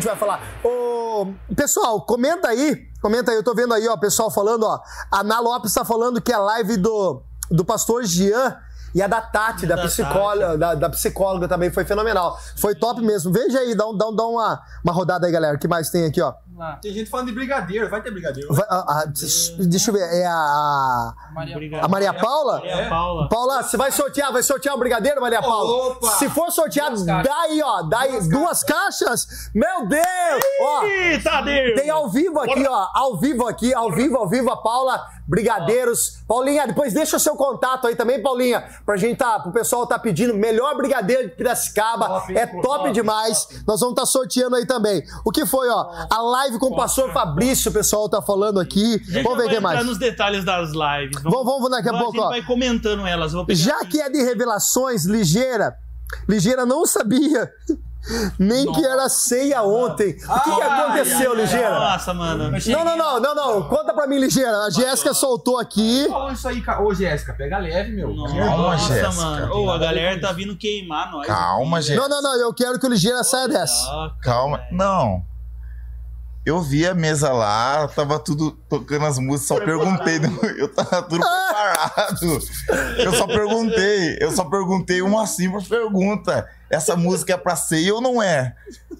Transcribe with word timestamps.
gente 0.00 0.06
vai 0.06 0.16
falar. 0.16 0.40
Ô, 0.64 1.28
pessoal, 1.54 2.00
comenta 2.02 2.48
aí. 2.48 2.86
Comenta 3.00 3.30
aí, 3.30 3.36
eu 3.36 3.42
tô 3.44 3.54
vendo 3.54 3.74
aí, 3.74 3.86
ó, 3.88 3.96
pessoal 3.96 4.30
falando, 4.30 4.64
ó. 4.64 4.80
A 5.10 5.20
Ana 5.20 5.40
Lopes 5.40 5.72
tá 5.72 5.84
falando 5.84 6.20
que 6.20 6.32
a 6.32 6.38
live 6.38 6.76
do, 6.76 7.22
do 7.50 7.64
pastor 7.64 8.04
Jean 8.04 8.56
e 8.94 9.02
a 9.02 9.06
da 9.06 9.20
Tati, 9.20 9.66
da, 9.66 9.76
Da 9.76 9.82
psicóloga, 9.84 10.58
da, 10.58 10.74
da 10.74 10.88
psicóloga 10.90 11.46
também 11.46 11.70
foi 11.70 11.84
fenomenal. 11.84 12.38
Foi 12.56 12.74
top 12.74 13.00
mesmo. 13.02 13.32
Veja 13.32 13.58
aí, 13.60 13.74
dá, 13.76 13.86
um- 13.86 13.96
dá, 13.96 14.08
um- 14.08 14.16
dá 14.16 14.26
uma, 14.26 14.60
uma 14.82 14.92
rodada 14.92 15.26
aí, 15.26 15.32
galera. 15.32 15.56
O 15.56 15.60
que 15.60 15.68
mais 15.68 15.90
tem 15.90 16.06
aqui, 16.06 16.20
ó? 16.20 16.32
Tem 16.80 16.92
gente 16.92 17.08
falando 17.10 17.26
de 17.26 17.32
brigadeiro, 17.32 17.88
vai 17.88 18.02
ter 18.02 18.10
brigadeiro. 18.10 18.52
Vai- 18.52 18.66
a- 18.68 19.02
a- 19.02 19.04
deixa 19.06 19.90
eu 19.90 19.94
ver, 19.94 20.02
é 20.02 20.26
a. 20.26 21.14
Obrigado. 21.54 21.84
A 21.84 21.88
Maria 21.88 22.12
Paula? 22.14 22.58
Maria 22.58 22.88
Paula. 22.88 23.28
Paula, 23.28 23.62
você 23.62 23.76
vai 23.76 23.90
sortear, 23.92 24.32
vai 24.32 24.42
sortear 24.42 24.74
um 24.74 24.78
brigadeiro, 24.78 25.20
Maria 25.20 25.40
Paula? 25.40 25.88
Opa! 25.92 26.08
Se 26.12 26.28
for 26.28 26.50
sorteado, 26.50 27.04
dá 27.04 27.34
aí, 27.42 27.62
ó, 27.62 27.82
dá 27.82 28.00
aí 28.00 28.28
duas 28.28 28.62
caixas. 28.64 29.50
Meu 29.54 29.86
Deus! 29.86 30.04
Ó, 30.60 30.84
Ih, 30.84 31.22
Tadeu! 31.22 31.74
tem 31.74 31.90
ao 31.90 32.08
vivo 32.08 32.40
aqui, 32.40 32.66
ó, 32.66 32.88
ao 32.94 33.16
vivo 33.18 33.46
aqui, 33.46 33.72
ao 33.74 33.92
vivo, 33.92 34.16
ao 34.16 34.28
vivo, 34.28 34.50
a 34.50 34.56
Paula 34.56 35.00
Brigadeiros. 35.28 36.22
Paulinha, 36.26 36.66
depois 36.66 36.94
deixa 36.94 37.16
o 37.16 37.20
seu 37.20 37.36
contato 37.36 37.86
aí 37.86 37.94
também, 37.94 38.22
Paulinha, 38.22 38.64
pra 38.86 38.96
gente 38.96 39.18
tá, 39.18 39.38
pro 39.38 39.52
pessoal 39.52 39.86
tá 39.86 39.98
pedindo 39.98 40.32
melhor 40.34 40.74
brigadeiro 40.76 41.28
de 41.28 41.34
Piracicaba. 41.34 42.08
Top, 42.08 42.36
é 42.36 42.46
top 42.46 42.62
top, 42.62 42.92
demais. 42.92 43.46
Nós 43.66 43.80
vamos 43.80 43.92
estar 43.92 44.06
sorteando 44.06 44.56
aí 44.56 44.66
também. 44.66 45.02
O 45.24 45.30
que 45.30 45.44
foi, 45.44 45.68
ó? 45.68 45.90
A 46.10 46.22
live 46.22 46.58
com 46.58 46.66
o 46.66 46.76
pastor 46.76 47.12
Fabrício, 47.12 47.70
o 47.70 47.74
pessoal 47.74 48.08
tá 48.08 48.22
falando 48.22 48.58
aqui. 48.58 49.00
A 49.16 49.22
Vamos 49.22 49.36
ver 49.38 49.44
o 49.44 49.46
vai 49.46 49.54
que 49.54 49.60
mais. 49.60 49.86
nos 49.86 49.98
detalhes 49.98 50.44
das 50.44 50.70
lives. 50.70 51.22
Vamos, 51.22 51.44
vamos 51.44 51.70
daqui 51.70 51.88
a 51.88 51.92
Agora 51.92 52.04
pouco, 52.04 52.16
gente 52.16 52.26
ó. 52.26 52.28
vai 52.30 52.42
comentando 52.42 53.06
elas. 53.06 53.32
Já 53.50 53.76
aqui. 53.76 53.88
que 53.88 54.00
é 54.00 54.08
de 54.08 54.22
revelações, 54.22 55.04
ligeira, 55.04 55.76
ligeira 56.28 56.64
não 56.64 56.86
sabia 56.86 57.50
nem 58.38 58.70
que 58.72 58.84
era 58.84 59.08
ceia 59.08 59.62
ontem. 59.62 60.10
O 60.10 60.40
que, 60.40 60.54
que 60.54 60.62
aconteceu, 60.62 61.34
ligeira? 61.34 61.70
Nossa, 61.78 62.14
mano. 62.14 62.50
Não, 62.50 62.84
não, 62.84 62.96
não, 62.96 63.20
não, 63.20 63.34
não. 63.34 63.68
Conta 63.68 63.92
pra 63.92 64.06
mim, 64.06 64.18
ligeira. 64.18 64.64
A 64.64 64.70
Jéssica 64.70 65.12
soltou 65.14 65.58
aqui. 65.58 66.06
Falou 66.08 66.32
isso 66.32 66.48
aí, 66.48 66.60
cara. 66.60 66.82
Ô, 66.82 66.94
Jéssica, 66.94 67.32
pega 67.34 67.58
leve, 67.58 67.92
meu. 67.92 68.14
Calma, 68.14 68.72
Nossa, 68.72 68.94
Jéssica. 68.94 69.12
mano. 69.12 69.54
Ô, 69.54 69.70
a 69.70 69.78
galera 69.78 70.20
tá 70.20 70.32
vindo 70.32 70.56
queimar 70.56 71.10
nós. 71.10 71.26
Calma, 71.26 71.80
gente. 71.82 71.96
Não, 71.96 72.08
não, 72.08 72.22
não. 72.22 72.34
Eu 72.40 72.52
quero 72.52 72.78
que 72.78 72.86
o 72.86 72.90
ligeira 72.90 73.22
saia 73.24 73.48
dessa. 73.48 74.12
Calma. 74.22 74.60
Não. 74.70 75.22
Eu 76.46 76.62
vi 76.62 76.86
a 76.86 76.94
mesa 76.94 77.30
lá, 77.30 77.86
tava 77.88 78.18
tudo 78.18 78.52
tocando 78.70 79.04
as 79.04 79.18
músicas, 79.18 79.48
só 79.48 79.62
perguntei. 79.62 80.18
Eu 80.56 80.72
tava 80.72 81.02
tudo 81.02 81.22
preparado. 81.88 82.38
Eu 82.98 83.12
só 83.12 83.26
perguntei. 83.26 84.18
Eu 84.20 84.30
só 84.30 84.44
perguntei 84.44 85.02
uma 85.02 85.26
simples 85.26 85.66
pergunta. 85.66 86.48
Essa 86.70 86.96
música 86.96 87.34
é 87.34 87.36
pra 87.36 87.56
ceia 87.56 87.94
ou 87.94 88.00
não 88.00 88.22
é? 88.22 88.54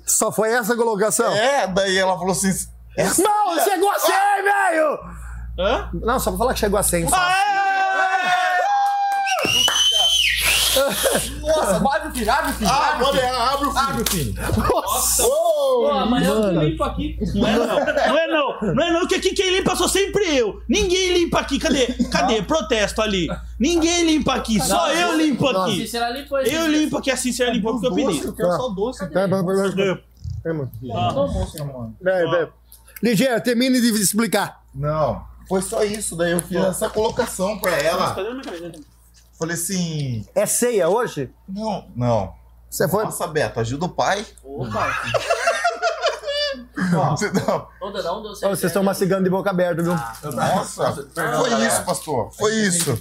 Só 0.07 0.33
foi 0.33 0.51
essa 0.51 0.73
a 0.75 0.77
colocação? 0.77 1.33
É, 1.35 1.67
daí 1.67 1.97
ela 1.97 2.17
falou 2.17 2.33
assim. 2.33 2.51
Essa... 2.97 3.23
Não, 3.23 3.61
chegou 3.63 3.91
a 3.91 3.99
100, 3.99 4.13
velho! 4.43 4.99
Hã? 5.59 5.91
Não, 5.93 6.19
só 6.19 6.31
pra 6.31 6.39
falar 6.39 6.55
que 6.55 6.61
chegou 6.61 6.79
a 6.79 6.83
100. 6.83 7.09
só. 7.09 7.17
Nossa, 11.41 11.77
abre 11.77 11.98
o 11.98 11.98
filho, 12.19 12.33
abre 12.33 12.51
o 12.51 12.55
filho. 12.55 12.71
Ah, 12.71 12.89
abre 12.89 13.05
pode 13.05 13.19
filho. 13.19 13.35
abre 13.35 13.67
o 13.67 13.73
filho. 13.73 13.79
Abre 13.79 14.03
o 14.03 14.07
filho. 14.07 14.35
Pô, 15.29 15.91
amanhã 15.91 16.29
eu 16.29 16.43
que 16.43 16.67
limpo 16.67 16.85
aqui. 16.85 17.19
Não 17.35 17.49
é 17.49 17.57
não. 17.57 17.67
Não 17.67 18.19
é 18.19 18.27
não. 18.27 18.75
Não 18.75 18.85
é 18.85 18.93
não, 18.93 19.07
que 19.07 19.15
aqui 19.15 19.31
quem 19.35 19.57
limpa 19.57 19.77
sou 19.77 19.89
sempre 19.89 20.37
eu. 20.37 20.61
Ninguém 20.69 21.13
limpa 21.13 21.41
aqui. 21.41 21.59
Cadê? 21.59 21.87
Cadê? 22.11 22.43
Protesto 22.43 23.01
ali. 23.01 23.29
Ninguém 23.59 24.05
limpa 24.05 24.35
aqui. 24.35 24.61
Só 24.61 24.91
eu 24.93 25.17
limpo 25.17 25.49
aqui. 25.49 25.77
Cícera 25.81 26.11
limpou 26.11 26.39
Eu 26.41 26.67
limpo 26.67 26.99
aqui, 26.99 27.11
assim 27.11 27.33
você 27.33 27.51
limpa 27.51 27.71
porque 27.73 27.87
eu 27.87 27.95
pedi. 27.95 28.27
Eu 28.27 28.33
quero 28.33 28.53
só 28.53 28.69
doce. 28.69 29.09
Mano. 30.45 30.71
almoço. 31.61 31.95
Pera, 32.03 32.31
pera. 32.31 32.53
Ligeira, 33.03 33.41
termine 33.41 33.81
de 33.81 33.89
explicar. 33.89 34.63
Não, 34.75 35.25
foi 35.49 35.63
só 35.63 35.85
isso. 35.85 36.17
Daí 36.17 36.33
eu 36.33 36.41
fiz 36.41 36.59
essa 36.59 36.89
colocação 36.89 37.59
pra 37.59 37.77
ela. 37.79 38.15
Cadê 38.15 38.31
minha 38.31 38.43
camisa? 38.43 38.98
Falei 39.39 39.55
assim. 39.55 40.27
É 40.35 40.47
ceia 40.47 40.89
hoje? 40.89 41.31
Não, 41.49 41.87
não. 41.95 42.35
Você 42.69 42.89
foi. 42.89 43.05
Nossa, 43.05 43.27
Beto, 43.27 43.61
ajuda 43.61 43.87
o 43.87 43.89
pai. 43.89 44.27
Opa. 44.43 44.93
Você 47.11 47.31
não. 47.33 47.69
Dá 48.03 48.17
um 48.17 48.23
doce. 48.23 48.47
Ô, 48.47 48.51
vocês 48.51 48.65
estão 48.65 48.83
mastigando 48.83 49.25
de 49.25 49.31
boca 49.31 49.51
aberta, 49.51 49.83
viu? 49.83 49.95
Nossa, 50.33 50.93
foi 51.13 51.67
isso, 51.67 51.85
pastor. 51.85 52.31
Foi 52.33 52.55
isso. 52.55 52.99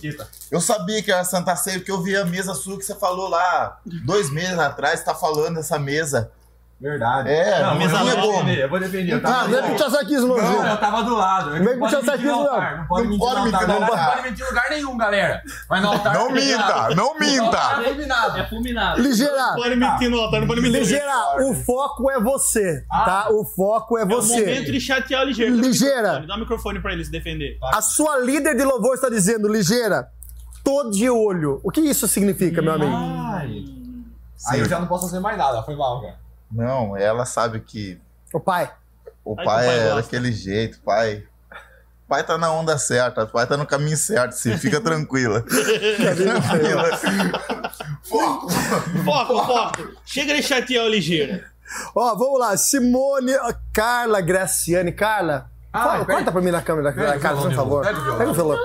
Eu 0.51 0.59
sabia 0.59 1.01
que 1.01 1.11
era 1.11 1.23
Santa 1.23 1.55
Ceia, 1.55 1.77
porque 1.77 1.91
eu 1.91 2.01
vi 2.01 2.15
a 2.15 2.25
mesa 2.25 2.53
sua 2.53 2.77
que 2.77 2.83
você 2.83 2.95
falou 2.95 3.29
lá 3.29 3.79
dois 4.03 4.31
meses 4.31 4.57
atrás, 4.57 5.03
tá 5.03 5.13
falando 5.13 5.55
dessa 5.55 5.77
mesa. 5.77 6.31
Verdade. 6.79 7.27
É, 7.29 7.63
não, 7.63 7.75
mas 7.75 7.91
eu 7.91 7.97
não 7.99 8.07
é 8.07 8.15
vou 8.15 8.21
como. 8.21 8.33
defender, 8.43 8.63
eu 8.63 8.69
vou 8.69 8.79
defender. 8.79 9.13
Eu 9.13 9.21
Ah, 9.23 9.47
não 9.47 9.57
é 9.57 9.61
puxar 9.71 9.89
saquismo, 9.89 10.27
não, 10.27 10.37
Não, 10.37 10.67
eu 10.67 10.77
tava 10.77 11.03
do 11.03 11.15
lado. 11.15 11.55
Não 11.55 11.65
vem 11.65 11.79
puxar 11.79 12.03
saquismo, 12.03 12.43
não. 12.43 12.77
Não 12.77 12.87
pode 12.87 13.07
Não 13.07 13.09
mentir 13.45 13.67
Não 13.67 13.83
altar. 13.83 14.09
pode 14.11 14.21
mentir 14.29 14.45
em 14.45 14.47
lugar 14.49 14.69
nenhum, 14.69 14.95
galera. 14.97 15.41
Mas 15.67 15.81
no 15.81 15.87
altar. 15.89 16.13
Não 16.13 16.29
minta, 16.31 16.89
não 16.95 17.19
minta. 17.19 17.57
É 17.57 17.83
fulminado. 17.89 18.37
É 18.37 18.47
fulminado. 18.47 19.01
Ligeira, 19.01 19.53
Pode 19.55 19.75
mentir 19.75 20.09
no 20.11 20.19
altar, 20.19 20.39
não 20.41 20.47
pode 20.47 20.61
mentir. 20.61 20.79
ligeira, 20.81 21.13
o 21.49 21.55
foco 21.55 22.11
é 22.11 22.19
você, 22.21 22.83
tá? 22.89 23.27
O 23.31 23.43
foco 23.43 23.97
é 23.97 24.01
É 24.01 24.05
o 24.05 24.07
momento 24.09 24.25
você. 24.25 24.71
de 24.71 24.79
chatear 24.79 25.23
o 25.23 25.25
ligeiro. 25.25 25.55
Ligeira. 25.55 26.23
Dá 26.27 26.35
o 26.35 26.39
microfone 26.39 26.79
pra 26.79 26.93
ele 26.93 27.03
se 27.03 27.09
defender. 27.11 27.57
A 27.73 27.81
sua 27.81 28.19
líder 28.19 28.55
de 28.55 28.63
louvor 28.63 28.93
está 28.93 29.09
dizendo, 29.09 29.51
ligeira, 29.51 30.09
tô 30.63 30.91
de 30.91 31.09
olho. 31.09 31.59
O 31.63 31.71
que 31.71 31.81
isso 31.81 32.07
significa, 32.07 32.61
meu 32.61 32.73
amigo? 32.73 32.91
Ai. 32.95 33.65
Aí 34.49 34.59
eu 34.59 34.69
já 34.69 34.79
não 34.79 34.85
posso 34.85 35.07
fazer 35.07 35.19
mais 35.19 35.35
nada. 35.39 35.63
Foi 35.63 35.75
mal, 35.75 35.99
cara. 36.01 36.26
Não, 36.51 36.95
ela 36.97 37.25
sabe 37.25 37.59
que 37.59 37.99
O 38.33 38.39
pai. 38.39 38.71
o 39.23 39.35
Ai, 39.37 39.45
pai 39.45 39.65
o 39.65 39.67
pai 39.67 39.79
é 39.79 39.83
gosta. 39.85 40.01
daquele 40.01 40.31
jeito, 40.31 40.79
pai. 40.81 41.23
O 42.05 42.07
pai 42.07 42.23
tá 42.23 42.37
na 42.37 42.49
onda 42.51 42.77
certa, 42.77 43.23
o 43.25 43.27
pai 43.27 43.45
tá 43.45 43.57
no 43.57 43.65
caminho 43.65 43.97
certo, 43.97 44.31
sim, 44.31 44.57
fica 44.57 44.79
tranquila. 44.79 45.41
tranquila. 45.41 46.97
Foco! 48.07 48.49
Foco, 49.03 49.45
foco. 49.45 49.87
Chega 50.05 50.33
de 50.35 50.41
chatear 50.43 50.85
o 50.85 50.89
ligeiro. 50.89 51.43
Ó, 51.93 52.15
vamos 52.15 52.39
lá. 52.39 52.55
Simone, 52.55 53.35
ó, 53.35 53.53
Carla, 53.73 54.21
Graciane. 54.21 54.93
Carla, 54.93 55.49
Ah, 55.73 55.83
fala- 55.83 56.05
corta 56.05 56.31
pra 56.31 56.39
mim 56.41 56.51
na 56.51 56.61
câmera, 56.61 56.93
Pega 56.93 57.19
Carla, 57.19 57.41
por 57.41 57.53
favor. 57.53 57.83
pega 57.83 57.99
o 57.99 58.03
violão. 58.03 58.17
Pega 58.17 58.31
o 58.31 58.33
violão. 58.33 58.59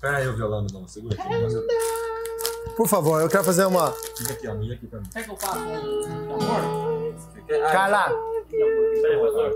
Pera 0.00 0.16
aí, 0.18 0.28
o 0.28 0.36
violão, 0.36 0.66
não. 0.72 0.86
Segura 0.86 1.14
aqui. 1.18 1.28
Por 2.76 2.88
favor, 2.88 3.20
eu 3.20 3.28
quero 3.28 3.44
fazer 3.44 3.64
uma. 3.66 3.92
Fica 4.16 4.32
aqui, 4.32 4.48
ó. 4.48 4.52
Aqui 4.52 4.86
pra 4.86 5.00
mim. 5.00 5.06
Quer 5.12 5.24
que 5.24 5.30
eu 5.30 5.36
faça 5.36 5.58
um 5.58 6.34
amor? 6.34 7.14
Carla, 7.72 8.14
Peraí, 8.50 9.18
pastor. 9.20 9.50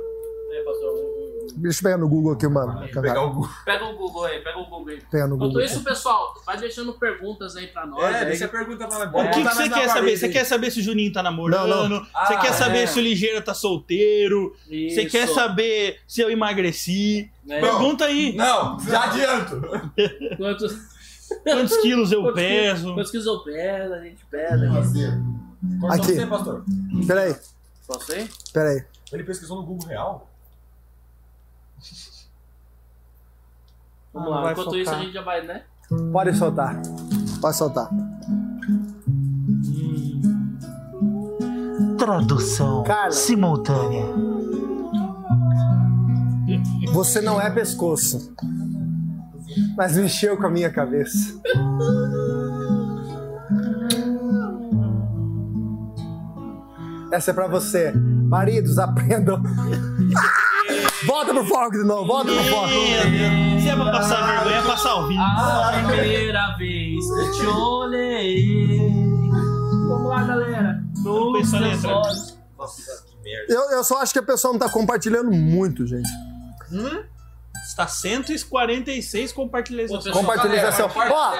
Peraí, 0.48 0.64
pastor. 0.64 1.14
Deixa 1.56 1.78
eu 1.78 1.82
pegar 1.84 1.98
no 1.98 2.08
Google 2.08 2.32
aqui, 2.32 2.48
mano. 2.48 2.80
Pegar 2.88 3.22
o 3.22 3.30
Google. 3.32 3.50
Pega 3.64 3.84
o 3.84 3.96
Google 3.96 4.24
aí, 4.24 4.40
pega 4.40 4.58
o 4.58 4.64
Google 4.64 4.88
aí. 4.88 5.00
Pegar 5.10 5.26
no 5.28 5.36
Enquanto 5.36 5.50
Google. 5.52 5.64
isso, 5.64 5.84
pessoal, 5.84 6.34
vai 6.44 6.56
deixando 6.58 6.92
perguntas 6.94 7.54
aí 7.54 7.68
pra 7.68 7.86
nós. 7.86 8.02
É, 8.02 8.18
aí. 8.20 8.24
deixa 8.26 8.46
a 8.46 8.48
pergunta 8.48 8.86
pra 8.88 9.06
nós. 9.06 9.26
O 9.26 9.30
que, 9.30 9.42
que 9.44 9.54
você 9.54 9.68
quer 9.68 9.88
saber? 9.88 10.16
Você 10.16 10.28
quer 10.28 10.44
saber 10.44 10.70
se 10.72 10.80
o 10.80 10.82
Juninho 10.82 11.12
tá 11.12 11.22
namorando? 11.22 11.68
Não, 11.68 11.88
não. 11.88 12.00
Você 12.00 12.34
Ah, 12.34 12.38
quer 12.38 12.52
saber 12.52 12.78
é. 12.78 12.86
se 12.86 12.98
o 12.98 13.02
Ligeiro 13.02 13.40
tá 13.42 13.54
solteiro? 13.54 14.54
Você 14.66 14.74
Isso. 15.02 15.10
quer 15.10 15.28
saber 15.28 16.00
se 16.08 16.20
eu 16.20 16.30
emagreci? 16.30 17.30
É. 17.48 17.60
Pergunta 17.60 18.04
aí. 18.06 18.34
Não, 18.34 18.78
já 18.80 19.04
adianto. 19.04 19.60
Quantos, 20.36 20.72
Quantos 21.42 21.76
quilos 21.82 22.12
eu 22.12 22.22
quantos 22.22 22.40
quilos- 22.42 22.52
peso? 22.62 22.94
Quantos 22.94 23.10
quilos 23.10 23.26
eu 23.26 23.38
peso? 23.40 23.94
A 23.94 24.00
gente 24.00 24.24
pesa. 24.26 24.78
aqui. 24.78 25.80
Corta 25.80 25.96
Aqui. 25.96 26.12
você, 26.14 26.26
pastor. 26.26 26.64
Peraí, 27.06 27.36
Posso 27.86 28.12
ir? 28.12 28.30
peraí. 28.52 28.84
Ele 29.12 29.24
pesquisou 29.24 29.60
no 29.60 29.66
Google 29.66 29.88
Real? 29.88 30.30
Vamos 34.12 34.28
Ah, 34.32 34.40
lá. 34.40 34.52
Enquanto 34.52 34.66
focar. 34.66 34.80
isso, 34.80 34.90
a 34.94 34.98
gente 35.00 35.12
já 35.12 35.22
vai, 35.22 35.42
né? 35.46 35.64
Pode 36.12 36.36
soltar. 36.36 36.80
Pode 37.40 37.56
soltar. 37.56 37.88
Tradução 41.98 42.82
Carla. 42.84 43.12
simultânea. 43.12 44.04
Você 46.92 47.20
não 47.20 47.40
é 47.40 47.50
pescoço. 47.50 48.34
Mas 49.76 49.96
mexeu 49.96 50.36
com 50.36 50.46
a 50.46 50.50
minha 50.50 50.70
cabeça. 50.70 51.40
Essa 57.12 57.30
é 57.30 57.34
pra 57.34 57.46
você. 57.46 57.92
Maridos, 57.94 58.78
aprendam. 58.78 59.40
Volta 61.06 61.34
pro 61.34 61.44
foco 61.44 61.72
de 61.72 61.84
novo, 61.84 62.06
volta 62.06 62.32
pro 62.32 62.44
foco. 62.44 62.68
Se 63.60 63.68
é 63.68 63.76
pra 63.76 63.90
passar 63.92 64.26
vergonha, 64.26 64.56
é 64.56 64.62
passar 64.62 64.90
ao 64.90 65.06
vivo. 65.06 65.20
A 65.20 65.82
primeira 65.86 66.56
vez 66.56 67.04
que 67.04 67.20
eu 67.20 67.32
te 67.32 67.46
olhei. 67.46 68.78
Vamos 69.88 70.08
lá, 70.08 70.24
galera. 70.24 70.82
Nos 71.04 71.50
seus 71.50 71.84
olhos. 71.84 72.38
Nossa, 72.56 72.82
que 73.06 73.22
merda. 73.22 73.52
Eu, 73.52 73.76
eu 73.76 73.84
só 73.84 74.00
acho 74.00 74.14
que 74.14 74.18
a 74.18 74.22
pessoa 74.22 74.52
não 74.52 74.58
tá 74.58 74.70
compartilhando 74.70 75.30
muito, 75.30 75.86
gente. 75.86 76.08
Está 77.74 77.88
146 77.88 79.32
compartilhações. 79.32 80.08
Compartilhação. 80.12 80.88
Ó. 80.94 81.34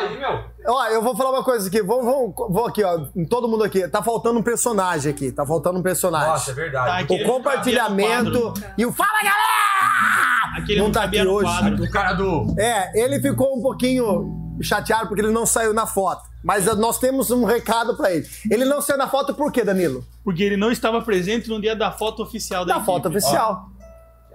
Ó, 0.66 0.86
eu 0.88 1.00
vou 1.00 1.16
falar 1.16 1.30
uma 1.30 1.44
coisa 1.44 1.68
aqui. 1.68 1.80
Vamos, 1.80 2.04
vamos, 2.04 2.34
vou 2.50 2.66
aqui, 2.66 2.82
ó. 2.82 3.06
em 3.14 3.24
Todo 3.24 3.46
mundo 3.46 3.62
aqui. 3.62 3.86
Tá 3.86 4.02
faltando 4.02 4.40
um 4.40 4.42
personagem 4.42 5.12
aqui. 5.12 5.30
Tá 5.30 5.46
faltando 5.46 5.78
um 5.78 5.82
personagem. 5.82 6.30
Nossa, 6.30 6.50
é 6.50 6.54
verdade. 6.54 7.06
Tá 7.06 7.14
o 7.14 7.22
compartilhamento 7.24 8.52
e 8.76 8.84
o 8.84 8.90
Fala 8.90 9.22
Galera! 9.22 10.58
Aquele 10.58 10.80
não 10.80 10.86
não 10.86 10.92
tá 10.92 11.04
aqui 11.04 11.24
hoje. 11.24 11.44
quadro. 11.44 11.84
O 11.84 11.90
cara 11.90 12.12
do. 12.14 12.52
É, 12.58 13.00
ele 13.00 13.20
ficou 13.20 13.56
um 13.56 13.62
pouquinho 13.62 14.56
chateado 14.60 15.06
porque 15.06 15.20
ele 15.20 15.30
não 15.30 15.46
saiu 15.46 15.72
na 15.72 15.86
foto. 15.86 16.24
Mas 16.42 16.66
nós 16.76 16.98
temos 16.98 17.30
um 17.30 17.44
recado 17.44 17.96
pra 17.96 18.12
ele. 18.12 18.26
Ele 18.50 18.64
não 18.64 18.82
saiu 18.82 18.98
na 18.98 19.06
foto 19.08 19.34
por 19.34 19.52
quê, 19.52 19.62
Danilo? 19.62 20.04
Porque 20.24 20.42
ele 20.42 20.56
não 20.56 20.70
estava 20.70 21.00
presente 21.00 21.48
no 21.48 21.60
dia 21.60 21.76
da 21.76 21.92
foto 21.92 22.22
oficial 22.22 22.66
da 22.66 22.78
Na 22.78 22.84
foto 22.84 23.08
oficial. 23.08 23.70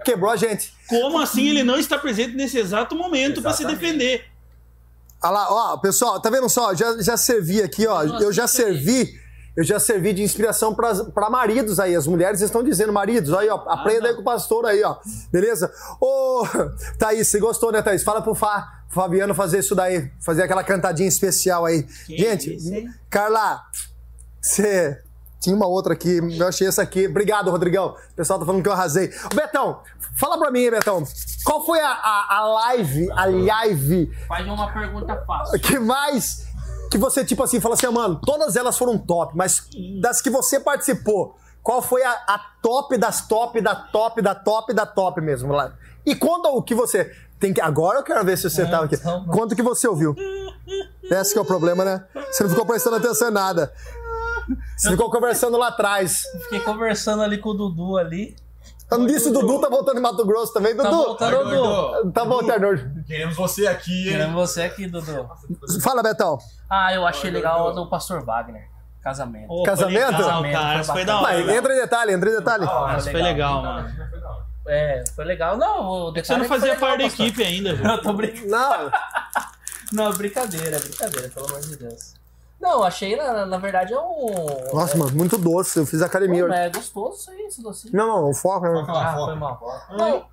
Quebrou 0.04 0.30
a 0.30 0.36
gente. 0.36 0.74
Como 0.88 1.18
assim 1.18 1.48
ele 1.48 1.62
não 1.62 1.78
está 1.78 1.98
presente 1.98 2.34
nesse 2.34 2.58
exato 2.58 2.94
momento 2.94 3.42
pra 3.42 3.52
se 3.52 3.64
defender? 3.66 4.24
Olha 5.22 5.32
lá, 5.32 5.46
ó, 5.50 5.76
pessoal, 5.76 6.18
tá 6.20 6.30
vendo 6.30 6.48
só? 6.48 6.74
Já, 6.74 7.00
já 7.02 7.16
servi 7.16 7.62
aqui, 7.62 7.86
ó. 7.86 8.02
Eu 8.02 8.32
já 8.32 8.46
servi. 8.46 9.20
Eu 9.56 9.64
já 9.64 9.78
servi 9.78 10.12
de 10.12 10.22
inspiração 10.22 10.74
para 10.74 11.28
maridos 11.28 11.78
aí. 11.78 11.94
As 11.94 12.06
mulheres 12.06 12.40
estão 12.40 12.62
dizendo, 12.62 12.92
maridos, 12.92 13.34
aí, 13.34 13.48
ó, 13.48 13.56
aprenda 13.68 14.08
aí 14.08 14.14
com 14.14 14.22
o 14.22 14.24
pastor 14.24 14.64
aí, 14.64 14.82
ó. 14.82 14.96
Beleza? 15.30 15.70
Ô, 16.00 16.46
Thaís, 16.98 17.28
você 17.28 17.38
gostou, 17.38 17.70
né, 17.70 17.82
Thaís? 17.82 18.02
Fala 18.02 18.22
pro 18.22 18.34
Fá, 18.34 18.84
Fabiano 18.88 19.34
fazer 19.34 19.58
isso 19.58 19.74
daí, 19.74 20.10
fazer 20.20 20.44
aquela 20.44 20.64
cantadinha 20.64 21.08
especial 21.08 21.66
aí. 21.66 21.86
Gente, 22.08 22.54
isso? 22.54 22.72
Carla, 23.10 23.62
você. 24.40 25.02
Tinha 25.40 25.56
uma 25.56 25.66
outra 25.66 25.94
aqui, 25.94 26.20
eu 26.38 26.46
achei 26.46 26.66
essa 26.68 26.82
aqui. 26.82 27.06
Obrigado, 27.08 27.50
Rodrigão. 27.50 27.96
O 28.12 28.14
pessoal 28.14 28.38
tá 28.38 28.44
falando 28.44 28.62
que 28.62 28.68
eu 28.68 28.72
arrasei. 28.72 29.10
Betão, 29.34 29.80
fala 30.18 30.38
pra 30.38 30.50
mim, 30.50 30.70
Betão. 30.70 31.02
Qual 31.44 31.64
foi 31.64 31.80
a, 31.80 31.88
a, 31.90 32.36
a 32.38 32.44
live, 32.46 33.10
a 33.12 33.24
live 33.24 34.12
Faz 34.28 34.46
uma 34.46 34.70
pergunta 34.70 35.16
fácil. 35.26 35.58
que 35.60 35.78
mais 35.78 36.44
que 36.90 36.98
você, 36.98 37.24
tipo 37.24 37.42
assim, 37.42 37.58
fala 37.60 37.74
assim, 37.74 37.86
ah, 37.86 37.92
mano, 37.92 38.20
todas 38.20 38.54
elas 38.56 38.76
foram 38.76 38.98
top, 38.98 39.34
mas 39.36 39.66
das 40.02 40.20
que 40.20 40.28
você 40.28 40.58
participou, 40.60 41.36
qual 41.62 41.80
foi 41.80 42.02
a, 42.02 42.10
a 42.10 42.38
top 42.60 42.98
das 42.98 43.26
top, 43.26 43.60
da 43.60 43.74
top, 43.74 44.20
da 44.20 44.34
top, 44.34 44.74
da 44.74 44.84
top 44.84 45.20
mesmo 45.20 45.52
lá? 45.52 45.72
E 46.04 46.14
conta 46.14 46.48
o 46.48 46.62
que 46.62 46.74
você. 46.74 47.10
Tem 47.38 47.54
que, 47.54 47.60
agora 47.62 47.98
eu 48.00 48.02
quero 48.02 48.22
ver 48.22 48.36
se 48.36 48.50
você 48.50 48.66
tava 48.66 48.84
aqui. 48.84 48.96
então- 48.96 49.24
Conta 49.26 49.54
o 49.54 49.56
que 49.56 49.62
você 49.62 49.88
ouviu. 49.88 50.14
Esse 51.04 51.32
que 51.32 51.38
é 51.38 51.42
o 51.42 51.44
problema, 51.44 51.82
né? 51.84 52.04
Você 52.30 52.42
não 52.42 52.50
ficou 52.50 52.66
prestando 52.66 52.96
atenção 52.96 53.28
em 53.28 53.32
nada. 53.32 53.72
Você 54.76 54.90
ficou 54.90 55.10
conversando 55.10 55.56
lá 55.56 55.68
atrás. 55.68 56.22
Fiquei 56.44 56.60
conversando 56.60 57.22
ali 57.22 57.38
com 57.38 57.50
o 57.50 57.54
Dudu 57.54 57.96
ali. 57.96 58.36
Eu 58.90 58.98
não 58.98 59.06
disse, 59.06 59.28
o 59.28 59.32
Dudu 59.32 59.60
tá 59.60 59.68
voltando 59.68 59.98
em 59.98 60.02
Mato 60.02 60.24
Grosso 60.26 60.52
também. 60.52 60.76
Tá 60.76 60.82
Dudu, 60.82 60.96
voltando, 60.96 61.44
Dudu. 61.44 62.12
tá 62.12 62.24
voltando. 62.24 63.04
Queremos 63.06 63.36
você 63.36 63.66
aqui, 63.68 64.06
hein? 64.06 64.12
Querendo 64.12 64.34
você 64.34 64.62
aqui, 64.62 64.86
Dudu. 64.88 65.28
Fala, 65.82 66.02
Betão. 66.02 66.38
Ah, 66.68 66.92
eu 66.92 67.06
achei 67.06 67.30
legal 67.30 67.68
o 67.68 67.72
do 67.72 67.88
Pastor 67.88 68.24
Wagner. 68.24 68.68
Casamento. 69.00 69.46
Ô, 69.50 69.62
Casamento? 69.62 70.00
Foi 70.06 70.16
legal, 70.16 70.28
Casamento, 70.28 70.52
cara. 70.60 70.84
foi 70.84 70.94
foi 70.94 71.04
da 71.04 71.20
hora. 71.20 71.44
Vai, 71.44 71.56
entra 71.56 71.74
em 71.74 71.80
detalhe, 71.80 72.12
entra 72.12 72.30
em 72.30 72.36
detalhe. 72.36 72.64
Ah, 72.68 72.96
Isso 72.98 73.10
foi 73.10 73.22
legal, 73.22 73.62
mano. 73.62 73.88
É, 74.66 75.04
foi 75.14 75.24
legal. 75.24 75.56
Não, 75.56 75.86
o 75.86 76.06
Você 76.12 76.14
detalhe 76.20 76.38
não 76.40 76.44
é 76.44 76.48
que 76.48 76.48
foi 76.48 76.58
fazia 76.58 76.74
legal, 76.74 76.88
parte 76.88 76.98
da 77.00 77.06
equipe 77.06 77.42
ainda, 77.42 77.74
velho. 77.76 77.90
Eu 77.90 78.02
tô 78.02 78.12
brincando. 78.12 78.48
Não, 78.48 78.90
Não, 79.92 80.12
brincadeira, 80.12 80.78
brincadeira, 80.78 81.28
pelo 81.30 81.46
amor 81.46 81.60
de 81.60 81.76
Deus. 81.76 82.14
Não, 82.60 82.82
achei, 82.84 83.16
na, 83.16 83.46
na 83.46 83.56
verdade, 83.56 83.94
é 83.94 83.98
um. 83.98 84.46
Nossa, 84.74 84.96
mano, 84.96 85.16
muito 85.16 85.38
doce. 85.38 85.78
Eu 85.78 85.86
fiz 85.86 86.02
academia. 86.02 86.46
Não, 86.46 86.54
é 86.54 86.68
gostoso 86.68 87.16
isso 87.16 87.30
aí, 87.30 87.40
esse 87.46 87.62
docinho. 87.62 87.96
Não, 87.96 88.06
não, 88.06 88.30
o 88.30 88.34
foco 88.34 88.66
é. 88.66 88.84
Ah, 88.86 89.14
foi 89.16 89.34
mal. 89.34 89.86
Não, 89.90 90.26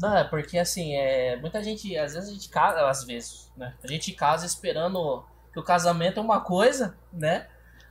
não, 0.00 0.16
é 0.16 0.24
porque 0.24 0.58
assim, 0.58 0.94
é, 0.94 1.36
muita 1.40 1.62
gente, 1.62 1.96
às 1.96 2.12
vezes 2.12 2.28
a 2.28 2.32
gente 2.32 2.48
casa, 2.50 2.86
às 2.88 3.02
vezes, 3.02 3.50
né? 3.56 3.72
A 3.82 3.86
gente 3.86 4.12
casa 4.12 4.44
esperando 4.44 5.24
que 5.52 5.58
o 5.58 5.64
casamento 5.64 6.20
é 6.20 6.22
uma 6.22 6.40
coisa, 6.40 6.94
né? 7.12 7.46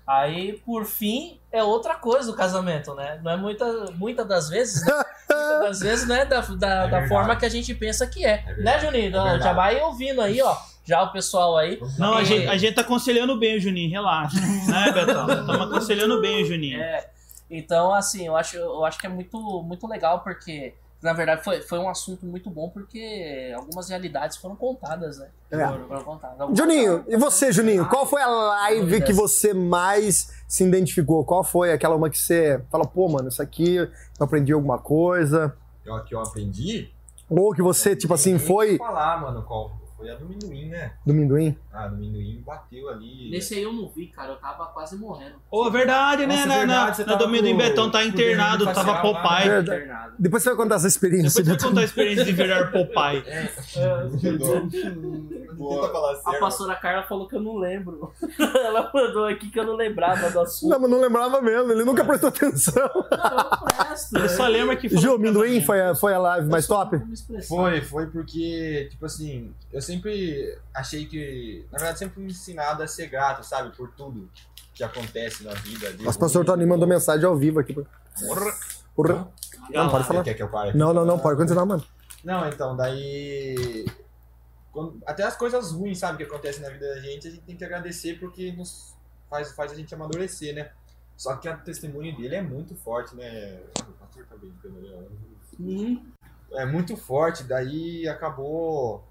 Aí, 0.06 0.62
por 0.66 0.86
fim, 0.86 1.38
é 1.52 1.62
outra 1.62 1.96
coisa 1.96 2.32
o 2.32 2.36
casamento, 2.36 2.94
né? 2.94 3.20
Não 3.22 3.32
é 3.32 3.36
muita, 3.36 3.92
muita 3.92 4.24
das 4.24 4.48
vezes, 4.48 4.86
né? 4.86 4.94
Muitas 5.28 5.60
das 5.60 5.80
vezes 5.82 6.08
não 6.08 6.16
é 6.16 6.26
da, 6.26 6.40
da, 6.40 6.56
da 6.56 6.84
verdade. 6.84 7.10
forma 7.10 7.36
que 7.36 7.46
a 7.46 7.50
gente 7.50 7.74
pensa 7.76 8.08
que 8.08 8.26
é. 8.26 8.38
né, 8.58 8.78
verdade. 8.78 8.86
Juninho? 8.86 9.18
É 9.18 9.40
já 9.42 9.52
vai 9.52 9.82
ouvindo 9.82 10.22
aí, 10.22 10.42
ó. 10.42 10.56
Já 10.88 11.04
o 11.04 11.12
pessoal 11.12 11.58
aí. 11.58 11.80
Não, 12.00 12.14
a 12.14 12.22
E- 12.22 12.26
gente, 12.26 12.48
a 12.48 12.58
gente 12.58 12.76
tá 12.76 12.82
aconselhando 12.82 13.38
bem 13.38 13.58
o 13.58 13.60
Juninho, 13.60 13.90
relaxa. 13.92 14.38
né, 14.72 14.92
Betão? 14.94 15.28
Estamos 15.30 15.62
aconselhando 15.62 16.22
bem 16.22 16.44
o 16.44 16.46
Juninho. 16.46 16.80
É, 16.82 17.10
então, 17.52 17.94
assim, 17.94 18.26
eu 18.26 18.36
acho, 18.38 18.56
eu 18.56 18.86
acho 18.86 18.98
que 18.98 19.06
é 19.06 19.10
muito, 19.10 19.38
muito 19.64 19.86
legal 19.88 20.22
porque, 20.22 20.74
na 21.02 21.12
verdade, 21.12 21.44
foi, 21.44 21.62
foi 21.62 21.78
um 21.80 21.90
assunto 21.90 22.26
muito 22.26 22.50
bom 22.50 22.70
porque 22.70 23.52
algumas 23.56 23.90
realidades 23.90 24.38
foram 24.38 24.56
contadas, 24.56 25.18
né? 25.20 25.28
É. 25.52 25.66
Foram, 25.68 25.88
foram 25.88 26.04
contadas. 26.04 26.40
Algumas- 26.40 26.58
Juninho, 26.58 27.04
e 27.08 27.18
você, 27.18 27.52
Juninho? 27.52 27.88
Qual 27.90 28.06
foi 28.06 28.22
a 28.22 28.28
live 28.28 29.02
que 29.04 29.12
você 29.14 29.54
mais 29.54 30.32
se 30.48 30.64
identificou? 30.64 31.26
Qual 31.26 31.44
foi 31.44 31.74
aquela 31.74 31.96
uma 31.98 32.10
que 32.10 32.18
você 32.18 32.62
fala, 32.72 32.86
pô, 32.86 33.10
mano, 33.10 33.28
isso 33.28 33.42
aqui 33.42 33.76
eu 33.76 33.90
aprendi 34.20 34.54
alguma 34.54 34.78
coisa? 34.78 35.54
Eu, 35.86 36.02
que 36.06 36.16
eu 36.16 36.22
aprendi. 36.22 36.90
Ou 37.30 37.54
que 37.54 37.62
você, 37.62 37.94
tipo 37.94 38.14
assim, 38.14 38.40
foi 38.40 38.78
falar, 38.78 39.20
mano, 39.22 39.44
qual? 39.44 39.86
Foi 39.98 40.12
a 40.12 40.16
do 40.16 40.26
Minduim, 40.26 40.68
né? 40.70 40.92
do 41.04 41.12
Minduim? 41.12 41.58
Ah, 41.74 41.88
do 41.88 41.98
Minduim 41.98 42.44
bateu 42.46 42.88
ali. 42.88 43.32
Nesse 43.32 43.56
aí 43.56 43.64
eu 43.64 43.74
não 43.74 43.90
vi, 43.90 44.06
cara, 44.08 44.34
eu 44.34 44.36
tava 44.36 44.68
quase 44.68 44.96
morrendo. 44.96 45.36
Ô, 45.50 45.72
verdade, 45.72 46.28
né? 46.28 46.36
Nossa, 46.36 46.48
na, 46.48 46.58
verdade, 46.60 46.88
na, 46.90 46.94
você 46.94 47.06
na 47.06 47.16
domínio 47.16 47.46
do 47.46 47.52
com- 47.52 47.58
Betão 47.58 47.90
tá 47.90 48.04
internado, 48.04 48.66
tava 48.66 48.92
lá, 48.92 49.02
Popeye. 49.02 49.50
né? 49.64 50.12
Depois 50.20 50.44
você 50.44 50.50
vai 50.50 50.58
contar 50.58 50.76
essa 50.76 50.88
experiência. 50.88 51.44
Depois 51.44 51.46
você 51.60 51.64
vai 51.64 51.70
contar 51.70 51.82
a 51.82 51.84
experiência 51.84 52.26
de 52.26 52.32
virar 52.32 52.72
Popeye. 52.72 53.24
Tenta 55.58 55.90
falar 55.92 56.20
A 56.26 56.34
pastora 56.40 56.76
Carla 56.76 57.04
falou 57.04 57.28
que 57.28 57.36
eu 57.36 57.42
não 57.42 57.58
lembro. 57.58 58.12
Ela 58.40 58.92
mandou 58.94 59.26
aqui 59.26 59.50
que 59.50 59.60
eu 59.60 59.66
não 59.66 59.76
lembrava 59.76 60.30
do 60.30 60.40
assunto. 60.42 60.70
Não, 60.70 60.80
mas 60.80 60.90
não 60.90 61.02
lembrava 61.02 61.42
mesmo, 61.42 61.72
ele 61.72 61.84
nunca 61.84 62.06
prestou 62.06 62.30
atenção. 62.30 62.74
eu 62.96 63.04
presto. 63.04 64.16
Ele 64.18 64.30
só 64.30 64.48
lembra 64.48 64.76
que 64.76 64.88
Ju, 64.90 65.02
falou 65.02 65.20
Minduim 65.20 65.62
foi 65.62 65.82
a, 65.82 65.96
foi 65.96 66.14
a 66.14 66.20
live 66.20 66.48
mais 66.50 66.68
top? 66.68 67.02
Foi, 67.48 67.82
foi 67.82 68.06
porque, 68.08 68.88
tipo 68.92 69.06
assim, 69.06 69.52
eu 69.72 69.82
sempre 69.88 70.58
achei 70.74 71.06
que. 71.06 71.66
Na 71.72 71.78
verdade, 71.80 72.00
sempre 72.00 72.16
fui 72.16 72.24
me 72.24 72.32
ensinado 72.32 72.84
a 72.84 72.88
ser 72.88 73.08
grato, 73.08 73.44
sabe? 73.44 73.76
Por 73.76 73.92
tudo 73.92 74.30
que 74.74 74.84
acontece 74.84 75.44
na 75.44 75.54
vida. 75.54 75.92
de 75.94 76.04
Nossa, 76.04 76.18
o 76.18 76.22
pastor. 76.22 76.46
Tony 76.46 76.66
mandou 76.66 76.88
mensagem 76.88 77.26
ao 77.26 77.36
vivo 77.36 77.60
aqui. 77.60 77.74
Porra. 77.74 78.54
Porra. 78.96 79.32
Não, 79.70 79.90
pode 79.90 80.06
falar. 80.06 80.24
Quer 80.24 80.34
que 80.36 80.44
eu 80.44 80.50
pare 80.50 80.70
aqui? 80.70 80.78
Não, 80.78 80.94
não, 80.94 81.06
não, 81.06 81.18
pode 81.20 81.38
continuar, 81.38 81.66
mano. 81.66 81.84
Não, 82.24 82.48
então, 82.48 82.76
daí. 82.76 83.86
quando- 84.72 85.02
até 85.06 85.24
as 85.24 85.36
coisas 85.36 85.72
ruins, 85.72 85.98
sabe, 86.00 86.18
que 86.18 86.24
acontecem 86.24 86.62
na 86.62 86.70
vida 86.70 86.88
da 86.88 87.00
gente, 87.02 87.28
a 87.28 87.32
gente 87.32 87.44
tem 87.44 87.56
que 87.56 87.66
agradecer 87.66 88.20
porque 88.20 88.52
nos 88.52 88.94
faz, 89.30 89.52
faz 89.54 89.72
a 89.72 89.76
gente 89.76 89.94
amadurecer, 89.96 90.54
né? 90.54 90.72
Só 91.16 91.36
que 91.38 91.50
o 91.50 91.58
testemunho 91.62 92.16
dele 92.16 92.36
é 92.36 92.42
muito 92.42 92.76
forte, 92.76 93.16
né? 93.16 93.60
O 93.88 93.94
pastor 93.94 94.26
tá 94.26 94.36
brincando 94.36 94.78
ali, 94.78 94.94
ó. 94.94 96.58
É 96.60 96.66
muito 96.66 96.96
forte, 96.96 97.44
daí 97.44 98.08
acabou. 98.08 99.07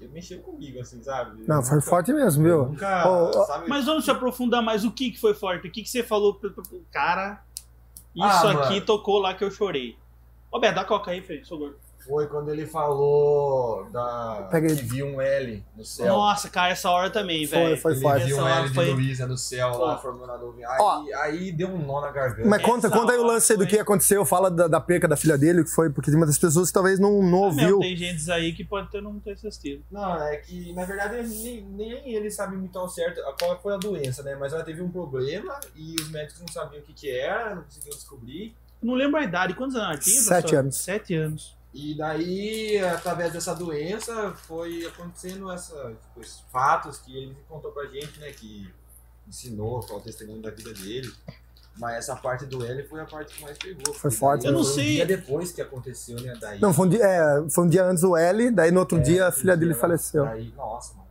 Ele 0.00 0.12
mexeu 0.12 0.40
comigo, 0.40 0.78
assim, 0.80 1.02
sabe? 1.02 1.42
Não, 1.48 1.62
foi 1.62 1.76
Nunca- 1.76 1.86
forte 1.88 2.12
mesmo, 2.12 2.46
eu 2.46 2.64
viu? 2.64 2.72
Nunca, 2.72 3.08
Ô, 3.08 3.28
ô, 3.30 3.44
sabe? 3.46 3.68
Mas 3.68 3.86
vamos 3.86 4.04
se 4.04 4.10
aprofundar 4.10 4.62
mais. 4.62 4.84
O 4.84 4.90
que, 4.90 5.10
que 5.10 5.18
foi 5.20 5.32
forte? 5.32 5.66
O 5.66 5.70
que, 5.70 5.82
que 5.82 5.88
você 5.88 6.02
falou 6.02 6.34
pro, 6.34 6.50
pro- 6.52 6.62
pro 6.62 6.84
cara? 6.92 7.42
Isso 8.14 8.24
Ah, 8.24 8.50
aqui 8.64 8.74
mano. 8.74 8.86
tocou 8.86 9.18
lá 9.18 9.32
que 9.34 9.42
eu 9.44 9.50
chorei. 9.50 9.96
Ô, 10.50 10.58
Beto, 10.60 10.74
dá 10.74 10.84
coca 10.84 11.10
aí, 11.10 11.22
Fê, 11.22 11.42
sou 11.44 11.58
gordo. 11.58 11.76
Foi 12.06 12.26
quando 12.26 12.50
ele 12.50 12.66
falou 12.66 13.84
da. 13.90 14.48
Pega 14.50 14.68
aí. 14.68 14.76
que 14.76 14.82
viu 14.84 15.06
um 15.06 15.20
L 15.20 15.64
no 15.76 15.84
céu. 15.84 16.06
Nossa, 16.06 16.48
cara, 16.48 16.70
essa 16.72 16.90
hora 16.90 17.10
também, 17.10 17.46
Foi, 17.46 17.58
velho. 17.58 17.76
foi 17.78 17.92
ele 17.92 18.00
forte. 18.00 18.24
viu 18.26 18.38
um 18.38 18.48
L 18.48 18.68
de 18.68 18.74
foi- 18.74 18.90
Luísa 18.92 19.26
no 19.26 19.36
céu 19.36 19.76
lá 19.78 19.96
Pô. 19.96 20.02
formando 20.02 20.32
a 20.32 20.38
nuvem. 20.38 20.64
Aí, 20.64 21.12
aí 21.14 21.52
deu 21.52 21.68
um 21.68 21.84
nó 21.84 22.00
na 22.00 22.10
garganta. 22.10 22.48
Mas 22.48 22.62
conta, 22.62 22.86
Essa 22.86 22.96
conta 22.96 23.12
aí 23.12 23.18
o 23.18 23.24
lance 23.24 23.52
aí 23.52 23.58
do 23.58 23.64
foi- 23.64 23.70
que 23.70 23.78
aconteceu, 23.78 24.24
fala 24.24 24.50
da, 24.50 24.68
da 24.68 24.80
perca 24.80 25.08
da 25.08 25.16
filha 25.16 25.36
dele, 25.36 25.64
que 25.64 25.70
foi, 25.70 25.90
porque 25.90 26.10
tem 26.10 26.18
muitas 26.18 26.38
pessoas 26.38 26.68
que 26.68 26.74
talvez 26.74 26.98
não, 27.00 27.22
não 27.22 27.44
Ah, 27.44 27.46
ouviu. 27.46 27.78
Tem 27.80 27.96
gente 27.96 28.30
aí 28.30 28.52
que 28.52 28.64
pode 28.64 28.90
ter, 28.90 29.02
não 29.02 29.18
ter 29.18 29.32
assistido. 29.32 29.82
Não, 29.90 30.22
é 30.22 30.36
que 30.36 30.72
na 30.74 30.84
verdade 30.84 31.26
nem, 31.26 31.62
nem 31.62 32.14
ele 32.14 32.30
sabe 32.30 32.56
muito 32.56 32.78
ao 32.78 32.88
certo 32.88 33.20
qual 33.38 33.60
foi 33.60 33.74
a 33.74 33.76
doença, 33.78 34.22
né? 34.22 34.36
Mas 34.38 34.52
ela 34.52 34.62
teve 34.62 34.80
um 34.82 34.88
problema 34.90 35.58
e 35.74 35.96
os 36.00 36.10
médicos 36.10 36.40
não 36.40 36.48
sabiam 36.48 36.80
o 36.82 36.84
que, 36.84 36.92
que 36.92 37.10
era, 37.10 37.54
não 37.54 37.62
conseguiam 37.62 37.94
descobrir. 37.96 38.54
Não 38.82 38.94
lembro 38.94 39.18
a 39.18 39.24
idade. 39.24 39.54
Quantos 39.54 39.74
anos 39.74 39.88
ela 39.88 39.98
tinha? 39.98 40.20
Sete 40.20 40.28
professor? 40.42 40.58
anos. 40.60 40.76
Sete 40.76 41.14
anos. 41.14 41.55
E 41.74 41.94
daí, 41.94 42.78
através 42.78 43.32
dessa 43.32 43.54
doença, 43.54 44.32
foi 44.46 44.86
acontecendo 44.86 45.50
essa, 45.50 45.74
tipo, 46.00 46.20
esses 46.20 46.40
fatos 46.50 46.98
que 46.98 47.16
ele 47.16 47.36
contou 47.48 47.70
pra 47.70 47.84
gente, 47.86 48.18
né? 48.18 48.30
Que 48.30 48.72
ensinou 49.28 49.80
qual 49.80 49.98
é 49.98 50.02
o 50.02 50.04
testemunho 50.04 50.40
da 50.40 50.50
vida 50.50 50.72
dele. 50.72 51.12
Mas 51.78 51.96
essa 51.96 52.16
parte 52.16 52.46
do 52.46 52.64
L 52.64 52.82
foi 52.88 53.00
a 53.00 53.04
parte 53.04 53.34
que 53.34 53.42
mais 53.42 53.58
pegou. 53.58 53.92
Foi 53.92 54.10
forte, 54.10 54.44
daí 54.44 54.50
Eu 54.50 54.56
não 54.56 54.64
foi 54.64 54.74
sei. 54.74 54.84
Um 54.84 54.94
dia 54.94 55.06
depois 55.06 55.52
que 55.52 55.60
aconteceu, 55.60 56.18
né? 56.22 56.34
Daí, 56.40 56.58
Não, 56.58 56.72
foi 56.72 56.86
um, 56.86 56.88
dia, 56.88 57.04
é, 57.04 57.50
foi 57.50 57.64
um 57.64 57.68
dia 57.68 57.84
antes 57.84 58.02
o 58.02 58.16
L, 58.16 58.50
daí 58.50 58.70
no 58.70 58.80
outro 58.80 58.96
É, 58.98 59.02
dia 59.02 59.26
a 59.26 59.32
filha 59.32 59.54
dele 59.54 59.74
faleceu. 59.74 60.24
Daí, 60.24 60.54
nossa, 60.56 60.94
mano. 60.94 61.05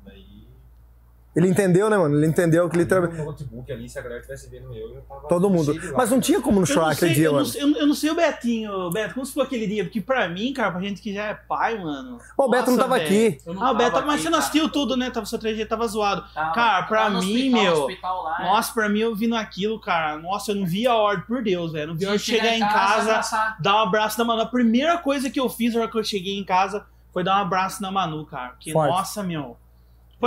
Ele 1.36 1.50
entendeu, 1.50 1.90
né, 1.90 1.98
mano? 1.98 2.16
Ele 2.16 2.26
entendeu 2.28 2.70
que 2.70 2.78
literalmente. 2.78 3.18
No 3.18 3.26
notebook 3.26 3.70
ali, 3.72 3.90
se 3.90 4.00
a 4.00 4.02
galera 4.02 4.22
tivesse 4.22 4.50
vendo 4.50 4.74
eu, 4.74 4.96
eu 4.96 5.02
tava 5.02 5.28
Todo 5.28 5.50
mundo. 5.50 5.74
Mas 5.96 6.10
não 6.10 6.20
tinha 6.22 6.40
como 6.42 6.60
não 6.60 6.66
chorar 6.66 6.86
não, 6.86 6.92
aquele 6.94 7.14
dia, 7.14 7.26
eu, 7.26 7.32
não, 7.32 7.40
mano. 7.40 7.46
sei- 7.46 7.62
eu, 7.62 7.68
não- 7.68 7.80
eu 7.80 7.88
não 7.88 7.94
sei 7.94 8.10
o 8.12 8.16
Betinho, 8.16 8.90
Beto, 8.92 9.14
como 9.14 9.26
se 9.26 9.34
foi 9.34 9.44
aquele 9.44 9.68
dia? 9.68 9.84
Porque 9.84 10.00
pra 10.00 10.30
mim, 10.30 10.54
cara, 10.54 10.72
pra 10.72 10.80
gente 10.82 11.02
que 11.02 11.14
já 11.14 11.24
é 11.26 11.34
pai, 11.34 11.78
mano. 11.78 12.20
Ó, 12.38 12.46
o 12.46 12.50
Beto 12.50 12.72
não 12.72 12.78
tava 12.78 12.96
velho. 12.98 13.06
aqui. 13.06 13.42
Não 13.46 13.62
Ah, 13.64 13.72
o 13.72 13.76
Beto, 13.76 13.92
tava 13.92 14.06
mas 14.06 14.16
aqui, 14.16 14.24
você 14.24 14.30
não 14.30 14.40
assistiu 14.40 14.70
tudo, 14.70 14.96
né? 14.96 15.10
Tava, 15.10 15.26
seu 15.26 15.38
3G 15.38 15.66
tava 15.66 15.86
zoado. 15.88 16.24
Tava- 16.34 16.54
Cara, 16.54 16.84
pra 16.84 17.04
tava 17.04 17.20
mim, 17.20 17.50
hospital, 17.50 17.62
meu, 17.64 17.74
hospital 17.84 18.24
lá, 18.24 18.38
é. 18.40 18.44
Nossa, 18.46 18.74
pra 18.74 18.88
mim, 18.90 19.00
eu 19.00 19.16
vindo 19.16 19.36
aquilo, 19.36 19.80
cara. 19.80 20.18
Nossa, 20.18 20.52
eu 20.52 20.56
não 20.56 20.66
vi 20.66 20.88
a 20.88 20.96
hora, 20.96 21.20
por 21.20 21.44
Deus, 21.44 21.74
velho. 21.74 21.88
Não 21.90 21.96
vi 21.96 22.06
a 22.06 22.10
hora 22.10 22.18
de 22.18 22.24
chegar 22.24 22.56
em 22.56 22.60
casa, 22.60 23.02
abraçar. 23.12 23.58
dar 23.62 23.76
um 23.76 23.80
abraço 23.80 24.18
na 24.18 24.24
Manu. 24.24 24.42
A 24.42 24.46
primeira 24.46 24.98
coisa 25.00 25.30
que 25.30 25.40
eu 25.40 25.50
fiz 25.50 25.74
na 25.74 25.82
hora 25.82 25.92
que 25.92 25.98
eu 25.98 26.04
cheguei 26.04 26.38
em 26.40 26.44
casa 26.46 26.86
foi 27.12 27.24
dar 27.24 27.38
um 27.38 27.42
abraço 27.42 27.82
na 27.82 27.92
Manu, 27.92 28.26
cara. 28.26 28.50
Porque, 28.52 28.72
Forte. 28.72 28.90
nossa, 28.92 29.22
meu. 29.24 29.58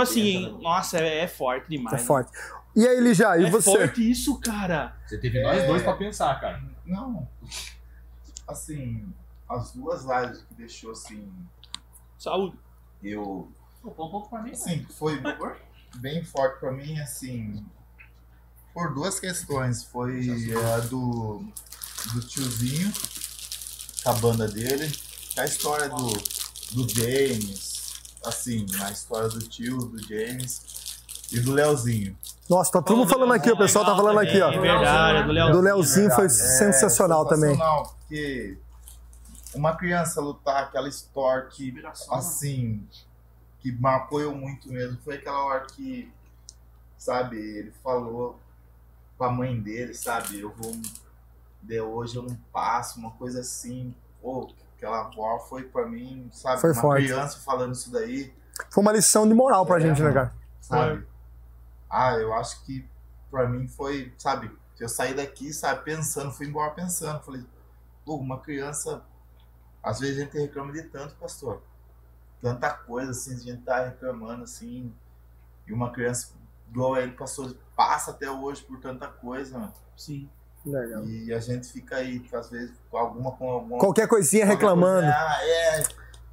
Tipo 0.05 0.11
assim, 0.11 0.61
nossa, 0.61 0.97
é, 0.99 1.19
é 1.23 1.27
forte 1.27 1.65
É 1.65 1.69
demais. 1.77 2.05
forte. 2.05 2.31
E 2.75 2.87
aí, 2.87 2.97
Elijah, 2.97 3.37
e 3.37 3.45
É 3.45 3.49
você? 3.49 3.71
forte 3.71 4.09
isso, 4.11 4.39
cara. 4.39 4.95
Você 5.07 5.17
teve 5.17 5.41
nós 5.41 5.65
dois 5.65 5.81
pra 5.83 5.95
pensar, 5.95 6.39
cara. 6.39 6.61
Não. 6.85 7.27
Assim, 8.47 9.05
as 9.49 9.71
duas 9.73 10.03
lives 10.03 10.43
que 10.47 10.53
deixou 10.55 10.91
assim, 10.91 11.31
Saúde. 12.17 12.57
eu. 13.03 13.51
Um 13.83 13.89
pouco 13.91 14.29
pra 14.29 14.41
mim. 14.41 14.51
Assim, 14.51 14.85
foi 14.97 15.21
bem 15.97 16.23
forte 16.23 16.59
pra 16.59 16.71
mim, 16.71 16.99
assim. 16.99 17.65
Por 18.73 18.93
duas 18.93 19.19
questões. 19.19 19.83
Foi 19.85 20.19
a 20.75 20.79
do, 20.81 21.43
do 22.13 22.21
tiozinho, 22.27 22.91
a 24.05 24.13
banda 24.13 24.47
dele, 24.47 24.91
a 25.37 25.45
história 25.45 25.87
do, 25.89 26.07
do 26.73 26.87
James, 26.89 27.68
assim, 28.25 28.65
a 28.81 28.91
história 28.91 29.29
do 29.29 29.39
tio, 29.39 29.77
do 29.77 30.01
James 30.07 30.61
e 31.31 31.39
do 31.39 31.51
Leozinho. 31.53 32.17
Nossa, 32.49 32.71
tá 32.71 32.81
todo 32.81 32.97
mundo 32.97 33.09
falando 33.09 33.31
aqui, 33.33 33.51
o 33.51 33.57
pessoal 33.57 33.85
tá 33.85 33.95
falando 33.95 34.19
aqui, 34.19 34.39
É 34.39 34.43
ó. 34.43 34.61
verdade, 34.61 35.51
do 35.51 35.61
Leozinho 35.61 36.09
foi 36.11 36.25
É, 36.25 36.29
sensacional 36.29 37.25
também. 37.27 37.51
sensacional, 37.51 37.95
porque 37.99 38.57
uma 39.53 39.75
criança 39.75 40.19
lutar 40.21 40.63
aquela 40.63 40.87
história 40.89 41.45
que, 41.47 41.73
assim, 42.11 42.85
que 43.59 43.71
marcou 43.71 44.19
eu 44.21 44.33
muito 44.33 44.67
mesmo, 44.69 44.97
foi 45.03 45.15
aquela 45.15 45.43
hora 45.45 45.65
que, 45.67 46.11
sabe, 46.97 47.37
ele 47.37 47.71
falou 47.83 48.39
pra 49.17 49.29
mãe 49.29 49.59
dele, 49.59 49.93
sabe, 49.93 50.39
eu 50.39 50.51
vou, 50.57 50.75
de 51.61 51.81
hoje 51.81 52.15
eu 52.15 52.23
não 52.23 52.35
passo, 52.51 52.99
uma 52.99 53.11
coisa 53.11 53.41
assim, 53.41 53.93
pô, 54.21 54.49
aquela 54.79 55.01
avó 55.07 55.39
foi 55.39 55.63
pra 55.63 55.85
mim, 55.85 56.29
sabe, 56.31 56.61
Foi 56.61 56.71
uma 56.71 56.81
forte. 56.81 57.05
criança 57.05 57.39
falando 57.39 57.73
isso 57.75 57.91
daí, 57.91 58.33
Foi 58.71 58.81
uma 58.81 58.91
lição 58.91 59.27
de 59.27 59.33
moral 59.33 59.65
pra 59.65 59.77
É, 59.77 59.81
gente, 59.81 60.01
né, 60.01 60.11
cara? 60.11 60.33
sabe? 60.61 61.07
Ah, 61.89 62.13
eu 62.13 62.33
acho 62.33 62.63
que 62.65 62.87
pra 63.29 63.47
mim 63.47 63.67
foi, 63.67 64.13
sabe, 64.17 64.51
eu 64.79 64.87
saí 64.89 65.13
daqui, 65.13 65.53
sabe, 65.53 65.83
pensando, 65.83 66.31
fui 66.31 66.47
embora 66.47 66.71
pensando, 66.71 67.21
falei, 67.23 67.45
pô, 68.05 68.15
uma 68.15 68.39
criança, 68.39 69.03
às 69.83 69.99
vezes 69.99 70.17
a 70.17 70.23
gente 70.23 70.37
reclama 70.37 70.71
de 70.71 70.83
tanto, 70.83 71.15
pastor, 71.15 71.61
tanta 72.41 72.69
coisa, 72.71 73.11
assim, 73.11 73.33
a 73.35 73.39
gente 73.39 73.61
tá 73.63 73.83
reclamando, 73.85 74.43
assim, 74.43 74.93
e 75.67 75.73
uma 75.73 75.91
criança 75.91 76.33
igual 76.69 76.95
ele 76.97 77.11
passou, 77.13 77.53
passa 77.75 78.11
até 78.11 78.29
hoje 78.31 78.61
por 78.63 78.79
tanta 78.79 79.07
coisa, 79.07 79.57
mano, 79.57 79.73
Sim. 79.97 80.29
Legal. 80.71 81.05
e 81.05 81.33
a 81.33 81.39
gente 81.39 81.71
fica 81.71 81.97
aí, 81.97 82.21
às 82.33 82.49
vezes, 82.49 82.71
com 82.89 82.97
alguma, 82.97 83.31
com 83.31 83.49
alguma... 83.49 83.77
Qualquer 83.79 84.07
coisinha 84.07 84.45
qualquer 84.45 84.55
reclamando. 84.55 85.01
coisa, 85.01 85.15
ah, 85.17 85.39
é, 85.41 85.83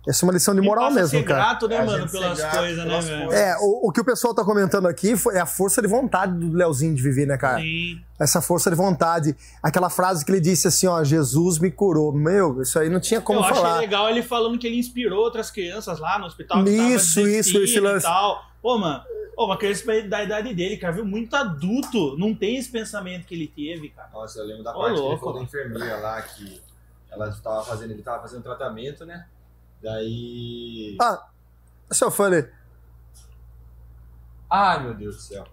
Essa 0.06 0.25
é 0.25 0.26
uma 0.26 0.32
lição 0.32 0.54
de 0.54 0.60
moral 0.60 0.90
mesmo, 0.92 1.08
ser 1.08 1.25
cara. 1.25 1.40
grato, 1.40 1.66
né, 1.66 1.78
A 1.78 1.84
mano, 1.84 2.08
pelas 2.08 2.40
coisas, 2.40 2.84
né, 2.86 3.00
velho? 3.00 3.32
É, 3.32 3.56
o, 3.58 3.88
o 3.88 3.92
que 3.92 4.00
o 4.00 4.04
pessoal 4.04 4.32
tá 4.32 4.44
comentando 4.44 4.86
aqui 4.86 5.16
foi, 5.16 5.34
é 5.34 5.40
a 5.40 5.46
força 5.46 5.82
de 5.82 5.88
vontade 5.88 6.32
do 6.32 6.52
Leozinho 6.56 6.94
de 6.94 7.02
viver, 7.02 7.26
né, 7.26 7.36
cara? 7.36 7.60
Sim. 7.60 8.00
Essa 8.18 8.40
força 8.40 8.70
de 8.70 8.76
vontade. 8.76 9.36
Aquela 9.62 9.90
frase 9.90 10.25
que 10.25 10.30
ele 10.30 10.40
disse 10.40 10.68
assim, 10.68 10.86
ó, 10.86 11.02
Jesus 11.02 11.58
me 11.58 11.70
curou. 11.72 12.12
Meu, 12.12 12.62
isso 12.62 12.78
aí 12.78 12.88
não 12.88 13.00
tinha 13.00 13.20
como 13.20 13.40
eu 13.40 13.44
achei 13.44 13.56
falar. 13.56 13.78
legal 13.78 14.08
ele 14.08 14.22
falando 14.22 14.56
que 14.58 14.66
ele 14.66 14.78
inspirou 14.78 15.25
outras 15.25 15.50
crianças 15.50 15.98
lá 15.98 16.18
no 16.18 16.26
hospital. 16.26 16.62
que 16.62 16.70
Isso, 16.70 17.16
tava 17.16 17.30
isso, 17.30 17.58
esse 17.58 17.80
lance. 17.80 18.06
E 18.06 18.08
tal. 18.08 18.42
Pô, 18.62 18.78
mano, 18.78 19.02
uma 19.36 19.56
criança 19.56 19.84
da 20.08 20.22
idade 20.22 20.54
dele, 20.54 20.76
cara, 20.76 20.92
viu? 20.94 21.04
Muito 21.04 21.34
adulto. 21.34 22.16
Não 22.16 22.34
tem 22.34 22.56
esse 22.56 22.70
pensamento 22.70 23.26
que 23.26 23.34
ele 23.34 23.48
teve, 23.48 23.90
cara. 23.90 24.08
Nossa, 24.12 24.38
eu 24.38 24.46
lembro 24.46 24.62
da 24.62 24.70
Ô, 24.70 24.78
parte 24.80 24.94
que 24.94 24.98
ele 25.00 25.08
louco, 25.08 25.25
falou 25.25 25.34
da 25.34 25.42
enfermeira 25.42 25.96
lá, 25.96 26.22
que 26.22 26.62
ela 27.10 27.30
tava 27.42 27.64
fazendo, 27.64 27.90
ele 27.90 28.02
tava 28.02 28.22
fazendo 28.22 28.42
tratamento, 28.42 29.04
né? 29.04 29.26
Daí. 29.83 30.97
Ah, 31.00 31.26
seu 31.92 32.11
fã 32.11 32.26
ali. 32.26 32.49
Ai, 34.50 34.83
meu 34.83 34.95
Deus 34.95 35.16
do 35.16 35.23
céu. 35.23 35.47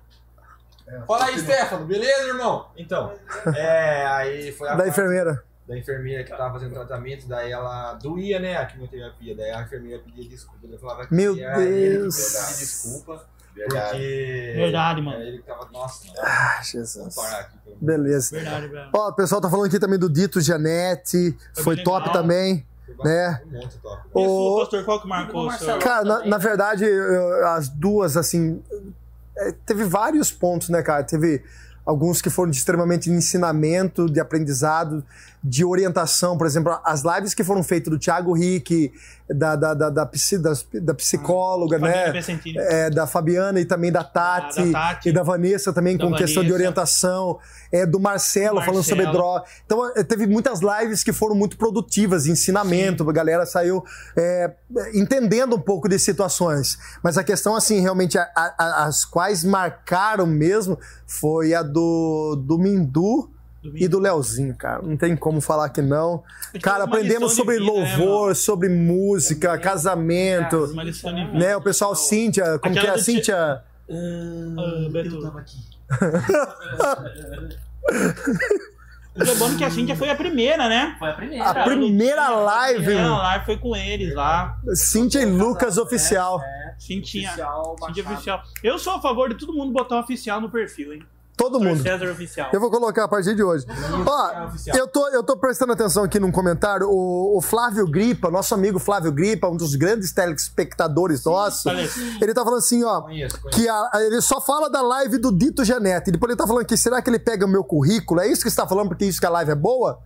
É, 0.87 0.99
Fala 1.07 1.25
aí, 1.25 1.39
Stefano, 1.39 1.85
beleza, 1.85 2.27
irmão? 2.27 2.67
Então, 2.77 3.13
é, 3.55 4.05
aí 4.05 4.51
foi 4.51 4.67
a 4.67 4.75
Da 4.75 4.87
enfermeira. 4.87 5.43
da 5.67 5.77
enfermeira 5.77 6.23
que 6.25 6.29
tava 6.29 6.53
fazendo 6.53 6.73
tratamento, 6.73 7.25
daí 7.27 7.51
ela 7.51 7.93
doía, 7.93 8.37
né, 8.39 8.57
a 8.57 8.65
quimioterapia, 8.65 9.33
daí 9.35 9.49
a 9.51 9.61
enfermeira 9.63 10.03
pedia 10.03 10.27
desculpa, 10.29 10.59
ele 10.67 10.77
falava 10.77 11.07
que 11.07 11.13
Meu 11.15 11.37
era 11.37 11.61
ele 11.63 11.95
que 11.95 11.99
Deus. 11.99 12.15
pedia 12.33 12.57
desculpa, 12.57 13.25
Verdade. 13.55 13.89
porque... 13.91 14.53
Verdade, 14.57 15.01
mano. 15.01 15.15
Era 15.17 15.25
ele 15.25 15.37
que 15.37 15.43
tava, 15.47 15.69
nossa, 15.71 16.05
não, 16.05 16.13
Ah, 16.21 16.51
vamos 16.55 16.67
Jesus. 16.69 17.15
parar 17.15 17.39
aqui. 17.39 17.57
Beleza. 17.81 18.35
Verdade, 18.35 18.67
velho. 18.67 18.89
Ó, 18.93 19.07
o 19.09 19.13
pessoal 19.13 19.39
tá 19.39 19.49
falando 19.49 19.67
aqui 19.67 19.79
também 19.79 19.97
do 19.97 20.09
Dito 20.09 20.41
Janete. 20.41 21.35
Foi 21.55 21.63
Foi 21.63 21.83
top 21.83 22.07
legal. 22.07 22.21
também. 22.21 22.67
Né? 23.03 23.41
Um 23.47 23.51
monte 23.61 23.77
top. 23.79 24.01
O 24.13 24.21
O- 24.21 24.59
pastor, 24.59 24.83
qual 24.85 25.01
que 25.01 25.07
marcou? 25.07 25.45
Marcelo. 25.45 25.79
Cara, 25.81 26.03
na, 26.03 26.25
na 26.25 26.37
verdade, 26.37 26.85
eu- 26.85 27.47
as 27.47 27.67
duas, 27.69 28.15
assim. 28.17 28.61
é, 29.37 29.51
teve 29.65 29.83
vários 29.83 30.31
pontos, 30.31 30.69
né, 30.69 30.81
cara? 30.83 31.03
Teve 31.03 31.43
alguns 31.85 32.21
que 32.21 32.29
foram 32.29 32.51
de 32.51 32.57
extremamente 32.57 33.09
ensinamento, 33.09 34.05
de 34.09 34.19
aprendizado, 34.19 35.03
de 35.45 35.65
orientação. 35.65 36.37
Por 36.37 36.47
exemplo, 36.47 36.79
as 36.85 37.03
lives 37.03 37.33
que 37.33 37.43
foram 37.43 37.61
feitas 37.63 37.91
do 37.91 37.99
Thiago 37.99 38.31
Rick, 38.33 38.93
da, 39.29 39.55
da, 39.57 39.73
da, 39.73 39.89
da, 39.89 40.09
da 40.81 40.93
psicóloga, 40.93 41.79
Família 41.79 42.13
né? 42.13 42.21
É, 42.55 42.89
da 42.89 43.05
Fabiana 43.05 43.59
e 43.59 43.65
também 43.65 43.91
da 43.91 44.03
Tati, 44.03 44.61
Ah, 44.61 44.65
da 44.65 44.71
Tati. 44.71 45.09
e 45.09 45.11
da 45.11 45.21
Vanessa 45.23 45.73
também 45.73 45.97
com 45.97 46.11
questão 46.13 46.43
de 46.43 46.49
Vanessa. 46.49 46.53
orientação, 46.53 47.39
é, 47.71 47.85
do 47.85 47.99
Marcelo, 47.99 48.59
Do 48.59 48.65
falando 48.65 48.83
sobre 48.83 49.03
Marcelo. 49.03 49.23
droga. 49.23 49.45
Então 49.65 49.91
é, 49.95 50.03
teve 50.03 50.27
muitas 50.27 50.59
lives 50.61 51.03
que 51.03 51.11
foram 51.11 51.35
muito 51.35 51.57
produtivas, 51.57 52.25
ensinamento, 52.25 53.09
a 53.09 53.13
galera 53.13 53.45
saiu 53.45 53.83
é, 54.15 54.53
entendendo 54.93 55.55
um 55.55 55.59
pouco 55.61 55.89
de 55.89 55.99
situações. 55.99 56.77
Mas 57.03 57.17
a 57.17 57.23
questão, 57.23 57.55
assim, 57.55 57.81
realmente, 57.81 58.17
a- 58.17 58.29
a- 58.35 58.85
as 58.85 59.03
quais 59.03 59.43
marcaram 59.43 60.25
mesmo 60.25 60.77
foi 61.05 61.53
a 61.53 61.61
do, 61.63 62.35
do 62.45 62.57
Mindu 62.57 63.29
e 63.75 63.87
do 63.87 63.99
Leozinho, 63.99 64.55
cara. 64.55 64.81
Não 64.81 64.97
tem 64.97 65.15
como 65.15 65.39
falar 65.41 65.69
que 65.69 65.81
não. 65.81 66.23
Cara, 66.61 66.83
aprendemos 66.83 67.33
sobre 67.33 67.59
vida, 67.59 67.71
né, 67.71 67.97
louvor, 67.97 68.35
sobre 68.35 68.69
música, 68.69 69.57
casamento. 69.57 70.65
Uma 70.65 70.83
lição 70.83 71.13
de 71.13 71.25
vida. 71.25 71.37
Né, 71.37 71.55
o 71.55 71.61
pessoal, 71.61 71.95
Cíntia, 71.95 72.59
como 72.59 72.77
Aquela 72.77 72.81
que 72.81 72.87
é 72.87 72.89
a 72.89 72.93
Ti- 72.95 73.03
Cíntia? 73.03 73.35
Ah, 73.89 74.89
Beto. 74.91 75.15
Eu 75.15 75.21
tava 75.21 75.39
aqui. 75.39 75.57
O 79.15 79.23
que 79.23 79.29
é 79.29 79.35
bom 79.35 79.55
que 79.55 79.63
a 79.63 79.69
Cíntia 79.69 79.95
foi 79.95 80.09
a 80.09 80.15
primeira, 80.15 80.67
né? 80.67 80.95
Foi 80.97 81.09
a 81.09 81.13
primeira. 81.13 81.45
A 81.45 81.63
primeira 81.63 82.29
live, 82.29 82.79
A 82.79 82.83
primeira 82.85 83.09
live 83.17 83.45
foi 83.45 83.57
com 83.57 83.75
eles 83.75 84.15
lá. 84.15 84.57
Cíntia 84.73 85.19
e 85.21 85.25
Lucas 85.25 85.77
Oficial. 85.77 86.41
É, 86.41 86.73
Cintinha. 86.79 87.29
oficial, 87.29 87.75
Cíntia 87.85 88.03
baixado. 88.03 88.13
oficial. 88.15 88.41
Eu 88.63 88.79
sou 88.79 88.93
a 88.93 89.01
favor 89.01 89.29
de 89.29 89.35
todo 89.35 89.53
mundo 89.53 89.71
botar 89.71 89.97
um 89.97 89.99
oficial 89.99 90.41
no 90.41 90.49
perfil, 90.49 90.93
hein? 90.93 91.03
Todo 91.35 91.59
mundo. 91.59 91.81
César 91.81 92.11
oficial. 92.11 92.49
Eu 92.53 92.59
vou 92.59 92.69
colocar 92.69 93.03
a 93.05 93.07
partir 93.07 93.35
de 93.35 93.43
hoje. 93.43 93.65
Ó, 94.05 94.31
eu 94.77 94.87
tô, 94.87 95.07
eu 95.09 95.23
tô 95.23 95.35
prestando 95.35 95.73
atenção 95.73 96.03
aqui 96.03 96.19
num 96.19 96.31
comentário. 96.31 96.87
O, 96.89 97.37
o 97.37 97.41
Flávio 97.41 97.87
Gripa, 97.89 98.29
nosso 98.29 98.53
amigo 98.53 98.77
Flávio 98.79 99.11
Gripa, 99.11 99.47
um 99.49 99.57
dos 99.57 99.73
grandes 99.75 100.11
telespectadores 100.11 101.23
nossos, 101.25 101.65
ele 102.21 102.33
tá 102.33 102.43
falando 102.43 102.59
assim, 102.59 102.83
ó. 102.83 103.01
Conheço, 103.01 103.41
conheço. 103.41 103.59
Que 103.61 103.67
a- 103.67 103.89
ele 103.95 104.21
só 104.21 104.39
fala 104.39 104.69
da 104.69 104.81
live 104.81 105.17
do 105.17 105.31
Dito 105.35 105.63
Janete. 105.65 106.11
Depois 106.11 106.29
ele 106.29 106.37
tá 106.37 106.45
falando 106.47 106.65
que 106.65 106.77
será 106.77 107.01
que 107.01 107.09
ele 107.09 107.19
pega 107.19 107.45
o 107.45 107.49
meu 107.49 107.63
currículo? 107.63 108.21
É 108.21 108.27
isso 108.27 108.43
que 108.43 108.49
você 108.49 108.55
tá 108.55 108.67
falando 108.67 108.89
porque 108.89 109.05
isso 109.05 109.19
que 109.19 109.25
a 109.25 109.29
live 109.29 109.51
é 109.51 109.55
boa? 109.55 109.99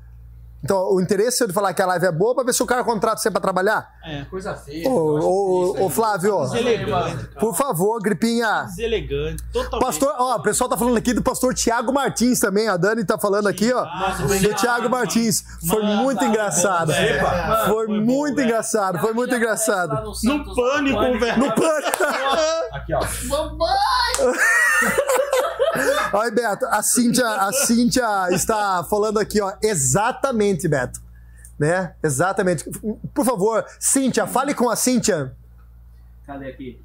Então, 0.64 0.94
o 0.94 1.00
interesse 1.00 1.44
é 1.44 1.48
de 1.48 1.54
falar 1.54 1.74
que 1.74 1.82
a 1.82 1.86
live 1.86 2.06
é 2.06 2.12
boa 2.12 2.34
pra 2.34 2.44
ver 2.44 2.54
se 2.54 2.64
o 2.64 2.66
cara 2.66 2.84
contrata 2.84 3.18
você 3.18 3.30
pra 3.30 3.40
trabalhar? 3.40 3.88
É. 4.04 4.26
Coisa 4.26 4.56
feia. 4.56 4.90
Ô, 4.90 5.20
ô, 5.20 5.86
ô, 5.86 5.90
Flávio, 5.90 6.36
ó, 6.36 6.46
Deselegante, 6.48 7.26
por 7.40 7.56
favor, 7.56 8.02
Gripinha. 8.02 8.64
Deselegante. 8.64 9.44
Totalmente. 9.54 9.86
Pastor, 9.86 10.16
ó, 10.18 10.36
o 10.36 10.42
pessoal 10.42 10.70
tá 10.70 10.76
falando 10.76 10.98
aqui 10.98 11.14
do 11.14 11.22
pastor 11.22 11.54
Tiago 11.54 11.94
Martins 11.94 12.40
também. 12.40 12.68
A 12.68 12.78
Dani 12.78 13.06
tá 13.06 13.18
falando 13.18 13.48
aqui, 13.48 13.72
ó. 13.72 13.86
Nossa, 13.86 14.24
do 14.24 14.54
Tiago. 14.56 14.90
Martins. 14.90 15.44
Foi 15.68 15.84
muito 15.84 16.20
tá 16.20 16.26
engraçado. 16.26 16.92
Foi 17.68 17.88
muito 17.88 18.42
engraçado. 18.42 19.00
Foi 19.00 19.14
muito 19.14 19.36
engraçado. 19.36 20.14
no 20.24 20.56
pânico, 20.56 21.20
velho. 21.20 21.40
No 21.40 21.54
pano. 21.54 21.88
Aqui, 22.74 22.94
ó. 22.94 23.02
Olha, 26.14 26.32
Beto, 26.32 26.66
a 26.68 26.82
Cíntia, 26.82 27.28
a 27.28 27.52
Cíntia 27.54 28.28
está 28.32 28.84
falando 28.84 29.20
aqui, 29.20 29.42
ó. 29.42 29.54
Exatamente, 29.62 30.68
Beto. 30.68 31.02
Né? 31.60 31.96
Exatamente. 32.04 32.70
Por 33.14 33.26
favor, 33.26 33.66
Cíntia, 33.80 34.28
fale 34.28 34.54
com 34.54 34.70
a 34.70 34.76
Cíntia. 34.76 35.36
Cadê 36.26 36.50
aqui? 36.50 36.82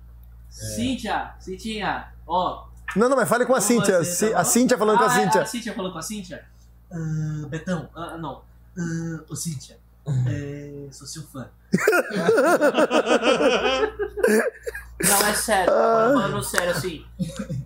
Cíntia, 0.49 1.35
Cintinha. 1.41 2.09
Ó, 2.27 2.65
Não, 2.97 3.09
não, 3.09 3.17
mas 3.17 3.29
fale 3.29 3.45
com 3.47 3.55
a 3.55 3.61
Cíntia. 3.61 4.01
tá 4.01 4.41
A? 4.41 4.45
Cíntia 4.45 4.77
falando 4.79 4.99
com 4.99 5.05
a 5.05 5.13
Ah, 5.13 5.19
é, 5.19 5.23
Cíntia. 5.25 5.43
A 5.43 5.47
Cíntia 5.47 5.75
falou 5.75 5.93
com 5.93 5.99
a 5.99 6.03
Cíntia? 6.03 6.45
Ah, 6.93 7.47
Betão, 7.49 7.89
ah, 7.95 8.17
não. 8.19 8.43
Ah, 8.79 9.21
ô 9.29 9.35
Cíntia, 9.37 9.79
é, 10.29 10.87
sou 10.91 11.07
seu 11.07 11.23
fã. 11.25 11.49
Não, 15.09 15.27
é 15.27 15.35
sério, 15.35 15.73
Ah. 15.73 16.11
falando 16.15 16.43
sério, 16.43 16.71
assim. 16.71 17.05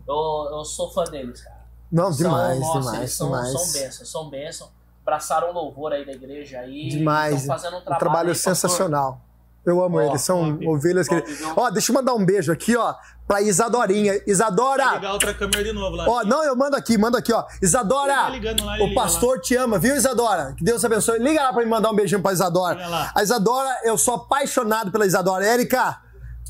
Eu, 0.06 0.48
eu 0.58 0.64
sou 0.64 0.90
fã 0.92 1.04
deles, 1.04 1.40
cara. 1.42 1.56
Não, 1.90 2.12
São- 2.12 2.16
demais, 2.26 2.60
nossa, 2.60 2.78
demais, 2.80 2.98
eles 2.98 3.12
são, 3.12 3.26
demais. 3.28 3.52
São 3.52 3.72
bênçãos, 3.82 4.10
são 4.10 4.30
bênçãos. 4.30 4.70
Abraçaram 5.02 5.50
o 5.50 5.52
louvor 5.52 5.92
aí 5.92 6.04
da 6.04 6.12
igreja 6.12 6.58
aí. 6.60 6.88
Demais. 6.88 7.42
Estão 7.42 7.56
fazendo 7.56 7.74
um 7.74 7.78
Um 7.78 7.82
trabalho, 7.82 7.98
trabalho 8.00 8.28
aí, 8.30 8.34
pastor. 8.34 8.54
sensacional. 8.56 9.20
Eu 9.64 9.82
amo 9.82 9.98
Ó, 9.98 10.00
eles, 10.00 10.22
são 10.22 10.52
top, 10.52 10.68
ovelhas 10.68 11.08
que. 11.08 11.16
top, 11.20 11.32
viu? 11.32 11.52
Ó, 11.56 11.70
deixa 11.70 11.90
eu 11.90 11.94
mandar 11.94 12.14
um 12.14 12.24
beijo 12.24 12.52
aqui, 12.52 12.76
ó, 12.76 12.94
pra 13.26 13.40
Isadorinha. 13.40 14.20
Isadora! 14.26 14.94
ligar 14.94 15.12
outra 15.12 15.34
câmera 15.34 15.62
de 15.64 15.72
novo 15.72 15.96
lá. 15.96 16.08
Ó, 16.08 16.24
não, 16.24 16.44
eu 16.44 16.54
mando 16.56 16.76
aqui, 16.76 16.96
mando 16.96 17.16
aqui, 17.16 17.32
ó. 17.32 17.44
Isadora! 17.60 18.14
Tá 18.14 18.28
ligando 18.30 18.64
lá, 18.64 18.76
o 18.80 18.94
pastor 18.94 19.40
te 19.40 19.56
ama, 19.56 19.76
viu, 19.78 19.96
Isadora? 19.96 20.54
Que 20.56 20.62
Deus 20.64 20.84
abençoe. 20.84 21.18
Liga 21.18 21.42
lá 21.42 21.52
pra 21.52 21.64
me 21.64 21.70
mandar 21.70 21.90
um 21.90 21.94
beijinho 21.96 22.22
pra 22.22 22.32
Isadora. 22.32 22.74
Liga 22.76 22.88
lá. 22.88 23.12
A 23.14 23.22
Isadora, 23.24 23.76
eu 23.84 23.98
sou 23.98 24.14
apaixonado 24.14 24.92
pela 24.92 25.04
Isadora. 25.04 25.44
Érica, 25.44 26.00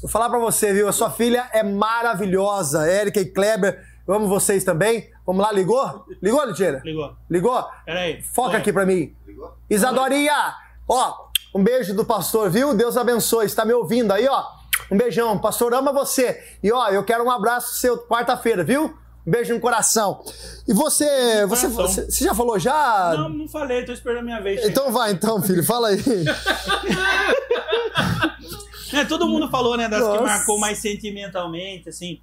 vou 0.02 0.10
falar 0.10 0.28
pra 0.30 0.38
você, 0.38 0.72
viu? 0.72 0.88
A 0.88 0.92
sua 0.92 1.10
filha 1.10 1.48
é 1.52 1.62
maravilhosa. 1.62 2.86
Érica 2.86 3.20
e 3.20 3.26
Kleber, 3.26 3.82
eu 4.06 4.14
amo 4.14 4.28
vocês 4.28 4.64
também. 4.64 5.10
Vamos 5.26 5.42
lá, 5.42 5.50
ligou? 5.52 6.04
Ligou, 6.22 6.44
Liteira? 6.44 6.80
Ligou. 6.84 7.16
Ligou? 7.28 7.64
Pera 7.84 8.00
aí. 8.00 8.22
Foca 8.22 8.50
Oi. 8.52 8.56
aqui 8.56 8.72
pra 8.72 8.86
mim. 8.86 9.14
Isadorinha, 9.68 10.54
ó, 10.88 11.14
um 11.54 11.62
beijo 11.64 11.94
do 11.94 12.04
pastor, 12.04 12.48
viu? 12.50 12.74
Deus 12.74 12.96
abençoe. 12.96 13.46
Está 13.46 13.64
me 13.64 13.72
ouvindo 13.72 14.12
aí, 14.12 14.28
ó? 14.28 14.44
Um 14.90 14.96
beijão. 14.96 15.38
Pastor 15.38 15.74
ama 15.74 15.92
você. 15.92 16.40
E 16.62 16.70
ó, 16.70 16.88
eu 16.90 17.02
quero 17.04 17.24
um 17.24 17.30
abraço 17.30 17.74
seu 17.76 17.98
quarta-feira, 18.06 18.62
viu? 18.62 18.94
Um 19.26 19.30
beijo 19.30 19.52
no 19.52 19.58
coração. 19.60 20.22
E 20.68 20.72
você, 20.72 21.44
você, 21.46 21.68
Coração. 21.68 21.70
você, 21.70 22.04
você 22.08 22.24
já 22.24 22.32
falou 22.32 22.56
já? 22.60 23.12
Não, 23.16 23.28
não 23.30 23.48
falei, 23.48 23.84
tô 23.84 23.92
esperando 23.92 24.20
a 24.20 24.22
minha 24.22 24.40
vez. 24.40 24.64
Então 24.64 24.92
vai, 24.92 25.10
então, 25.10 25.42
filho, 25.42 25.64
fala 25.64 25.88
aí. 25.88 25.98
É, 28.92 29.04
todo 29.04 29.28
mundo 29.28 29.48
falou, 29.48 29.76
né, 29.76 29.88
das 29.88 30.00
Nossa. 30.00 30.18
que 30.18 30.24
marcou 30.24 30.58
mais 30.58 30.78
sentimentalmente, 30.78 31.88
assim. 31.88 32.20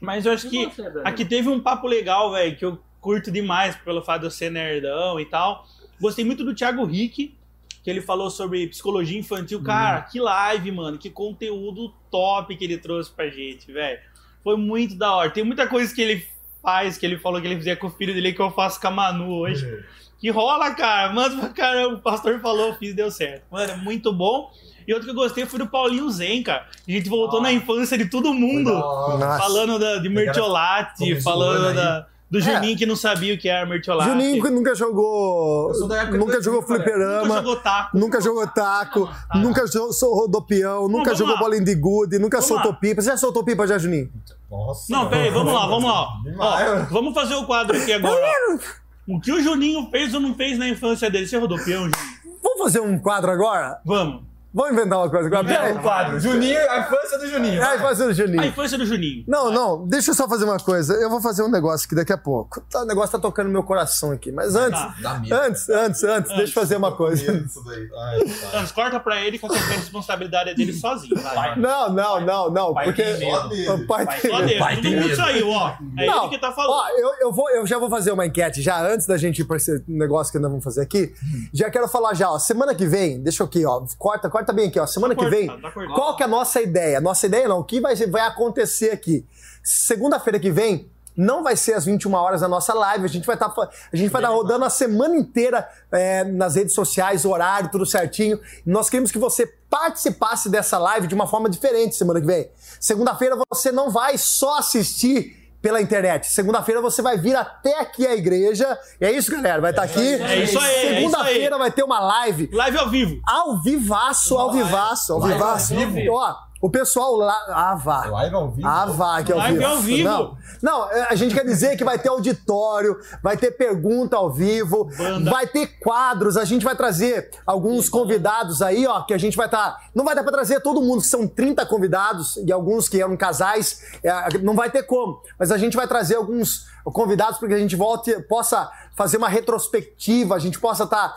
Mas 0.00 0.24
eu 0.24 0.32
acho 0.32 0.48
que 0.48 0.66
você, 0.66 0.82
aqui 1.04 1.24
teve 1.24 1.48
um 1.48 1.60
papo 1.60 1.86
legal, 1.86 2.32
velho, 2.32 2.56
que 2.56 2.64
eu 2.64 2.78
curto 3.00 3.30
demais 3.30 3.76
pelo 3.76 4.02
fato 4.02 4.20
de 4.20 4.26
eu 4.26 4.30
ser 4.30 4.50
nerdão 4.50 5.20
e 5.20 5.26
tal. 5.26 5.66
Gostei 6.00 6.24
muito 6.24 6.44
do 6.44 6.54
Thiago 6.54 6.84
Rick, 6.84 7.34
que 7.82 7.90
ele 7.90 8.00
falou 8.00 8.30
sobre 8.30 8.66
psicologia 8.66 9.18
infantil. 9.18 9.62
Cara, 9.62 10.02
que 10.02 10.18
live, 10.18 10.72
mano, 10.72 10.98
que 10.98 11.10
conteúdo 11.10 11.92
top 12.10 12.56
que 12.56 12.64
ele 12.64 12.78
trouxe 12.78 13.10
pra 13.10 13.28
gente, 13.28 13.70
velho. 13.70 14.00
Foi 14.42 14.56
muito 14.56 14.94
da 14.94 15.14
hora. 15.14 15.30
Tem 15.30 15.44
muita 15.44 15.66
coisa 15.66 15.94
que 15.94 16.00
ele 16.00 16.26
faz, 16.62 16.96
que 16.98 17.04
ele 17.04 17.18
falou 17.18 17.40
que 17.40 17.46
ele 17.46 17.56
fazia 17.56 17.76
com 17.76 17.86
o 17.86 17.90
filho 17.90 18.14
dele, 18.14 18.32
que 18.32 18.40
eu 18.40 18.50
faço 18.50 18.80
com 18.80 18.88
a 18.88 18.90
Manu 18.90 19.30
hoje. 19.30 19.84
Que 20.18 20.30
rola, 20.30 20.74
cara. 20.74 21.12
Mano, 21.12 21.52
cara, 21.54 21.88
o 21.88 21.98
pastor 21.98 22.40
falou, 22.40 22.68
eu 22.68 22.74
fiz, 22.74 22.94
deu 22.94 23.10
certo. 23.10 23.44
Mano, 23.50 23.72
é 23.72 23.76
muito 23.76 24.12
bom. 24.12 24.50
E 24.90 24.92
outro 24.92 25.04
que 25.06 25.12
eu 25.12 25.14
gostei 25.22 25.46
foi 25.46 25.60
do 25.60 25.68
Paulinho 25.68 26.10
Zen, 26.10 26.42
cara. 26.42 26.66
A 26.88 26.90
gente 26.90 27.08
voltou 27.08 27.40
na 27.40 27.52
infância 27.52 27.96
de 27.96 28.06
todo 28.06 28.34
mundo. 28.34 28.72
Nossa. 28.72 29.38
Falando 29.38 29.78
da, 29.78 29.98
de 29.98 30.08
Mertiolate, 30.08 30.98
começou 30.98 31.22
falando 31.32 31.72
da, 31.76 32.06
do 32.28 32.40
Juninho 32.40 32.76
que 32.76 32.84
não 32.84 32.96
sabia 32.96 33.32
o 33.34 33.38
que 33.38 33.48
era 33.48 33.64
Mertiolate. 33.64 34.10
Juninho 34.10 34.42
que 34.42 34.50
nunca 34.50 34.74
jogou. 34.74 35.72
Nunca 35.72 36.02
jogou 36.02 36.26
cara. 36.26 36.42
nunca 36.42 36.66
fliperama. 36.66 37.34
jogou 37.36 37.56
taco. 37.56 37.96
Nunca 37.98 38.20
jogou 38.20 38.46
taco, 38.48 39.06
Tá. 39.06 39.38
nunca 39.38 39.64
jo- 39.66 39.92
sou 39.92 40.12
rodopião, 40.12 40.88
nunca 40.88 41.04
vamos 41.04 41.18
jogou 41.20 41.34
lá. 41.34 41.40
bolinha 41.40 41.64
de 41.64 41.74
gude, 41.76 42.18
nunca 42.18 42.38
Vamos 42.38 42.48
soltou 42.48 42.72
lá. 42.72 42.76
pipa. 42.76 43.00
Você 43.00 43.10
já 43.10 43.16
soltou 43.16 43.44
pipa 43.44 43.66
já, 43.68 43.78
Juninho? 43.78 44.10
Nossa. 44.50 44.86
Não, 44.92 45.08
peraí, 45.08 45.30
vamos 45.30 45.52
lá, 45.52 45.66
vamos 45.68 45.84
lá. 45.88 46.08
ó. 46.36 46.84
Vamos 46.90 47.14
fazer 47.14 47.36
o 47.36 47.46
quadro 47.46 47.76
aqui 47.76 47.92
agora. 47.92 48.20
ó. 48.50 49.14
O 49.14 49.20
que 49.20 49.30
o 49.30 49.40
Juninho 49.40 49.88
fez 49.88 50.12
ou 50.14 50.20
não 50.20 50.34
fez 50.34 50.58
na 50.58 50.68
infância 50.68 51.08
dele? 51.08 51.28
Você 51.28 51.36
rodou 51.38 51.58
peão, 51.58 51.82
Juninho? 51.82 52.20
Vamos 52.42 52.58
fazer 52.58 52.80
um 52.80 52.98
quadro 52.98 53.30
agora? 53.30 53.80
Vamos. 53.84 54.22
Vamos 54.52 54.72
inventar 54.72 54.98
uma 54.98 55.08
coisa 55.10 55.26
agora? 55.28 55.44
Inventa 55.44 55.60
Peraí. 55.60 55.76
Um 55.76 55.82
quadro. 55.82 56.20
Juninho, 56.20 56.70
a 56.70 56.78
infância 56.80 57.18
do 57.18 57.26
Juninho. 57.28 57.62
Fazer 57.80 58.04
o 58.04 58.08
A 58.08 58.12
Juninho. 58.12 58.44
infância 58.44 58.78
do 58.78 58.84
Juninho. 58.86 59.24
Não, 59.28 59.50
não, 59.52 59.86
deixa 59.86 60.10
eu 60.10 60.14
só 60.14 60.28
fazer 60.28 60.44
uma 60.44 60.58
coisa. 60.58 60.94
Eu 60.94 61.08
vou 61.08 61.20
fazer 61.20 61.42
um 61.42 61.48
negócio 61.48 61.86
aqui 61.86 61.94
daqui 61.94 62.12
a 62.12 62.18
pouco. 62.18 62.60
Tá, 62.70 62.82
O 62.82 62.84
negócio 62.84 63.12
tá 63.12 63.18
tocando 63.18 63.46
no 63.46 63.52
meu 63.52 63.62
coração 63.62 64.10
aqui. 64.10 64.32
Mas 64.32 64.56
antes, 64.56 64.80
Tá. 64.80 65.22
Antes, 65.32 65.68
antes, 65.68 66.02
antes, 66.04 66.30
deixa 66.36 66.50
eu 66.50 66.52
fazer 66.62 66.76
uma 66.76 66.92
coisa. 66.96 67.32
Isso 67.32 67.62
daí. 67.64 67.88
Ai. 67.96 68.18
Então, 68.22 68.66
corta 68.74 68.98
pra 68.98 69.20
ele 69.22 69.38
que 69.38 69.46
a 69.46 69.48
responsabilidade 69.50 70.50
é 70.50 70.54
dele 70.54 70.72
sozinho. 70.72 71.16
Vai. 71.20 71.56
Não, 71.58 71.92
não, 71.92 72.20
não, 72.20 72.50
não. 72.50 72.74
Pai 72.74 72.86
Porque. 72.86 73.02
O 73.02 73.86
pai 73.86 74.06
tem 74.20 74.30
medo. 74.32 74.46
dele. 74.46 74.58
pai 74.58 74.80
tem 74.80 74.96
medo. 74.96 75.16
saiu, 75.16 75.48
ó. 75.50 75.74
É 75.96 76.06
Não, 76.06 76.22
ele 76.24 76.30
que 76.30 76.38
tá 76.40 76.50
falando. 76.52 76.72
Ó, 76.72 76.88
eu, 76.98 77.10
eu, 77.20 77.32
vou, 77.32 77.48
eu 77.50 77.66
já 77.66 77.78
vou 77.78 77.88
fazer 77.88 78.10
uma 78.12 78.26
enquete 78.26 78.60
já 78.62 78.80
antes 78.84 79.06
da 79.06 79.16
gente 79.16 79.40
ir 79.42 79.44
pra 79.44 79.56
esse 79.56 79.82
negócio 79.86 80.32
que 80.32 80.38
nós 80.38 80.50
vamos 80.50 80.64
fazer 80.64 80.80
aqui. 80.82 81.12
Já 81.52 81.70
quero 81.70 81.86
falar 81.88 82.14
já, 82.14 82.30
ó. 82.30 82.38
Semana 82.38 82.74
que 82.74 82.86
vem, 82.86 83.22
deixa 83.22 83.42
eu 83.42 83.46
aqui, 83.46 83.64
ó. 83.64 83.82
Corta, 83.96 84.28
corta 84.28 84.39
bem 84.52 84.68
aqui, 84.68 84.78
ó. 84.78 84.86
Semana 84.86 85.14
que 85.14 85.22
Tá 85.24 85.30
vem, 85.30 85.46
cortado, 85.46 85.74
tá 85.74 85.94
qual 85.94 86.16
que 86.16 86.22
é 86.22 86.26
a 86.26 86.28
nossa 86.28 86.60
ideia? 86.60 87.00
Nossa 87.00 87.26
ideia 87.26 87.48
não, 87.48 87.60
o 87.60 87.64
que 87.64 87.80
vai, 87.80 87.94
vai 87.94 88.22
acontecer 88.22 88.90
aqui? 88.90 89.26
Segunda-feira 89.62 90.38
que 90.38 90.50
vem. 90.50 90.90
Não 91.16 91.42
vai 91.42 91.56
ser 91.56 91.74
às 91.74 91.84
21 91.84 92.14
horas 92.14 92.42
a 92.42 92.48
nossa 92.48 92.72
live. 92.72 93.04
A 93.04 93.08
gente 93.08 93.26
vai 93.26 93.34
estar 93.34 93.52
a 93.92 93.96
gente 93.96 94.10
vai 94.10 94.22
estar 94.22 94.32
rodando 94.32 94.64
a 94.64 94.70
semana 94.70 95.16
inteira 95.16 95.68
é, 95.90 96.24
nas 96.24 96.54
redes 96.54 96.74
sociais, 96.74 97.24
horário, 97.24 97.70
tudo 97.70 97.84
certinho. 97.84 98.40
Nós 98.64 98.88
queremos 98.88 99.10
que 99.10 99.18
você 99.18 99.46
participasse 99.68 100.48
dessa 100.48 100.78
live 100.78 101.06
de 101.06 101.14
uma 101.14 101.26
forma 101.26 101.50
diferente 101.50 101.94
semana 101.96 102.20
que 102.20 102.26
vem. 102.26 102.48
Segunda-feira 102.78 103.36
você 103.52 103.70
não 103.70 103.90
vai 103.90 104.16
só 104.16 104.58
assistir 104.58 105.39
pela 105.60 105.80
internet. 105.80 106.26
Segunda-feira 106.26 106.80
você 106.80 107.02
vai 107.02 107.18
vir 107.18 107.36
até 107.36 107.78
aqui 107.80 108.06
à 108.06 108.14
igreja. 108.14 108.78
E 109.00 109.04
é 109.04 109.12
isso, 109.12 109.30
galera. 109.30 109.60
Vai 109.60 109.70
estar 109.70 109.82
aqui. 109.82 109.98
É 110.00 110.42
isso 110.42 110.58
aí, 110.58 110.74
é 110.74 110.82
isso 110.92 110.94
Segunda-feira 111.10 111.54
aí. 111.56 111.58
vai 111.58 111.70
ter 111.70 111.82
uma 111.82 112.00
live 112.00 112.48
Live 112.52 112.78
ao 112.78 112.88
vivo. 112.88 113.20
ao 113.28 113.62
vivaço, 113.62 114.36
ao 114.38 114.52
vivaço, 114.52 115.12
ao 115.12 115.18
Live 115.20 115.34
vivaço. 115.34 115.74
ao 115.74 115.80
vivo? 115.90 116.12
Ó, 116.12 116.34
o 116.60 116.68
pessoal 116.68 117.16
lá. 117.16 117.36
Ah, 117.48 117.74
vá. 117.74 118.04
Live 118.06 118.34
ao 118.34 118.50
vivo. 118.50 118.68
Ah, 118.68 118.86
vá, 118.86 119.22
que 119.22 119.32
é 119.32 119.34
ao 119.34 119.38
Live 119.38 119.58
vivo. 119.58 119.70
ao 119.70 119.76
vivo. 119.78 120.08
Não, 120.08 120.36
não, 120.62 120.90
é, 120.90 121.06
a 121.08 121.14
gente 121.14 121.34
quer 121.34 121.44
dizer 121.44 121.76
que 121.76 121.84
vai 121.84 121.98
ter 121.98 122.08
auditório, 122.10 122.98
vai 123.22 123.36
ter 123.36 123.52
pergunta 123.52 124.16
ao 124.16 124.30
vivo, 124.30 124.90
Banda. 124.96 125.30
vai 125.30 125.46
ter 125.46 125.66
quadros, 125.78 126.36
a 126.36 126.44
gente 126.44 126.64
vai 126.64 126.76
trazer 126.76 127.30
alguns 127.46 127.88
convidados 127.88 128.60
aí, 128.60 128.86
ó, 128.86 129.02
que 129.02 129.14
a 129.14 129.18
gente 129.18 129.36
vai 129.36 129.46
estar. 129.46 129.88
não 129.94 130.04
vai 130.04 130.14
dar 130.14 130.22
pra 130.22 130.32
trazer 130.32 130.60
todo 130.60 130.82
mundo, 130.82 131.00
que 131.00 131.08
são 131.08 131.26
30 131.26 131.64
convidados, 131.66 132.36
e 132.36 132.52
alguns 132.52 132.88
que 132.88 133.00
eram 133.00 133.16
casais, 133.16 133.80
é, 134.02 134.38
não 134.38 134.54
vai 134.54 134.70
ter 134.70 134.82
como. 134.82 135.22
Mas 135.38 135.50
a 135.50 135.56
gente 135.56 135.76
vai 135.76 135.86
trazer 135.88 136.16
alguns 136.16 136.66
convidados 136.84 137.38
para 137.38 137.48
que 137.48 137.54
a 137.54 137.58
gente 137.58 137.76
volte, 137.76 138.12
possa 138.22 138.70
fazer 138.96 139.16
uma 139.16 139.28
retrospectiva, 139.28 140.34
a 140.34 140.38
gente 140.38 140.58
possa 140.60 140.84
estar 140.84 141.14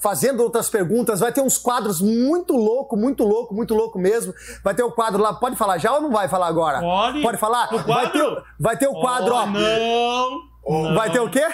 fazendo 0.00 0.42
outras 0.42 0.68
perguntas. 0.70 1.20
Vai 1.20 1.32
ter 1.32 1.40
uns 1.40 1.58
quadros 1.58 2.00
muito 2.00 2.54
louco, 2.56 2.96
muito 2.96 3.24
louco, 3.24 3.54
muito 3.54 3.74
louco 3.74 3.98
mesmo. 3.98 4.32
Vai 4.62 4.74
ter 4.74 4.82
o 4.82 4.92
quadro 4.92 5.22
lá, 5.22 5.32
pode 5.34 5.56
falar 5.56 5.78
já 5.78 5.92
ou 5.94 6.00
não 6.00 6.10
vai 6.10 6.28
falar 6.28 6.46
agora? 6.46 6.80
Pode. 6.80 7.22
Pode 7.22 7.38
falar? 7.38 7.72
O 7.74 7.78
Vai 7.78 8.10
ter, 8.10 8.18
quadro? 8.22 8.42
vai 8.58 8.76
ter 8.76 8.88
o 8.88 8.94
quadro, 9.00 9.34
Oh, 9.34 9.36
ó. 9.36 9.46
Não. 9.46 10.94
Vai 10.94 11.10
ter 11.10 11.20
o 11.20 11.30
quê? 11.30 11.46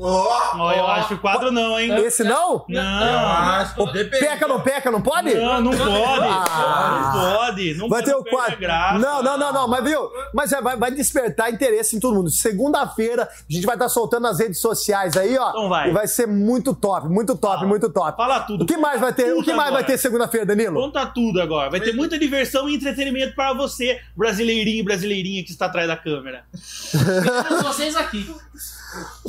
Ó, 0.00 0.72
eu 0.72 0.86
acho 0.86 1.08
que 1.08 1.14
o 1.14 1.18
quadro 1.18 1.50
não, 1.50 1.78
hein? 1.78 1.92
Esse 2.04 2.22
não? 2.22 2.64
Eu 2.68 2.82
Não. 2.82 3.26
acho. 3.28 3.84
Depende. 3.92 4.24
Peca 4.24 4.46
não 4.46 4.60
peca, 4.60 4.90
não 4.90 5.02
pode? 5.02 5.34
Não, 5.34 5.60
não 5.60 5.70
pode. 5.72 6.26
Ah. 6.28 7.12
Não 7.14 7.36
pode. 7.36 7.74
Não 7.74 7.88
Vai 7.88 8.02
pode 8.02 8.10
ter 8.12 8.16
o 8.16 8.24
quadro. 8.24 8.58
graça. 8.58 8.98
Não, 8.98 9.22
não, 9.22 9.38
não, 9.38 9.52
não, 9.52 9.68
mas 9.68 9.84
viu? 9.84 10.08
Mas 10.32 10.50
vai, 10.50 10.76
vai 10.76 10.90
despertar 10.90 11.50
interesse 11.52 11.96
em 11.96 12.00
todo 12.00 12.14
mundo. 12.14 12.30
Segunda-feira, 12.30 13.24
a 13.24 13.52
gente 13.52 13.66
vai 13.66 13.74
estar 13.74 13.88
soltando 13.88 14.22
nas 14.22 14.38
redes 14.38 14.60
sociais 14.60 15.16
aí, 15.16 15.36
ó. 15.36 15.50
Então 15.50 15.68
vai. 15.68 15.90
E 15.90 15.92
vai 15.92 16.06
ser 16.06 16.26
muito 16.26 16.74
top, 16.74 17.08
muito 17.08 17.36
top, 17.36 17.64
muito 17.66 17.90
top. 17.90 18.16
Fala 18.16 18.40
tudo. 18.40 18.62
O 18.62 18.66
que 18.66 18.76
mais 18.76 19.00
vai 19.00 19.12
ter? 19.12 19.32
O 19.34 19.42
que 19.42 19.48
mais 19.52 19.70
vai 19.70 19.80
agora. 19.80 19.84
ter 19.84 19.98
segunda-feira, 19.98 20.46
Danilo? 20.46 20.80
Conta 20.80 21.06
tudo 21.06 21.40
agora. 21.40 21.70
Vai 21.70 21.80
ter 21.80 21.92
muita 21.94 22.18
diversão 22.18 22.68
e 22.68 22.76
entretenimento 22.76 23.34
para 23.34 23.52
você, 23.52 23.98
brasileirinho 24.16 24.80
e 24.80 24.82
brasileirinha 24.84 25.42
que 25.44 25.50
está 25.50 25.66
atrás 25.66 25.88
da 25.88 25.96
câmera. 25.96 26.44
Vocês 27.62 27.96
aqui. 27.96 28.32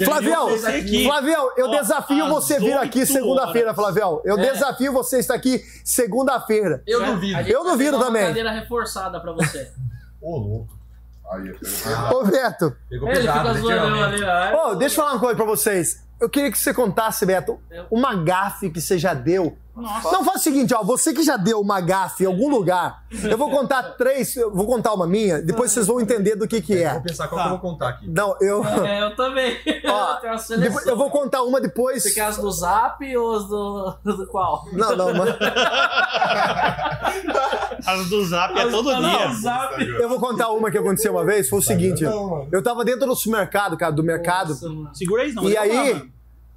Flavião, 0.04 0.58
você 0.60 0.68
aqui. 0.68 1.04
Flavião, 1.06 1.52
eu 1.58 1.68
Ó, 1.70 1.80
desafio 1.80 2.28
você 2.30 2.60
vir 2.60 2.78
aqui 2.78 3.06
segunda-feira. 3.06 3.74
Flavião. 3.74 4.22
Eu 4.26 4.38
É. 4.38 4.52
desafio 4.52 4.92
você 4.94 5.20
estar 5.20 5.34
aqui 5.36 5.64
segunda-feira. 5.84 6.82
Eu 6.88 7.06
duvido. 7.06 7.40
Eu 7.42 7.64
duvido 7.64 8.00
também. 8.00 8.22
Uma 8.24 8.28
cadeira 8.30 8.52
reforçada 8.52 9.20
pra 9.20 9.32
você. 9.34 9.72
Ô, 10.22 10.38
louco. 10.38 10.80
Aí, 11.32 11.54
Ô, 12.12 12.24
Beto, 12.24 12.76
Pegou 12.90 13.08
Ele 13.10 13.20
pesado, 13.20 13.50
fica 13.50 13.60
zoando 13.62 13.86
literalmente. 13.86 14.24
ali, 14.24 14.54
ó. 14.56 14.72
ô, 14.72 14.76
deixa 14.76 14.94
eu 14.96 15.04
falar 15.04 15.12
uma 15.14 15.20
coisa 15.20 15.36
pra 15.36 15.46
vocês. 15.46 16.04
Eu 16.20 16.28
queria 16.28 16.52
que 16.52 16.58
você 16.58 16.74
contasse, 16.74 17.24
Beto, 17.26 17.60
uma 17.92 18.16
gafe 18.16 18.70
que 18.72 18.82
você 18.82 18.98
já 18.98 19.14
deu 19.14 19.56
Nossa. 19.76 20.12
Não, 20.12 20.26
faz 20.26 20.42
o 20.42 20.44
seguinte, 20.44 20.74
ó. 20.74 20.84
Você 20.84 21.14
que 21.14 21.24
já 21.24 21.38
deu 21.38 21.62
uma 21.62 21.80
gafe 21.80 22.24
em 22.24 22.28
algum 22.28 22.50
lugar, 22.50 23.04
eu 23.24 23.38
vou 23.38 23.50
contar 23.50 23.82
três, 23.94 24.36
eu 24.36 24.54
vou 24.54 24.66
contar 24.66 24.94
uma 24.94 25.08
minha, 25.08 25.42
depois 25.42 25.72
vocês 25.72 25.88
vão 25.88 26.02
entender 26.02 26.36
do 26.36 26.46
que 26.48 26.62
que 26.62 26.76
Vou 26.76 26.84
é. 26.86 27.00
pensar 27.00 27.28
qual 27.30 27.38
Tá. 27.40 27.44
que 27.48 27.54
eu 27.54 27.60
vou 27.60 27.72
contar 27.72 27.90
aqui. 27.90 28.10
Não, 28.10 28.36
eu... 28.42 28.66
É, 28.66 29.04
eu 29.04 29.16
também. 29.16 29.56
Ó, 29.88 30.18
eu 30.52 30.60
depois- 30.60 30.86
eu 30.86 30.98
vou 30.98 31.10
contar 31.10 31.44
uma 31.44 31.62
depois. 31.62 32.04
Você 32.04 32.12
quer 32.12 32.22
as 32.26 32.38
do 32.38 32.52
Zap 32.52 33.16
ou 33.18 33.36
as 33.38 33.46
do, 33.48 33.94
do 34.04 34.28
qual? 34.28 34.66
Não, 34.74 34.96
não, 34.98 35.14
mas 35.14 35.30
As 37.88 38.10
do 38.10 38.26
Zap 38.26 38.58
é 38.60 38.68
todo 38.70 38.92
Não, 38.92 39.02
dia. 39.02 39.34
Zap. 39.34 39.82
eu 39.82 40.10
vou 40.10 40.20
contar 40.20 40.50
uma 40.52 40.70
que 40.70 40.78
aconteceu 40.78 41.12
uma 41.14 41.24
vez. 41.26 41.48
Foi 41.50 41.60
o 41.60 41.62
seguinte: 41.62 42.04
eu 42.04 42.62
tava 42.64 42.84
dentro 42.84 43.08
do 43.08 43.16
supermercado, 43.16 43.78
cara, 43.78 43.92
do 43.92 44.04
mercado, 44.04 44.50
Nossa, 44.50 44.68
mano. 44.70 44.90
Segura 44.94 45.24
aí, 45.24 45.32
não. 45.34 45.44
e 45.46 45.54
eu 45.56 45.62
falar, 45.62 45.82
aí 45.82 45.94
mano. 45.94 46.12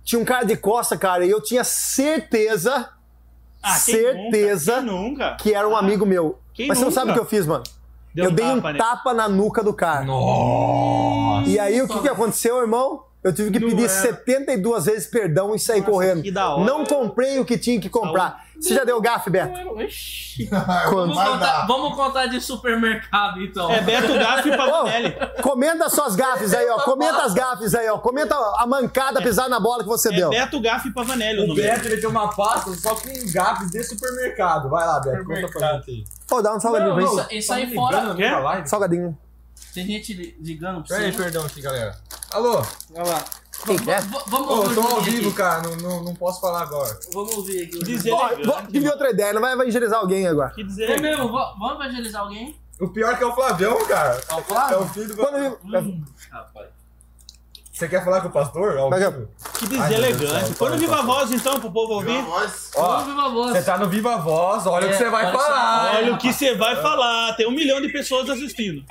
tinha 0.05 0.20
um 0.20 0.25
cara 0.25 0.44
de 0.44 0.57
costa, 0.57 0.96
cara, 0.96 1.25
e 1.25 1.31
eu 1.31 1.40
tinha 1.40 1.62
certeza 1.64 2.88
Ah, 3.62 3.79
quem 3.85 3.94
certeza 3.94 4.81
Nunca? 4.81 4.92
Quem 4.92 5.11
nunca? 5.11 5.37
que 5.37 5.55
era 5.55 5.68
um 5.68 5.77
amigo 5.77 6.05
meu. 6.05 6.38
Mas 6.59 6.79
você 6.79 6.85
não 6.85 6.90
nunca? 6.90 6.90
sabe 6.92 7.11
o 7.11 7.14
que 7.14 7.20
eu 7.20 7.27
fiz, 7.27 7.46
mano? 7.46 7.64
Deu 8.14 8.27
eu 8.27 8.31
dei 8.31 8.44
um 8.44 8.57
tapa, 8.57 8.72
né? 8.72 8.79
tapa 8.79 9.14
na 9.14 9.29
nuca 9.29 9.62
do 9.62 9.72
cara. 9.72 10.05
Nossa! 10.05 11.48
E 11.48 11.59
aí 11.59 11.81
o 11.81 11.88
que, 11.88 12.01
que 12.01 12.09
aconteceu, 12.09 12.61
irmão? 12.61 13.05
Eu 13.22 13.32
tive 13.32 13.52
que 13.52 13.61
Não 13.61 13.68
pedir 13.68 13.85
é. 13.85 13.88
72 13.88 14.85
vezes 14.87 15.06
perdão 15.06 15.54
e 15.54 15.58
sair 15.58 15.78
Nossa, 15.80 15.92
correndo. 15.92 16.22
que 16.22 16.30
da 16.32 16.56
hora. 16.56 16.64
Não 16.64 16.85
comprei 16.85 17.38
o 17.38 17.44
que 17.44 17.56
tinha 17.56 17.80
que 17.80 17.88
comprar. 17.88 18.44
Você 18.61 18.74
já 18.74 18.82
deu 18.85 19.00
gafe, 19.00 19.30
Beto? 19.30 19.58
Vamos 20.90 21.16
contar, 21.18 21.66
vamos 21.66 21.94
contar 21.96 22.26
de 22.26 22.40
supermercado, 22.40 23.40
então. 23.42 23.70
É 23.70 23.80
Beto 23.80 24.12
Gaff 24.14 24.48
e 24.48 24.56
Pavanelli. 24.56 25.16
Comenta 25.42 25.88
suas 25.88 26.14
gafes 26.16 26.52
aí, 26.54 26.68
ó. 26.70 26.80
Comenta 26.80 27.22
as 27.22 27.35
gafes 27.35 27.74
aí, 27.74 27.88
ó. 27.88 27.98
Comenta 27.98 28.35
a 28.58 28.66
mancada 28.66 29.20
pisar 29.22 29.48
na 29.48 29.58
bola 29.61 29.82
que 29.82 29.88
você 29.88 30.08
É 30.12 30.16
deu. 30.16 30.30
Beto 30.30 30.61
Gaff 30.61 30.88
e 30.88 30.92
Pavanelli 30.92 31.40
o 31.48 31.52
O. 31.52 31.54
Beto 31.54 31.87
ele 31.88 31.98
tem 32.00 32.08
uma 32.11 32.28
pasta 32.35 32.72
só 32.74 32.94
com 32.94 33.08
gafes 33.32 33.70
de 33.70 33.82
supermercado. 33.85 34.68
Vai 34.68 34.87
lá, 34.87 35.00
Beto, 35.00 35.24
conta 35.24 35.48
pra 35.48 35.72
gente 35.74 35.90
aí. 35.90 36.04
Pô, 36.28 36.40
dá 36.42 36.54
um 36.54 36.61
salgadinho 36.61 36.94
pra 36.94 37.02
Não, 37.04 37.11
gente. 37.18 37.20
isso, 37.26 37.35
isso 37.35 37.48
Tá 37.48 37.54
aí 37.54 37.66
me 37.66 37.74
fora. 37.74 38.00
ligando? 38.00 38.66
Salgadinho. 38.68 39.18
Tem 39.74 39.87
gente 39.87 40.12
li- 40.12 40.37
ligando 40.40 40.82
pra 40.87 40.96
você. 40.96 41.12
perdão 41.12 41.44
aqui, 41.44 41.61
galera. 41.62 41.96
Alô? 42.30 42.62
Olha 42.94 43.04
lá. 43.11 43.24
V- 43.64 43.76
Vamos 44.26 44.48
Ô, 44.50 44.64
eu 44.64 44.74
tô 44.74 44.80
ao 44.80 44.94
ouvir 44.96 45.11
vivo, 45.12 45.28
aqui. 45.28 45.37
cara. 45.37 45.62
Não, 45.62 45.76
não, 45.76 46.04
não 46.04 46.14
posso 46.16 46.40
falar 46.40 46.62
agora. 46.62 46.98
Vamos 47.12 47.32
ouvir 47.37 47.62
aqui. 47.62 47.78
Dizer 47.85 48.11
elegante. 48.11 48.72
tive 48.72 48.88
outra 48.88 49.11
ideia, 49.11 49.32
não 49.32 49.40
vai 49.40 49.52
evangelizar 49.52 49.98
alguém 50.00 50.26
agora. 50.26 50.50
Que 50.50 50.64
dizer 50.64 50.90
É 50.90 51.00
mesmo? 51.00 51.30
Va- 51.32 51.54
Vamos 51.58 51.74
evangelizar 51.85 52.22
alguém? 52.22 52.56
O 52.80 52.88
pior 52.88 53.16
que 53.16 53.22
é 53.22 53.26
o 53.26 53.35
Flavião, 53.35 53.85
cara. 53.87 54.20
É 54.28 54.35
o 54.35 54.38
É 54.38 54.42
Flávio? 54.42 54.80
o 54.80 54.88
filho 54.88 55.08
do. 55.08 55.16
Quando 55.16 55.37
Hum, 55.78 56.04
rapaz. 56.30 56.68
Você 57.72 57.88
quer 57.88 58.04
falar 58.04 58.20
com 58.20 58.28
o 58.28 58.32
pastor? 58.32 58.74
Que 59.58 59.66
dizer 59.66 59.80
Ai, 59.80 59.88
meu 59.88 59.98
Deus 60.00 60.16
do 60.18 60.24
elegante. 60.26 60.46
céu, 60.48 60.56
Põe 60.58 60.70
no 60.70 60.76
Viva 60.78 60.96
fala. 60.96 61.02
Voz 61.04 61.32
então 61.32 61.61
pro 61.61 61.72
povo 61.72 61.94
ouvir. 61.94 62.22
voz. 62.22 62.70
Ó, 62.74 62.98
viva 63.02 63.22
a 63.22 63.28
voz. 63.28 63.52
você 63.52 63.62
tá 63.62 63.78
no 63.78 63.88
Viva 63.88 64.16
Voz, 64.18 64.66
olha 64.66 64.87
o 64.87 64.88
que 64.90 64.94
É, 64.94 64.98
você 64.98 65.11
vai 65.11 65.32
falar. 65.32 65.94
Olha 65.96 66.14
o 66.14 66.18
que 66.18 66.32
você 66.32 66.54
vai 66.54 66.76
falar. 66.82 67.32
Tem 67.35 67.46
um 67.48 67.50
milhão 67.52 67.80
de 67.80 67.90
pessoas 67.90 68.28
assistindo. 68.28 68.85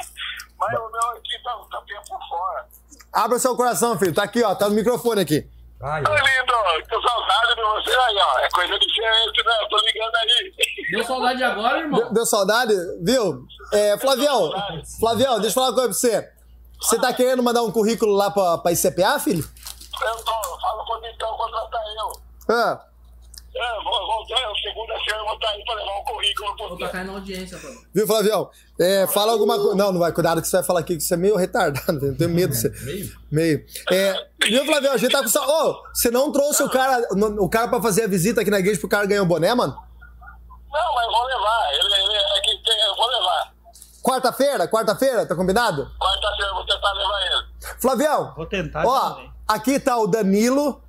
Mas 0.61 0.79
o 0.79 0.91
meu 0.91 1.09
aqui 1.17 1.43
tá, 1.43 1.57
tá 1.71 1.81
bem 1.87 1.97
por 2.07 2.19
fora. 2.29 2.67
Abra 3.11 3.39
seu 3.39 3.55
coração, 3.55 3.97
filho. 3.97 4.13
Tá 4.13 4.23
aqui, 4.23 4.43
ó. 4.43 4.53
Tá 4.53 4.69
no 4.69 4.75
microfone 4.75 5.21
aqui. 5.21 5.49
Ai, 5.83 5.99
lindo, 6.01 6.87
tô 6.87 7.01
saudade 7.01 7.55
de 7.55 7.61
você 7.63 7.89
aí, 7.89 8.15
ó. 8.15 8.39
É 8.39 8.49
coisa 8.51 8.77
diferente, 8.77 9.43
né? 9.43 9.51
Eu 9.63 9.69
tô 9.69 9.77
ligando 9.77 10.15
aí. 10.15 10.53
Deu 10.91 11.03
saudade 11.03 11.43
agora, 11.43 11.79
irmão? 11.79 11.99
Deu, 11.99 12.13
deu 12.13 12.25
saudade? 12.27 12.73
Viu? 13.01 13.43
É, 13.73 13.97
Flavião, 13.97 14.51
Flavião, 14.99 15.39
deixa 15.39 15.49
eu 15.49 15.53
falar 15.53 15.69
uma 15.69 15.73
coisa 15.73 15.89
pra 15.89 15.97
você. 15.97 16.31
Você 16.79 16.99
tá 16.99 17.11
querendo 17.11 17.41
mandar 17.41 17.63
um 17.63 17.71
currículo 17.71 18.13
lá 18.13 18.29
pra, 18.29 18.59
pra 18.59 18.71
ICPA, 18.71 19.19
filho? 19.19 19.43
Eu 20.03 20.15
tô, 20.23 20.59
fala 20.59 20.85
comigo 20.85 21.13
então, 21.15 21.35
contratar 21.35 21.81
eu. 21.95 22.55
Ah, 22.55 22.85
É, 23.53 23.83
vou, 23.83 23.91
vou, 24.07 24.25
eu, 24.29 24.55
segunda-feira 24.55 25.19
eu 25.19 25.25
vou 25.25 25.33
estar 25.33 25.49
aí 25.49 25.63
pra 25.65 25.75
levar 25.75 25.99
um 25.99 26.03
currículo 26.05 26.55
Vou 26.57 26.87
aí 26.87 27.03
na 27.03 27.11
audiência, 27.13 27.57
pô. 27.57 27.67
viu, 27.93 28.07
Flavião? 28.07 28.49
É, 28.79 29.05
fala 29.07 29.33
alguma 29.33 29.57
coisa. 29.57 29.75
Não, 29.75 29.91
não 29.91 29.99
vai. 29.99 30.11
Cuidado 30.13 30.41
que 30.41 30.47
você 30.47 30.57
vai 30.57 30.65
falar 30.65 30.79
aqui 30.79 30.95
que 30.95 31.03
você 31.03 31.15
é 31.15 31.17
meio 31.17 31.35
retardado. 31.35 31.99
Eu 32.07 32.17
tenho 32.17 32.29
medo 32.29 32.51
de 32.53 32.57
você. 32.59 32.69
meio? 32.85 33.11
Meio. 33.29 33.65
É, 33.91 34.27
viu, 34.45 34.65
Flavião? 34.65 34.93
A 34.93 34.97
gente 34.97 35.11
tá 35.11 35.21
com. 35.21 35.27
Ô, 35.39 35.83
você 35.93 36.09
não 36.09 36.31
trouxe 36.31 36.63
o 36.63 36.69
cara, 36.69 37.05
o 37.39 37.49
cara 37.49 37.67
pra 37.67 37.81
fazer 37.81 38.03
a 38.03 38.07
visita 38.07 38.39
aqui 38.41 38.49
na 38.49 38.59
igreja 38.59 38.79
pro 38.79 38.87
cara 38.89 39.05
ganhar 39.05 39.21
o 39.23 39.25
boné, 39.25 39.53
mano? 39.53 39.73
Não, 39.73 40.95
mas 40.95 41.05
vou 41.07 41.25
levar. 41.25 41.73
Ele, 41.73 41.93
ele 41.93 42.17
é 42.17 42.41
que 42.41 42.63
tem, 42.63 42.81
eu 42.87 42.95
vou 42.95 43.07
levar. 43.07 43.53
Quarta-feira? 44.01 44.67
Quarta-feira? 44.67 45.25
Tá 45.25 45.35
combinado? 45.35 45.91
Quarta-feira 45.99 46.51
eu 46.51 46.55
vou 46.55 46.65
tentar 46.65 46.93
levar 46.93 47.21
ele. 47.25 47.45
Flavião, 47.79 48.33
Vou 48.35 48.45
tentar 48.45 48.85
ó, 48.87 49.09
também. 49.11 49.31
aqui 49.47 49.79
tá 49.79 49.97
o 49.97 50.07
Danilo, 50.07 50.81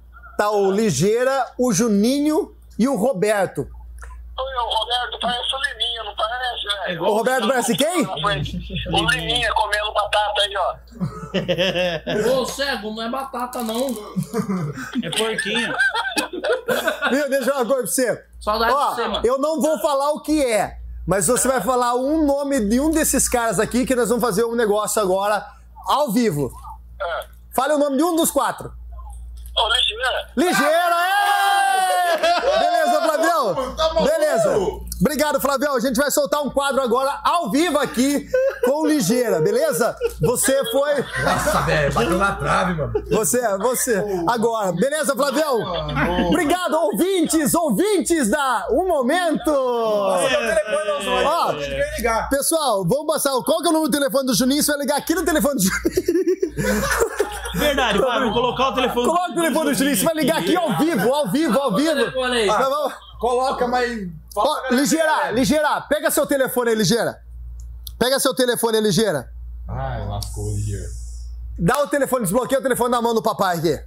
tá 0.43 0.51
o 0.51 0.71
Ligeira, 0.71 1.47
o 1.59 1.73
Juninho 1.73 2.55
e 2.79 2.89
o 2.89 2.97
Roberto. 2.97 3.69
O 4.39 4.75
Roberto 4.79 5.19
parece 5.21 5.55
o 5.55 5.59
Lininha, 5.63 6.05
não 6.05 6.17
parece, 6.17 6.67
É 6.67 6.87
velho? 6.87 6.95
igual 6.97 7.13
O 7.13 7.17
Roberto 7.19 7.49
parece 7.49 7.77
quem? 7.77 8.07
O 8.07 9.11
Lininha 9.11 9.53
comendo 9.55 9.93
batata 9.93 10.41
aí, 10.43 10.55
ó. 10.57 12.41
Ô, 12.41 12.47
cego, 12.47 12.91
não 12.95 13.03
é 13.03 13.09
batata, 13.11 13.63
não. 13.63 13.87
É 15.03 15.11
porquinho. 15.11 15.75
Viu? 17.11 17.29
Deixa 17.31 17.51
eu 17.51 17.55
falar 17.55 17.61
uma 17.61 17.67
coisa 17.67 17.83
pra 17.83 17.87
você. 17.87 18.25
Saudade 18.41 18.73
Ó, 18.75 18.89
de 18.91 18.95
você, 18.97 19.09
mano. 19.09 19.27
eu 19.27 19.39
não 19.39 19.61
vou 19.61 19.79
falar 19.79 20.11
o 20.13 20.21
que 20.21 20.45
é, 20.45 20.79
mas 21.07 21.27
você 21.29 21.47
vai 21.47 21.61
falar 21.61 21.95
um 21.95 22.27
nome 22.27 22.59
de 22.69 22.81
um 22.81 22.91
desses 22.91 23.29
caras 23.29 23.61
aqui 23.61 23.87
que 23.87 23.95
nós 23.95 24.09
vamos 24.09 24.25
fazer 24.25 24.45
um 24.45 24.57
negócio 24.57 25.01
agora 25.01 25.47
ao 25.87 26.11
vivo. 26.11 26.51
É. 27.01 27.27
Fale 27.55 27.75
o 27.75 27.79
nome 27.79 27.97
de 27.99 28.03
um 28.03 28.17
dos 28.17 28.31
quatro. 28.31 28.73
Ô, 29.55 29.69
Ligeira, 29.69 30.29
Ligeira! 30.37 31.09
ê! 31.09 31.12
Beleza, 33.43 33.55
Flavião? 33.55 33.77
Tá. 33.77 34.03
Beleza. 34.03 34.83
Obrigado, 35.01 35.41
Flavião. 35.41 35.75
A 35.75 35.81
gente 35.81 35.97
vai 35.97 36.11
soltar 36.13 36.43
um 36.43 36.51
quadro 36.51 36.81
agora 36.81 37.19
ao 37.25 37.51
vivo 37.51 37.77
aqui 37.77 38.29
com 38.65 38.83
o 38.83 38.87
Ligeira, 38.87 39.41
beleza? 39.41 39.97
Você 40.21 40.65
foi. 40.71 41.05
Nossa, 41.25 41.61
velho, 41.63 41.93
bateu 41.93 42.19
na 42.19 42.37
trave, 42.37 42.75
mano. 42.75 42.93
Você, 43.11 43.41
você. 43.59 44.05
Agora, 44.29 44.71
beleza, 44.73 45.17
Flavião? 45.17 45.59
Obrigado, 46.29 46.75
ouvintes, 46.75 47.53
ouvintes 47.53 48.31
da 48.31 48.67
Um 48.71 48.87
Momento! 48.87 49.51
Ó. 49.51 50.19
vai 50.19 51.59
querer 51.59 51.97
ligar. 51.97 52.29
Pessoal, 52.29 52.85
vamos 52.87 53.07
passar. 53.07 53.31
Qual 53.43 53.61
que 53.61 53.67
é 53.67 53.71
o 53.71 53.73
número 53.73 53.91
do 53.91 53.99
telefone 53.99 54.27
do 54.27 54.35
Juninho? 54.35 54.63
Você 54.63 54.71
vai 54.71 54.81
ligar 54.81 54.99
aqui 54.99 55.15
no 55.15 55.25
telefone 55.25 55.55
do 55.57 55.63
Juninho. 55.63 56.83
Verdade, 57.55 57.99
vai, 57.99 58.21
vou 58.21 58.33
colocar 58.33 58.69
o 58.69 58.75
telefone. 58.75 59.07
Coloca 59.07 59.33
o 59.33 59.35
telefone 59.35 59.71
do 59.71 59.75
Juninho. 59.75 59.97
Você 59.97 60.05
vai 60.05 60.15
ligar 60.15 60.39
aqui 60.39 60.57
ao 60.57 60.79
vivo, 60.79 61.13
ao 61.13 61.29
vivo, 61.29 61.59
ao 61.59 61.75
vivo. 61.75 62.19
Olha 62.19 62.35
aí. 62.35 62.49
Coloca, 63.23 63.69
mas. 63.69 64.09
fala 64.35 64.63
Ó, 64.69 64.75
ligeira, 64.75 65.31
ligeira, 65.31 65.81
pega 65.83 66.11
seu 66.11 66.27
telefone 66.27 66.71
aí, 66.71 66.75
ligeira. 66.75 67.21
Pega 67.97 68.19
seu 68.19 68.35
telefone 68.35 68.79
aí, 68.79 68.83
ligeira. 68.83 69.31
Ai, 69.69 70.05
lascou, 70.09 70.51
ligeira. 70.57 70.89
Dá 71.57 71.81
o 71.85 71.87
telefone, 71.87 72.23
desbloqueia 72.23 72.59
o 72.59 72.63
telefone 72.63 72.91
na 72.91 73.01
mão 73.01 73.15
do 73.15 73.23
papai 73.23 73.59
aqui. 73.59 73.79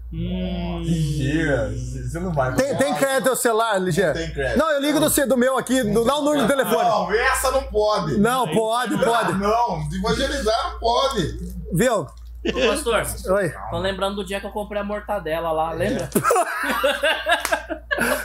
Ligeira, 0.83 1.69
você 1.75 2.17
não 2.19 2.31
vai. 2.31 2.53
Tem, 2.55 2.77
tem 2.77 2.93
crédito 2.95 3.29
no 3.31 3.35
celular, 3.35 3.77
ligeira? 3.77 4.13
Tem 4.13 4.31
crédito. 4.31 4.57
Não, 4.57 4.71
eu 4.71 4.79
ligo 4.79 5.01
do, 5.01 5.09
seu- 5.09 5.27
do 5.27 5.35
meu 5.35 5.57
aqui, 5.57 5.83
do- 5.83 6.05
dá 6.05 6.15
o 6.15 6.21
número 6.21 6.43
do 6.43 6.47
telefone. 6.47 6.83
Não, 6.87 7.11
essa 7.11 7.51
não 7.51 7.63
pode. 7.63 8.17
Não, 8.17 8.47
pode, 8.53 8.97
pode. 9.03 9.33
Não, 9.33 9.81
evangelizar 9.93 10.71
não 10.71 10.79
pode. 10.79 11.39
Viu? 11.73 12.07
Ô, 12.53 12.69
pastor, 12.69 13.03
Oi. 13.37 13.53
tô 13.71 13.79
lembrando 13.79 14.17
do 14.17 14.25
dia 14.25 14.39
que 14.39 14.45
eu 14.45 14.51
comprei 14.51 14.81
a 14.81 14.83
mortadela 14.83 15.51
lá, 15.51 15.71
lembra? 15.71 16.09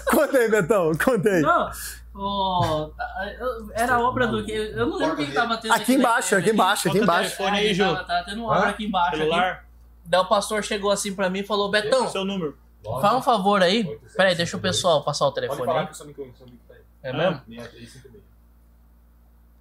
Conta 0.06 0.38
aí, 0.38 0.50
Betão, 0.50 0.92
conta 1.02 1.28
aí. 1.28 1.40
Não. 1.42 1.70
eu- 3.38 3.70
era 3.72 4.00
obra 4.00 4.26
do 4.26 4.44
que. 4.44 4.52
Eu 4.52 4.86
não 4.86 4.98
lembro 4.98 5.16
quem 5.16 5.30
tava 5.32 5.56
tendo. 5.56 5.72
Aqui 5.72 5.94
embaixo, 5.94 6.36
aqui 6.36 6.50
embaixo, 6.50 6.88
aqui 6.88 6.98
embaixo. 6.98 7.36
telefone 7.36 7.58
aí, 7.58 7.74
Ju. 7.74 7.84
Tava, 7.84 8.04
tava 8.04 8.24
tendo 8.24 8.42
uma 8.44 8.56
obra 8.58 8.70
aqui 8.70 8.84
embaixo. 8.86 9.22
Aqui. 9.22 9.58
Daí 10.04 10.20
o 10.20 10.24
pastor 10.26 10.64
chegou 10.64 10.90
assim 10.90 11.14
pra 11.14 11.30
mim 11.30 11.40
e 11.40 11.46
falou: 11.46 11.70
Betão, 11.70 12.08
seu 12.08 12.24
número. 12.24 12.56
fala 12.82 13.18
um 13.18 13.22
favor 13.22 13.62
aí. 13.62 13.84
Peraí, 14.16 14.34
deixa 14.34 14.56
o 14.56 14.60
pessoal 14.60 15.04
passar 15.04 15.26
o 15.26 15.32
Pode 15.32 15.46
telefone 15.46 15.66
falar 15.66 15.80
aí. 15.82 15.86
que 15.86 15.98
tá 15.98 16.04
É 17.02 17.10
Ah. 17.10 17.16
mesmo? 17.16 17.42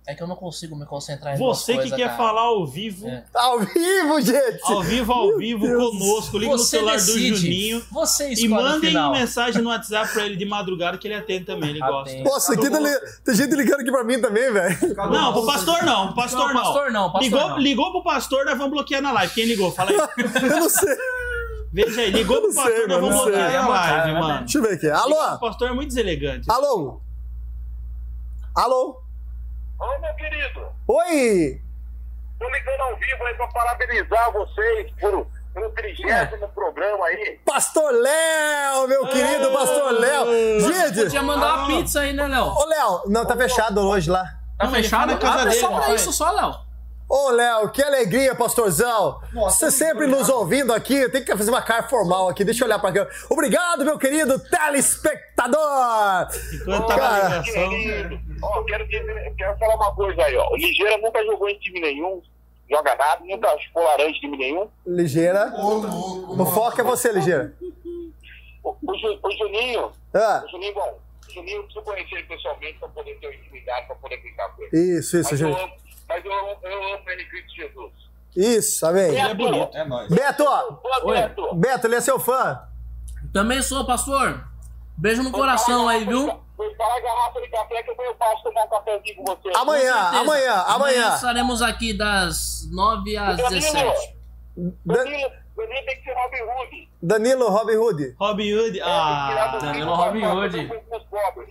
Aí. 0.10 0.14
6356. 0.14 0.14
É 0.14 0.16
que 0.16 0.24
eu 0.24 0.28
não 0.28 0.36
consigo 0.36 0.76
me 0.76 0.86
concentrar 0.86 1.36
em 1.36 1.38
Você 1.38 1.74
que 1.74 1.78
coisas, 1.80 1.96
quer 1.98 2.06
cara. 2.06 2.18
falar 2.18 2.42
ao 2.42 2.66
vivo, 2.66 3.08
É. 3.08 3.24
Ao 3.34 3.60
vivo, 3.60 4.22
gente! 4.22 4.60
ao 4.64 4.82
vivo, 4.82 5.14
ao 5.14 5.38
vivo, 5.38 5.68
Deus. 5.68 5.92
conosco, 5.92 6.38
liga 6.38 6.52
no 6.52 6.58
Você 6.58 6.70
celular 6.78 6.94
decide. 6.94 7.30
do 7.32 7.38
Juninho. 7.38 7.84
Você 7.92 8.34
E 8.34 8.48
o 8.48 8.52
mandem 8.52 8.90
final. 8.90 9.12
mensagem 9.12 9.62
no 9.62 9.70
WhatsApp 9.70 10.12
pra 10.14 10.26
ele 10.26 10.36
de 10.36 10.46
madrugada 10.46 10.98
que 10.98 11.08
ele 11.08 11.16
atende 11.16 11.46
também, 11.46 11.70
ele 11.70 11.80
gosta. 11.80 12.10
Atende. 12.12 12.24
Nossa, 12.30 12.54
aqui 12.54 12.70
tá 12.70 12.80
li- 12.80 13.00
tem 13.24 13.36
gente 13.36 13.56
ligando 13.56 13.82
aqui 13.82 13.92
pra 13.92 14.04
mim 14.04 14.20
também, 14.20 14.52
velho. 14.52 14.78
Não, 15.12 15.34
pro 15.34 15.46
pastor 15.46 15.84
não, 15.84 16.08
pro 16.08 16.16
pastor 16.16 16.40
Não, 16.40 16.54
não. 16.54 16.62
pastor 16.64 16.92
não, 16.92 17.12
pastor 17.12 17.22
ligou, 17.24 17.50
não. 17.50 17.58
ligou 17.60 17.92
pro 17.92 18.04
pastor, 18.04 18.46
nós 18.46 18.58
vamos 18.58 18.72
bloquear 18.74 19.02
na 19.02 19.12
live. 19.12 19.34
Quem 19.34 19.46
ligou? 19.46 19.72
Fala 19.72 19.92
aí. 19.92 19.98
Eu 20.44 20.50
não 20.60 20.70
sei. 20.70 20.96
Veja 21.72 22.02
aí, 22.02 22.10
ligou 22.10 22.42
pro 22.42 22.52
sei, 22.52 22.64
pastor, 22.64 22.88
nós 22.88 23.00
vamos 23.00 23.16
não 23.16 23.24
sei. 23.26 23.32
bloquear 23.34 23.62
na 23.64 23.68
live, 23.70 23.96
Cara, 23.96 24.20
mano. 24.20 24.40
Deixa 24.40 24.58
eu 24.58 24.62
ver 24.64 24.74
aqui. 24.74 24.88
O 24.88 24.96
Alô? 24.96 25.38
pastor 25.40 25.70
é 25.70 25.74
muito 25.74 25.90
deselegante. 25.90 26.50
Alô? 26.50 27.00
Alô? 28.56 29.02
Ô, 29.80 30.00
meu 30.00 30.14
querido, 30.16 30.62
Oi! 30.88 31.62
tô 32.40 32.50
ligando 32.50 32.82
ao 32.82 32.96
vivo 32.98 33.24
aí 33.26 33.34
pra 33.36 33.48
parabenizar 33.48 34.32
vocês 34.32 34.92
por 35.00 35.28
pelo 35.54 35.70
trigésimo 35.72 36.48
programa 36.50 37.06
aí. 37.08 37.40
Pastor 37.46 37.92
Léo, 37.92 38.88
meu 38.88 39.08
querido 39.08 39.52
Pastor 39.52 39.92
Léo. 39.94 40.26
Gente, 40.62 41.04
Podia 41.04 41.24
mandar 41.24 41.56
uma 41.56 41.68
pizza 41.68 42.02
aí, 42.02 42.14
né, 42.14 42.28
Léo? 42.28 42.46
ô 42.46 42.66
Léo, 42.66 43.04
não, 43.08 43.26
tá 43.26 43.36
fechado 43.36 43.82
hoje 43.82 44.10
lá. 44.10 44.24
Tá 44.58 44.66
Não, 44.66 44.72
fechado 44.74 45.06
foi 45.06 45.14
na 45.14 45.20
casa 45.20 45.38
Ah, 45.38 45.42
é 45.42 45.46
dele, 45.46 45.60
só 45.60 45.70
não 45.72 45.80
pra 45.82 45.94
isso, 45.96 46.14
só, 46.14 46.32
Léo. 46.32 46.56
Ô, 47.10 47.32
Léo, 47.32 47.70
que 47.72 47.82
alegria, 47.82 48.36
pastorzão. 48.36 49.20
Nossa, 49.34 49.58
Você 49.58 49.72
sempre 49.72 50.06
nos 50.06 50.30
ouvindo 50.30 50.72
aqui. 50.72 51.10
Tem 51.10 51.24
que 51.26 51.36
fazer 51.36 51.50
uma 51.50 51.62
cara 51.62 51.84
formal 51.90 52.30
aqui. 52.30 52.44
Deixa 52.46 52.64
eu 52.64 52.68
olhar 52.68 52.78
pra 52.78 52.92
cá. 52.92 53.08
Obrigado, 53.30 53.84
meu 53.84 53.98
querido 53.98 54.38
telespectador. 54.40 56.28
Enquanto 56.54 56.88
tava 56.88 57.00
Cara. 57.00 57.44
Querido, 57.44 58.20
ó, 58.44 58.64
quero, 58.64 58.86
dizer- 58.88 59.34
quero 59.38 59.58
falar 59.58 59.76
uma 59.76 59.96
coisa 59.96 60.22
aí, 60.24 60.36
ó. 60.38 60.50
O 60.52 60.56
Ligeira 60.56 60.98
nunca 61.00 61.24
jogou 61.26 61.50
em 61.50 61.58
time 61.60 61.80
nenhum, 61.80 62.22
joga 62.70 62.96
nada, 62.96 63.24
nunca 63.26 63.58
chupou 63.60 63.84
laranja 63.84 64.10
em 64.18 64.20
time 64.20 64.38
nenhum. 64.38 64.68
Ligeira. 64.86 65.52
O 65.56 66.46
foco 66.46 66.80
é 66.80 66.84
você, 66.84 67.12
Ligeira. 67.12 67.54
O, 68.64 68.76
o, 68.86 68.98
Ju- 68.98 69.20
o 69.24 69.32
Juninho, 69.32 69.92
Ah, 70.14 70.44
o 70.46 70.50
Juninho, 70.52 70.74
bom, 70.74 71.00
o 71.28 71.32
Juninho 71.34 71.58
eu 71.58 71.64
preciso 71.64 71.86
conhecer 71.86 72.16
ele 72.16 72.24
pessoalmente 72.26 72.78
pra 72.78 72.90
poder 72.90 73.16
ter 73.20 73.34
intimidade, 73.34 73.88
pra 73.88 73.96
poder 73.96 74.18
brincar 74.18 74.50
com 74.56 74.62
ele. 74.64 75.00
isso, 75.00 75.18
isso, 75.18 75.30
Mas 75.32 75.42
eu 75.42 75.48
gente. 75.48 75.62
amo, 75.64 75.74
mas 76.10 76.26
eu 76.26 76.34
amo, 76.34 76.58
eu 76.64 76.94
amo 76.96 77.04
ele 77.10 77.24
em 77.24 77.30
Cristo 77.30 77.56
Jesus. 77.56 77.92
Isso, 78.36 78.86
amém. 78.86 79.08
Ele 79.10 79.18
é 79.18 79.34
bonito. 79.34 79.78
É 79.78 79.86
nóis. 79.86 80.08
Beto, 80.10 80.44
Oi. 81.04 81.16
Beto, 81.16 81.56
Beto, 81.56 81.88
ele 81.88 81.96
é 81.96 82.02
seu 82.02 82.20
fã. 82.20 82.62
Também 83.34 83.62
sou, 83.62 83.86
pastor. 83.86 84.44
Beijo 84.98 85.24
no 85.24 85.32
coração 85.32 85.88
aí, 85.88 86.04
viu? 86.06 86.28
Foi 86.58 86.76
falar 86.76 86.98
a 86.98 87.00
garrafa 87.00 87.40
de 87.42 87.48
café 87.50 87.82
que 87.84 87.90
eu 87.92 88.16
passo 88.16 88.44
tomar 88.44 88.66
um 88.66 88.70
cafezinho 88.70 89.16
com 89.16 89.24
você. 89.26 89.50
Amanhã, 89.56 89.94
Com 89.94 90.02
certeza. 90.02 90.22
amanhã, 90.22 90.54
amanhã. 90.68 91.16
estaremos 91.16 91.62
aqui 91.62 91.94
das 91.98 92.68
9 92.72 93.16
às 93.18 93.38
17. 93.38 94.16
Da- 94.86 94.96
Danilo, 94.96 95.32
Danilo 95.60 95.86
tem 95.86 95.96
que 95.98 96.04
ser 96.04 96.14
Robin 96.14 96.42
Hood. 96.42 96.90
Danilo 97.02 97.50
Robin 97.50 97.76
Hood. 97.78 98.16
Robin 98.20 98.54
Hood. 98.54 98.82
Ah. 98.82 99.58
Danilo 99.62 99.94
Robin 99.96 100.26
Hood. 100.26 100.70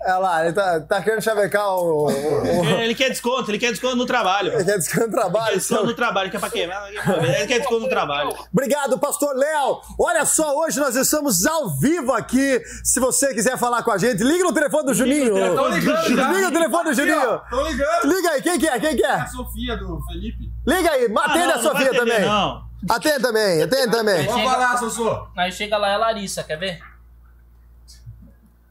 É 0.05 0.12
lá, 0.14 0.44
ele 0.44 0.53
tá, 0.55 0.81
tá 0.81 1.03
querendo 1.03 1.23
chavecar 1.23 1.68
o. 1.77 2.07
o, 2.07 2.07
o 2.07 2.64
Ele 2.81 2.94
quer 2.94 3.09
desconto, 3.11 3.51
ele 3.51 3.59
quer 3.59 3.71
desconto 3.71 3.97
no 3.97 4.07
trabalho. 4.07 4.53
ele 4.53 4.64
quer 4.64 4.79
descanso 4.79 5.07
Quer 5.09 5.11
trabalho. 5.11 5.57
desconto 5.57 5.87
no 5.87 5.94
trabalho, 5.94 6.31
quer 6.31 6.40
pra 6.40 6.51
quê? 6.51 6.68
Ele 7.38 7.47
quer 7.47 7.59
desconto 7.59 7.81
no 7.81 7.88
trabalho. 7.88 8.35
Obrigado, 8.53 8.99
pastor 8.99 9.35
Léo. 9.37 9.81
Olha 9.99 10.25
só, 10.25 10.57
hoje 10.59 10.79
nós 10.81 10.94
estamos 10.97 11.44
ao 11.47 11.68
vivo 11.79 12.12
aqui. 12.12 12.61
Se 12.85 13.01
você 13.01 13.33
quiser 13.35 13.57
falar 13.59 13.83
com 13.83 13.90
a 13.90 13.99
gente, 13.99 14.23
liga 14.23 14.44
no 14.44 14.53
telefone 14.53 14.85
do 14.87 14.94
Juninho. 14.94 15.35
Ligando 15.35 15.81
já. 15.81 16.03
Liga 16.33 16.49
o 16.49 16.53
telefone 16.53 16.85
do 16.90 16.94
Juninho. 16.94 17.40
Tô 17.51 17.62
ligando. 17.62 18.05
Liga 18.05 18.31
aí, 18.31 18.42
quem 18.42 18.59
que 18.59 18.68
é? 18.68 18.79
Quem 18.81 18.97
que 18.97 19.05
é? 19.05 19.11
A 19.12 19.27
Sofia 19.27 19.77
do 19.77 19.99
Felipe. 20.07 20.51
Liga 20.66 20.90
aí, 20.90 21.09
Ah, 21.16 21.21
atende 21.25 21.47
não, 21.47 21.53
a 21.55 21.57
não 21.57 21.62
vai 21.62 21.73
Sofia 21.73 21.87
atender, 21.90 21.99
também. 21.99 22.21
Não. 22.29 22.67
Atende 22.88 23.23
também, 23.23 23.62
atende 23.62 23.91
também. 23.91 24.27
Vamos 24.27 24.41
Chega. 24.43 24.51
falar, 24.51 24.77
Sossô. 24.77 25.29
Aí 25.37 25.51
chega 25.53 25.77
lá 25.77 25.88
é 25.91 25.95
a 25.95 25.99
Larissa, 25.99 26.45
quer 26.45 26.57
ver? 26.59 26.81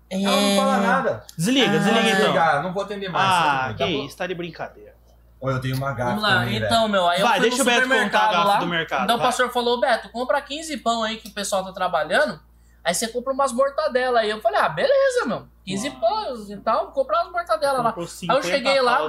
Ela 0.09 0.21
não 0.41 0.55
fala 0.55 0.77
nada. 0.77 1.23
Desliga, 1.37 1.67
Não 1.67 1.79
desliga 1.79 1.99
então. 2.07 2.15
desligar, 2.19 2.63
não 2.63 2.73
vou 2.73 2.83
atender 2.83 3.09
mais. 3.09 3.25
Ah, 3.29 3.75
tá 3.77 3.85
que 3.85 3.97
bom? 3.97 4.05
isso, 4.05 4.15
tá 4.17 4.25
de 4.25 4.33
brincadeira. 4.35 4.95
Ô, 5.39 5.51
eu 5.51 5.59
tenho 5.61 5.75
uma 5.75 5.91
gafa 5.91 6.09
Vamos 6.11 6.23
lá, 6.23 6.39
também, 6.39 6.55
então, 6.55 6.87
meu, 6.87 7.07
aí 7.07 7.19
eu 7.19 7.27
Vai, 7.27 7.39
fui 7.39 7.49
deixa 7.49 7.63
no 7.63 7.69
o 7.69 7.73
Beto 7.73 7.89
contar 7.89 8.19
a 8.19 8.31
gafa 8.31 8.43
lá. 8.45 8.59
do 8.59 8.67
mercado, 8.67 9.03
Então 9.03 9.15
o 9.17 9.19
vai. 9.19 9.27
pastor 9.27 9.51
falou, 9.51 9.79
Beto, 9.79 10.09
compra 10.09 10.41
15 10.41 10.77
pão 10.77 11.03
aí 11.03 11.17
que 11.17 11.27
o 11.27 11.31
pessoal 11.33 11.63
tá 11.63 11.71
trabalhando. 11.73 12.39
Aí 12.83 12.93
você 12.95 13.07
compra 13.09 13.33
umas 13.33 13.51
mortadela. 13.51 14.21
Aí 14.21 14.29
eu 14.29 14.41
falei, 14.41 14.61
ah, 14.61 14.69
beleza, 14.69 15.25
meu. 15.25 15.45
15 15.65 15.89
pães 15.91 16.49
e 16.49 16.57
tal, 16.57 16.91
comprar 16.91 17.23
umas 17.23 17.31
mortadela 17.33 17.81
lá. 17.81 17.93
Aí 17.95 18.01
eu 18.01 18.07
50 18.07 18.41
cheguei 18.47 18.81
lá, 18.81 18.99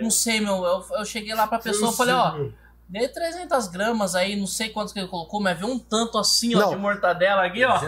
não 0.00 0.10
sei, 0.10 0.40
meu, 0.40 0.64
eu, 0.64 0.86
eu 0.98 1.04
cheguei 1.04 1.34
lá 1.34 1.48
pra 1.48 1.58
pessoa 1.58 1.90
e 1.90 1.96
falei, 1.96 2.14
ó, 2.14 2.36
dei 3.00 3.08
300 3.08 3.68
gramas 3.68 4.14
aí, 4.14 4.36
não 4.36 4.46
sei 4.46 4.68
quantos 4.70 4.92
que 4.92 4.98
ele 5.00 5.08
colocou, 5.08 5.40
mas 5.40 5.58
veio 5.58 5.70
um 5.72 5.78
tanto 5.78 6.16
assim, 6.18 6.54
ó, 6.54 6.60
Não. 6.60 6.70
de 6.70 6.76
mortadela 6.76 7.44
aqui, 7.44 7.64
ó. 7.64 7.80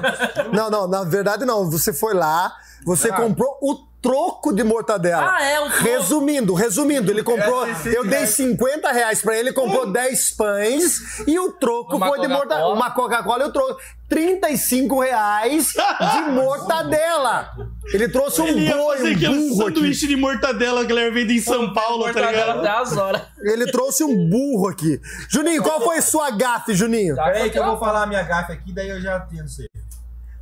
Não, 0.53 0.69
não, 0.69 0.87
na 0.89 1.05
verdade 1.05 1.45
não. 1.45 1.71
Você 1.71 1.93
foi 1.93 2.13
lá, 2.15 2.55
você 2.85 3.09
Ah. 3.11 3.15
comprou 3.17 3.57
o 3.63 3.87
troco 4.03 4.53
de 4.53 4.63
mortadela. 4.63 5.35
Ah, 5.37 5.43
é, 5.43 5.61
o 5.61 5.65
troco. 5.69 5.83
Resumindo, 5.83 6.55
resumindo, 6.55 7.11
ele 7.11 7.23
comprou. 7.25 7.67
É, 7.67 7.75
Eu 7.87 8.07
dei 8.07 8.23
é. 8.23 8.27
50 8.27 8.93
reais 8.93 9.21
pra 9.23 9.37
ele, 9.37 9.53
comprou 9.53 9.91
10 9.91 10.31
pães 10.33 11.21
e 11.27 11.39
o 11.39 11.53
troco 11.53 11.97
Uma 11.97 12.09
foi 12.09 12.21
de 12.21 12.29
mortadela. 12.29 12.73
Uma 12.75 12.91
Coca-Cola 12.91 13.45
e 13.45 13.49
o 13.49 13.53
troco. 13.53 13.81
35 14.09 15.01
reais 15.01 15.73
de 15.73 16.21
mortadela. 16.31 17.51
Ele 17.93 18.09
trouxe 18.09 18.41
um 18.43 18.49
Ele 18.49 18.69
boi, 18.69 18.99
um 18.99 19.49
burro 19.49 19.67
aqui. 19.67 19.75
sanduíche 19.77 20.07
de 20.09 20.17
mortadela 20.17 20.85
que 20.85 20.93
ele 20.93 21.11
vende 21.11 21.35
em 21.35 21.41
São 21.41 21.73
Paulo, 21.73 22.13
tá 22.13 22.31
ligado? 22.31 22.61
até 22.61 22.69
as 22.71 22.97
horas. 22.97 23.23
Ele 23.41 23.71
trouxe 23.71 24.03
um 24.03 24.29
burro 24.29 24.69
aqui. 24.69 25.01
Juninho, 25.29 25.63
qual 25.63 25.81
foi 25.81 26.01
sua 26.03 26.31
gafe, 26.31 26.75
Juninho? 26.75 27.15
Pera 27.15 27.39
aí 27.39 27.51
que 27.51 27.59
eu 27.59 27.65
vou 27.65 27.79
falar 27.79 28.03
a 28.03 28.07
minha 28.07 28.23
gafa 28.23 28.53
aqui, 28.53 28.73
daí 28.73 28.89
eu 28.89 29.01
já 29.01 29.17
atendo 29.17 29.49
você. 29.49 29.69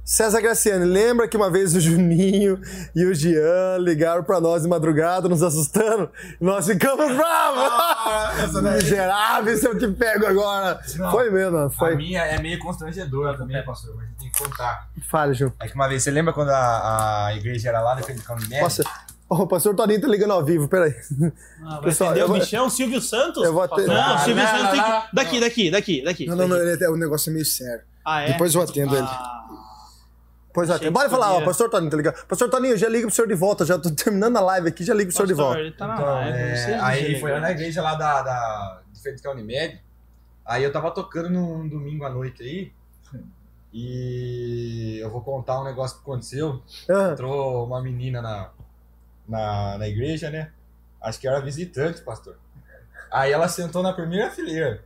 César 0.04 0.40
Graciani, 0.42 0.84
lembra 0.84 1.26
que 1.26 1.34
uma 1.34 1.50
vez 1.50 1.74
o 1.74 1.80
Juninho 1.80 2.60
e 2.94 3.04
o 3.06 3.14
Jean 3.14 3.78
ligaram 3.78 4.22
pra 4.22 4.38
nós 4.38 4.62
de 4.62 4.68
madrugada, 4.68 5.30
nos 5.30 5.42
assustando? 5.42 6.10
Nós 6.38 6.66
ficamos 6.66 7.06
bravos! 7.16 7.72
Ah, 9.10 9.42
se 9.56 9.66
eu 9.66 9.78
te 9.78 9.88
pego 9.88 10.26
agora. 10.26 10.78
Não. 10.96 11.10
Foi 11.10 11.30
mesmo, 11.30 11.56
A 11.56 11.70
foi. 11.70 11.96
minha 11.96 12.20
é 12.22 12.38
meio 12.38 12.58
constrangedora 12.58 13.36
também, 13.38 13.64
pastor, 13.64 13.94
mas 13.96 14.06
tem 14.18 14.30
que 14.30 14.38
contar. 14.44 14.88
Fale, 15.10 15.32
Ju. 15.32 15.50
É 15.58 15.66
que 15.68 15.74
uma 15.74 15.88
vez, 15.88 16.02
você 16.02 16.10
lembra 16.10 16.34
quando 16.34 16.50
a, 16.50 17.26
a 17.28 17.34
igreja 17.36 17.70
era 17.70 17.80
lá 17.80 17.94
na 17.94 18.02
frente 18.02 18.18
do 18.18 18.24
Caminé? 18.24 18.60
Posso... 18.60 18.82
Ô, 19.26 19.36
o 19.36 19.46
pastor 19.46 19.74
Toninho 19.74 20.02
tá 20.02 20.06
ligando 20.08 20.32
ao 20.32 20.44
vivo, 20.44 20.68
peraí. 20.68 20.94
Ah, 21.64 21.78
Pessoal, 21.78 22.10
atender 22.10 22.20
eu 22.22 22.26
o 22.26 22.28
vou- 22.28 22.38
bichão, 22.38 22.68
Silvio 22.68 23.00
Santos? 23.00 23.42
Eu 23.42 23.54
vou 23.54 23.62
atender- 23.62 23.88
Não, 23.88 23.94
Ah, 24.02 24.14
o 24.16 24.18
Silvio 24.18 24.42
não, 24.44 24.50
Santos 24.50 24.70
tem 24.70 24.80
não, 24.82 25.00
que... 25.00 25.06
Daqui, 25.16 25.40
daqui, 25.40 25.70
daqui, 25.70 26.04
daqui. 26.04 26.26
Não, 26.26 26.36
não, 26.36 26.46
não, 26.48 26.56
daqui. 26.58 26.70
ele 26.72 26.84
é 26.84 26.90
um 26.90 26.96
negócio 26.96 27.32
meio 27.32 27.46
sério. 27.46 27.80
Ah, 28.04 28.20
é? 28.20 28.32
Depois 28.32 28.54
eu 28.54 28.60
atendo 28.60 28.94
ele. 28.94 29.08
Pois 30.54 30.70
é, 30.70 30.88
bora 30.88 31.10
falar, 31.10 31.32
ó, 31.32 31.44
pastor 31.44 31.68
Toninho, 31.68 31.90
tá 31.90 31.96
ligado? 31.96 32.26
Pastor 32.26 32.48
Toninho, 32.48 32.78
já 32.78 32.88
liga 32.88 33.06
pro 33.08 33.14
senhor 33.14 33.26
de 33.26 33.34
volta, 33.34 33.64
já 33.66 33.76
tô 33.76 33.90
terminando 33.92 34.36
a 34.36 34.40
live 34.40 34.68
aqui, 34.68 34.84
já 34.84 34.94
liga 34.94 35.08
pro 35.08 35.16
senhor 35.16 35.26
de 35.26 35.34
pastor, 35.34 35.46
volta. 35.46 35.60
ele 35.60 35.72
tá 35.72 35.86
na 35.88 35.94
Então, 35.94 36.06
live, 36.06 36.38
é, 36.38 36.48
não 36.50 36.56
sei 36.56 36.74
aí 36.74 37.20
foi 37.20 37.32
lá 37.32 37.40
na 37.40 37.50
igreja 37.50 37.82
lá 37.82 37.94
da, 37.96 38.22
da 38.22 38.82
de 38.92 39.02
frente 39.02 39.26
Unimed. 39.26 39.82
Aí 40.46 40.62
eu 40.62 40.72
tava 40.72 40.92
tocando 40.92 41.28
num 41.28 41.66
domingo 41.68 42.04
à 42.04 42.10
noite 42.10 42.42
aí. 42.42 42.72
E 43.76 44.98
eu 45.02 45.10
vou 45.10 45.20
contar 45.20 45.60
um 45.60 45.64
negócio 45.64 45.96
que 45.96 46.02
aconteceu. 46.04 46.62
Entrou 47.10 47.66
uma 47.66 47.82
menina 47.82 48.22
na, 48.22 48.50
na, 49.28 49.78
na 49.78 49.88
igreja, 49.88 50.30
né? 50.30 50.52
Acho 51.02 51.18
que 51.18 51.26
era 51.26 51.40
visitante, 51.40 52.00
pastor. 52.02 52.38
Aí 53.10 53.32
ela 53.32 53.48
sentou 53.48 53.82
na 53.82 53.92
primeira 53.92 54.30
fileira. 54.30 54.84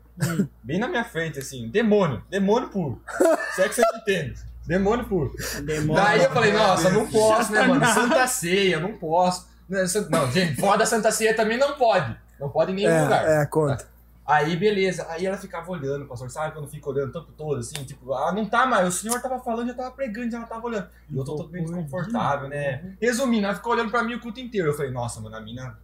Bem 0.62 0.78
na 0.78 0.88
minha 0.88 1.04
frente, 1.04 1.38
assim. 1.38 1.68
Demônio. 1.68 2.24
Demônio 2.30 2.70
puro. 2.70 3.02
Se 3.54 3.60
é 3.60 3.68
que 3.68 3.74
você 3.74 3.82
entende. 3.94 4.40
Demônio 4.68 5.06
puro. 5.06 5.34
Demora. 5.64 6.02
Daí 6.02 6.22
eu 6.22 6.30
falei, 6.30 6.52
nossa, 6.52 6.90
não 6.90 7.08
posso, 7.08 7.50
né, 7.52 7.62
mano? 7.66 7.84
Santa 7.86 8.26
Ceia, 8.26 8.78
não 8.78 8.92
posso. 8.92 9.48
Não, 9.68 9.86
san- 9.86 10.08
Não, 10.10 10.30
gente, 10.30 10.60
fora 10.60 10.78
da 10.78 10.86
Santa 10.86 11.10
Ceia 11.10 11.34
também 11.34 11.56
não 11.58 11.72
pode. 11.74 12.14
Não 12.38 12.48
pode 12.50 12.72
em 12.72 12.74
nenhum 12.74 13.02
lugar. 13.04 13.26
é, 13.26 13.42
é, 13.42 13.46
conta. 13.46 13.88
Aí, 14.26 14.54
beleza. 14.56 15.06
Aí 15.08 15.24
ela 15.24 15.38
ficava 15.38 15.70
olhando, 15.72 16.04
pastor. 16.04 16.30
Sabe 16.30 16.52
quando 16.52 16.68
fica 16.68 16.86
olhando 16.90 17.08
o 17.08 17.12
tempo 17.12 17.32
todo, 17.32 17.58
assim? 17.60 17.82
Tipo, 17.84 18.12
ah, 18.12 18.30
não 18.30 18.44
tá 18.44 18.66
mais. 18.66 18.86
O 18.86 18.92
senhor 18.92 19.18
tava 19.22 19.38
falando, 19.40 19.68
já 19.68 19.74
tava 19.74 19.90
pregando, 19.90 20.30
já 20.30 20.42
tava 20.42 20.66
olhando. 20.66 20.86
E 21.10 21.16
eu 21.16 21.24
tô 21.24 21.34
totalmente 21.36 21.64
desconfortável, 21.64 22.46
né? 22.50 22.94
Resumindo, 23.00 23.46
ela 23.46 23.54
ficou 23.54 23.72
olhando 23.72 23.90
pra 23.90 24.02
mim 24.04 24.14
o 24.14 24.20
culto 24.20 24.38
inteiro. 24.38 24.68
Eu 24.68 24.74
falei, 24.74 24.90
nossa, 24.92 25.18
mano, 25.18 25.34
a 25.34 25.40
mina, 25.40 25.62
a 25.68 25.74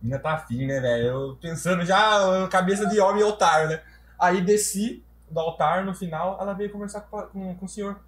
mina 0.00 0.18
tá 0.20 0.34
afim, 0.34 0.64
né, 0.64 0.78
velho? 0.80 1.06
Eu 1.06 1.38
pensando 1.42 1.84
já, 1.84 2.46
cabeça 2.48 2.86
de 2.86 3.00
homem 3.00 3.20
e 3.22 3.24
otário, 3.24 3.68
né? 3.68 3.80
Aí 4.16 4.40
desci 4.40 5.02
do 5.28 5.40
altar, 5.40 5.84
no 5.84 5.92
final, 5.92 6.38
ela 6.40 6.52
veio 6.52 6.70
conversar 6.70 7.00
com, 7.00 7.20
com, 7.22 7.54
com 7.56 7.66
o 7.66 7.68
senhor. 7.68 7.98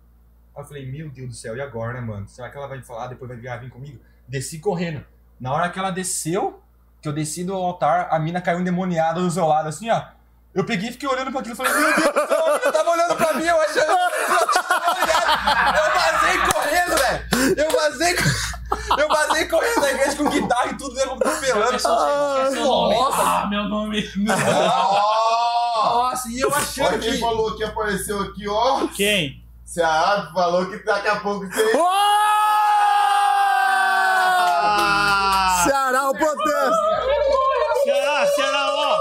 Aí 0.56 0.62
eu 0.62 0.66
falei, 0.66 0.86
meu 0.90 1.10
Deus 1.10 1.28
do 1.28 1.34
céu, 1.34 1.56
e 1.56 1.60
agora, 1.60 1.94
né, 1.94 2.00
mano? 2.00 2.28
Será 2.28 2.48
que 2.48 2.56
ela 2.56 2.66
vai 2.68 2.80
falar, 2.82 3.08
depois 3.08 3.28
vai 3.28 3.38
vir, 3.38 3.60
vir 3.60 3.70
comigo? 3.70 3.98
Desci 4.28 4.58
correndo. 4.58 5.04
Na 5.40 5.52
hora 5.52 5.68
que 5.68 5.78
ela 5.78 5.90
desceu, 5.90 6.62
que 7.02 7.08
eu 7.08 7.12
desci 7.12 7.44
do 7.44 7.54
altar, 7.54 8.08
a 8.10 8.18
mina 8.18 8.40
caiu 8.40 8.60
endemoniada 8.60 9.20
do 9.20 9.30
seu 9.30 9.46
lado, 9.46 9.68
assim, 9.68 9.90
ó. 9.90 10.02
Eu 10.54 10.64
peguei 10.64 10.88
e 10.90 10.92
fiquei 10.92 11.08
olhando 11.08 11.32
pra 11.32 11.40
aquilo 11.40 11.54
e 11.54 11.56
falei, 11.56 11.72
meu 11.72 11.82
Deus 11.82 11.96
do 11.96 12.02
céu, 12.02 12.46
a 12.46 12.58
mina 12.58 12.72
tava 12.72 12.90
olhando 12.90 13.16
pra 13.16 13.32
mim, 13.34 13.44
eu 13.44 13.60
achando. 13.60 13.94
Eu 15.74 15.90
vazei 15.94 16.38
correndo, 16.52 16.96
velho! 16.96 17.24
Eu 17.58 17.70
vazei. 17.70 18.14
Eu 18.98 19.08
vazei 19.08 19.48
correndo 19.48 19.80
da 19.80 19.90
igreja 19.90 20.16
com 20.16 20.30
guitarra 20.30 20.70
e 20.70 20.76
tudo, 20.76 20.94
né? 20.94 21.02
Atropelando. 21.02 21.74
É 21.74 21.78
seu 21.78 21.90
nome. 22.64 22.94
Nossa. 22.94 23.22
Ah, 23.22 23.46
meu 23.48 23.64
nome. 23.64 24.08
Nossa, 25.04 26.28
e 26.30 26.40
eu 26.40 26.54
achando 26.54 26.86
Olha 26.88 26.98
quem 26.98 27.12
que. 27.12 27.18
falou 27.18 27.56
que 27.56 27.64
apareceu 27.64 28.20
aqui, 28.22 28.48
ó. 28.48 28.86
Quem? 28.88 29.43
Ceará 29.64 30.30
falou 30.32 30.66
que 30.70 30.78
daqui 30.84 31.08
a 31.08 31.16
pouco 31.20 31.48
tem. 31.48 31.64
Ah! 34.66 35.62
Ceará, 35.64 36.10
o 36.10 36.14
protesto! 36.14 36.76
Ceará, 37.84 38.26
Ceará, 38.26 38.74
ó. 38.74 38.98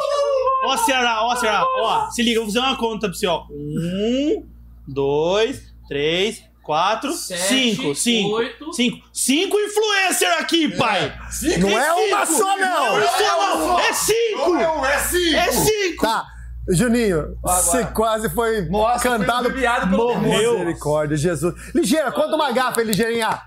Ó, 0.66 0.78
Ceará, 0.78 1.24
ó, 1.24 1.36
Ceará, 1.36 1.66
ó. 1.80 2.10
Se 2.10 2.22
liga, 2.24 2.38
eu 2.40 2.44
vou 2.44 2.52
fazer 2.54 2.60
uma 2.66 2.78
conta 2.78 3.08
pra 3.08 3.18
você, 3.18 3.28
ó. 3.28 3.44
Um, 3.52 4.48
dois, 4.88 5.74
três, 5.88 6.44
quatro, 6.62 7.12
Sete, 7.12 7.42
cinco, 7.44 7.94
cinco, 7.96 8.36
oito. 8.36 8.74
cinco. 8.74 9.06
Cinco 9.12 9.60
influencer 9.60 10.40
aqui, 10.40 10.70
pai. 10.76 11.14
Não 11.60 11.70
é 11.78 11.94
uma 11.94 12.26
cinco. 12.26 12.40
só, 12.40 12.58
não! 12.58 12.98
Não 12.98 13.00
é 13.00 13.08
só, 13.08 13.58
não. 13.58 13.80
É 13.80 13.94
cinco. 13.94 14.54
Não, 14.54 14.86
é 14.86 14.98
cinco! 15.00 15.36
É 15.38 15.52
cinco. 15.52 16.02
Tá, 16.04 16.26
Juninho, 16.70 17.38
Agora. 17.44 17.62
você 17.62 17.86
quase 17.88 18.30
foi 18.30 18.62
Nossa, 18.70 19.04
cantado. 19.04 19.52
pelo 19.52 19.98
Morreu. 20.16 20.54
Misericórdia, 20.60 21.18
Jesus. 21.18 21.54
Ligeira, 21.76 22.12
conta 22.12 22.36
uma 22.36 22.52
gafa 22.52 22.80
aí, 22.80 22.86
Ligeirinha. 22.88 23.42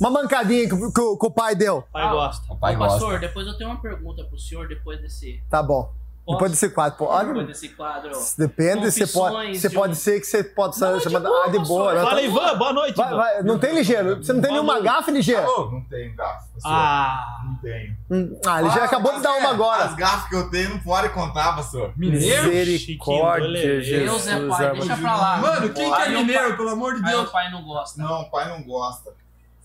Uma 0.00 0.10
mancadinha 0.10 0.66
que, 0.68 0.74
o- 0.74 0.92
que 0.92 1.00
o- 1.00 1.16
que 1.18 1.26
o 1.26 1.30
pai 1.30 1.54
deu. 1.54 1.82
Pai 1.92 2.02
Ah, 2.02 2.10
gosta. 2.12 2.52
O 2.52 2.56
pai 2.56 2.74
Ô, 2.74 2.78
gosta. 2.78 2.98
pastor, 2.98 3.18
depois 3.20 3.46
eu 3.46 3.56
tenho 3.58 3.70
uma 3.70 3.80
pergunta 3.80 4.24
pro 4.24 4.38
senhor 4.38 4.68
depois 4.68 5.00
desse, 5.00 5.42
Tá 5.50 5.62
bom. 5.62 5.90
Posso? 6.26 6.38
Depois 6.38 6.50
desse 6.50 6.68
quadro, 6.70 7.06
depois 7.26 7.46
desse 7.46 7.68
quadro. 7.68 8.10
Depende, 8.36 8.90
você 8.90 9.06
pode, 9.06 9.58
você 9.60 9.70
pode 9.70 9.94
ser 9.96 10.18
que 10.20 10.26
você 10.26 10.42
pode 10.42 10.80
Não, 10.80 10.98
chamado. 11.00 11.22
boa, 11.22 11.44
Ah, 11.44 11.48
de 11.50 11.58
boa. 11.60 11.94
né? 11.94 12.02
Fala, 12.02 12.20
Ivan, 12.22 12.58
boa 12.58 12.72
noite. 12.72 12.96
Vai, 12.96 13.14
vai, 13.14 13.42
não 13.44 13.58
tem 13.60 13.72
ligeiro. 13.76 14.16
Você 14.16 14.32
não 14.32 14.40
tem 14.40 14.50
nenhuma 14.50 14.80
gafe, 14.80 15.12
ligeiro? 15.12 15.46
Não 15.70 15.80
tenho 15.82 16.16
gafo. 16.16 16.46
pastor. 16.52 16.72
Ah, 16.72 17.42
Não 17.44 17.54
tenho. 17.58 17.96
Hum, 18.10 18.40
Ah, 18.44 18.60
ligeiro 18.60 18.84
acabou 18.84 19.14
de 19.14 19.20
dar 19.22 19.34
uma 19.34 19.48
As 19.50 19.54
agora. 19.54 19.86
gafas 19.94 20.28
que 20.28 20.34
eu 20.34 20.50
tenho 20.50 20.70
não 20.70 20.78
pode 20.80 21.08
contar, 21.10 21.54
pastor. 21.54 21.92
Misericórdia, 21.96 23.48
Chiquinho, 23.56 23.82
Jesus. 23.82 24.24
Deus 24.24 24.26
é 24.26 24.30
pai, 24.48 24.66
amado. 24.66 24.78
deixa 24.80 24.96
pra 24.96 25.16
lá. 25.16 25.36
Mano, 25.38 25.68
quem 25.72 25.94
que 25.94 26.00
é 26.02 26.08
mineiro, 26.08 26.42
pai- 26.48 26.56
pelo 26.56 26.68
amor 26.70 26.94
de 27.00 27.06
Aí 27.06 27.14
o 27.14 27.18
Deus? 27.18 27.30
pai 27.30 27.50
não 27.52 27.62
gosta. 27.62 28.02
Não, 28.02 28.22
o 28.22 28.30
pai 28.30 28.48
não 28.48 28.62
gosta. 28.64 29.12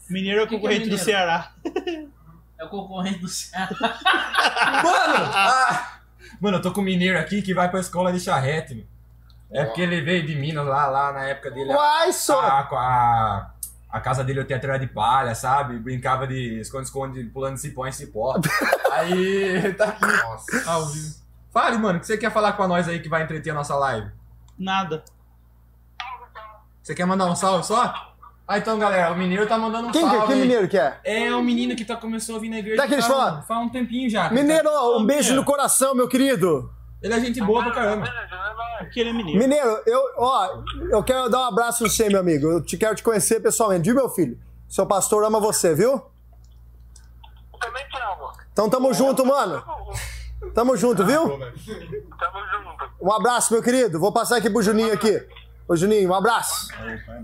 Mineiro 0.09 0.41
é 0.41 0.43
o 0.43 0.47
que 0.47 0.53
é 0.55 0.57
concorrente 0.59 0.81
do 0.89 0.97
mineiro? 0.97 1.03
Ceará. 1.05 1.51
É 2.59 2.63
o 2.65 2.69
concorrente 2.69 3.17
do 3.19 3.27
Ceará. 3.27 3.69
Mano! 4.83 5.25
ah! 5.33 6.00
Mano, 6.41 6.57
eu 6.57 6.61
tô 6.61 6.71
com 6.71 6.81
um 6.81 6.83
mineiro 6.83 7.19
aqui 7.19 7.39
que 7.43 7.53
vai 7.53 7.69
pra 7.69 7.79
escola 7.79 8.11
de 8.11 8.19
charrete, 8.19 8.73
meu. 8.73 8.85
É 9.51 9.63
porque 9.63 9.81
ele 9.81 10.01
veio 10.01 10.25
de 10.25 10.33
Minas 10.35 10.65
lá, 10.65 10.87
lá 10.87 11.13
na 11.13 11.25
época 11.25 11.51
dele. 11.51 11.71
Uai, 11.71 12.11
só. 12.11 12.39
A, 12.39 12.61
a, 12.61 13.51
a 13.89 13.99
casa 13.99 14.23
dele 14.23 14.39
eu 14.39 14.47
tinha 14.47 14.57
terra 14.57 14.77
de 14.77 14.87
palha, 14.87 15.35
sabe? 15.35 15.77
Brincava 15.77 16.25
de 16.25 16.59
esconde-esconde, 16.61 17.23
pulando 17.25 17.55
de 17.55 17.61
cipó 17.61 17.85
em 17.85 17.91
cipó. 17.91 18.39
Aí, 18.91 19.71
tá 19.73 19.89
aqui 19.89 20.05
Nossa. 20.05 20.71
ao 20.71 20.87
vivo. 20.87 21.15
Fale, 21.51 21.77
mano, 21.77 21.97
o 21.97 22.01
que 22.01 22.07
você 22.07 22.17
quer 22.17 22.31
falar 22.31 22.53
com 22.53 22.65
nós 22.65 22.87
aí 22.87 23.01
que 23.01 23.09
vai 23.09 23.23
entreter 23.23 23.51
a 23.51 23.53
nossa 23.53 23.75
live? 23.75 24.09
Nada. 24.57 25.03
Você 26.81 26.95
quer 26.95 27.05
mandar 27.05 27.25
um 27.25 27.35
salve 27.35 27.65
só? 27.65 28.10
Ah, 28.51 28.57
então, 28.57 28.77
galera, 28.77 29.13
o 29.13 29.17
mineiro 29.17 29.47
tá 29.47 29.57
mandando 29.57 29.87
um 29.87 29.91
Quem 29.91 30.01
que 30.03 30.09
salve. 30.09 30.23
é? 30.23 30.27
Que 30.27 30.33
aí. 30.33 30.39
mineiro 30.41 30.67
que 30.67 30.77
é? 30.77 30.99
É 31.05 31.33
um 31.35 31.41
menino 31.41 31.73
que 31.73 31.85
tá, 31.85 31.95
começou 31.95 32.35
a 32.35 32.39
vir 32.39 32.49
na 32.49 32.59
igreja 32.59 32.85
Tá 32.85 32.93
eu 32.93 33.01
falar. 33.01 33.43
faz 33.43 33.61
um 33.61 33.69
tempinho 33.69 34.09
já. 34.09 34.29
Mineiro, 34.29 34.69
um 34.69 34.97
Ô, 35.01 35.03
beijo 35.05 35.33
no 35.35 35.45
coração, 35.45 35.95
meu 35.95 36.07
querido. 36.07 36.69
Ele 37.01 37.13
é 37.13 37.19
gente 37.21 37.39
boa 37.39 37.63
pra 37.63 37.71
caramba. 37.71 38.11
Porque 38.79 38.99
ele 38.99 39.11
é 39.11 39.13
mineiro. 39.13 39.39
Mineiro, 39.39 39.81
eu, 39.85 40.01
ó, 40.17 40.63
eu 40.91 41.01
quero 41.01 41.29
dar 41.29 41.39
um 41.39 41.45
abraço 41.45 41.85
em 41.85 41.89
você, 41.89 42.09
meu 42.09 42.19
amigo. 42.19 42.45
Eu 42.47 42.61
te 42.61 42.75
quero 42.77 42.93
te 42.93 43.01
conhecer 43.03 43.39
pessoalmente, 43.39 43.83
viu, 43.85 43.95
meu 43.95 44.09
filho? 44.09 44.37
Seu 44.67 44.85
pastor 44.85 45.23
ama 45.23 45.39
você, 45.39 45.73
viu? 45.73 46.01
Também 47.59 47.83
te 47.87 47.97
amo. 48.01 48.31
Então 48.51 48.69
tamo 48.69 48.93
junto, 48.93 49.25
mano. 49.25 49.63
Tamo 50.53 50.75
junto, 50.75 51.05
viu? 51.05 51.21
Tamo 51.29 51.47
junto. 51.55 52.91
Um 53.01 53.11
abraço, 53.13 53.53
meu 53.53 53.63
querido. 53.63 53.97
Vou 53.99 54.11
passar 54.11 54.37
aqui 54.37 54.49
pro 54.49 54.61
Juninho 54.61 54.93
aqui. 54.93 55.25
Ô, 55.71 55.75
Juninho, 55.77 56.09
um 56.09 56.13
abraço. 56.13 56.67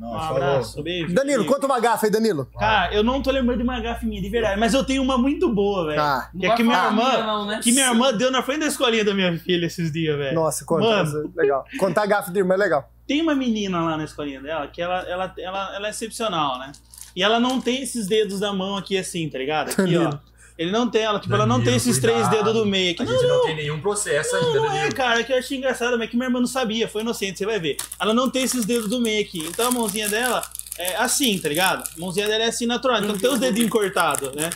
Um 0.01 0.17
abraço, 0.17 0.81
beijo. 0.81 1.13
Danilo, 1.13 1.43
conta 1.43 1.65
uma 1.65 1.81
gafa 1.81 2.05
aí, 2.05 2.12
Danilo. 2.12 2.47
Cara, 2.57 2.93
eu 2.93 3.03
não 3.03 3.21
tô 3.21 3.29
lembrando 3.29 3.57
de 3.57 3.63
uma 3.65 3.77
gafe 3.81 4.05
minha, 4.05 4.21
de 4.21 4.29
verdade, 4.29 4.57
mas 4.57 4.73
eu 4.73 4.86
tenho 4.86 5.03
uma 5.03 5.17
muito 5.17 5.53
boa, 5.53 5.88
velho. 5.88 6.01
Ah. 6.01 6.29
que 6.31 6.45
é 6.45 6.55
que 6.55 6.63
minha 6.63 6.86
irmã, 6.86 7.17
não, 7.25 7.45
né? 7.45 7.60
que 7.62 7.73
minha 7.73 7.88
irmã 7.88 8.13
deu 8.13 8.31
na 8.31 8.41
frente 8.41 8.62
da 8.62 8.67
escolinha 8.67 9.03
da 9.03 9.13
minha 9.13 9.38
filha 9.38 9.65
esses 9.65 9.91
dias, 9.91 10.17
velho. 10.17 10.33
Nossa, 10.33 10.63
conta. 10.63 11.03
Mano. 11.03 11.33
é 11.36 11.41
Legal. 11.41 11.65
Contar 11.77 12.05
gafa 12.05 12.31
de 12.31 12.39
irmã 12.39 12.53
é 12.53 12.57
legal. 12.57 12.89
Tem 13.05 13.21
uma 13.21 13.36
menina 13.36 13.83
lá 13.83 13.97
na 13.97 14.05
escolinha 14.05 14.41
dela 14.41 14.65
que 14.67 14.81
ela, 14.81 15.01
ela, 15.01 15.33
ela, 15.38 15.75
ela 15.75 15.88
é 15.88 15.89
excepcional, 15.89 16.57
né? 16.57 16.71
E 17.13 17.21
ela 17.21 17.41
não 17.41 17.60
tem 17.60 17.81
esses 17.81 18.07
dedos 18.07 18.39
da 18.39 18.53
mão 18.53 18.77
aqui 18.77 18.97
assim, 18.97 19.27
tá 19.27 19.39
ligado? 19.39 19.71
Aqui, 19.71 19.97
ó. 19.97 20.13
Danilo. 20.57 20.69
Ele 20.69 20.71
não 20.71 20.89
tem, 20.89 21.03
ela, 21.03 21.19
tipo, 21.19 21.33
ela 21.33 21.45
não 21.45 21.55
tem 21.57 21.65
Danilo, 21.65 21.77
esses 21.77 21.99
cuidado. 21.99 22.15
três 22.15 22.29
dedos 22.29 22.53
do 22.53 22.65
meio 22.65 22.91
aqui. 22.93 23.01
A 23.03 23.05
Não, 23.05 23.11
gente 23.13 23.27
não 23.27 23.41
tem 23.43 23.55
nenhum 23.55 23.79
processo 23.79 24.35
ainda, 24.35 24.53
Não 24.59 24.65
é, 24.65 24.77
Danilo. 24.79 24.95
cara, 24.95 25.23
que 25.23 25.31
eu 25.33 25.37
achei 25.37 25.57
engraçado, 25.57 25.91
mas 25.97 26.07
é 26.07 26.07
que 26.07 26.15
minha 26.17 26.27
irmã 26.27 26.39
não 26.39 26.47
sabia, 26.47 26.87
foi 26.87 27.01
inocente, 27.01 27.37
você 27.37 27.45
vai 27.45 27.59
ver. 27.59 27.77
Ela 27.99 28.13
não 28.13 28.29
tem 28.29 28.43
esses 28.43 28.65
dedos 28.65 28.89
do 28.89 28.99
meio 28.99 29.21
aqui, 29.23 29.39
então 29.47 29.67
a 29.67 29.71
mãozinha 29.71 30.09
dela 30.09 30.43
é 30.77 30.95
assim, 30.97 31.37
tá 31.39 31.49
ligado? 31.49 31.83
A 31.95 31.99
mãozinha 31.99 32.27
dela 32.27 32.43
é 32.43 32.47
assim 32.47 32.65
natural, 32.65 32.99
então 33.03 33.17
tem 33.17 33.29
os 33.29 33.39
dedinhos 33.39 33.69
cortados, 33.69 34.33
né? 34.35 34.49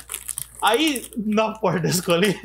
Aí, 0.61 1.05
na 1.17 1.51
porta 1.51 1.79
da 1.81 1.89
escolinha, 1.89 2.39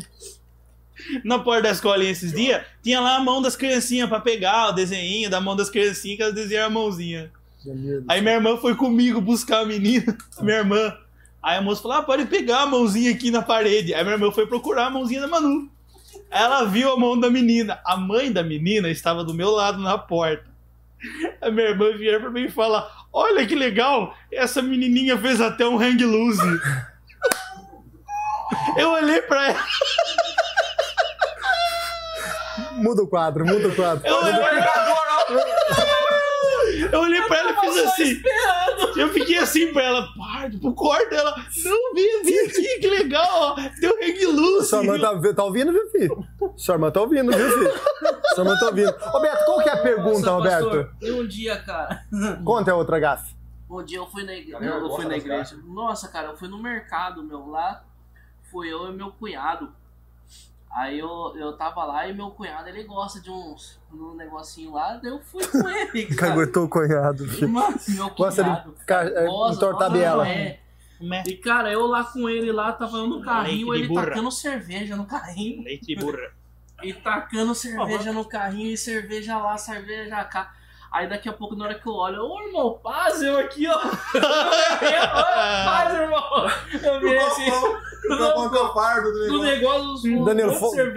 na 1.24 1.38
porta 1.38 1.62
da 1.64 1.70
escolinha 1.70 2.10
esses 2.10 2.32
dias, 2.32 2.62
tinha 2.82 3.00
lá 3.00 3.16
a 3.16 3.20
mão 3.20 3.42
das 3.42 3.54
criancinhas 3.56 4.08
pra 4.08 4.20
pegar 4.20 4.68
o 4.68 4.72
desenho 4.72 5.28
da 5.30 5.40
mão 5.40 5.54
das 5.56 5.68
criancinhas, 5.70 6.16
que 6.16 6.22
elas 6.22 6.34
desenharam 6.34 6.68
a 6.68 6.70
mãozinha. 6.70 7.30
Aí 8.08 8.20
minha 8.22 8.34
irmã 8.34 8.56
foi 8.56 8.74
comigo 8.76 9.20
buscar 9.20 9.60
a 9.60 9.64
menina, 9.66 10.16
minha 10.40 10.58
irmã. 10.58 10.96
Aí 11.46 11.58
a 11.58 11.62
moça 11.62 11.80
falou: 11.80 11.98
ah, 11.98 12.02
pode 12.02 12.24
pegar 12.26 12.62
a 12.62 12.66
mãozinha 12.66 13.12
aqui 13.12 13.30
na 13.30 13.40
parede. 13.40 13.94
Aí 13.94 14.02
minha 14.02 14.16
irmã 14.16 14.32
foi 14.32 14.48
procurar 14.48 14.86
a 14.86 14.90
mãozinha 14.90 15.20
da 15.20 15.28
Manu. 15.28 15.70
Aí 16.28 16.42
ela 16.42 16.64
viu 16.64 16.92
a 16.92 16.96
mão 16.98 17.16
da 17.20 17.30
menina. 17.30 17.78
A 17.84 17.96
mãe 17.96 18.32
da 18.32 18.42
menina 18.42 18.90
estava 18.90 19.22
do 19.22 19.32
meu 19.32 19.52
lado 19.52 19.78
na 19.78 19.96
porta. 19.96 20.44
A 21.40 21.48
minha 21.48 21.68
irmã 21.68 21.96
vieram 21.96 22.22
pra 22.22 22.30
mim 22.30 22.46
e 22.46 22.50
fala: 22.50 22.90
Olha 23.12 23.46
que 23.46 23.54
legal, 23.54 24.12
essa 24.32 24.60
menininha 24.60 25.16
fez 25.16 25.40
até 25.40 25.64
um 25.64 25.80
hang 25.80 26.04
loose. 26.04 26.42
Eu 28.76 28.90
olhei 28.90 29.22
pra 29.22 29.50
ela, 29.50 29.64
Muda 32.72 33.04
o 33.04 33.08
quadro, 33.08 33.46
muda 33.46 33.68
o 33.68 33.74
quadro. 33.74 34.04
eu 34.04 34.16
olhei, 34.16 34.34
eu 36.92 37.00
olhei 37.00 37.22
pra 37.22 37.36
ela 37.38 37.52
e 37.52 37.60
fiz 37.60 37.76
assim. 37.84 38.22
Eu 38.96 39.08
fiquei 39.10 39.38
assim 39.38 39.72
pra 39.72 39.82
ela, 39.82 40.08
pá, 40.16 40.48
tipo, 40.50 40.72
corta 40.74 41.14
ela. 41.14 41.34
Não, 41.64 41.94
vem, 41.94 42.22
vem 42.24 42.40
aqui, 42.46 42.78
que 42.80 42.88
legal, 42.88 43.26
ó. 43.30 43.54
Deu 43.80 43.92
hang 44.02 44.26
loose. 44.26 44.68
Sua 44.68 44.82
irmã 44.84 44.98
tá, 44.98 45.34
tá 45.34 45.44
ouvindo, 45.44 45.72
viu, 45.72 45.90
filho? 45.90 46.24
Sua 46.56 46.74
irmã 46.74 46.90
tá 46.90 47.00
ouvindo, 47.00 47.30
viu, 47.36 47.50
filho? 47.50 47.72
Sua 48.34 48.44
irmã 48.44 48.56
tá 48.58 48.66
ouvindo. 48.66 48.94
Roberto, 49.00 49.44
qual 49.44 49.58
que 49.62 49.68
é 49.68 49.72
a 49.72 49.82
pergunta, 49.82 50.20
Nossa, 50.20 50.30
Roberto? 50.30 50.64
pastor, 50.64 50.94
E 51.02 51.10
um 51.12 51.26
dia, 51.26 51.56
cara. 51.62 52.04
Conta 52.44 52.72
a 52.72 52.76
outra 52.76 52.98
gafe. 52.98 53.34
Um 53.68 53.82
dia 53.84 53.98
eu 53.98 54.06
fui 54.06 54.22
na 54.24 54.32
igreja. 54.34 54.58
Galera, 54.60 54.80
Eu 54.84 54.90
fui 54.94 55.04
na 55.06 55.16
igreja. 55.16 55.56
Nossa, 55.64 56.08
cara, 56.08 56.28
eu 56.28 56.36
fui 56.36 56.48
no 56.48 56.62
mercado, 56.62 57.22
meu. 57.22 57.48
Lá 57.48 57.82
fui 58.50 58.72
eu 58.72 58.88
e 58.88 58.92
meu 58.96 59.10
cunhado. 59.10 59.72
Aí 60.76 60.98
eu, 60.98 61.32
eu 61.36 61.56
tava 61.56 61.84
lá 61.84 62.06
e 62.06 62.12
meu 62.12 62.30
cunhado 62.30 62.68
ele 62.68 62.84
gosta 62.84 63.18
de 63.18 63.30
uns 63.30 63.80
um 63.90 64.14
negocinho 64.14 64.72
lá, 64.72 64.98
daí 65.02 65.10
eu 65.10 65.18
fui 65.20 65.42
com 65.46 65.66
ele. 65.66 66.04
Cara. 66.14 66.32
Caguetou 66.34 66.64
o 66.64 66.68
cunhado, 66.68 67.26
filho. 67.26 67.48
Mano, 67.48 67.74
meu 67.88 68.10
Gosta 68.10 68.44
de 68.44 68.50
cunhado. 68.50 68.74
ca- 68.86 69.04
é, 69.04 69.24
gosta- 69.26 69.56
entortar 69.56 69.90
biela. 69.90 70.28
é. 70.28 70.60
E 71.26 71.34
cara, 71.36 71.70
eu 71.72 71.86
lá 71.86 72.04
com 72.04 72.28
ele 72.28 72.50
lá, 72.52 72.72
tava 72.72 72.98
eu 72.98 73.06
no 73.06 73.22
carrinho, 73.22 73.68
Leite 73.70 73.82
de 73.82 73.84
ele 73.84 73.88
burra. 73.94 74.06
tacando 74.06 74.30
cerveja 74.30 74.96
no 74.96 75.06
carrinho. 75.06 75.62
Leite 75.62 75.86
de 75.86 75.96
burra. 75.96 76.30
E 76.82 76.92
tacando 76.92 77.54
cerveja 77.54 78.12
no 78.12 78.22
carrinho 78.22 78.70
e 78.70 78.76
cerveja 78.76 79.38
lá, 79.38 79.56
cerveja 79.56 80.22
cá. 80.24 80.54
Aí 80.96 81.06
daqui 81.06 81.28
a 81.28 81.32
pouco, 81.34 81.54
na 81.54 81.66
hora 81.66 81.74
que 81.74 81.86
eu 81.86 81.92
olho, 81.92 82.22
ô 82.22 82.40
irmão, 82.40 82.80
paz, 82.82 83.20
eu 83.20 83.38
aqui, 83.38 83.66
ó. 83.68 83.78
paz, 85.66 85.92
irmão. 85.94 86.48
Eu 86.82 87.00
vi 87.00 87.18
assim, 87.18 87.50
do 89.28 89.42
negócio, 89.42 90.24
Danilo, 90.24 90.54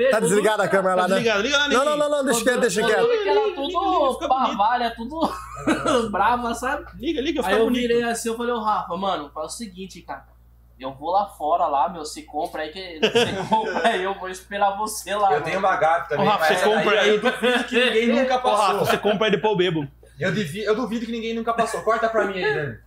tá 0.09 0.19
desligada 0.21 0.63
a 0.63 0.67
câmera 0.69 0.95
lá, 0.95 1.01
Tá 1.01 1.07
né? 1.09 1.15
desligado, 1.15 1.41
liga 1.41 1.57
lá, 1.57 1.67
Não, 1.67 1.83
não, 1.85 1.97
não, 1.97 2.09
não, 2.09 2.23
deixa 2.25 2.43
quieto, 2.43 2.59
deixa 2.61 2.81
quieto. 2.85 2.99
Eu 2.99 3.09
vi 3.11 3.17
que 3.23 3.29
liga, 3.29 3.55
tudo 3.55 4.27
pavalha, 4.27 4.93
tudo 4.95 5.19
brava, 6.09 6.53
sabe? 6.53 6.85
Liga, 6.97 7.19
liga, 7.19 7.41
Aí 7.41 7.45
fica 7.47 7.57
eu 7.57 7.65
bonito. 7.65 7.81
virei 7.81 8.03
assim, 8.03 8.29
eu 8.29 8.37
falei, 8.37 8.53
ô 8.53 8.59
Rafa, 8.61 8.95
mano, 8.95 9.29
faz 9.33 9.53
o 9.53 9.57
seguinte, 9.57 10.01
cara. 10.01 10.25
Eu 10.79 10.93
vou 10.93 11.11
lá 11.11 11.25
fora 11.27 11.67
lá, 11.67 11.89
meu, 11.89 12.05
se 12.05 12.23
compra 12.23 12.61
aí 12.63 12.69
que 12.69 12.99
você 13.03 13.33
compra 13.49 13.89
aí, 13.89 14.03
eu 14.03 14.13
vou 14.15 14.29
esperar 14.29 14.77
você 14.77 15.13
lá. 15.13 15.33
Eu 15.33 15.41
tenho 15.41 15.59
uma 15.59 15.75
gafe 15.75 16.09
também, 16.09 16.25
Rafa, 16.25 16.39
mas 16.49 16.57
você 16.59 16.65
compra 16.69 17.01
aí. 17.01 17.09
eu 17.09 17.19
duvido 17.21 17.63
que 17.65 17.75
ninguém 17.85 18.07
nunca 18.15 18.35
Ô, 18.35 18.37
Rafa, 18.55 18.73
passou. 18.73 18.85
você 18.85 18.97
compra 18.97 19.25
aí 19.27 19.31
depois 19.31 19.51
eu 19.51 19.57
bebo. 19.57 19.87
Eu, 20.19 20.31
devi- 20.31 20.63
eu 20.63 20.75
duvido 20.75 21.05
que 21.05 21.11
ninguém 21.11 21.33
nunca 21.33 21.53
passou. 21.53 21.81
Corta 21.81 22.07
pra 22.09 22.25
mim 22.25 22.41
aí, 22.43 22.53
Dani. 22.53 22.77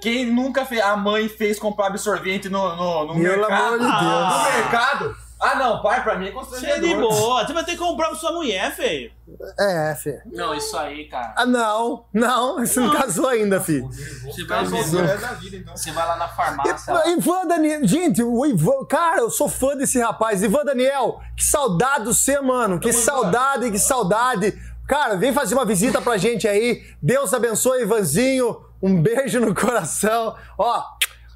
Quem 0.00 0.24
nunca 0.26 0.64
fez. 0.64 0.80
A 0.82 0.96
mãe 0.96 1.28
fez 1.28 1.58
comprar 1.58 1.86
absorvente 1.88 2.48
no, 2.48 2.76
no, 2.76 3.04
no 3.06 3.12
Pelo 3.14 3.22
mercado? 3.40 3.74
amor 3.74 3.78
de 3.78 3.84
No 3.84 4.42
mercado? 4.56 5.16
Ah, 5.40 5.54
não, 5.54 5.80
pai, 5.82 6.02
pra 6.02 6.18
mim 6.18 6.28
é 6.28 6.32
Você 6.32 6.66
é 6.66 6.78
de 6.78 6.88
constrangedor. 6.88 7.10
boa. 7.10 7.46
Você 7.46 7.52
vai 7.52 7.64
ter 7.64 7.72
que 7.72 7.78
comprar 7.78 8.08
pra 8.08 8.16
sua 8.16 8.32
mulher, 8.32 8.74
feio. 8.76 9.10
É, 9.58 9.94
filho. 9.94 10.20
Não, 10.26 10.54
isso 10.54 10.76
aí, 10.76 11.08
cara. 11.08 11.34
Ah, 11.36 11.46
não, 11.46 12.04
não, 12.12 12.58
você 12.58 12.78
não 12.78 12.90
casou 12.90 13.26
ainda, 13.28 13.60
filho. 13.60 13.88
Você 13.88 14.44
vai, 14.44 14.64
ver, 14.66 15.54
então. 15.54 15.76
você 15.76 15.90
vai 15.92 16.06
lá 16.06 16.16
na 16.16 16.28
farmácia. 16.28 16.92
lá. 16.92 17.08
Ivan 17.08 17.46
Daniel, 17.46 17.86
gente, 17.86 18.22
o 18.22 18.44
Ivan, 18.44 18.84
cara, 18.86 19.20
eu 19.20 19.30
sou 19.30 19.48
fã 19.48 19.74
desse 19.76 19.98
rapaz. 19.98 20.42
Ivan 20.42 20.64
Daniel, 20.64 21.20
que 21.36 21.44
saudade 21.44 22.04
do 22.04 22.12
você, 22.12 22.38
mano. 22.40 22.78
Que 22.78 22.92
saudade, 22.92 23.70
que 23.70 23.78
saudade. 23.78 24.58
Cara, 24.86 25.16
vem 25.16 25.32
fazer 25.32 25.54
uma 25.54 25.64
visita 25.64 26.02
pra 26.02 26.18
gente 26.18 26.46
aí. 26.46 26.82
Deus 27.00 27.32
abençoe, 27.32 27.82
Ivanzinho. 27.82 28.60
Um 28.82 29.00
beijo 29.00 29.40
no 29.40 29.54
coração. 29.54 30.36
Ó, 30.58 30.82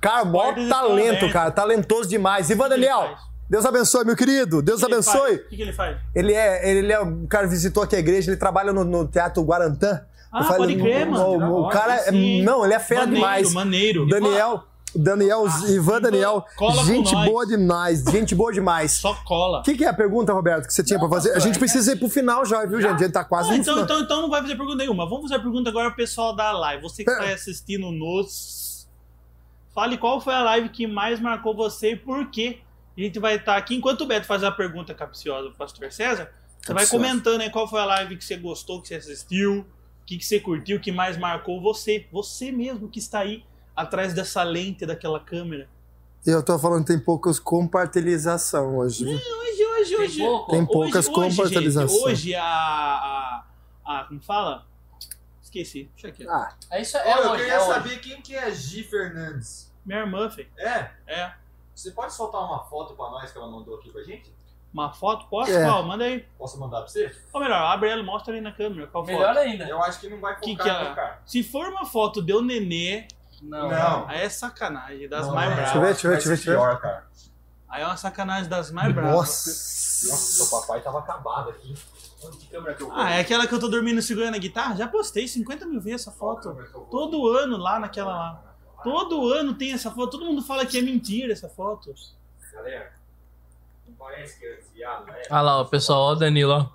cara, 0.03 0.25
estão 0.25 0.69
talento, 0.69 1.33
cara. 1.33 1.51
Talentoso 1.51 2.09
demais. 2.09 2.51
Ivan 2.51 2.69
Daniel? 2.69 3.15
Deus 3.55 3.65
abençoe, 3.65 4.05
meu 4.05 4.17
querido. 4.17 4.61
Deus 4.61 4.83
O 4.83 4.87
que 4.87 4.93
abençoe. 4.93 5.35
O 5.37 5.49
que, 5.49 5.57
que 5.57 5.63
ele 5.63 5.73
faz? 5.73 5.97
Ele 6.13 6.33
é, 6.33 6.69
ele 6.69 6.93
é, 6.93 7.01
o 7.01 7.25
cara 7.29 7.47
visitou 7.47 7.85
aqui 7.85 7.95
a 7.95 8.01
igreja, 8.01 8.29
ele 8.29 8.37
trabalha 8.37 8.73
no, 8.73 8.83
no 8.83 9.07
Teatro 9.07 9.45
Guarantã. 9.45 10.01
Ah, 10.33 10.41
Eu 10.41 10.45
falei, 10.45 10.77
pode 10.77 10.81
crer, 10.91 11.07
o- 11.07 11.11
mano. 11.13 11.53
O, 11.53 11.61
o 11.61 11.67
Da 11.69 11.73
cara, 11.73 11.95
é, 12.07 12.11
não, 12.43 12.65
ele 12.65 12.75
é 12.75 12.81
fera 12.81 13.03
Maneiro, 13.03 13.21
demais. 13.21 13.53
maneiro. 13.53 14.09
Daniel, 14.09 14.65
Daniel, 14.93 15.45
Ivan 15.69 16.01
Daniel, 16.01 16.45
gente 16.85 17.15
boa 17.15 17.47
demais, 17.47 18.03
gente 18.03 18.35
boa 18.35 18.53
demais. 18.53 18.91
Só 18.93 19.15
cola. 19.25 19.61
O 19.61 19.63
que, 19.63 19.77
que 19.77 19.85
é 19.85 19.89
a 19.89 19.95
pergunta, 19.95 20.33
Roberto, 20.33 20.67
que 20.67 20.75
você 20.75 20.83
tinha 20.83 20.99
pra 20.99 21.09
fazer? 21.09 21.31
A 21.33 21.39
gente 21.39 21.57
precisa 21.57 21.93
ir 21.93 21.97
pro 21.97 22.09
final 22.09 22.45
já, 22.45 22.67
viu, 22.67 22.81
gente? 22.81 22.95
A 22.95 22.99
gente 22.99 23.13
tá 23.13 23.23
quase 23.23 23.51
Ah, 23.51 23.53
no 23.53 23.59
então, 23.59 23.75
final. 23.75 23.85
então, 23.85 24.01
então 24.01 24.23
não 24.23 24.29
vai 24.31 24.41
fazer 24.43 24.57
pergunta 24.57 24.79
nenhuma. 24.79 25.05
Vamos 25.09 25.23
fazer 25.23 25.37
a 25.37 25.39
pergunta 25.41 25.71
agora 25.71 25.87
pro 25.91 25.97
pessoal 25.97 26.35
da 26.35 26.51
live. 26.51 26.83
Você 26.83 27.05
que 27.05 27.11
É. 27.11 27.13
está 27.13 27.33
assistindo 27.35 27.93
nos. 27.93 28.89
Fale 29.73 29.97
qual 29.97 30.21
foi 30.21 30.35
a 30.35 30.43
live 30.43 30.69
que 30.71 30.87
mais 30.89 31.21
marcou 31.21 31.55
você 31.55 31.93
e 31.93 31.97
por 31.97 32.29
quê. 32.31 32.59
A 32.97 33.01
gente 33.01 33.19
vai 33.19 33.37
estar 33.37 33.57
aqui. 33.57 33.75
Enquanto 33.75 34.03
o 34.03 34.07
Beto 34.07 34.27
faz 34.27 34.45
a 34.45 34.51
pergunta 34.53 34.95
capciosa 34.95 35.49
pro 35.49 35.59
pastor 35.59 35.91
César, 35.93 36.33
você 36.61 36.73
vai 36.73 36.85
Capciosa. 36.85 36.91
comentando 36.91 37.41
aí 37.41 37.51
qual 37.51 37.69
foi 37.69 37.81
a 37.81 37.85
live 37.85 38.17
que 38.17 38.25
você 38.25 38.37
gostou, 38.37 38.81
que 38.81 38.89
você 38.89 38.95
assistiu, 38.97 39.61
o 39.61 40.05
que, 40.07 40.17
que 40.19 40.25
você 40.25 40.39
curtiu, 40.41 40.77
o 40.77 40.81
que 40.81 40.93
mais 40.93 41.17
marcou 41.17 41.61
você. 41.61 42.07
Você 42.13 42.53
mesmo 42.53 42.89
que 42.89 42.99
está 42.99 43.21
aí 43.21 43.45
atrás 43.75 44.15
dessa 44.15 44.43
lente 44.43 44.87
daquela 44.87 45.19
câmera. 45.19 45.69
Eu 46.25 46.43
tô 46.43 46.59
falando 46.59 46.83
que 46.87 46.93
tem 46.93 46.99
poucas 46.99 47.39
compartilhação 47.39 48.79
hoje. 48.79 49.05
viu? 49.05 49.15
Hoje, 49.15 49.67
hoje, 49.67 49.97
Tem 49.97 50.05
hoje. 50.05 50.19
pouco? 50.21 50.51
Tem 50.53 50.61
hoje- 50.61 50.69
poucas 50.73 51.09
hoje, 51.09 51.31
gente, 51.31 51.37
compartilhações. 51.37 52.03
Hoje 52.03 52.35
a, 52.35 52.45
a, 52.45 53.45
a. 53.85 54.05
Como 54.05 54.23
fala? 54.23 54.67
Esqueci. 55.43 55.91
Deixa 55.95 56.09
aqui. 56.09 56.27
Ah, 56.29 56.55
É 56.71 56.81
isso, 56.81 56.97
é 56.97 57.13
eu 57.13 57.19
hoje, 57.31 57.37
queria 57.43 57.53
é 57.55 57.59
hoje. 57.61 57.67
saber 57.69 58.01
quem 58.01 58.23
que 58.23 58.35
é 58.35 58.51
Gi 58.53 58.83
Fernandes. 58.85 59.71
Minha 59.85 60.01
irmã, 60.01 60.31
Fê. 60.31 60.49
É? 60.57 60.91
É. 61.07 61.33
Você 61.75 61.91
pode 61.91 62.13
soltar 62.15 62.41
uma 62.43 62.65
foto 62.65 62.95
pra 62.95 63.11
nós 63.11 63.31
que 63.33 63.39
ela 63.39 63.47
mandou 63.49 63.77
aqui 63.77 63.91
pra 63.91 64.03
gente? 64.03 64.33
Uma 64.73 64.93
foto? 64.93 65.27
Posso? 65.29 65.53
É. 65.53 65.65
Qual? 65.65 65.83
Manda 65.85 66.05
aí. 66.05 66.21
Posso 66.37 66.59
mandar 66.59 66.79
pra 66.81 66.89
você? 66.89 67.15
Ou 67.33 67.41
melhor, 67.41 67.57
abre 67.63 67.91
ela 67.91 68.01
e 68.01 68.05
mostra 68.05 68.33
ali 68.33 68.41
na 68.41 68.51
câmera. 68.53 68.87
Qual 68.89 69.05
Melhor 69.05 69.29
foto? 69.35 69.39
ainda. 69.39 69.65
Eu 69.69 69.81
acho 69.83 70.01
que 70.01 70.09
não 70.09 70.21
vai 70.21 70.39
Que 70.39 70.57
focar 70.57 70.83
que 70.83 70.89
no 70.89 70.95
cara. 70.97 71.23
Se 71.27 71.43
for 71.45 71.69
uma 71.69 71.85
foto 71.87 72.21
de 72.23 72.35
um 72.35 72.43
nenê, 72.43 73.07
Não. 73.41 73.69
Não. 73.69 74.09
aí 74.09 74.23
é 74.23 74.29
sacanagem 74.29 75.09
das 75.09 75.27
Não, 75.27 75.35
mais 75.35 75.53
é, 75.53 75.55
Deixa 75.57 75.69
eu 75.69 75.73
ver, 75.75 75.79
bravas. 75.81 76.03
deixa 76.03 76.07
eu 76.07 76.11
ver, 76.11 76.17
deixa 76.17 76.29
eu 76.29 76.37
ver. 76.37 76.61
pior, 76.61 76.81
cara. 76.81 77.07
Aí 77.69 77.83
é 77.83 77.87
uma 77.87 77.97
sacanagem 77.97 78.49
das 78.49 78.71
mais 78.73 78.93
bravas. 78.95 79.13
Nossa. 79.15 79.51
Nossa, 80.11 80.45
seu 80.45 80.61
papai 80.61 80.81
tava 80.83 80.99
acabado 80.99 81.51
aqui. 81.51 81.75
Onde 82.25 82.37
que 82.39 82.47
câmera 82.49 82.75
que 82.75 82.83
eu 82.83 82.89
vou? 82.89 82.97
Ah, 82.97 83.11
é 83.13 83.21
aquela 83.21 83.47
que 83.47 83.55
eu 83.55 83.61
tô 83.61 83.69
dormindo 83.69 84.01
segurando 84.03 84.35
a 84.35 84.39
guitarra? 84.39 84.75
Já 84.77 84.89
postei 84.89 85.29
50 85.29 85.67
mil 85.67 85.81
vezes 85.81 86.03
essa 86.07 86.11
foto. 86.11 86.53
Todo 86.91 87.29
ano 87.29 87.57
lá 87.59 87.79
naquela 87.79 88.13
lá. 88.13 88.54
Todo 88.85 89.29
ano 89.33 89.55
tem 89.55 89.73
essa 89.73 89.91
foto. 89.91 90.13
Todo 90.13 90.27
mundo 90.27 90.43
fala 90.43 90.65
que 90.67 90.79
é 90.79 90.83
mentira 90.83 91.33
essa 91.33 91.49
foto. 91.49 91.93
Galera, 92.53 92.93
não 93.87 93.95
parece 93.95 94.39
que 94.39 94.47
é 94.47 94.57
desviado, 94.57 95.07
né? 95.07 95.23
Olha 95.31 95.41
lá, 95.41 95.61
o 95.63 95.67
pessoal, 95.67 96.01
ó 96.01 96.13
o 96.13 96.15
Danilo, 96.17 96.53
ó. 96.53 96.69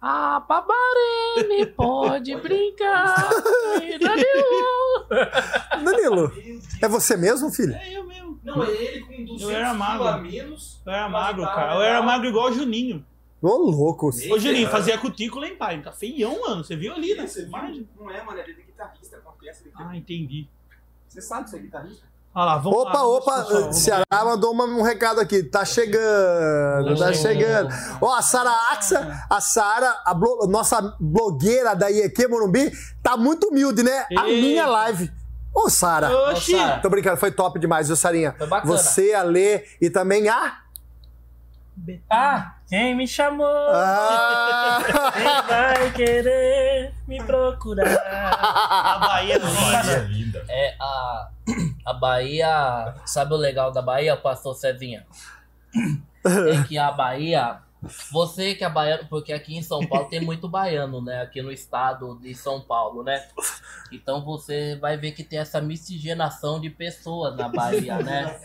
Ah, 0.00 0.40
Pabarene, 0.46 1.66
pode 1.66 2.34
brincar. 2.36 3.28
Danilo. 4.00 5.84
Danilo, 5.84 6.32
é 6.80 6.88
você 6.88 7.16
mesmo, 7.16 7.50
filho? 7.50 7.74
É 7.74 7.92
eu 7.92 8.04
mesmo. 8.04 8.40
Não, 8.44 8.62
é 8.62 8.70
ele 8.70 9.00
com 9.00 9.24
200 9.24 9.42
Eu 9.42 9.50
era 9.50 9.74
magro. 9.74 10.06
a 10.06 10.18
menos. 10.18 10.80
Eu 10.86 10.92
era 10.92 11.08
magro, 11.08 11.40
guitarra 11.42 11.56
cara. 11.60 11.74
Eu 11.74 11.82
era 11.82 12.02
magro 12.02 12.28
igual 12.28 12.50
o 12.50 12.52
Juninho. 12.52 13.04
Ô, 13.42 13.48
louco. 13.56 14.08
Ô, 14.30 14.38
Juninho, 14.38 14.68
fazia 14.68 14.96
cutícula 14.98 15.48
em 15.48 15.56
pai. 15.56 15.82
Tá 15.82 15.92
feião, 15.92 16.40
mano. 16.40 16.62
Você 16.62 16.76
viu 16.76 16.92
ali, 16.94 17.14
né? 17.14 17.26
Você 17.26 17.40
viu? 17.40 17.48
Imagem. 17.48 17.88
Não 17.98 18.10
é, 18.10 18.22
mano, 18.22 18.38
ele 18.38 18.52
é 18.52 18.64
guitarrista, 18.64 19.16
acontece. 19.16 19.70
Ah, 19.74 19.96
entendi. 19.96 20.48
Você 21.16 21.22
sabe 21.22 21.48
ser 21.48 21.60
guitarrista? 21.60 22.04
Olha 22.34 22.44
lá, 22.44 22.58
vamos 22.58 22.78
Opa, 22.80 22.92
lá. 22.92 23.06
opa, 23.06 23.42
pessoal, 23.44 23.72
Ceará 23.72 24.04
mandou 24.22 24.52
uma- 24.52 24.66
um 24.66 24.82
recado 24.82 25.18
aqui. 25.18 25.42
Tá 25.42 25.64
chegando, 25.64 26.94
tá 26.98 27.06
Tá 27.06 27.12
chegando. 27.14 27.70
Ó, 28.02 28.12
a 28.14 28.20
Sara 28.20 28.50
Axa, 28.72 29.24
a 29.30 29.40
Sara, 29.40 29.96
a 30.04 30.12
blo- 30.12 30.46
nossa 30.46 30.94
blogueira 31.00 31.74
da 31.74 31.90
IEQ 31.90 32.28
Morumbi, 32.28 32.70
tá 33.02 33.16
muito 33.16 33.48
humilde, 33.48 33.82
né? 33.82 34.04
A 34.18 34.24
minha 34.24 34.66
live. 34.66 35.10
Ô, 35.54 35.70
Sara. 35.70 36.10
Oxi! 36.32 36.52
Tô 36.82 36.90
brincando, 36.90 37.16
foi 37.16 37.30
top 37.30 37.58
demais, 37.58 37.86
viu, 37.86 37.96
Sarinha? 37.96 38.34
Foi 38.36 38.46
bacana. 38.46 38.70
Você, 38.76 39.14
a 39.14 39.22
Lê 39.22 39.64
e 39.80 39.88
também 39.88 40.28
a. 40.28 40.58
Ah, 42.10 42.54
quem 42.68 42.94
me 42.94 43.06
chamou? 43.08 43.46
Ah! 43.46 44.78
Quem 45.14 45.42
vai 45.48 45.90
querer 45.92 46.92
me 47.08 47.22
procurar? 47.22 47.86
A 48.36 48.98
Bahia 48.98 49.34
é 49.34 49.38
linda. 50.40 50.52
É 50.52 50.76
a, 50.80 51.30
a 51.86 51.92
Bahia. 51.92 52.94
Sabe 53.04 53.34
o 53.34 53.36
legal 53.36 53.72
da 53.72 53.82
Bahia, 53.82 54.16
pastor 54.16 54.54
Cezinha? 54.54 55.06
É 56.24 56.62
que 56.66 56.78
a 56.78 56.90
Bahia. 56.90 57.60
Você 58.10 58.54
que 58.54 58.64
é 58.64 58.68
baiano, 58.68 59.06
porque 59.08 59.32
aqui 59.32 59.56
em 59.56 59.62
São 59.62 59.86
Paulo 59.86 60.08
tem 60.08 60.20
muito 60.20 60.48
baiano, 60.48 61.00
né? 61.00 61.22
Aqui 61.22 61.40
no 61.40 61.52
estado 61.52 62.18
de 62.20 62.34
São 62.34 62.60
Paulo, 62.60 63.04
né? 63.04 63.28
Então 63.92 64.24
você 64.24 64.76
vai 64.76 64.96
ver 64.96 65.12
que 65.12 65.22
tem 65.22 65.38
essa 65.38 65.60
miscigenação 65.60 66.60
de 66.60 66.68
pessoas 66.70 67.36
na 67.36 67.48
Bahia, 67.48 67.98
né? 67.98 68.40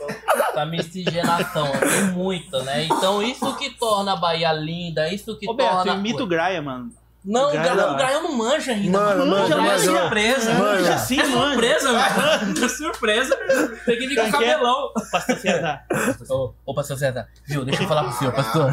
Essa 0.49 0.65
miscigenação, 0.65 1.71
tem 1.71 2.11
muita, 2.11 2.61
né? 2.63 2.83
Então 2.83 3.23
isso 3.23 3.55
que 3.57 3.71
torna 3.71 4.13
a 4.13 4.17
Bahia 4.17 4.51
linda, 4.53 5.11
isso 5.11 5.35
que 5.37 5.49
Ô, 5.49 5.53
Beto, 5.53 5.75
torna. 5.75 5.93
imita 5.95 6.23
o 6.23 6.27
Graia, 6.27 6.61
mano. 6.61 6.91
Não, 7.23 7.49
o 7.49 7.51
Graia 7.51 7.75
Gra- 7.75 8.21
não. 8.21 8.31
o 8.31 8.37
manja 8.37 8.71
ainda. 8.71 8.97
Mano, 8.99 9.25
mano. 9.27 9.31
manja, 9.41 9.53
é 9.53 9.57
manja. 9.57 9.99
surpresa. 10.01 10.53
Manja. 10.55 10.81
Manja 10.81 10.97
sim, 10.97 11.19
É 11.19 11.25
manja. 11.27 11.47
surpresa, 11.51 11.91
velho. 11.93 12.65
É 12.65 12.67
surpresa. 12.69 13.35
Tem 13.85 13.97
que 13.99 14.07
vir 14.07 14.15
com 14.15 14.21
que 14.37 14.43
é? 14.43 14.51
cabelão. 14.53 14.91
Pastor 15.11 15.37
César. 15.37 15.81
Ô, 16.29 16.53
ô, 16.65 16.73
pastor 16.73 16.97
César, 16.97 17.27
viu? 17.47 17.63
Deixa 17.63 17.83
eu 17.83 17.87
falar 17.87 18.03
pro 18.05 18.13
senhor, 18.13 18.33
pastor. 18.33 18.71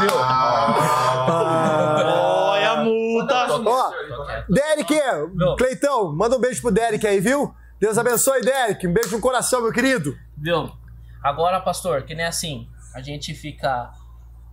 Viu? 0.00 0.10
Olha 1.32 2.70
a 2.70 2.76
multa. 2.84 3.46
Ó, 3.66 3.90
Derek, 4.48 4.94
Não. 5.34 5.56
Cleitão, 5.56 6.14
manda 6.14 6.36
um 6.36 6.40
beijo 6.40 6.60
pro 6.62 6.70
Derek 6.70 7.06
aí, 7.06 7.20
viu? 7.20 7.52
Deus 7.80 7.96
abençoe, 7.98 8.40
Derek. 8.42 8.86
Um 8.86 8.92
beijo 8.92 9.16
no 9.16 9.20
coração, 9.20 9.62
meu 9.62 9.72
querido. 9.72 10.16
Viu? 10.36 10.70
Agora, 11.22 11.60
pastor, 11.60 12.02
que 12.02 12.14
nem 12.14 12.26
assim, 12.26 12.68
a 12.94 13.00
gente 13.02 13.34
fica. 13.34 13.90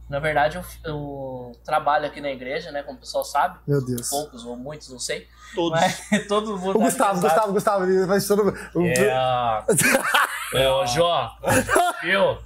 Na 0.10 0.20
verdade, 0.20 0.58
eu, 0.58 0.64
eu 0.86 1.52
trabalho 1.66 2.06
aqui 2.06 2.22
na 2.22 2.30
igreja, 2.32 2.72
né? 2.72 2.82
Como 2.84 2.98
o 2.98 3.02
pessoal 3.02 3.26
sabe. 3.26 3.60
Meu 3.68 3.84
Deus. 3.86 4.10
Poucos 4.10 4.46
ou 4.46 4.56
muitos, 4.56 4.90
não 4.90 5.00
sei. 5.00 5.28
Todos. 5.54 5.80
Mas 5.80 6.02
todo 6.28 6.58
mundo. 6.58 6.78
O 6.78 6.82
Gustavo, 6.82 7.20
sabe. 7.20 7.28
Gustavo, 7.34 7.54
Gustavo, 7.54 7.84
ele 7.86 8.06
vai 8.06 8.20
todo 8.22 8.54
o- 8.76 8.82
É. 8.86 9.66
É, 10.54 10.70
ô, 10.70 10.86
Jó. 10.86 11.30
Viu? 12.02 12.38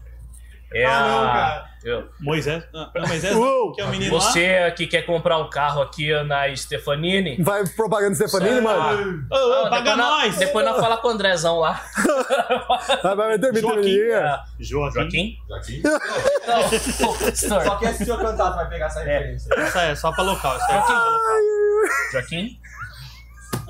É. 0.73 0.85
Ah, 0.85 1.07
não, 1.07 1.31
cara. 1.31 1.70
Viu? 1.83 2.07
Moisés. 2.19 2.63
Não, 2.73 2.91
não, 2.93 3.07
Moisés, 3.07 3.35
não, 3.35 3.71
que 3.73 3.81
é 3.81 3.85
o 3.85 3.89
menino 3.89 4.15
lá. 4.15 4.19
Você 4.21 4.71
que 4.71 4.87
quer 4.87 5.03
comprar 5.03 5.37
um 5.37 5.49
carro 5.49 5.81
aqui 5.81 6.11
na 6.23 6.53
Stefanini. 6.55 7.41
Vai 7.41 7.65
propaganda 7.67 8.15
Stefanini, 8.15 8.61
mano. 8.61 9.25
Ah, 9.31 9.67
paga 9.69 9.91
depois 9.91 9.97
nós-. 9.97 10.37
Depois 10.37 10.65
nós 10.65 10.79
fala 10.79 10.97
com 10.97 11.07
o 11.07 11.11
Andrezão 11.11 11.59
lá. 11.59 11.81
Vai, 13.03 13.15
vai 13.15 13.29
meter 13.29 13.55
Joaquim. 13.55 13.77
mentirinha. 13.77 14.17
É, 14.17 14.39
Joaquim. 14.59 14.93
Joaquim? 14.93 15.37
Aqui. 15.51 15.81
Não. 16.47 17.61
Só 17.63 17.75
quem 17.77 17.87
assistiu 17.87 18.15
a 18.15 18.17
cantada 18.19 18.55
vai 18.55 18.69
pegar 18.69 18.85
essa 18.87 18.99
referência. 18.99 19.49
Essa 19.57 19.81
é 19.83 19.95
só 19.95 20.11
pra 20.11 20.23
local. 20.23 20.55
Essa 20.55 20.71
é 20.71 20.77
local. 20.77 21.19
Joaquim? 22.11 22.59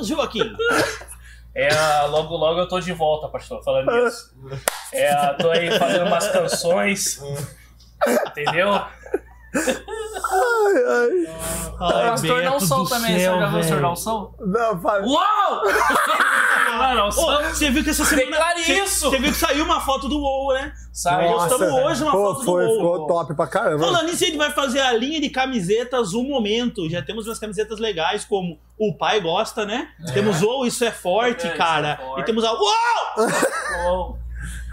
Joaquim. 0.01 0.55
É, 1.53 1.70
logo, 2.07 2.36
logo 2.38 2.59
eu 2.59 2.68
tô 2.68 2.80
de 2.80 2.93
volta, 2.93 3.28
pastor, 3.28 3.62
falando 3.64 3.91
isso. 4.07 4.34
É, 4.93 5.34
tô 5.34 5.51
aí 5.51 5.78
fazendo 5.78 6.05
umas 6.05 6.28
canções. 6.30 7.22
Entendeu? 8.28 8.74
Ai, 9.54 10.76
ai. 10.88 11.36
Ai, 11.82 12.10
pastor 12.12 12.41
do 12.84 12.89
também, 12.89 13.20
céu, 13.20 13.34
você 13.34 13.39
já 13.39 13.47
viu 13.49 13.60
o 13.60 13.64
senhor 13.64 13.76
velho. 13.76 13.82
não 13.82 13.95
som? 13.95 14.34
Não, 14.39 14.80
para. 14.80 15.04
Uau! 15.06 15.62
Não, 16.72 16.95
não, 16.95 17.08
Ô, 17.08 17.12
som. 17.12 17.38
você 17.49 17.70
viu 17.70 17.84
que 17.84 17.89
essa 17.89 18.06
semana. 18.06 18.28
Declare 18.32 18.64
você- 18.64 18.74
isso! 18.84 19.10
Você 19.10 19.18
viu 19.20 19.32
que 19.32 19.38
saiu 19.38 19.66
uma 19.66 19.82
foto 19.82 20.08
do 20.08 20.20
WoW, 20.20 20.54
né? 20.54 20.72
Sai, 20.93 21.30
Nossa. 21.30 21.49
postamos 21.49 21.84
hoje 21.84 22.04
uma 22.04 22.12
Pô, 22.14 22.18
foto 22.28 22.39
do 22.39 22.45
foi, 22.45 22.66
WoW. 22.66 22.76
ficou 22.76 23.08
top 23.08 23.34
pra 23.36 23.47
caramba. 23.47 23.84
Falando 23.86 24.06
nisso, 24.06 24.24
a 24.24 24.28
gente 24.28 24.38
vai 24.38 24.52
fazer 24.52 24.80
a 24.80 24.93
linha 24.93 25.20
de 25.20 25.30
camisetas 25.30 26.14
um 26.14 26.24
momento. 26.24 26.89
Já 26.89 27.02
temos 27.02 27.28
umas 27.28 27.39
camisetas 27.39 27.78
legais, 27.80 28.24
como 28.24 28.58
o 28.80 28.95
pai 28.97 29.20
gosta, 29.20 29.66
né? 29.66 29.89
Temos 30.14 30.41
o 30.41 30.66
Isso 30.66 30.86
é 30.86 30.91
Forte, 30.91 31.45
É, 31.47 31.49
é 31.52 31.58
cara. 31.58 31.97
Forte. 31.97 32.22
E 32.22 32.26
temos 32.26 32.43
a 32.45 32.54
Uau! 32.54 34.18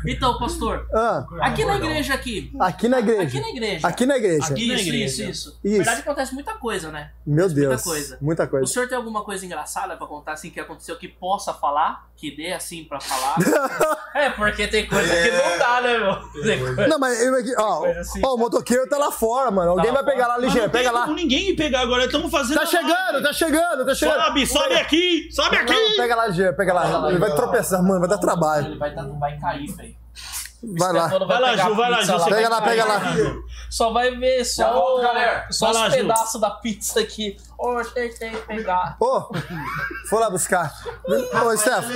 Então, 0.07 0.39
pastor, 0.39 0.87
Ah, 0.95 1.25
aqui 1.41 1.65
na 1.65 1.77
igreja 1.77 2.15
aqui. 2.15 2.53
aqui 2.61 2.89
na 2.89 2.99
Aqui 2.99 3.09
igreja. 3.11 3.41
na 3.41 3.49
igreja. 3.49 3.87
Aqui 3.89 4.07
na 4.07 4.17
igreja. 4.17 4.45
Aqui 4.47 4.67
na 4.69 4.75
Isso, 4.75 4.89
igreja. 4.89 5.05
isso, 5.05 5.23
isso. 5.23 5.61
Isso. 5.65 5.79
Na 5.79 5.85
verdade, 5.85 6.01
acontece 6.01 6.35
muita 6.35 6.55
coisa, 6.55 6.91
né? 6.93 7.11
Meu 7.27 7.47
muita 7.47 7.61
Deus. 7.61 7.83
coisa. 7.83 8.19
Muita 8.21 8.45
O 8.45 8.49
coisa. 8.49 8.67
senhor 8.73 8.89
tem 8.89 8.97
alguma 8.97 9.23
coisa 9.25 9.45
engraçada 9.45 9.97
pra 9.97 10.07
contar, 10.07 10.33
assim, 10.33 10.51
que 10.51 10.61
aconteceu 10.61 10.97
que 10.97 11.09
possa 11.09 11.53
falar? 11.53 12.07
Que 12.17 12.35
dê, 12.35 12.53
assim, 12.53 12.85
pra 12.85 13.01
falar? 13.01 13.37
é, 14.15 14.31
porque 14.31 14.67
tem 14.69 14.87
coisa 14.87 15.09
que 15.09 15.31
não 15.31 15.59
dá, 15.59 15.81
né, 15.81 15.99
meu? 15.99 16.89
Não, 16.89 16.99
mas 16.99 17.21
eu 17.23 17.35
aqui, 17.37 17.55
ó, 17.57 17.85
assim. 17.87 18.21
ó, 18.25 18.35
o 18.35 18.39
motoqueiro 18.39 18.89
tá 18.89 18.99
lá 18.99 19.11
fora, 19.13 19.51
mano. 19.51 19.71
Alguém 19.73 19.91
lá 19.91 20.03
vai 20.03 20.13
pegar 20.15 20.27
lá 20.29 20.37
ligeiro, 20.39 20.67
não 20.67 20.73
tem 20.73 20.83
pega 20.83 20.93
lá. 20.93 21.03
como 21.05 21.15
ninguém 21.17 21.55
pegar 21.55 21.81
agora. 21.81 22.05
Estamos 22.07 22.31
fazendo. 22.31 22.59
Tá 22.59 22.67
chegando, 22.67 23.23
tá 23.23 23.33
chegando, 23.33 23.85
tá 23.87 23.95
chegando. 23.95 24.25
Sobe, 24.25 24.47
sobe 24.47 24.75
aqui! 24.75 25.29
Sobe 25.31 25.57
Não, 25.57 25.63
aqui! 25.63 25.97
pega 25.97 26.15
lá 26.17 26.27
ligeiro, 26.29 26.57
pega 26.57 26.73
lá. 26.73 27.09
Ele 27.09 27.19
vai 27.19 27.35
tropeçar, 27.35 27.83
mano, 27.83 28.01
vai 28.01 28.09
dar 28.09 28.19
trabalho. 28.19 28.67
Ele 28.69 28.79
vai, 28.79 28.95
dar, 28.95 29.07
vai 29.19 29.39
cair, 29.39 29.67
velho. 29.75 29.88
Vai 30.63 30.93
lá. 30.93 31.07
Vai 31.07 31.41
lá, 31.41 31.57
Ju, 31.57 31.75
vai 31.75 31.91
lá, 31.91 32.03
Ju, 32.03 32.25
Pega 32.25 32.49
lá, 32.49 32.63
pega 32.63 32.85
lá. 32.85 33.01
Só 33.71 33.93
vai 33.93 34.11
ver 34.17 34.45
só, 34.45 34.73
volto, 34.73 35.03
galera. 35.03 35.47
só 35.51 35.67
Vai 35.67 35.75
os 35.75 35.81
lá, 35.81 35.91
Ju. 35.91 35.97
pedaços 35.97 36.41
da 36.41 36.51
pizza 36.51 37.01
aqui. 37.01 37.37
Ô, 37.57 37.83
tentei 37.85 38.31
pegar. 38.31 38.97
Ô, 39.01 39.31
vou 40.11 40.21
lá 40.21 40.31
buscar. 40.31 40.73
Ô, 41.07 41.57
Stefano. 41.57 41.95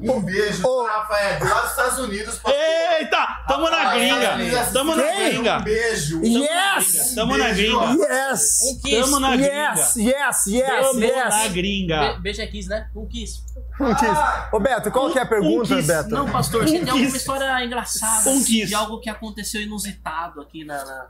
Um 0.00 0.20
beijo 0.20 0.62
pra 0.62 0.92
Rafael, 0.92 1.44
lá 1.44 1.60
dos 1.60 1.70
Estados 1.70 1.98
Unidos. 2.00 2.40
Eita, 2.46 3.26
tamo 3.48 3.70
na 3.70 3.94
gringa. 3.94 4.66
Tamo 4.72 4.96
na 4.96 5.02
gringa. 5.02 5.58
Um 5.58 5.62
beijo. 5.62 6.20
Yes! 6.22 7.14
Tamo 7.14 7.36
na 7.36 7.50
gringa. 7.50 7.84
Yes! 7.98 8.58
Um 8.62 8.80
kiss. 8.80 9.00
Tamo 9.00 9.20
na 9.20 9.36
gringa. 9.36 9.74
Yes, 9.74 9.96
yes, 9.96 10.46
yes, 10.46 10.68
Tamo 10.86 11.00
na 11.00 11.48
gringa. 11.48 12.12
Be 12.14 12.20
beija 12.20 12.46
kiss, 12.46 12.68
né? 12.68 12.88
Um 12.94 13.06
kiss. 13.06 13.42
Um 13.80 13.94
kiss. 13.94 14.20
Ô, 14.52 14.60
Beto, 14.60 14.90
qual 14.90 15.10
que 15.10 15.18
é 15.18 15.22
a 15.22 15.26
pergunta, 15.26 15.74
Um. 15.74 15.82
Beto? 15.86 16.10
Não, 16.10 16.28
pastor, 16.30 16.62
você 16.68 16.76
Um 16.78 16.80
tem 16.84 16.90
alguma 16.90 17.04
kiss. 17.06 17.16
história 17.16 17.64
engraçada 17.64 18.30
Um 18.30 18.44
kiss. 18.44 18.68
de 18.68 18.74
algo 18.74 19.00
que 19.00 19.10
aconteceu 19.10 19.60
inusitado 19.60 20.40
aqui 20.40 20.64
na... 20.64 20.84
na... 20.84 21.06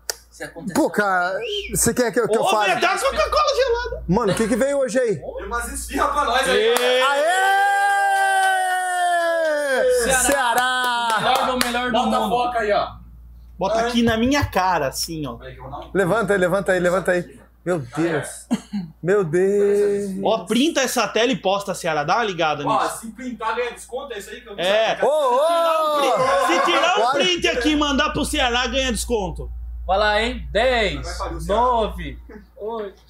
Pô, 0.74 0.88
cara, 0.90 1.38
você 1.74 1.92
quer 1.92 2.10
que, 2.10 2.18
eu- 2.18 2.26
que 2.28 2.36
eu 2.36 2.42
Ô, 2.42 2.48
fale? 2.50 2.74
Beto, 2.74 2.86
é 2.86 2.88
a 2.88 2.98
Coca-Cola 2.98 3.54
gelada. 3.54 4.04
Mano, 4.08 4.32
o 4.32 4.34
que, 4.34 4.48
que 4.48 4.56
veio 4.56 4.78
hoje 4.78 4.98
aí? 4.98 5.16
Tem 5.16 5.44
umas 5.46 5.70
esfirras 5.72 6.10
pra 6.10 6.24
nós 6.24 6.48
aí. 6.48 6.74
Aê! 8.62 9.82
Ceará. 10.04 10.20
Ceará! 10.22 11.08
Melhor 11.20 11.46
do 11.46 11.66
melhor 11.66 11.86
do 11.86 11.92
Bota 11.92 12.16
a 12.16 12.20
mundo. 12.20 12.30
foca 12.30 12.58
aí, 12.60 12.72
ó. 12.72 12.88
Bota 13.58 13.80
aqui 13.86 14.02
na 14.02 14.16
minha 14.16 14.44
cara, 14.44 14.88
assim, 14.88 15.24
ó. 15.26 15.38
Levanta 15.94 16.32
aí, 16.32 16.38
levanta 16.38 16.72
aí, 16.72 16.80
levanta 16.80 17.12
aí. 17.12 17.41
Meu 17.64 17.78
Deus. 17.78 18.46
Meu 19.02 19.22
Deus. 19.24 20.10
Ó, 20.24 20.44
printa 20.46 20.80
essa 20.80 21.06
tela 21.06 21.30
e 21.30 21.36
posta, 21.36 21.74
Ceará. 21.74 22.02
Dá 22.02 22.16
uma 22.16 22.24
ligada 22.24 22.66
Ó, 22.66 22.82
nisso. 22.82 22.98
se 23.00 23.10
printar 23.12 23.54
ganha 23.54 23.70
desconto, 23.72 24.12
é 24.12 24.18
isso 24.18 24.30
aí 24.30 24.40
que 24.40 24.48
eu 24.48 24.56
não 24.56 24.62
É. 24.62 24.88
sabia. 24.96 25.04
Ô, 25.08 25.36
ô! 25.36 26.46
Se 26.48 26.60
tirar 26.64 26.98
um 26.98 27.10
print 27.12 27.48
aqui 27.48 27.68
e 27.70 27.76
mandar 27.76 28.10
pro 28.10 28.24
Ceará, 28.24 28.66
ganha 28.66 28.90
desconto. 28.90 29.50
Vai 29.86 29.98
lá, 29.98 30.22
hein? 30.22 30.46
10, 30.52 31.02
Vai 31.06 31.14
falir 31.18 31.36
o 31.36 31.40
Ceará. 31.40 31.60
9, 31.60 32.18
8. 32.56 33.02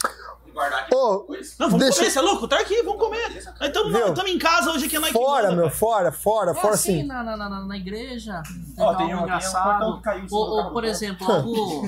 Guardar 0.52 0.80
aqui 0.80 0.94
Ô, 0.94 1.18
depois. 1.20 1.56
Não, 1.58 1.66
vamos 1.70 1.84
Deixa- 1.84 1.98
comer, 1.98 2.10
você 2.10 2.18
é 2.18 2.22
louco? 2.22 2.48
Tá 2.48 2.58
aqui, 2.60 2.82
vamos 2.82 3.00
comer. 3.00 3.28
Estamos 3.36 4.30
em 4.30 4.38
casa 4.38 4.70
hoje 4.70 4.86
aqui 4.86 4.96
é 4.96 4.98
nós 4.98 5.08
que 5.10 5.14
fora, 5.18 5.44
manda, 5.48 5.56
meu, 5.56 5.64
pai. 5.70 5.74
fora, 5.78 6.12
fora, 6.12 6.50
É 6.50 6.54
fora 6.54 6.74
assim, 6.74 6.98
assim. 7.00 7.06
na, 7.06 7.22
na, 7.22 7.36
na, 7.36 7.60
na 7.64 7.76
igreja, 7.76 8.42
Ó, 8.78 8.94
tem 8.94 9.06
um- 9.06 9.08
tem 9.08 9.16
um 9.16 9.22
engraçado. 9.22 9.96
que 9.96 10.02
caiu 10.02 10.26
ou, 10.30 10.46
do 10.46 10.52
ou, 10.66 10.70
por 10.72 10.84
exemplo, 10.84 11.30
algo, 11.32 11.50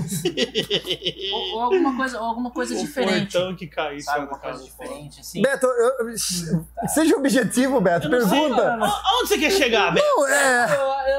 ou, 1.32 1.54
ou 1.54 1.60
alguma 1.62 1.96
coisa, 1.96 2.18
ou 2.20 2.24
alguma 2.26 2.50
coisa 2.50 2.74
O 2.74 2.78
diferente. 2.78 3.32
portão 3.32 3.54
que 3.56 3.66
caiu. 3.66 4.00
Sabe, 4.00 4.20
alguma 4.20 4.38
coisa 4.38 4.58
cara. 4.58 4.70
diferente, 4.70 5.20
assim. 5.20 5.42
Beto, 5.42 5.66
eu- 5.66 6.08
eu- 6.08 6.88
seja 6.88 7.16
objetivo, 7.16 7.80
Beto, 7.80 8.08
pergunta. 8.08 8.72
Aonde 8.80 9.28
você 9.28 9.38
quer 9.38 9.50
chegar, 9.50 9.92
Beto? 9.92 10.06
Não, 10.06 10.26
é. 10.28 10.64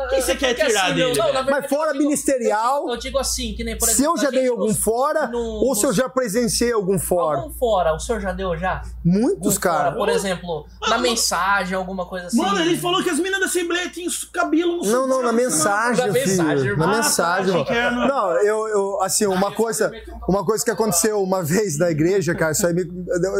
Eu- 0.04 0.08
que 0.10 0.22
você 0.22 0.36
quer 0.36 0.54
tirar 0.54 0.86
assim, 0.86 0.96
dele, 0.96 1.16
na 1.34 1.44
Mas 1.44 1.68
fora 1.68 1.94
ministerial, 1.94 2.88
Eu 2.90 2.98
digo, 2.98 3.18
assim, 3.18 3.54
que 3.56 3.64
nem, 3.64 3.78
por 3.78 3.88
se 3.88 3.94
exemplo. 3.96 4.14
eu 4.18 4.22
já 4.22 4.30
dei 4.30 4.48
algum 4.48 4.74
fora, 4.74 5.32
ou 5.34 5.76
se 5.76 5.86
eu 5.86 5.94
já 5.94 6.08
presenciei 6.10 6.72
algum 6.72 6.98
fora. 7.00 7.35
Algum 7.38 7.52
fora, 7.54 7.94
o 7.94 8.00
senhor 8.00 8.20
já 8.22 8.32
deu 8.32 8.58
já? 8.58 8.82
Muitos, 9.04 9.56
fora, 9.58 9.78
cara. 9.78 9.92
Por 9.94 10.10
exemplo, 10.10 10.66
na 10.90 10.98
mensagem, 10.98 11.76
alguma 11.76 12.06
coisa 12.06 12.28
assim. 12.28 12.38
Mano, 12.38 12.60
ele 12.60 12.78
falou 12.78 13.04
que 13.04 13.10
as 13.10 13.18
meninas 13.18 13.40
da 13.40 13.46
Assembleia 13.46 13.90
tinham 13.90 14.12
cabelo 14.34 14.78
no 14.78 14.84
Não, 14.86 15.08
não, 15.08 15.24
na 15.24 15.32
mensagem, 15.32 16.06
Na 16.08 16.14
mensagem, 16.14 16.36
filho. 16.58 16.78
Na 16.78 16.86
irmão. 16.86 16.90
mensagem. 16.98 17.62
Ah, 17.62 17.66
tá, 17.66 17.74
era 17.74 17.92
no- 17.92 18.08
Não, 18.08 18.32
eu, 18.42 18.68
eu, 18.68 19.02
assim, 19.02 19.26
uma 19.26 19.52
coisa, 19.52 19.92
uma 20.28 20.46
coisa 20.46 20.64
que 20.64 20.72
aconteceu 20.72 21.22
uma 21.22 21.44
vez 21.44 21.78
na 21.78 21.90
igreja, 21.90 22.34
cara, 22.36 22.52
isso 22.52 22.66
aí 22.68 22.74
me, 22.74 22.86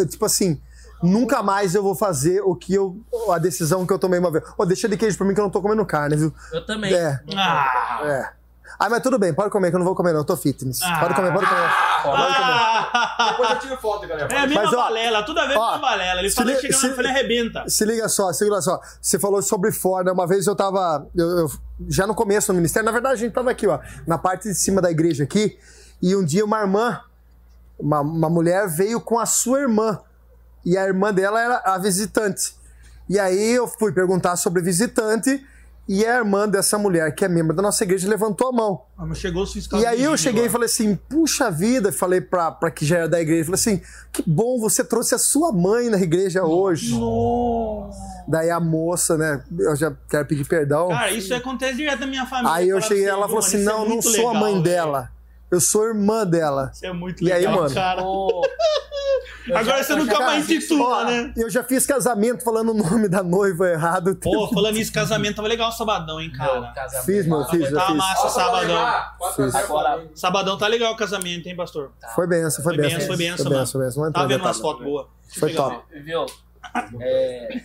tipo 0.08 0.26
assim, 0.26 0.60
nunca 1.04 1.44
mais 1.44 1.76
eu 1.76 1.84
vou 1.84 1.94
fazer 1.96 2.42
o 2.42 2.56
que 2.56 2.74
eu, 2.74 2.96
a 3.32 3.38
decisão 3.38 3.86
que 3.86 3.94
eu 3.94 4.00
tomei 4.00 4.20
uma 4.20 4.32
vez. 4.32 4.44
Ô, 4.58 4.66
deixa 4.66 4.88
de 4.88 4.98
queijo 4.98 5.18
pra 5.18 5.26
mim 5.28 5.34
que 5.34 5.40
eu 5.40 5.44
não 5.44 5.52
tô 5.52 5.62
comendo 5.62 5.86
carne, 5.86 6.16
viu? 6.16 6.34
Eu 6.52 6.66
também. 6.66 6.94
É, 6.94 7.20
Ah, 7.36 8.02
é. 8.06 8.30
Ah, 8.80 8.90
mas 8.90 9.02
tudo 9.02 9.18
bem, 9.18 9.34
pode 9.34 9.50
comer, 9.50 9.70
que 9.70 9.76
eu 9.76 9.80
não 9.80 9.86
vou 9.86 9.96
comer 9.96 10.12
não, 10.12 10.20
eu 10.20 10.26
tô 10.26 10.36
fitness. 10.36 10.80
Pode 11.00 11.14
comer, 11.14 11.32
pode 11.34 11.46
comer. 11.48 11.70
ah, 12.06 13.28
Depois 13.32 13.50
eu 13.52 13.60
tiro 13.60 13.78
foto, 13.78 14.08
galera. 14.08 14.34
É 14.34 14.38
a 14.40 14.48
mesma 14.48 14.64
Mas, 14.64 14.74
ó, 14.74 14.78
balela, 14.78 15.24
toda 15.24 15.46
vez 15.48 15.56
a 15.56 15.60
ó, 15.60 15.72
mesma 15.74 15.88
balela. 15.88 16.20
Ele 16.22 16.30
se 16.30 16.36
fala 16.36 16.52
li- 16.52 16.58
que 16.60 16.74
chega 16.74 17.02
lá 17.02 17.04
e 17.04 17.12
arrebenta. 17.12 17.64
Se 17.70 17.86
liga 17.86 18.08
só, 18.10 18.32
se 18.34 18.44
liga 18.44 18.62
só. 18.62 18.80
Você 19.02 19.18
falou 19.20 19.42
sobre 19.42 19.72
fora, 19.72 20.04
né? 20.06 20.12
Uma 20.12 20.28
vez 20.28 20.46
eu 20.48 20.56
tava. 20.56 21.08
eu- 21.16 21.40
eu- 21.40 21.52
já 21.90 22.06
no 22.08 22.16
começo 22.16 22.48
do 22.52 22.56
ministério, 22.56 22.86
na 22.86 22.92
verdade 22.92 23.16
a 23.16 23.18
gente 23.18 23.34
tava 23.34 23.52
aqui, 23.52 23.68
ó, 23.68 23.80
na 24.08 24.18
parte 24.18 24.50
de 24.50 24.56
cima 24.56 24.82
da 24.82 24.90
igreja 24.92 25.24
aqui, 25.24 25.58
e 26.02 26.16
um 26.16 26.24
dia 26.24 26.44
uma 26.46 26.60
irmã, 26.62 27.02
uma, 27.80 28.00
uma 28.02 28.30
mulher 28.30 28.68
veio 28.68 29.02
com 29.02 29.20
a 29.20 29.26
sua 29.26 29.60
irmã, 29.62 30.00
e 30.66 30.78
a 30.78 30.86
irmã 30.86 31.14
dela 31.14 31.42
era 31.42 31.62
a 31.66 31.78
visitante. 31.78 32.56
E 33.10 33.20
aí 33.20 33.52
eu 33.52 33.68
fui 33.68 33.92
perguntar 33.92 34.36
sobre 34.36 34.62
visitante, 34.62 35.46
e 35.88 36.04
a 36.04 36.16
irmã 36.18 36.50
dessa 36.50 36.78
mulher, 36.80 37.14
que 37.14 37.24
é 37.24 37.28
membro 37.28 37.56
da 37.56 37.62
nossa 37.62 37.84
igreja, 37.84 38.10
levantou 38.10 38.48
a 38.48 38.52
mão. 38.52 38.82
Ah, 38.98 39.06
mas 39.06 39.20
chegou 39.20 39.46
fiscais. 39.46 39.84
E 39.84 39.86
aí 39.86 40.04
eu 40.04 40.18
cheguei 40.18 40.44
e 40.44 40.48
agora. 40.48 40.52
falei 40.54 40.66
assim, 40.66 40.96
puxa 40.96 41.52
vida, 41.52 41.92
falei 41.92 42.20
pra, 42.22 42.52
pra 42.52 42.72
que 42.72 42.84
já 42.84 42.98
era 42.98 43.10
da 43.10 43.22
igreja, 43.22 43.46
falei 43.46 43.60
assim, 43.60 43.82
que 44.12 44.24
bom, 44.26 44.60
você 44.60 44.84
trouxe 44.84 45.14
a 45.14 45.20
sua 45.20 45.52
mãe 45.52 45.90
na 45.90 46.00
igreja 46.00 46.44
hoje. 46.44 46.96
Daí 48.28 48.50
a 48.50 48.60
moça, 48.60 49.16
né, 49.16 49.44
eu 49.60 49.76
já 49.76 49.96
quero 50.10 50.26
pedir 50.26 50.48
perdão. 50.48 50.90
Cara, 50.90 51.12
isso 51.12 51.34
acontece 51.36 51.76
direto 51.78 52.00
na 52.00 52.08
minha 52.08 52.26
família. 52.26 52.52
aí 52.52 52.70
eu 52.70 52.82
cheguei, 52.82 53.04
você, 53.04 53.10
ela 53.10 53.28
falou 53.28 53.40
assim, 53.40 53.62
é 53.62 53.64
não, 53.64 53.88
não 53.88 54.02
sou 54.02 54.30
a 54.30 54.34
legal, 54.34 54.36
mãe 54.36 54.54
velho. 54.54 54.64
dela, 54.64 55.12
eu 55.52 55.60
sou 55.62 55.86
irmã 55.88 56.26
dela. 56.26 56.72
Isso 56.74 56.86
é 56.86 56.92
muito 56.94 57.24
E 57.24 57.32
aí, 57.32 57.42
legal, 57.46 57.62
mano? 57.62 57.74
cara. 57.74 58.02
Agora 59.54 59.64
já- 59.78 59.84
você 59.84 59.96
nunca 59.96 60.14
já- 60.14 60.26
mais 60.26 60.50
intitula, 60.50 60.84
Ó, 61.02 61.04
né? 61.06 61.32
eu 61.38 61.50
já 61.52 61.64
fiz 61.64 61.86
casamento 61.86 62.44
falando 62.44 62.70
o 62.72 62.74
nome 62.74 63.08
da 63.08 63.22
noiva 63.22 63.70
errado. 63.70 64.16
Pô, 64.16 64.48
falando 64.52 64.74
nisso, 64.74 64.92
casamento 64.92 65.36
tava 65.36 65.48
legal 65.48 65.72
sabadão, 65.72 66.20
hein, 66.20 66.30
Meu 66.30 66.38
cara. 66.40 66.72
casamento. 66.74 67.06
Fiz, 67.06 67.28
meu, 67.28 67.46
fiz, 67.46 67.70
eu 67.70 67.74
Tava 67.78 67.88
fiz. 67.90 67.96
massa 67.98 68.30
sabadão. 68.30 69.04
Fiz. 69.36 69.54
Agora-. 69.56 70.04
Sabadão 70.16 70.58
tá 70.58 70.68
legal 70.68 70.94
o 70.94 70.98
casamento, 70.98 71.48
hein, 71.48 71.56
pastor? 71.56 71.92
Foi 72.16 72.26
benção, 72.26 72.64
foi 72.64 72.74
Foi 72.76 72.78
benção. 72.84 72.98
benção, 72.98 73.08
foi 73.08 73.18
benção, 73.18 73.38
Foi 73.46 73.54
mano. 73.54 73.66
benção, 73.86 74.08
entrou 74.08 74.26
em 74.26 74.28
vendo 74.28 74.42
umas 74.42 74.58
detalhe. 74.58 74.74
fotos 74.74 74.84
boas. 74.86 75.06
Foi 75.40 75.50
Legal. 75.50 75.70
top. 75.72 76.02
Viu? 76.02 76.26
É, 77.00 77.62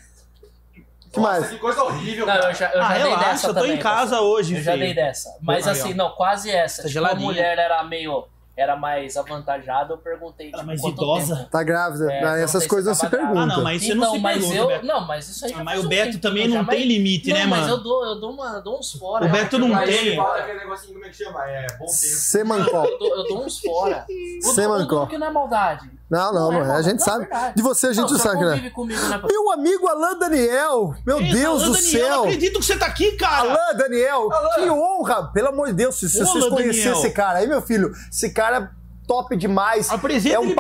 que 1.12 1.18
Nossa, 1.20 1.40
mais? 1.40 1.50
que 1.50 1.58
coisa 1.58 1.82
horrível, 1.82 2.26
Não, 2.26 2.34
eu 2.34 2.54
já, 2.54 2.70
eu 2.70 2.80
já 2.80 2.86
Ah, 2.88 2.92
dei 2.94 3.02
relaxa, 3.02 3.24
dessa 3.30 3.46
eu 3.48 3.54
tô 3.54 3.60
também. 3.60 3.76
em 3.76 3.78
casa 3.78 4.10
pastor. 4.16 4.28
hoje, 4.28 4.54
Eu 4.56 4.62
já 4.62 4.72
filho. 4.72 4.84
dei 4.84 4.94
dessa. 4.94 5.36
Mas 5.42 5.66
Aí, 5.66 5.72
assim, 5.72 5.92
ó. 5.92 5.96
não, 5.96 6.10
quase 6.10 6.50
essa. 6.50 6.82
Tá 6.82 6.88
tipo, 6.88 7.04
a 7.04 7.14
mulher 7.14 7.58
era 7.58 7.82
meio. 7.84 8.24
Era 8.56 8.76
mais 8.76 9.16
avantajada, 9.16 9.94
eu 9.94 9.98
perguntei. 9.98 10.48
Era 10.48 10.58
tipo, 10.58 10.66
mais 10.66 10.84
idosa? 10.84 11.36
tempo. 11.36 11.50
Tá 11.50 11.62
grávida? 11.62 12.12
É, 12.12 12.18
Ah, 12.22 12.30
não 12.32 12.34
essas 12.44 12.64
se 12.64 12.68
coisas 12.68 12.94
se 12.98 13.06
grávida. 13.08 13.18
perguntam. 13.32 13.42
Ah, 13.42 13.56
não, 13.56 13.64
mas 13.64 13.82
isso 13.82 13.92
então, 13.92 14.00
não 14.06 14.12
se 14.12 14.18
mas 14.18 14.36
pergunta, 14.38 14.56
eu. 14.58 14.66
Beto. 14.66 14.86
Não, 14.86 15.06
mas 15.06 15.28
isso 15.30 15.44
aí. 15.46 15.52
Ah, 15.54 15.56
já 15.58 15.64
mas 15.64 15.80
o 15.82 15.86
um 15.86 15.88
Beto 15.88 16.04
tempinho 16.04 16.20
também 16.20 16.42
já, 16.50 16.58
não 16.58 16.64
mas- 16.64 16.76
tem 16.76 16.86
limite, 16.86 17.30
não, 17.30 17.36
né, 17.38 17.46
mas 17.46 17.60
mano? 17.60 17.72
eu 17.72 17.78
dou, 17.82 18.04
eu 18.04 18.20
dou, 18.20 18.30
uma, 18.32 18.46
eu 18.56 18.62
dou 18.62 18.78
uns 18.78 18.92
fora. 18.92 19.24
O 19.24 19.28
Beto 19.30 19.58
não 19.58 19.68
tem. 19.84 20.16
fala 20.16 20.38
aquele 20.38 20.58
negocinho, 20.58 20.92
como 20.92 21.06
é 21.06 21.08
que 21.08 21.16
chama? 21.16 21.48
É 21.48 21.66
bom 21.68 21.86
tempo. 21.86 21.88
Semancol. 21.90 22.84
Eu 22.84 22.98
dou, 22.98 23.16
eu 23.16 23.24
dou 23.28 23.44
uns 23.46 23.58
fora. 23.60 24.06
O 24.44 24.52
Semancol. 24.52 25.06
que 25.06 25.16
não 25.16 25.26
é 25.26 25.30
maldade. 25.30 25.90
Não, 26.10 26.32
não, 26.32 26.52
não 26.52 26.64
é. 26.64 26.76
A 26.76 26.82
gente 26.82 26.98
não, 26.98 27.04
sabe. 27.06 27.28
De 27.54 27.62
você 27.62 27.86
a 27.86 27.92
gente 27.92 28.10
não, 28.10 28.18
sabe 28.18 28.44
é. 28.44 28.48
convive 28.48 28.70
comigo, 28.70 29.00
né? 29.06 29.22
Meu 29.24 29.52
amigo 29.52 29.86
Alain 29.86 30.18
Daniel! 30.18 30.94
Meu 31.06 31.20
Eita, 31.20 31.32
Deus 31.36 31.62
Alain 31.62 31.72
do 31.72 31.76
Daniel, 31.76 32.00
céu! 32.00 32.16
Não 32.16 32.24
acredito 32.24 32.58
que 32.58 32.66
você 32.66 32.76
tá 32.76 32.86
aqui, 32.86 33.12
cara. 33.12 33.48
Alain 33.48 33.76
Daniel, 33.76 34.32
Alain. 34.32 34.64
que 34.64 34.70
honra! 34.70 35.30
Pelo 35.32 35.48
amor 35.48 35.68
de 35.68 35.74
Deus, 35.74 35.94
se, 35.94 36.08
se 36.08 36.18
vocês 36.18 36.48
conhecessem 36.48 36.92
esse 36.92 37.10
cara 37.10 37.38
aí, 37.38 37.46
meu 37.46 37.62
filho, 37.62 37.92
esse 38.10 38.30
cara 38.30 38.56
é 38.58 38.80
top 39.06 39.36
demais. 39.36 39.90
Apresenta 39.90 40.36
é 40.36 40.38
um 40.40 40.54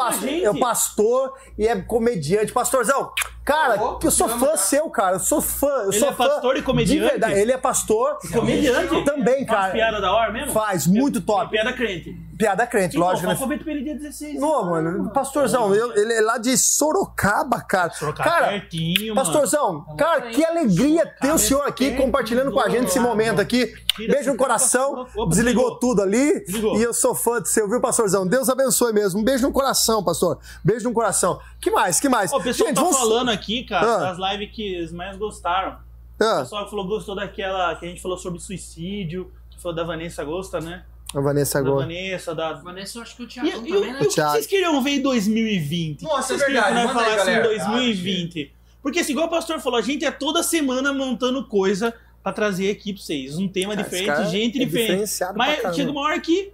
é 0.44 0.50
um 0.50 0.58
pastor 0.58 1.32
e 1.58 1.66
é 1.66 1.80
comediante. 1.80 2.52
Pastorzão, 2.52 3.12
cara, 3.50 3.78
que 3.98 4.06
eu 4.06 4.10
sou 4.10 4.28
fã 4.28 4.56
seu, 4.56 4.88
cara. 4.90 5.16
Eu 5.16 5.20
sou 5.20 5.40
fã. 5.40 5.66
Eu 5.68 5.90
Ele 5.90 5.98
sou 5.98 6.08
é 6.08 6.12
fã 6.12 6.28
pastor 6.28 6.56
e 6.56 6.62
comediante? 6.62 7.00
De 7.02 7.08
verdade, 7.10 7.38
ele 7.40 7.52
é 7.52 7.58
pastor. 7.58 8.18
Comediante? 8.32 9.04
Também, 9.04 9.46
Faz 9.46 9.48
cara. 9.60 9.72
piada 9.72 10.00
da 10.00 10.12
hora 10.12 10.32
mesmo? 10.32 10.52
Faz, 10.52 10.86
muito 10.86 11.20
top. 11.20 11.50
Piada 11.50 11.72
crente. 11.72 12.12
Piada 12.38 12.66
crente, 12.66 12.96
Então, 12.96 13.06
lógico. 13.06 13.28
né? 13.28 13.34
pro 13.34 13.46
Beto 13.46 13.64
pra 13.64 13.72
ele 13.74 13.82
dia 13.84 13.94
16. 13.94 14.40
Não, 14.40 14.64
mano, 14.70 15.10
pastorzão, 15.12 15.74
eu- 15.74 15.94
ele 15.94 16.12
é 16.14 16.20
lá 16.22 16.38
de 16.38 16.56
Sorocaba, 16.56 17.60
cara. 17.60 17.90
Sorocaba 17.92 18.30
cara, 18.30 18.46
pertinho, 18.48 19.14
mano. 19.14 19.26
pastorzão, 19.26 19.84
cara, 19.98 20.22
que 20.22 20.42
alegria 20.42 21.04
ter 21.20 21.32
o 21.32 21.38
senhor 21.38 21.62
aqui 21.66 21.92
compartilhando 21.96 22.50
com 22.50 22.58
a 22.60 22.68
gente 22.70 22.86
esse 22.86 22.98
do 22.98 23.04
momento 23.04 23.40
aqui. 23.40 23.72
Beijo 23.98 24.30
no 24.32 24.36
coração, 24.38 25.06
desligou 25.28 25.78
tudo 25.78 26.00
ali. 26.00 26.40
Desligou. 26.46 26.78
E 26.78 26.82
eu 26.82 26.94
sou 26.94 27.14
fã 27.14 27.42
de 27.42 27.48
você, 27.50 27.66
viu, 27.68 27.80
pastorzão? 27.80 28.26
Deus 28.26 28.48
abençoe 28.48 28.92
mesmo. 28.94 29.20
Um 29.20 29.24
beijo 29.24 29.46
no 29.46 29.52
coração, 29.52 30.02
pastor. 30.02 30.38
Beijo 30.64 30.88
no 30.88 30.94
coração. 30.94 31.38
Que 31.60 31.70
mais? 31.70 32.00
Que 32.00 32.08
mais? 32.08 32.32
Ó, 32.32 32.38
o 32.38 32.42
pessoal 32.42 32.72
tá 32.72 32.80
vamos- 32.80 32.96
falando 32.96 33.30
aqui, 33.30 33.39
cara, 33.64 33.94
Ah. 34.08 34.12
das 34.14 34.32
lives 34.32 34.54
que 34.54 34.62
eles 34.74 34.92
mais 34.92 35.16
gostaram. 35.16 35.78
O 36.20 36.24
Ah, 36.24 36.40
pessoal 36.40 36.68
falou 36.68 36.86
gostou 36.86 37.14
daquela 37.14 37.74
que 37.76 37.86
a 37.86 37.88
gente 37.88 38.00
falou 38.02 38.18
sobre 38.18 38.38
suicídio, 38.40 39.32
que 39.50 39.60
foi 39.60 39.74
da 39.74 39.82
Vanessa 39.84 40.22
Gosta, 40.24 40.60
né? 40.60 40.84
a 41.12 41.20
Vanessa 41.20 41.60
Da 41.60 41.68
agora. 41.68 41.86
Vanessa, 41.86 42.34
da. 42.36 42.52
Vanessa, 42.52 42.98
eu 42.98 43.02
acho 43.02 43.16
que 43.16 43.22
o 43.24 43.26
Thiago 43.26 43.48
e, 43.48 43.52
o- 43.52 43.62
também, 43.62 43.90
e 43.90 43.92
né? 43.94 43.98
o 44.00 44.02
que 44.02 44.14
Thiago. 44.14 44.32
vocês 44.32 44.46
queriam 44.46 44.80
ver 44.80 44.90
em 44.90 45.02
2020? 45.02 46.02
Nossa, 46.02 46.34
O 46.34 46.36
é 46.36 46.38
queriam 46.38 46.62
verdade. 46.62 46.86
nós 46.86 46.96
aí, 46.96 47.04
falasse 47.04 47.22
em 47.30 47.34
galera. 47.34 47.48
2020? 47.48 48.52
Porque, 48.80 48.98
assim, 49.00 49.12
igual 49.12 49.26
o 49.26 49.30
pastor 49.30 49.58
falou, 49.58 49.78
a 49.78 49.82
gente 49.82 50.04
é 50.04 50.10
toda 50.12 50.40
semana 50.44 50.92
montando 50.94 51.44
coisa 51.44 51.92
pra 52.22 52.32
trazer 52.32 52.70
aqui 52.70 52.92
pra 52.92 53.02
vocês. 53.02 53.36
Um 53.38 53.48
tema 53.48 53.74
Cara, 53.74 53.88
diferente, 53.88 54.30
gente 54.30 54.62
é 54.62 54.64
diferente. 54.64 55.10
Mas 55.34 55.74
chega 55.74 55.90
uma 55.90 56.00
hora 56.02 56.20
que 56.20 56.52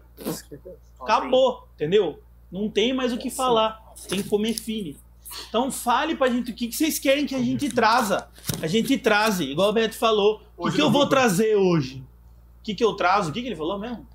acabou, 1.00 1.66
entendeu? 1.74 2.20
Não 2.50 2.70
tem 2.70 2.92
mais 2.94 3.12
o 3.12 3.18
que 3.18 3.28
falar. 3.30 3.80
Tem 4.08 4.22
que 4.22 4.28
comer 4.28 4.54
fine. 4.54 4.96
Então 5.48 5.70
fale 5.70 6.14
pra 6.16 6.28
gente 6.28 6.50
o 6.50 6.54
que, 6.54 6.68
que 6.68 6.76
vocês 6.76 6.98
querem 6.98 7.26
que 7.26 7.34
a 7.34 7.38
gente 7.42 7.68
traza. 7.68 8.28
A 8.62 8.66
gente 8.66 8.96
traze, 8.98 9.44
igual 9.44 9.70
o 9.70 9.72
Beto 9.72 9.96
falou. 9.96 10.42
O 10.56 10.68
que, 10.70 10.76
que 10.76 10.82
eu 10.82 10.90
vou 10.90 11.06
trazer 11.08 11.56
hoje? 11.56 12.04
O 12.60 12.62
que, 12.62 12.74
que 12.74 12.84
eu 12.84 12.94
trazo? 12.94 13.30
O 13.30 13.32
que, 13.32 13.40
que 13.42 13.48
ele 13.48 13.56
falou 13.56 13.78
mesmo? 13.78 14.06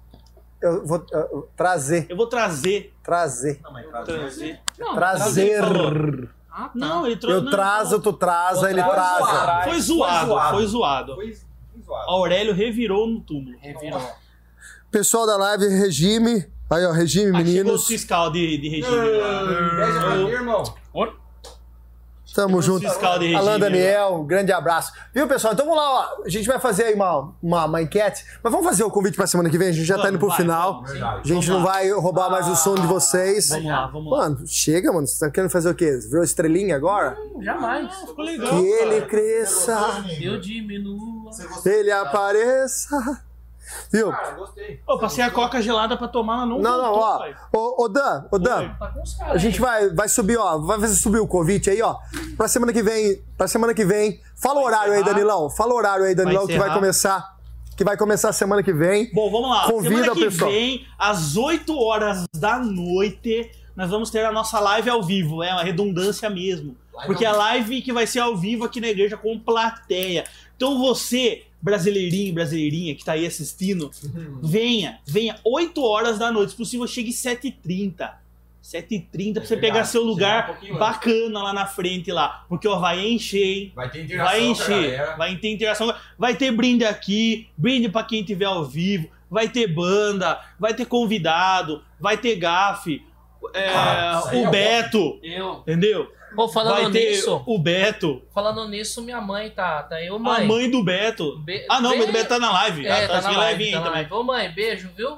Eu 0.62 0.86
vou 0.86 1.04
eu- 1.12 1.50
trazer, 1.56 2.06
Eu 2.10 2.16
vou 2.16 2.28
trazer. 2.28 2.94
trazer, 3.04 3.60
Não, 3.64 3.72
mas 3.74 3.86
Trazer. 4.06 4.60
Não, 4.78 4.94
trazer. 4.96 6.30
Ah, 6.52 6.64
tá. 6.66 6.72
Não, 6.76 7.08
ele 7.08 7.16
trouxe. 7.16 7.46
Eu 7.46 7.50
trazo, 7.50 8.00
tu 8.02 8.14
traza, 8.14 8.70
ele 8.70 8.84
Foi 8.84 8.92
traza. 8.94 9.20
zoado. 9.26 9.64
Foi 9.70 9.80
zoado, 9.82 10.28
Foi 10.28 10.28
zoado. 10.28 10.56
foi 10.58 10.68
zoado. 10.68 11.16
Foi 11.16 11.34
zoado. 11.34 12.10
Aurélio 12.12 12.54
revirou 12.54 13.08
no 13.08 13.22
túmulo. 13.22 13.58
Revirou. 13.60 14.02
Pessoal 14.92 15.26
da 15.26 15.38
live, 15.38 15.68
regime. 15.68 16.46
Aí, 16.72 16.86
ó, 16.86 16.92
regime, 16.92 17.32
Ah, 17.32 17.40
chegou 17.40 17.42
o 17.42 17.46
meninos. 17.46 17.86
fiscal 17.88 18.32
de, 18.32 18.58
de 18.58 18.70
regime. 18.70 18.96
Inveja 18.96 20.00
pra 20.00 20.16
mim, 20.16 20.28
irmão. 20.30 20.64
Tamo 22.34 22.62
junto. 22.62 22.88
fiscal 22.88 23.20
de 23.20 23.26
regime, 23.26 23.42
Alan 23.42 23.60
Daniel, 23.60 24.14
um 24.22 24.26
grande 24.26 24.54
abraço. 24.54 24.94
Viu, 25.14 25.28
pessoal? 25.28 25.52
Então 25.54 25.66
vamos 25.66 25.82
lá, 25.82 25.90
ó. 26.18 26.24
A 26.24 26.30
gente 26.30 26.48
vai 26.48 26.62
fazer 26.62 26.86
aí 26.86 26.94
uma, 26.94 27.34
uma, 27.44 27.66
uma 27.66 27.82
enquete. 27.82 28.24
Mas 28.42 28.54
vamos 28.54 28.66
fazer 28.66 28.86
o 28.86 28.90
convite 28.90 29.18
pra 29.18 29.28
semana 29.28 29.50
que 29.50 29.58
vem? 29.58 29.68
A 29.68 29.72
gente 29.74 29.84
já 29.84 29.96
tá 29.98 30.04
Vamos, 30.04 30.12
indo 30.16 30.20
pro 30.20 30.30
vai, 30.30 30.38
final. 30.38 30.82
vamos. 30.82 31.02
A 31.04 31.22
gente 31.28 31.50
não 31.50 31.58
lá. 31.58 31.66
vai 31.74 31.92
roubar 31.92 32.30
mais 32.32 32.48
o 32.48 32.56
som 32.56 32.76
de 32.76 32.88
vocês. 32.88 33.50
Vamos 33.50 33.66
lá, 33.66 33.88
vamos 33.88 34.10
lá. 34.14 34.18
Mano, 34.20 34.48
chega, 34.48 34.94
mano. 34.94 35.06
Você 35.06 35.20
tá 35.26 35.30
querendo 35.30 35.50
fazer 35.52 35.72
o 35.72 35.76
quê? 35.76 36.00
Virou 36.10 36.24
estrelinha 36.24 36.74
agora? 36.78 37.18
Jamais. 37.42 37.94
Ficou 37.96 38.24
legal. 38.24 38.48
Que 38.50 38.66
ele 38.66 38.96
cara. 39.02 39.06
cresça, 39.08 40.06
Eu 40.22 40.40
diminua. 40.40 41.32
ele 41.66 41.92
apareça. 41.92 43.22
Viu? 43.92 44.12
Cara, 44.12 44.32
gostei. 44.32 44.80
Ô, 44.88 44.98
passei 44.98 45.24
a 45.24 45.30
coca 45.32 45.62
gelada 45.62 45.98
pra 45.98 46.08
tomar, 46.08 46.38
ela 46.38 46.46
não 46.46 46.60
Não, 46.60 46.78
não, 46.78 46.86
voltou, 46.94 47.04
ó. 47.04 47.18
pai. 47.20 47.36
Ô, 47.54 47.84
ô 47.84 47.88
Dan, 47.90 48.26
ô 48.32 48.40
Dan. 48.40 48.70
Tá 48.80 48.88
com 48.88 49.02
os 49.02 49.14
caras. 49.16 49.36
A 49.36 49.38
gente 49.38 49.60
vai, 49.60 49.90
vai 49.90 50.08
subir, 50.10 50.38
ó. 50.38 50.58
Vai 50.60 50.80
fazer 50.80 50.96
subir 50.96 51.20
o 51.20 51.28
convite 51.28 51.70
aí, 51.70 51.82
ó. 51.82 51.96
Pra 52.38 52.48
semana 52.48 52.72
que 52.74 52.82
vem. 52.84 53.22
Pra 53.38 53.48
semana 53.48 53.74
que 53.74 53.84
vem. 53.86 54.20
Fala 54.36 54.60
o 54.60 54.64
horário 54.64 54.94
aí, 54.94 55.00
encerrar. 55.02 55.14
Danilão. 55.16 55.50
Fala 55.50 55.74
o 55.74 55.78
horário 55.78 56.06
aí, 56.06 56.16
Danilão, 56.16 56.48
que 56.48 56.54
vai 56.58 56.68
encerrar. 56.68 56.76
começar. 56.80 57.38
Que 57.78 57.84
vai 57.84 57.98
começar 57.98 58.32
semana 58.34 58.62
que 58.62 58.74
vem. 58.74 59.12
Bom, 59.14 59.32
vamos 59.32 59.50
lá. 59.50 59.66
Convida 59.66 59.96
Semana 59.96 60.12
o 60.12 60.16
que 60.16 60.26
pessoal. 60.26 60.52
vem, 60.52 60.86
às 61.00 61.36
8 61.36 61.78
horas 61.80 62.26
da 62.36 62.60
noite, 62.60 63.50
nós 63.76 63.90
vamos 63.90 64.10
ter 64.12 64.24
a 64.26 64.32
nossa 64.32 64.60
live 64.60 64.90
ao 64.90 65.02
vivo. 65.02 65.42
É 65.42 65.52
uma 65.54 65.64
redundância 65.64 66.30
mesmo. 66.30 66.76
Live 66.94 67.08
Porque 67.08 67.26
é 67.26 67.30
ao 67.30 67.36
a 67.36 67.38
live 67.38 67.82
que 67.82 67.92
vai 67.94 68.06
ser 68.06 68.20
ao 68.20 68.36
vivo 68.38 68.66
aqui 68.66 68.80
na 68.82 68.88
igreja 68.90 69.18
com 69.18 69.40
plateia. 69.40 70.26
Então 70.56 70.78
você, 70.78 71.44
brasileirinho, 71.62 72.34
brasileirinha 72.34 72.96
que 72.96 73.04
tá 73.06 73.14
aí 73.14 73.26
assistindo, 73.26 73.92
venha, 74.42 75.00
venha 75.06 75.36
8 75.44 75.84
horas 75.84 76.18
da 76.18 76.32
noite. 76.32 76.52
Se 76.52 76.58
possível, 76.58 76.88
chegue 76.88 77.12
7h30. 77.12 78.12
7h30 78.64 79.34
pra 79.34 79.44
você 79.44 79.56
verdade. 79.56 79.60
pegar 79.60 79.86
seu 79.86 80.02
um 80.04 80.06
lugar 80.06 80.52
antes. 80.62 80.78
bacana 80.78 81.42
lá 81.44 81.52
na 81.54 81.66
frente 81.66 82.12
lá. 82.12 82.46
Porque 82.48 82.68
ó, 82.68 82.78
vai 82.78 83.08
encher, 83.08 83.44
hein? 83.44 83.72
Vai 83.76 83.90
ter 83.90 84.04
interação 84.04 84.28
Vai 84.32 84.44
encher, 84.46 85.18
vai 85.18 85.36
ter 85.38 85.50
interação, 85.52 85.96
vai 86.18 86.36
ter 86.36 86.52
brinde 86.52 86.86
aqui, 86.86 87.48
brinde 87.58 87.90
pra 87.90 88.04
quem 88.04 88.24
tiver 88.24 88.46
ao 88.46 88.64
vivo, 88.64 89.10
vai 89.30 89.50
ter 89.50 89.66
banda, 89.68 90.40
vai 90.60 90.76
ter 90.76 90.86
convidado, 90.86 91.84
vai 92.00 92.18
ter 92.18 92.36
gafe, 92.36 93.02
é, 93.56 93.70
Ah, 93.70 94.22
é 94.32 94.36
o 94.42 94.44
bom. 94.46 94.52
Beto, 94.52 95.20
Eu. 95.24 95.54
entendeu? 95.62 96.12
Pô, 96.36 96.48
falando 96.48 96.82
vai 96.84 96.92
ter 96.92 97.10
nisso, 97.12 97.44
o 97.46 97.60
Beto, 97.60 98.22
falando 98.34 98.68
nisso, 98.70 99.02
minha 99.02 99.20
mãe 99.20 99.50
tá, 99.50 99.84
tá 99.84 100.02
eu, 100.02 100.16
a 100.16 100.20
mãe. 100.20 100.48
mãe 100.48 100.70
do 100.72 100.84
Beto. 100.84 101.38
Be- 101.40 101.66
Ah, 101.70 101.82
não, 101.82 101.92
a 101.92 101.96
mãe 101.98 102.06
do 102.06 102.08
Be- 102.08 102.20
Beto 102.20 102.30
tá 102.30 102.40
na 102.40 102.52
live. 102.52 102.88
É, 102.88 102.92
ah, 102.92 103.08
tá 103.08 103.18
acho 103.18 103.28
na 103.28 103.34
ela 103.34 103.44
vai 103.44 103.54
live, 103.56 103.72
tá 103.72 103.78
também. 103.80 103.92
live. 103.94 104.14
Ô, 104.14 104.24
mãe, 104.24 104.50
beijo, 104.52 104.90
viu? 104.96 105.18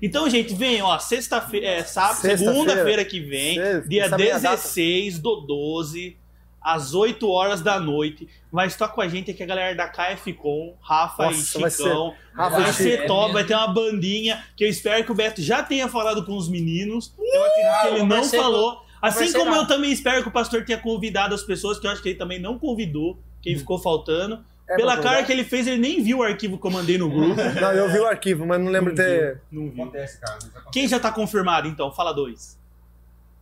Então, 0.00 0.28
gente, 0.28 0.54
vem, 0.54 0.82
ó, 0.82 0.98
sexta-feira, 0.98 1.66
é, 1.66 1.82
sábado, 1.82 2.16
Sexta-feira. 2.16 2.52
segunda-feira 2.52 3.04
que 3.04 3.18
vem, 3.20 3.54
Sexta- 3.54 3.88
dia 3.88 4.08
sabe 4.08 4.30
a 4.30 4.38
data? 4.38 4.56
16 4.56 5.18
do 5.18 5.36
12, 5.40 6.18
às 6.60 6.92
8 6.94 7.30
horas 7.30 7.62
da 7.62 7.80
noite. 7.80 8.28
Vai 8.52 8.66
estar 8.66 8.88
com 8.88 9.00
a 9.00 9.08
gente 9.08 9.30
aqui 9.30 9.42
a 9.42 9.46
galera 9.46 9.74
da 9.74 9.88
KFCom, 9.88 10.76
Rafa 10.82 11.24
Nossa, 11.26 11.58
e 11.58 11.60
vai 11.62 11.70
Chicão. 11.70 12.14
Rafa 12.34 12.60
Vai 12.60 12.72
ser 12.74 12.92
Chico. 12.98 13.06
top, 13.06 13.30
É 13.30 13.32
vai 13.32 13.44
ter 13.44 13.54
uma 13.54 13.68
bandinha 13.68 14.44
que 14.54 14.64
eu 14.64 14.68
espero 14.68 15.02
que 15.02 15.12
o 15.12 15.14
Beto 15.14 15.40
já 15.40 15.62
tenha 15.62 15.88
falado 15.88 16.24
com 16.26 16.36
os 16.36 16.48
meninos. 16.48 17.12
Eu 17.18 17.44
acredito 17.44 17.80
que 17.80 17.86
ele 17.88 18.02
não 18.04 18.24
falou. 18.24 18.85
Assim 19.00 19.32
como 19.32 19.54
eu 19.54 19.66
também 19.66 19.92
espero 19.92 20.22
que 20.22 20.28
o 20.28 20.32
pastor 20.32 20.64
tenha 20.64 20.78
convidado 20.78 21.34
as 21.34 21.42
pessoas, 21.42 21.78
que 21.78 21.86
eu 21.86 21.90
acho 21.90 22.02
que 22.02 22.10
ele 22.10 22.18
também 22.18 22.38
não 22.40 22.58
convidou, 22.58 23.18
quem 23.42 23.56
ficou 23.56 23.78
faltando. 23.78 24.44
É 24.68 24.74
Pela 24.74 24.96
cara 25.00 25.22
que 25.22 25.30
ele 25.30 25.44
fez, 25.44 25.66
ele 25.68 25.78
nem 25.80 26.02
viu 26.02 26.18
o 26.18 26.22
arquivo 26.24 26.58
que 26.58 26.66
eu 26.66 26.70
mandei 26.72 26.98
no 26.98 27.08
grupo. 27.08 27.36
Não, 27.60 27.70
eu 27.72 27.88
vi 27.88 28.00
o 28.00 28.06
arquivo, 28.06 28.44
mas 28.44 28.58
não 28.60 28.68
lembro 28.68 28.88
Não 28.88 28.96
de 28.96 29.00
ter. 29.02 29.40
viu, 29.48 29.62
Não 29.62 29.70
viu. 29.70 29.82
Acontece, 29.84 30.20
cara. 30.20 30.34
acontece. 30.34 30.66
Quem 30.72 30.88
já 30.88 30.98
tá 30.98 31.12
confirmado, 31.12 31.68
então? 31.68 31.92
Fala 31.92 32.12
dois. 32.12 32.58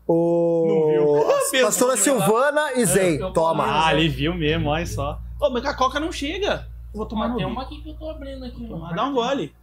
O. 0.06 0.66
Não 0.68 0.86
viu. 0.90 1.30
a 1.62 1.64
Pastora 1.66 1.96
Silvana 1.96 2.72
e 2.74 2.84
Zey. 2.84 3.22
eu- 3.22 3.32
Toma. 3.32 3.86
Ah, 3.86 3.94
ele 3.94 4.08
viu 4.08 4.34
mesmo, 4.34 4.68
olha 4.68 4.84
só. 4.86 5.18
Ô, 5.40 5.48
mas 5.48 5.64
a 5.64 5.72
coca 5.74 5.98
não 5.98 6.12
chega. 6.12 6.68
Eu 6.92 6.98
vou 6.98 7.06
tomar 7.06 7.26
Ó, 7.26 7.28
no 7.30 7.36
tem 7.38 7.46
uma 7.46 7.62
aqui 7.62 7.80
que 7.80 7.88
eu 7.88 7.94
tô 7.94 8.10
abrindo 8.10 8.44
aqui. 8.44 8.68
Dá 8.94 9.04
um 9.06 9.14
gole. 9.14 9.54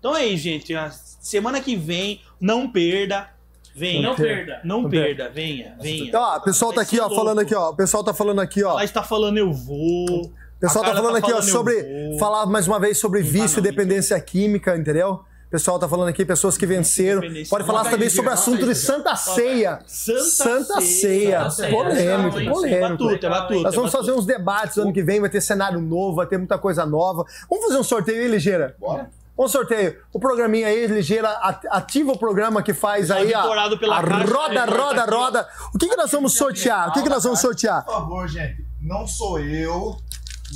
Então 0.00 0.16
é 0.16 0.26
isso, 0.26 0.42
gente. 0.44 0.74
A 0.74 0.90
semana 0.90 1.60
que 1.60 1.76
vem, 1.76 2.20
não 2.40 2.68
perda. 2.68 3.30
Venha. 3.78 4.02
Não 4.02 4.16
perda. 4.16 4.60
Não 4.64 4.88
perda, 4.88 5.30
venha, 5.32 5.76
venha. 5.80 6.08
Então, 6.08 6.20
ó, 6.20 6.36
o 6.36 6.40
pessoal 6.40 6.72
tá 6.72 6.80
aqui, 6.80 6.98
ó, 6.98 7.08
falando 7.08 7.38
aqui, 7.38 7.54
ó. 7.54 7.70
O 7.70 7.76
pessoal 7.76 8.02
tá 8.02 8.12
falando 8.12 8.40
aqui, 8.40 8.64
ó. 8.64 8.72
Ela 8.72 8.84
está 8.84 9.04
falando 9.04 9.38
eu 9.38 9.52
vou. 9.52 10.24
O 10.24 10.60
pessoal 10.60 10.84
tá 10.84 10.90
cara 10.90 11.00
falando 11.00 11.20
tá 11.20 11.26
aqui, 11.26 11.32
ó, 11.32 11.40
sobre. 11.40 12.16
Falar 12.18 12.46
mais 12.46 12.66
uma 12.66 12.80
vez 12.80 12.98
sobre 12.98 13.22
Não 13.22 13.28
vício 13.28 13.60
e 13.60 13.62
tá, 13.62 13.68
não, 13.68 13.70
dependência 13.70 14.20
química, 14.20 14.76
entendeu? 14.76 15.20
O 15.48 15.50
pessoal 15.50 15.78
tá 15.78 15.88
falando 15.88 16.08
aqui, 16.08 16.24
pessoas 16.24 16.58
que 16.58 16.66
venceram. 16.66 17.22
Pode 17.48 17.64
falar 17.64 17.88
também 17.88 18.10
sobre 18.10 18.30
o 18.30 18.34
assunto 18.34 18.66
de 18.66 18.74
Santa 18.74 19.14
Ceia. 19.14 19.78
Santa, 19.86 20.20
Santa 20.24 20.80
Ceia. 20.80 21.48
Ceia. 21.48 21.50
Ceia. 21.50 21.70
Polêmico. 21.70 22.38
É 22.40 22.50
polêmico. 22.50 22.88
batuta, 22.88 23.26
é 23.26 23.30
batuta. 23.30 23.62
Nós 23.62 23.74
vamos 23.74 23.94
é 23.94 23.96
fazer 23.96 24.12
uns 24.12 24.26
debates 24.26 24.76
ano 24.76 24.92
que 24.92 25.02
vem, 25.02 25.20
vai 25.20 25.30
ter 25.30 25.40
cenário 25.40 25.80
novo, 25.80 26.16
vai 26.16 26.26
ter 26.26 26.36
muita 26.36 26.58
coisa 26.58 26.84
nova. 26.84 27.24
Vamos 27.48 27.64
fazer 27.64 27.78
um 27.78 27.84
sorteio 27.84 28.20
aí, 28.20 28.28
Ligeira? 28.28 28.76
Bora. 28.78 29.08
Um 29.38 29.46
sorteio. 29.46 29.96
O 30.12 30.18
programinha 30.18 30.66
aí, 30.66 30.86
Ligeira, 30.88 31.28
at- 31.28 31.64
ativa 31.70 32.10
o 32.12 32.18
programa 32.18 32.62
que 32.62 32.74
faz 32.74 33.10
aí 33.10 33.32
a, 33.32 33.38
a 33.40 33.42
Caixa 33.42 33.54
roda, 33.54 34.64
roda, 34.64 34.64
Recordação. 34.66 35.20
roda. 35.20 35.48
O 35.74 35.78
que, 35.78 35.88
que 35.88 35.96
nós 35.96 36.10
vamos 36.10 36.34
sortear? 36.36 36.88
O 36.88 36.92
que, 36.92 37.02
que 37.02 37.08
nós 37.08 37.22
vamos 37.22 37.38
sortear? 37.40 37.84
Por 37.84 37.94
favor, 37.94 38.26
gente, 38.28 38.64
não 38.82 39.06
sou 39.06 39.38
eu, 39.38 39.96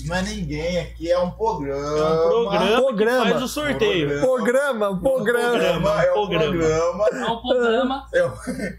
não 0.07 0.17
é 0.17 0.23
ninguém 0.23 0.81
aqui, 0.81 1.11
é 1.13 1.19
um 1.19 1.31
programa. 1.31 1.81
É 1.81 2.03
um 2.27 2.29
programa, 2.29 2.83
programa. 2.83 3.25
que 3.27 3.31
faz 3.33 3.43
o 3.45 3.49
sorteio. 3.49 4.21
Programa, 4.21 4.99
programa. 5.01 5.51
Programa, 5.59 6.03
é 6.03 6.11
um 6.11 6.15
Programa. 6.15 6.51
programa. 6.51 7.09
É 7.13 7.27
um 7.31 7.37
programa. 7.41 8.07
É, 8.13 8.19
É 8.19 8.25
um 8.27 8.31
programa 8.31 8.79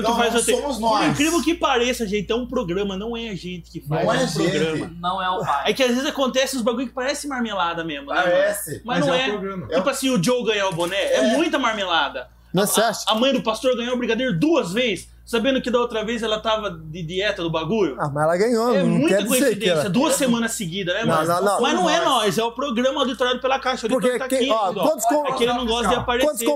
Então 0.00 0.12
que 0.14 0.20
faz 0.20 0.32
não 0.34 0.40
o 0.40 0.42
sorteio. 0.44 0.60
somos 0.62 0.76
Por 0.78 0.82
nós. 1.00 1.10
incrível 1.12 1.42
que 1.42 1.54
pareça, 1.54 2.06
gente, 2.06 2.30
é 2.30 2.34
um 2.34 2.46
programa, 2.46 2.96
não 2.96 3.16
é 3.16 3.28
a 3.30 3.34
gente 3.34 3.70
que 3.70 3.80
faz 3.80 4.04
Não 4.04 4.12
é 4.12 4.16
é 4.16 4.24
um 4.24 4.28
gente. 4.28 4.50
programa. 4.50 4.92
Não 5.00 5.22
é 5.22 5.30
o 5.30 5.38
pai. 5.44 5.70
É 5.70 5.72
que 5.72 5.82
às 5.82 5.90
vezes 5.90 6.06
acontece 6.06 6.56
uns 6.56 6.62
bagulho 6.62 6.86
que 6.88 6.92
parece 6.94 7.26
marmelada 7.28 7.82
mesmo, 7.84 8.06
né? 8.12 8.20
parece. 8.22 8.82
Mas, 8.84 9.06
não 9.06 9.14
é 9.14 9.28
é. 9.28 9.30
programa. 9.30 9.66
Tipo 9.68 9.88
assim, 9.90 10.10
o 10.10 10.22
Joe 10.22 10.44
ganhar 10.44 10.68
o 10.68 10.72
boné 10.74 10.96
é, 10.96 11.16
É. 11.16 11.36
muita 11.36 11.58
marmelada. 11.58 12.28
Não, 12.52 12.66
você 12.66 12.80
acha? 12.80 13.00
A 13.06 13.14
mãe 13.14 13.32
do 13.32 13.42
pastor 13.42 13.76
ganhou 13.76 13.94
o 13.94 13.98
brigadeiro 13.98 14.32
duas 14.38 14.72
vezes, 14.72 15.08
sabendo 15.26 15.60
que 15.60 15.70
da 15.70 15.78
outra 15.78 16.02
vez 16.02 16.22
ela 16.22 16.38
tava 16.40 16.70
de 16.70 17.02
dieta 17.02 17.42
do 17.42 17.50
bagulho. 17.50 17.96
Ah, 17.98 18.08
mas 18.08 18.24
ela 18.24 18.36
ganhou, 18.38 18.74
é 18.74 18.82
não 18.82 18.88
muita 18.90 19.16
quer 19.18 19.22
dizer 19.24 19.34
que 19.36 19.40
coincidência, 19.42 19.72
ela... 19.72 19.90
duas 19.90 20.14
semanas 20.14 20.52
seguidas, 20.52 20.94
né, 20.94 21.00
Não, 21.04 21.16
mano? 21.16 21.28
não, 21.28 21.42
não. 21.44 21.60
Mas 21.60 21.74
não 21.74 21.90
é 21.90 21.96
Nós. 21.98 22.04
nós, 22.06 22.38
é 22.38 22.44
o 22.44 22.52
programa 22.52 23.00
auditorado 23.00 23.40
pela 23.40 23.58
Caixa. 23.58 23.86
O 23.86 23.90
Porque 23.90 24.16
tá 24.18 24.26
quem- 24.26 24.38
aqui, 24.38 24.50
ó, 24.50 24.68
ainda, 24.68 24.80
ó. 24.80 24.88
quantos 24.88 25.04
com- 25.04 25.26
É 25.26 25.32
que 25.32 25.42
ele 25.44 25.52
não 25.52 25.66
gosta 25.66 25.88
de 25.88 25.94
aparecer. 25.96 26.26
Quantos 26.28 26.46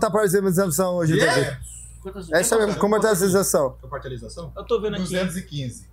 tá 0.00 0.06
a 0.06 0.10
hoje? 0.96 1.16
Yeah. 1.18 1.58
Quantas 2.04 2.30
É 2.32 2.40
isso 2.42 2.58
mesmo, 2.58 2.76
compartilhação. 2.78 3.76
Compartilhação? 3.80 4.52
Eu 4.54 4.64
tô 4.64 4.80
vendo 4.80 4.94
aqui. 4.94 5.04
215. 5.04 5.88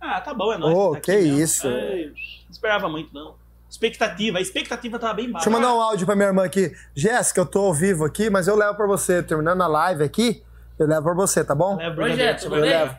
Ah, 0.00 0.20
tá 0.20 0.32
bom, 0.32 0.52
é 0.52 0.56
nóis. 0.58 0.74
Ô, 0.74 0.92
tá 0.94 1.00
que 1.00 1.10
aqui 1.10 1.22
mesmo. 1.22 1.40
isso. 1.42 1.68
Ai, 1.68 2.04
não 2.06 2.50
esperava 2.50 2.88
muito, 2.88 3.12
não. 3.12 3.34
Expectativa, 3.68 4.38
a 4.38 4.40
expectativa 4.40 4.98
tava 4.98 5.14
bem 5.14 5.30
baixa. 5.30 5.44
Deixa 5.44 5.48
eu 5.48 5.52
mandar 5.60 5.74
um 5.76 5.80
áudio 5.80 6.06
pra 6.06 6.16
minha 6.16 6.28
irmã 6.28 6.44
aqui. 6.44 6.72
Jéssica, 6.94 7.40
eu 7.40 7.46
tô 7.46 7.60
ao 7.66 7.74
vivo 7.74 8.04
aqui, 8.04 8.30
mas 8.30 8.48
eu 8.48 8.56
levo 8.56 8.76
pra 8.76 8.86
você. 8.86 9.22
Terminando 9.22 9.60
a 9.62 9.66
live 9.66 10.02
aqui, 10.04 10.42
eu 10.78 10.86
levo 10.86 11.02
pra 11.02 11.14
você, 11.14 11.44
tá 11.44 11.54
bom? 11.54 11.76
Leva 11.76 12.00
o 12.00 12.04
Oi, 12.04 12.16
Jé, 12.16 12.32
pra 12.32 12.40
tudo 12.40 12.50
você. 12.54 12.60
bem? 12.60 12.70
levo. 12.70 12.96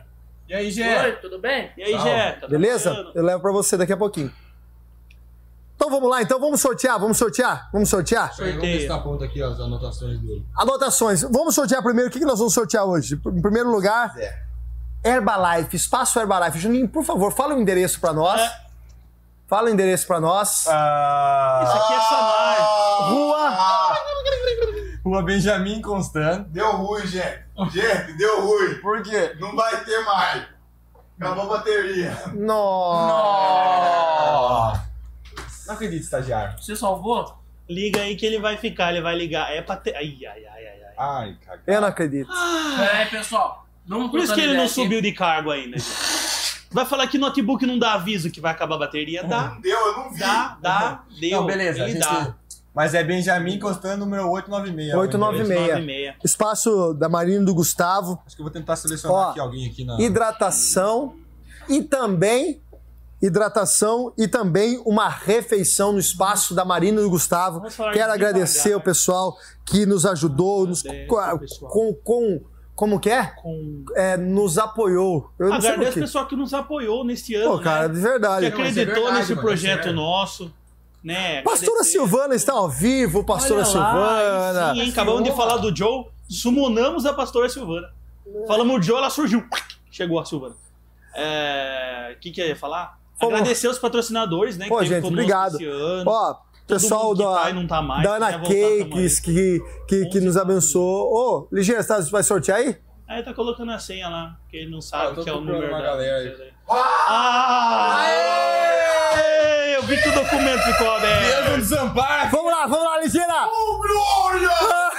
E 0.48 0.54
aí, 0.54 0.70
Gé? 0.70 1.02
Oi, 1.04 1.12
tudo 1.12 1.38
bem? 1.38 1.70
E 1.76 1.82
aí. 1.82 1.98
Jé? 1.98 2.32
Tá 2.32 2.46
Beleza? 2.48 3.12
Eu 3.14 3.22
levo 3.24 3.40
pra 3.40 3.52
você 3.52 3.76
daqui 3.76 3.92
a 3.92 3.96
pouquinho. 3.96 4.30
Então 5.82 5.90
vamos 5.90 6.08
lá, 6.08 6.22
então 6.22 6.38
vamos 6.38 6.60
sortear, 6.60 6.96
vamos 6.96 7.18
sortear, 7.18 7.68
vamos 7.72 7.88
sortear. 7.88 8.32
Vamos 8.38 8.54
ver 8.60 8.82
se 8.82 8.86
tá 8.86 9.00
pronto 9.00 9.24
aqui 9.24 9.42
ó, 9.42 9.50
as 9.50 9.58
anotações 9.58 10.20
dele. 10.20 10.46
Anotações. 10.56 11.22
Vamos 11.22 11.56
sortear 11.56 11.82
primeiro. 11.82 12.08
O 12.08 12.12
que 12.12 12.20
que 12.20 12.24
nós 12.24 12.38
vamos 12.38 12.54
sortear 12.54 12.84
hoje? 12.84 13.20
Em 13.26 13.42
primeiro 13.42 13.68
lugar, 13.68 14.16
É. 14.16 14.38
Herbalife, 15.04 15.74
Espaço 15.74 16.20
Herbalife. 16.20 16.60
Juninho, 16.60 16.88
por 16.88 17.02
favor, 17.02 17.32
fala 17.32 17.56
o 17.56 17.60
endereço 17.60 17.98
pra 17.98 18.12
nós. 18.12 18.40
É. 18.40 18.60
Fala 19.48 19.70
o 19.70 19.72
endereço 19.72 20.06
pra 20.06 20.20
nós. 20.20 20.60
Isso 20.60 20.70
aqui 20.70 21.94
é 21.94 22.00
Samar. 22.00 22.58
Rua. 23.10 23.96
Rua 25.04 25.22
Benjamin 25.24 25.82
Constant. 25.82 26.46
Deu 26.46 26.76
ruim, 26.76 27.04
gente. 27.08 27.42
Gente, 27.72 28.12
deu 28.16 28.46
ruim. 28.46 28.76
Por 28.80 29.02
quê? 29.02 29.36
Não 29.40 29.56
vai 29.56 29.84
ter 29.84 29.98
mais. 30.04 30.44
Acabou 31.20 31.42
a 31.42 31.46
bateria. 31.58 32.16
Nossa. 32.34 33.02
Não 35.72 35.76
acredito, 35.76 36.02
estagiário. 36.02 36.62
Você 36.62 36.76
salvou? 36.76 37.34
Liga 37.68 38.00
aí 38.02 38.14
que 38.16 38.26
ele 38.26 38.38
vai 38.38 38.56
ficar, 38.58 38.92
ele 38.92 39.00
vai 39.00 39.16
ligar. 39.16 39.50
É 39.54 39.62
pra 39.62 39.76
ter. 39.76 39.94
Ai, 39.96 40.18
ai, 40.26 40.44
ai, 40.44 40.66
ai, 40.66 40.66
ai. 40.66 40.94
Ai, 40.98 41.36
cagada. 41.44 41.62
Eu 41.66 41.80
não 41.80 41.88
acredito. 41.88 42.28
Pera 42.76 42.98
aí, 42.98 43.06
pessoal. 43.06 43.66
Vamos 43.86 44.10
Por 44.10 44.20
isso 44.20 44.34
que 44.34 44.40
ele 44.40 44.56
não 44.56 44.68
subiu 44.68 45.00
de 45.00 45.12
cargo 45.12 45.50
ainda. 45.50 45.76
Vai 46.70 46.84
falar 46.86 47.06
que 47.06 47.18
notebook 47.18 47.66
não 47.66 47.78
dá 47.78 47.94
aviso 47.94 48.30
que 48.30 48.40
vai 48.40 48.52
acabar 48.52 48.76
a 48.76 48.78
bateria? 48.78 49.22
Dá, 49.24 49.50
Não 49.54 49.60
deu, 49.60 49.78
eu 49.78 49.92
não 49.96 50.12
vi. 50.12 50.18
dá, 50.20 50.58
dá, 50.60 51.04
deu. 51.20 51.40
Não, 51.40 51.46
beleza. 51.46 51.82
a 51.82 51.88
Ele 51.88 51.98
gente- 51.98 52.02
dá. 52.08 52.34
Mas 52.74 52.94
é 52.94 53.04
Benjamin 53.04 53.54
encostando 53.56 54.04
número 54.04 54.30
896. 54.30 54.94
896. 54.94 55.58
896. 55.60 56.14
Espaço 56.24 56.94
da 56.94 57.08
Marina 57.08 57.44
do 57.44 57.54
Gustavo. 57.54 58.18
Acho 58.26 58.34
que 58.36 58.40
eu 58.40 58.44
vou 58.44 58.52
tentar 58.52 58.76
selecionar 58.76 59.16
Ó, 59.28 59.30
aqui 59.30 59.40
alguém 59.40 59.66
aqui 59.68 59.84
na. 59.84 60.00
hidratação 60.00 61.14
e 61.68 61.82
também 61.82 62.62
hidratação 63.22 64.12
e 64.18 64.26
também 64.26 64.82
uma 64.84 65.08
refeição 65.08 65.92
no 65.92 65.98
espaço 65.98 66.54
da 66.54 66.64
Marina 66.64 67.00
do 67.00 67.08
Gustavo. 67.08 67.60
Quero 67.60 67.72
devagar, 67.82 68.10
agradecer 68.10 68.74
o 68.74 68.78
né? 68.78 68.84
pessoal 68.84 69.36
que 69.64 69.86
nos 69.86 70.04
ajudou, 70.04 70.66
nos, 70.66 70.82
com, 70.82 71.56
com, 71.70 71.94
com- 72.02 72.40
como 72.74 72.98
que 72.98 73.10
é? 73.10 73.26
Com... 73.26 73.84
É, 73.94 74.16
nos 74.16 74.58
apoiou. 74.58 75.30
Eu 75.38 75.50
não 75.50 75.60
sei 75.60 75.70
por 75.70 75.74
Agradeço 75.76 75.98
o 75.98 76.02
pessoal 76.02 76.26
que 76.26 76.34
nos 76.34 76.52
apoiou 76.52 77.04
nesse 77.04 77.34
ano. 77.34 77.58
Pô, 77.58 77.60
cara, 77.62 77.86
né? 77.86 77.94
de 77.94 78.00
que 78.00 78.08
verdade. 78.08 78.44
Mas 78.44 78.44
é 78.44 78.54
acreditou 78.60 78.94
verdade, 78.94 79.18
nesse 79.18 79.30
mano, 79.34 79.46
projeto 79.46 79.88
é 79.88 79.92
nosso. 79.92 80.52
Né? 81.04 81.42
Pastora 81.42 81.70
Agradecer. 81.72 81.92
Silvana 81.92 82.34
está 82.34 82.52
ao 82.52 82.68
vivo, 82.68 83.24
Pastora 83.24 83.60
lá, 83.60 83.64
Silvana. 83.64 84.74
Sim, 84.74 84.80
hein? 84.80 84.90
Acabamos 84.90 85.24
de 85.24 85.32
falar 85.32 85.56
do 85.58 85.76
Joe, 85.76 86.06
sumonamos 86.28 87.04
a 87.06 87.12
pastora 87.12 87.48
Silvana. 87.48 87.88
Falamos 88.46 88.76
o 88.76 88.82
Joe, 88.82 88.96
ela 88.96 89.10
surgiu. 89.10 89.44
Chegou 89.90 90.18
a 90.18 90.24
Silvana. 90.24 90.54
É, 91.14 92.14
O 92.16 92.20
que, 92.20 92.30
que 92.30 92.40
eu 92.40 92.46
ia 92.46 92.56
falar? 92.56 92.98
Vamos. 93.22 93.34
Agradecer 93.40 93.68
os 93.68 93.78
patrocinadores, 93.78 94.56
né? 94.58 94.68
Pô, 94.68 94.84
gente, 94.84 95.06
obrigado. 95.06 95.54
esse 95.56 95.64
ano. 95.66 96.04
Ó, 96.10 96.34
Todo 96.34 96.66
pessoal 96.66 97.04
mundo 97.08 97.16
que 97.18 97.24
da, 97.24 97.40
tá 97.42 97.50
e 97.50 97.52
não 97.52 97.66
tá 97.66 97.82
mais, 97.82 98.02
da 98.02 98.14
Ana 98.16 98.32
tamo 98.32 98.44
Cakes 98.46 99.18
que, 99.20 99.60
que, 99.88 100.06
que 100.06 100.18
11 100.18 100.26
nos 100.26 100.36
abençoou. 100.36 101.12
Ô, 101.12 101.48
Ligeira, 101.52 101.82
você 101.82 102.02
vai 102.10 102.22
sortear 102.22 102.58
aí? 102.58 102.76
Aí 103.08 103.22
tá 103.22 103.34
colocando 103.34 103.72
a 103.72 103.78
senha 103.78 104.08
lá, 104.08 104.36
porque 104.42 104.56
ele 104.58 104.70
não 104.70 104.78
Ah, 104.78 104.82
sabe 104.82 105.14
tô 105.16 105.24
que 105.24 105.28
é 105.30 105.32
o 105.32 105.40
número 105.40 105.68
uma 105.68 105.78
da... 105.78 105.84
galera 105.84 106.16
aí. 106.18 106.52
Ah! 106.70 107.96
Aê! 108.06 109.76
Eu 109.76 109.82
vi 109.82 110.00
que 110.00 110.08
o 110.08 110.12
documento 110.14 110.62
ficou 110.62 110.90
aberto. 110.92 111.42
Pedro 111.44 111.56
Desamparo! 111.58 112.30
Vamos 112.30 112.52
lá, 112.52 112.66
vamos 112.66 112.84
lá, 112.84 113.00
Ligeira! 113.02 113.48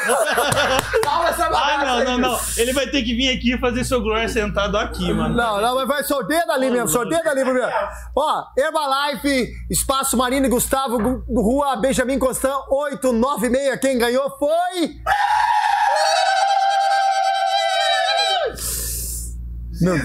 Essa 1.24 1.46
Ah, 1.46 1.50
bagaça 1.50 1.86
não, 1.86 1.98
aí, 1.98 2.06
não, 2.06 2.18
não. 2.18 2.40
Ele 2.58 2.74
vai 2.74 2.86
ter 2.88 3.02
que 3.02 3.16
vir 3.16 3.36
aqui 3.36 3.58
fazer 3.58 3.84
seu 3.84 4.02
Glória 4.02 4.28
sentado 4.28 4.78
aqui, 4.78 5.12
mano. 5.14 5.36
Não, 5.36 5.62
não, 5.62 5.76
mas 5.76 5.88
vai 5.88 6.04
sorteio 6.04 6.46
dali 6.46 6.70
mesmo, 6.70 6.88
sorteio 6.90 7.24
dali 7.24 7.44
primeiro. 7.44 7.72
Ó, 8.16 8.44
Herbalife, 8.58 9.52
Espaço 9.72 10.16
Marina 10.18 10.46
e 10.46 10.50
Gustavo, 10.50 11.00
Gu- 11.00 11.24
Rua 11.42 11.76
Benjamin 11.78 12.20
Constant, 12.20 12.54
896. 12.70 13.80
Quem 13.80 13.98
ganhou 13.98 14.30
foi. 14.38 14.96
Meu... 19.82 19.96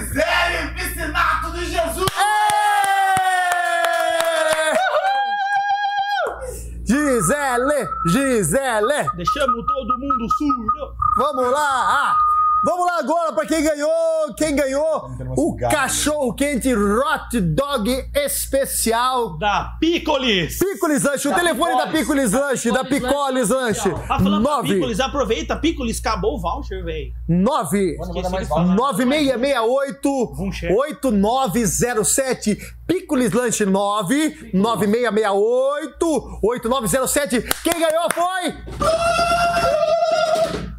Gisele, 7.09 7.89
Gisele, 8.05 9.09
Deixamos 9.15 9.65
todo 9.65 9.97
mundo 9.97 10.27
surdo. 10.37 10.95
vamos 11.17 11.51
lá. 11.51 12.15
Vamos 12.61 12.85
lá 12.85 12.99
agora 12.99 13.31
para 13.31 13.45
quem 13.45 13.63
ganhou, 13.63 14.33
quem 14.37 14.53
ganhou 14.53 15.11
o 15.37 15.55
cachorro 15.55 16.33
quente 16.33 16.73
Hot 16.75 17.39
Dog 17.39 17.89
especial. 18.13 19.37
Da 19.37 19.77
Picolis. 19.79 20.59
Picolis 20.59 21.03
Lanche, 21.03 21.29
o 21.29 21.33
telefone 21.33 21.77
da 21.77 21.87
Picolis 21.87 22.33
Lanche, 22.33 22.69
da 22.71 22.83
Picolis 22.83 23.47
Lanche. 23.47 23.89
Ah, 24.09 24.19
falando 24.19 24.43
da 24.43 24.57
9 24.57 24.73
Picolis, 24.73 24.99
aproveita, 24.99 25.55
Picolis, 25.55 25.99
acabou 25.99 26.35
o 26.35 26.41
voucher, 26.41 26.83
velho. 26.83 27.13
9 27.29 27.95
Manda, 27.97 28.07
manda 28.07 28.19
Esqueci 28.19 28.31
mais 28.33 28.43
de 28.43 28.49
bala. 28.53 28.63
falar. 28.65 28.75
9668 28.75 30.33
Vuncher. 30.35 30.71
8907 30.75 32.57
Picolis 32.85 33.31
Lanche 33.31 33.65
9 33.65 34.49
9668 34.53 36.39
8907 36.43 37.41
Quem 37.63 37.73
ganhou 37.79 38.09
foi 38.13 38.53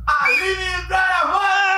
Aline 0.06 0.88
Daravão! 0.88 1.69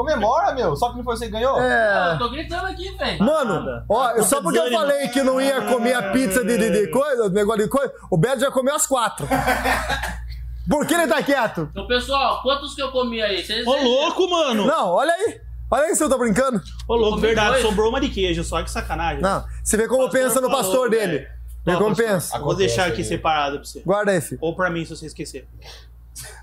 Comemora, 0.00 0.54
meu. 0.54 0.74
Só 0.76 0.90
que 0.90 0.96
não 0.96 1.04
foi 1.04 1.14
você 1.14 1.26
que 1.26 1.32
ganhou? 1.32 1.58
Eu 1.58 1.62
é, 1.62 2.16
tô 2.18 2.30
gritando 2.30 2.66
aqui, 2.66 2.90
velho. 2.96 3.22
Mano, 3.22 3.84
ó, 3.86 4.22
só 4.22 4.40
porque 4.40 4.58
eu 4.58 4.72
falei 4.72 5.08
que 5.08 5.22
não 5.22 5.38
ia 5.38 5.60
comer 5.60 5.92
a 5.92 6.10
pizza 6.10 6.42
de, 6.42 6.56
de, 6.56 6.70
de 6.70 6.86
coisa, 6.90 7.28
negócio 7.28 7.64
de 7.64 7.68
coisa, 7.68 7.92
o 8.10 8.16
Beto 8.16 8.40
já 8.40 8.50
comeu 8.50 8.74
as 8.74 8.86
quatro. 8.86 9.28
Por 10.66 10.86
que 10.86 10.94
ele 10.94 11.06
tá 11.06 11.22
quieto? 11.22 11.68
Então, 11.70 11.86
pessoal, 11.86 12.40
quantos 12.42 12.74
que 12.74 12.80
eu 12.80 12.90
comi 12.90 13.20
aí? 13.20 13.44
Vocês 13.44 13.66
Ô, 13.66 13.76
louco, 13.76 14.30
mano. 14.30 14.66
Não, 14.66 14.88
olha 14.88 15.12
aí. 15.12 15.38
Olha 15.70 15.84
aí 15.84 15.94
se 15.94 16.02
eu 16.02 16.08
tô 16.08 16.16
brincando. 16.16 16.62
Ô, 16.88 16.94
louco, 16.94 17.16
comi 17.16 17.26
verdade, 17.26 17.50
dois. 17.50 17.62
sobrou 17.62 17.90
uma 17.90 18.00
de 18.00 18.08
queijo, 18.08 18.42
só 18.42 18.62
que 18.62 18.70
sacanagem. 18.70 19.20
Não, 19.20 19.44
você 19.62 19.76
vê 19.76 19.86
como 19.86 20.04
Pastor 20.04 20.20
pensa 20.20 20.40
no 20.40 20.48
falou, 20.48 20.62
pastor 20.62 20.90
dele. 20.90 21.28
Como 21.62 21.88
pastor, 21.88 22.06
pensa. 22.06 22.38
Vou 22.38 22.54
deixar 22.54 22.82
aqui 22.84 22.92
Acontece, 22.92 23.08
separado 23.08 23.56
pra 23.58 23.66
você. 23.66 23.80
Guarda 23.80 24.12
aí, 24.12 24.20
filho. 24.22 24.38
Ou 24.40 24.56
pra 24.56 24.70
mim, 24.70 24.82
se 24.82 24.96
você 24.96 25.06
esquecer. 25.06 25.46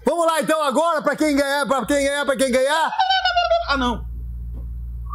Vamos 0.05 0.25
lá 0.25 0.41
então 0.41 0.61
agora, 0.63 1.01
pra 1.01 1.15
quem 1.15 1.35
ganhar, 1.35 1.65
pra 1.65 1.85
quem 1.85 2.03
ganhar, 2.05 2.25
pra 2.25 2.35
quem 2.37 2.51
ganhar. 2.51 2.91
Ah, 3.69 3.77
não. 3.77 4.05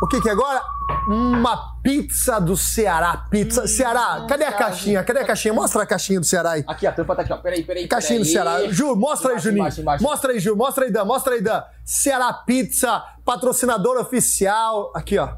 O 0.02 0.06
que 0.08 0.20
que 0.20 0.28
é 0.28 0.32
agora? 0.32 0.60
Uma 1.08 1.80
pizza 1.80 2.40
do 2.40 2.56
Ceará. 2.56 3.24
Pizza. 3.30 3.66
Ceará, 3.68 4.26
cadê 4.28 4.44
a 4.44 4.52
caixinha? 4.52 5.02
Cadê 5.04 5.20
a 5.20 5.24
caixinha? 5.24 5.54
Mostra 5.54 5.82
a 5.84 5.86
caixinha 5.86 6.18
do 6.18 6.26
Ceará 6.26 6.52
aí. 6.52 6.64
Aqui, 6.66 6.86
a 6.86 6.92
tampa 6.92 7.14
tá 7.14 7.22
aqui, 7.22 7.32
ó. 7.32 7.36
Peraí, 7.36 7.62
peraí. 7.64 7.86
Caixinha 7.86 8.18
do 8.18 8.24
peraí. 8.24 8.32
Ceará. 8.32 8.68
Ju, 8.72 8.96
mostra 8.96 9.28
aí, 9.28 9.32
Embaixo, 9.34 9.44
Juninho. 9.44 9.60
embaixo, 9.62 9.80
embaixo. 9.80 10.02
Mostra 10.04 10.32
aí, 10.32 10.40
Ju. 10.40 10.56
Mostra 10.56 10.84
aí, 10.84 10.90
Dan. 10.92 11.04
Mostra 11.04 11.34
aí, 11.34 11.40
Dan. 11.40 11.62
Ceará 11.84 12.32
Pizza, 12.32 13.02
patrocinador 13.24 13.96
oficial. 13.98 14.90
Aqui, 14.94 15.18
ó. 15.18 15.28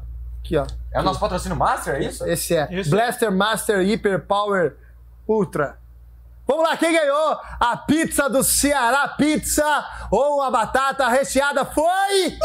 Aqui, 0.43 0.57
ó. 0.57 0.65
É 0.91 0.99
o 0.99 1.03
nosso 1.03 1.19
patrocínio 1.19 1.57
Master, 1.57 1.95
é 1.95 2.03
isso? 2.03 2.25
Esse 2.27 2.55
é. 2.55 2.67
Esse 2.71 2.89
é. 2.89 2.91
Blaster 2.91 3.31
Master 3.31 3.79
Hyper 3.85 4.25
Power 4.25 4.75
Ultra. 5.27 5.77
Vamos 6.47 6.63
lá, 6.63 6.77
quem 6.77 6.93
ganhou 6.93 7.39
a 7.59 7.75
pizza 7.75 8.29
do 8.29 8.43
Ceará 8.43 9.07
Pizza 9.07 9.83
ou 10.11 10.43
a 10.43 10.51
batata 10.51 11.07
recheada 11.07 11.65
foi. 11.65 12.37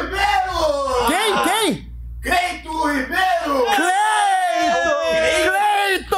Ribeiro! 0.00 1.06
Quem? 1.08 1.42
Quem? 1.42 1.92
Creito 2.22 2.86
Ribeiro! 2.86 3.66
Cleito! 3.76 4.88
Cleito! 5.44 6.16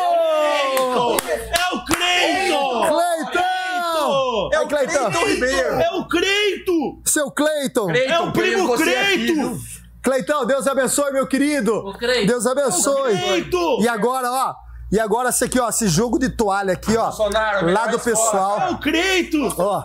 É 1.51 1.74
o 1.74 1.84
Creito! 1.84 2.61
Cleitão! 2.88 4.51
É 4.53 4.61
o 4.61 4.68
Cleitão 4.68 5.11
Ribeiro! 5.26 5.80
É 5.80 5.90
o 5.90 6.07
Creito! 6.07 7.03
Seu 7.07 7.30
Cleiton! 7.32 7.90
É 7.90 8.20
o 8.20 8.30
primo 8.32 8.76
Creito! 8.76 9.59
Cleitão, 10.01 10.46
Deus 10.46 10.68
abençoe, 10.68 11.12
meu 11.12 11.26
querido! 11.26 11.74
O 11.76 11.98
Creito. 11.98 12.28
Deus 12.28 12.46
abençoe! 12.46 13.18
Creito! 13.18 13.82
E 13.82 13.88
agora, 13.88 14.30
ó. 14.30 14.69
E 14.91 14.99
agora, 14.99 15.28
esse 15.28 15.45
aqui, 15.45 15.59
ó, 15.61 15.68
esse 15.68 15.86
jogo 15.88 16.18
de 16.18 16.28
toalha 16.28 16.72
aqui, 16.72 16.97
ó. 16.97 17.05
Bolsonaro, 17.05 17.70
Lá 17.70 17.86
do 17.86 17.97
escola. 17.97 18.11
É 18.11 18.14
pessoal. 18.14 18.72
o 18.72 18.78
Creito! 18.80 19.55
Ó. 19.59 19.84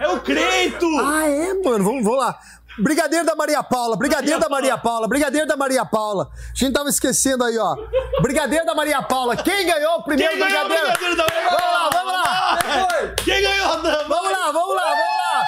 É 0.00 0.08
o 0.08 0.20
Creito! 0.20 0.86
Ah, 1.00 1.26
é, 1.28 1.52
mano? 1.54 1.84
Vamos, 1.84 2.02
vamos 2.04 2.18
lá. 2.18 2.38
Brigadeiro 2.78 3.24
da 3.24 3.34
Maria 3.34 3.62
Paula, 3.62 3.96
Brigadeiro 3.96 4.38
da 4.38 4.48
Maria 4.50 4.76
Paula, 4.76 5.08
Brigadeiro 5.08 5.46
da 5.46 5.56
Maria 5.56 5.84
Paula. 5.84 6.28
A 6.34 6.54
gente 6.54 6.72
tava 6.74 6.88
esquecendo 6.90 7.42
aí, 7.44 7.56
ó. 7.58 7.74
Brigadeiro 8.20 8.66
da 8.66 8.74
Maria 8.74 9.02
Paula. 9.02 9.34
Quem 9.36 9.66
ganhou 9.66 9.98
o 9.98 10.02
primeiro 10.02 10.32
Quem 10.32 10.40
ganhou 10.40 10.64
o 10.64 10.68
brigadeiro? 10.68 10.98
brigadeiro 10.98 11.16
da 11.16 11.26
Vamos 11.50 11.72
lá, 11.72 11.90
vamos 11.92 12.12
lá. 12.12 12.58
Foi! 12.62 13.14
Quem 13.24 13.42
ganhou? 13.42 13.68
Não, 13.78 13.82
Vamos 13.82 14.30
lá, 14.30 14.52
vamos 14.52 14.74
lá, 14.76 14.82
vamos 14.84 15.16
lá. 15.16 15.44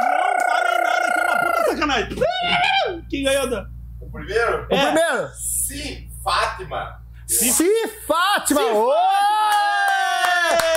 não 0.00 0.46
falei 0.46 0.78
nada, 0.82 1.12
que 1.12 1.20
é 1.20 1.22
uma 1.22 1.38
puta 1.38 1.64
sacanagem. 1.70 2.16
Quem 3.08 3.22
ganhou? 3.24 3.48
Dan? 3.50 3.64
O 4.00 4.10
primeiro? 4.10 4.66
O 4.68 4.74
É. 4.74 4.84
primeiro. 4.86 5.28
Sim, 5.34 6.08
Fátima. 6.24 7.00
Si 7.28 7.52
Fátima. 8.06 8.62
Ô! 8.62 8.92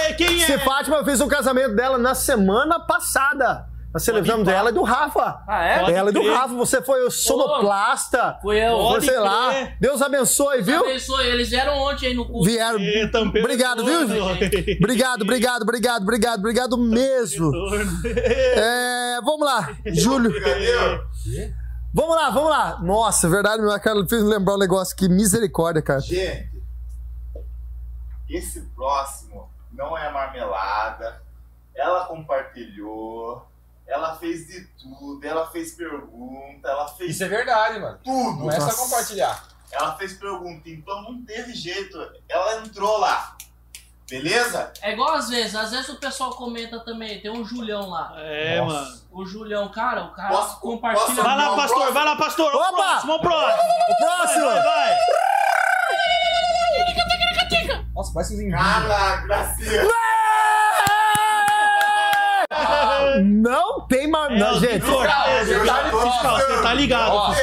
É, 0.09 0.13
Quem 0.13 0.43
é? 0.43 0.45
Si 0.45 0.57
Fátima 0.59 1.03
fez 1.05 1.21
o 1.21 1.27
casamento 1.27 1.75
dela 1.75 1.97
na 1.97 2.13
semana 2.13 2.77
passada. 2.77 3.71
Nós 3.93 4.03
celebramos 4.03 4.45
pá. 4.45 4.53
ela 4.53 4.69
e 4.69 4.73
do 4.73 4.83
Rafa. 4.83 5.43
Ah, 5.47 5.63
é? 5.65 5.79
Pode 5.79 5.93
ela 5.93 6.09
e 6.09 6.13
do 6.13 6.21
crer. 6.21 6.33
Rafa. 6.33 6.53
Você 6.55 6.81
foi 6.81 7.05
o 7.05 7.11
sonoplasta. 7.11 8.37
Fui 8.41 8.57
eu. 8.57 8.77
Pode 8.77 9.05
Você 9.05 9.17
lá. 9.17 9.51
Deus 9.79 10.01
abençoe, 10.01 10.61
viu? 10.61 10.79
Abençoe. 10.85 11.27
Eles 11.27 11.49
vieram 11.49 11.77
ontem 11.77 12.07
aí 12.07 12.13
no 12.13 12.25
curso. 12.25 12.49
Vieram. 12.49 12.79
É, 12.79 13.07
tampeu 13.07 13.41
Obrigado, 13.43 13.85
viu? 13.85 14.01
Obrigado, 14.79 15.21
obrigado, 15.23 15.61
obrigado, 15.63 16.01
obrigado, 16.03 16.39
obrigado 16.39 16.77
mesmo. 16.77 17.51
É, 18.55 19.19
vamos 19.23 19.45
lá, 19.45 19.69
Júlio. 19.87 20.33
Vamos 21.93 22.15
lá, 22.15 22.29
vamos 22.29 22.49
lá. 22.49 22.79
Nossa, 22.81 23.27
verdade, 23.29 23.61
minha 23.61 23.79
cara 23.79 24.05
fez 24.07 24.23
lembrar 24.23 24.55
um 24.55 24.59
negócio 24.59 24.93
aqui. 24.93 25.09
Misericórdia, 25.09 25.81
cara. 25.81 25.99
Gente, 25.99 26.49
esse 28.29 28.61
próximo 28.75 29.49
não 29.73 29.97
é 29.97 30.11
marmelada. 30.11 31.21
Ela 31.75 32.05
compartilhou. 32.05 33.45
Ela 33.85 34.15
fez 34.15 34.47
de 34.47 34.65
tudo. 34.81 35.25
Ela 35.25 35.47
fez 35.51 35.73
pergunta. 35.73 36.67
Ela 36.69 36.87
fez 36.87 37.11
Isso 37.11 37.23
é 37.25 37.27
verdade, 37.27 37.79
mano. 37.79 37.99
tudo. 38.03 38.39
Não 38.45 38.51
é 38.51 38.59
só 38.59 38.73
compartilhar. 38.83 39.47
Ela 39.71 39.95
fez 39.97 40.13
pergunta, 40.13 40.69
então 40.69 41.01
não 41.03 41.23
teve 41.23 41.53
jeito. 41.53 41.97
Ela 42.29 42.61
entrou 42.61 42.97
lá. 42.99 43.35
Beleza? 44.12 44.72
É 44.82 44.91
igual 44.91 45.14
às 45.16 45.30
vezes, 45.30 45.55
às 45.55 45.72
vezes 45.72 45.88
o 45.89 45.95
pessoal 45.95 46.32
comenta 46.32 46.80
também, 46.82 47.20
tem 47.22 47.32
um 47.32 47.45
Julião 47.45 47.89
lá. 47.89 48.14
É, 48.18 48.59
Nossa. 48.62 48.76
mano. 48.76 49.01
O 49.12 49.26
Julião, 49.26 49.68
cara, 49.70 50.03
o 50.03 50.12
cara 50.14 50.30
Posso- 50.30 50.59
compartilha. 50.59 51.05
posso- 51.07 51.24
Vai 51.24 51.36
lá, 51.38 51.55
pastor, 51.55 51.68
próximo. 51.78 51.93
vai 51.93 52.05
lá, 52.05 52.16
pastor. 52.18 52.51
Ó, 52.53 52.57
O 52.57 52.62
Opa! 52.62 52.72
próximo, 52.84 53.14
o 53.14 53.20
próximo. 53.22 53.64
Próximo! 53.99 54.45
Vai, 54.45 54.64
vai. 54.64 54.95
Nossa, 57.95 58.14
parece 58.14 58.47
um 58.47 58.51
Cara, 58.51 59.16
gracinha. 59.26 59.82
Não 63.24 63.82
tem 63.88 64.07
mais. 64.09 64.32
É, 64.34 64.38
Não, 64.39 64.51
o 64.55 64.59
gente. 64.59 64.82
Fiscal, 64.82 65.05
já 65.66 65.89
tô 65.89 66.01
fiscal, 66.01 66.36
você 66.38 66.62
tá 66.62 66.74
ligado, 66.74 67.14
Ó, 67.14 67.34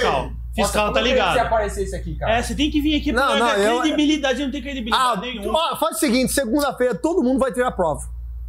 fiscal. 0.64 0.86
Fiscal 0.88 0.92
tá 0.92 1.02
Se 1.02 1.09
ligado. 1.09 1.38
aparecer 1.38 1.82
esse 1.84 1.96
aqui, 1.96 2.14
cara. 2.16 2.38
É, 2.38 2.42
você 2.42 2.54
tem 2.54 2.70
que 2.70 2.80
vir 2.80 2.96
aqui 3.00 3.12
Não, 3.12 3.38
não, 3.38 3.48
eu- 3.56 3.80
credibilidade 3.80 4.42
não 4.44 4.50
tem 4.50 4.62
credibilidade 4.62 5.04
Ah, 5.12 5.20
nenhuma. 5.20 5.59
ó, 5.72 5.76
faz 5.76 5.96
o 5.96 5.98
seguinte: 6.00 6.32
segunda-feira 6.32 6.94
todo 6.94 7.22
mundo 7.22 7.38
vai 7.38 7.52
tirar 7.52 7.68
a 7.68 7.72
prova. 7.72 8.02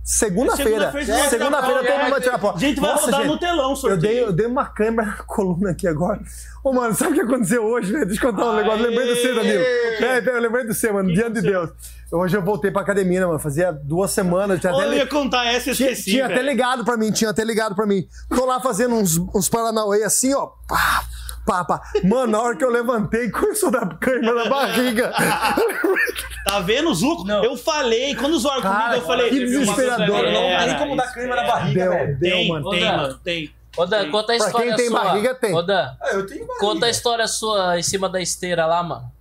Segunda-feira. 0.03 0.91
Segunda-feira 0.91 1.05
você 1.05 1.11
vai 1.11 1.19
tirar 1.19 1.25
a 1.27 1.29
Segunda-feira 1.29 1.79
prova, 1.83 1.87
todo 1.87 1.99
mundo 2.01 2.09
vai 2.09 2.19
é. 2.19 2.23
tirar 2.23 2.35
a 2.35 2.39
prova. 2.39 2.57
A 2.57 2.59
gente 2.59 2.79
vai 2.79 2.89
Nossa, 2.91 3.05
rodar 3.05 3.19
gente, 3.21 3.29
no 3.31 3.37
telão, 3.37 3.69
Eu 3.69 3.75
sorteio. 3.75 4.01
dei, 4.01 4.23
eu 4.23 4.31
dei 4.31 4.45
uma 4.47 4.65
câmera 4.65 5.07
na 5.09 5.23
coluna 5.23 5.69
aqui 5.71 5.87
agora. 5.87 6.19
Ô, 6.63 6.73
mano, 6.73 6.95
sabe 6.95 7.11
o 7.11 7.13
que 7.15 7.21
aconteceu 7.21 7.63
hoje, 7.63 7.91
velho? 7.91 8.05
Deixa 8.07 8.25
eu 8.25 8.31
contar 8.33 8.45
um 8.49 8.55
negócio. 8.55 8.81
Lembrei 8.81 9.07
do 9.07 9.15
você, 9.15 9.33
Danilo. 9.35 9.61
É, 9.63 10.23
eu 10.25 10.41
lembrei 10.41 10.65
do 10.65 10.73
você, 10.73 10.91
mano. 10.91 11.09
Que 11.09 11.15
Diante 11.15 11.33
de? 11.35 11.41
Deus. 11.41 11.69
Hoje 12.11 12.35
eu 12.35 12.41
voltei 12.41 12.71
pra 12.71 12.81
academia, 12.81 13.19
né, 13.19 13.25
mano? 13.27 13.37
Fazia 13.37 13.71
duas 13.71 14.09
semanas. 14.09 14.59
Tinha 14.59 14.73
Ou 14.73 14.79
até 14.79 14.87
eu 14.87 14.91
li- 14.93 14.97
ia 14.97 15.05
contar 15.05 15.45
essa 15.45 15.69
e 15.71 15.75
tinha, 15.75 15.91
esqueci, 15.91 16.09
tinha 16.11 16.25
até 16.25 16.41
ligado 16.41 16.83
pra 16.83 16.97
mim, 16.97 17.11
tinha 17.11 17.29
até 17.29 17.43
ligado 17.43 17.75
pra 17.75 17.85
mim. 17.85 18.07
Tô 18.29 18.45
lá 18.45 18.59
fazendo 18.59 18.95
uns, 18.95 19.15
uns 19.35 19.47
Paranauê 19.47 20.03
assim, 20.03 20.33
ó. 20.33 20.47
Pá, 20.67 21.03
pá, 21.49 21.65
pá. 21.65 21.81
Mano, 22.03 22.27
na 22.27 22.41
hora 22.41 22.55
que 22.55 22.63
eu 22.63 22.69
levantei, 22.69 23.29
começou 23.31 23.69
a 23.69 23.71
dar 23.71 23.97
câimbra 23.97 24.33
na 24.43 24.49
barriga. 24.49 25.11
Tá 26.45 26.59
vendo, 26.61 26.91
Zuco? 26.95 27.25
Não. 27.25 27.43
Eu 27.43 27.55
falei, 27.55 28.15
quando 28.15 28.39
zoaram 28.39 28.61
Cara, 28.61 28.79
comigo, 28.85 28.95
eu 29.03 29.07
falei... 29.07 29.29
que 29.29 29.39
desesperador. 29.45 30.23
Não 30.31 30.65
tem 30.65 30.77
como 30.79 30.95
dar 30.95 31.11
crema 31.13 31.35
na 31.35 31.43
barriga, 31.43 31.81
Deu, 31.83 31.91
velho. 31.91 32.17
deu, 32.19 32.31
Tem, 32.31 32.47
mano. 32.49 32.69
tem, 32.71 32.79
Dan. 32.79 32.97
mano, 32.97 33.13
tem. 33.23 33.53
Ô 33.77 33.85
Dan, 33.85 34.01
Tem. 34.01 34.11
conta 34.11 34.33
a 34.33 34.37
Pra 34.37 34.45
história 34.47 34.67
quem 34.67 34.75
tem 34.75 34.87
sua. 34.87 35.03
barriga, 35.03 35.35
tem. 35.35 35.53
Ô 35.53 35.61
Dan, 35.61 35.91
Ah, 36.01 36.07
eu 36.13 36.25
tenho 36.25 36.47
barriga. 36.47 36.59
conta 36.59 36.85
a 36.87 36.89
história 36.89 37.27
sua 37.27 37.77
em 37.77 37.83
cima 37.83 38.09
da 38.09 38.19
esteira 38.19 38.65
lá, 38.65 38.81
mano. 38.81 39.11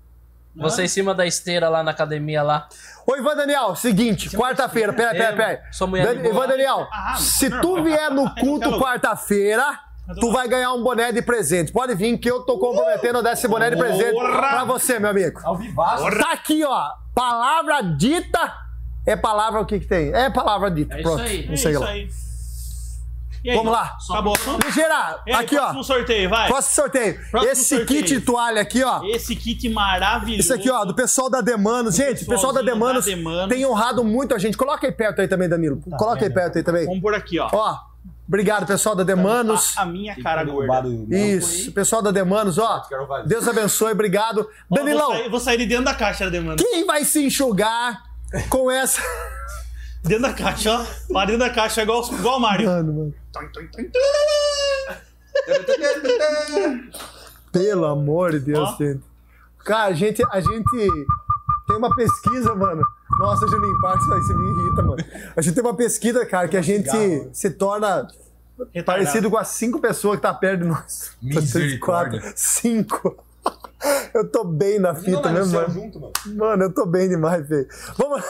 Você 0.56 0.84
em 0.84 0.88
cima 0.88 1.14
da 1.14 1.26
esteira 1.26 1.68
lá 1.68 1.82
na 1.82 1.90
academia 1.90 2.42
lá. 2.42 2.66
Ô, 3.06 3.14
Ivan 3.14 3.36
Daniel, 3.36 3.76
seguinte, 3.76 4.30
quarta-feira, 4.34 4.92
pera, 4.94 5.10
pera, 5.10 5.36
pera. 5.36 5.62
Sua 5.70 5.86
mulher 5.86 6.14
Dan- 6.14 6.28
Ivan. 6.30 6.46
Daniel, 6.48 6.88
Ah, 6.90 7.16
se 7.18 7.50
tu 7.60 7.82
vier 7.82 8.10
no 8.10 8.32
culto 8.40 8.78
quarta-feira, 8.78 9.78
tu 10.20 10.30
vai 10.32 10.48
ganhar 10.48 10.72
um 10.72 10.82
boné 10.82 11.12
de 11.12 11.22
presente. 11.22 11.72
Pode 11.72 11.94
vir 11.94 12.16
que 12.18 12.30
eu 12.30 12.40
tô 12.42 12.58
comprometendo 12.58 13.18
a 13.18 13.22
dar 13.22 13.32
esse 13.32 13.46
boné 13.48 13.70
de 13.70 13.76
presente 13.76 14.14
pra 14.14 14.64
você, 14.64 14.98
meu 14.98 15.10
amigo. 15.10 15.40
Ao 15.44 15.56
vivaço. 15.56 16.04
Tá 16.18 16.32
aqui, 16.32 16.64
ó. 16.64 16.90
Palavra 17.14 17.82
dita 17.82 18.54
é 19.06 19.16
palavra 19.16 19.60
o 19.60 19.66
que 19.66 19.80
que 19.80 19.86
tem? 19.86 20.12
É 20.14 20.30
palavra 20.30 20.70
dita. 20.70 20.94
É 20.94 21.00
isso 21.00 21.08
Pronto. 21.08 21.22
aí. 21.22 21.48
É 21.48 21.54
isso 21.54 21.80
lá. 21.80 21.88
aí. 21.88 22.08
E 23.44 23.50
aí, 23.50 23.56
Vamos 23.56 23.72
lá. 23.72 23.96
Acabou? 24.10 24.34
Ligeira, 24.64 25.20
aí, 25.26 25.32
aqui, 25.32 25.56
ó. 25.56 25.60
próximo 25.60 25.84
sorteio, 25.84 26.28
vai. 26.28 26.48
Próximo 26.48 26.74
sorteio. 26.74 27.20
Próximo 27.30 27.52
Esse 27.52 27.64
sorteio. 27.76 27.86
kit 28.02 28.14
de 28.14 28.20
toalha 28.20 28.60
aqui, 28.60 28.82
ó. 28.82 29.00
Esse 29.04 29.36
kit 29.36 29.68
maravilhoso. 29.68 30.40
Isso 30.40 30.52
aqui, 30.52 30.68
ó, 30.68 30.84
do 30.84 30.94
pessoal 30.94 31.30
da 31.30 31.40
Demanos. 31.40 31.94
Gente, 31.94 32.24
o 32.24 32.26
pessoal 32.26 32.52
da 32.52 32.60
Demanos 32.60 33.04
da 33.04 33.10
Demanos. 33.12 33.48
tem 33.48 33.64
honrado 33.64 34.02
muito 34.04 34.34
a 34.34 34.38
gente. 34.38 34.56
Coloca 34.56 34.86
aí 34.86 34.92
perto 34.92 35.20
aí 35.20 35.28
também, 35.28 35.48
Danilo. 35.48 35.80
Coloca 35.96 36.24
aí 36.24 36.30
perto 36.30 36.58
aí 36.58 36.64
também. 36.64 36.84
Vamos 36.84 37.00
por 37.00 37.14
aqui, 37.14 37.38
ó. 37.38 37.48
Ó, 37.52 37.76
obrigado, 38.28 38.66
pessoal 38.66 38.94
da 38.94 39.02
Demanos. 39.02 39.76
A, 39.76 39.82
a 39.82 39.86
minha 39.86 40.14
cara 40.22 40.44
gorda. 40.44 40.84
Isso, 41.10 41.72
pessoal 41.72 42.00
da 42.02 42.10
Demanos, 42.12 42.58
ó. 42.58 42.82
Deus 43.26 43.48
abençoe, 43.48 43.92
obrigado. 43.92 44.40
Ó, 44.70 44.76
Vou 44.76 44.78
Danilão, 44.84 45.10
sair, 45.12 45.28
vou 45.30 45.40
sair 45.40 45.56
de 45.58 45.66
dentro 45.66 45.84
da 45.86 45.94
caixa 45.94 46.24
da 46.24 46.30
demanda. 46.30 46.62
quem 46.62 46.86
vai 46.86 47.04
se 47.04 47.24
enxugar 47.26 48.02
com 48.48 48.70
essa. 48.70 49.02
Dentro 50.04 50.22
da 50.22 50.32
caixa, 50.32 50.72
ó. 50.72 51.12
Pra 51.12 51.24
dentro 51.24 51.40
da 51.40 51.50
caixa, 51.50 51.82
igual, 51.82 52.04
igual 52.12 52.36
o 52.36 52.40
Mario. 52.40 52.66
Mano, 52.68 52.92
mano. 52.92 53.14
Pelo 57.52 57.86
amor 57.86 58.32
de 58.32 58.40
Deus, 58.40 58.68
Ó. 58.70 58.76
gente. 58.76 59.00
Cara, 59.64 59.86
a 59.86 59.92
gente, 59.92 60.22
a 60.30 60.40
gente 60.40 60.88
tem 61.66 61.76
uma 61.76 61.94
pesquisa, 61.94 62.54
mano. 62.54 62.82
Nossa, 63.18 63.46
Juninho, 63.48 63.80
parte 63.80 64.02
isso 64.02 64.12
aí, 64.12 64.20
você 64.20 64.34
me 64.34 64.50
irrita, 64.50 64.82
mano. 64.82 65.04
A 65.36 65.40
gente 65.40 65.54
tem 65.54 65.64
uma 65.64 65.74
pesquisa, 65.74 66.26
cara, 66.26 66.48
que 66.48 66.56
a 66.56 66.62
gente 66.62 66.90
se 67.32 67.50
torna 67.50 68.06
Retardado. 68.72 68.84
parecido 68.84 69.30
com 69.30 69.36
as 69.36 69.48
cinco 69.48 69.80
pessoas 69.80 70.16
que 70.16 70.22
tá 70.22 70.34
perto 70.34 70.62
de 70.62 70.68
nós. 70.68 71.12
Misericórdia. 71.22 72.20
Quatro, 72.20 72.36
cinco. 72.36 73.16
Eu 74.12 74.28
tô 74.28 74.44
bem 74.44 74.78
na 74.78 74.94
fita 74.94 75.22
céu 75.44 75.62
mano. 75.62 75.72
junto, 75.72 76.00
mano. 76.00 76.12
Mano, 76.26 76.64
eu 76.64 76.72
tô 76.74 76.84
bem 76.84 77.08
demais, 77.08 77.48
velho. 77.48 77.68
Vamos. 77.96 78.22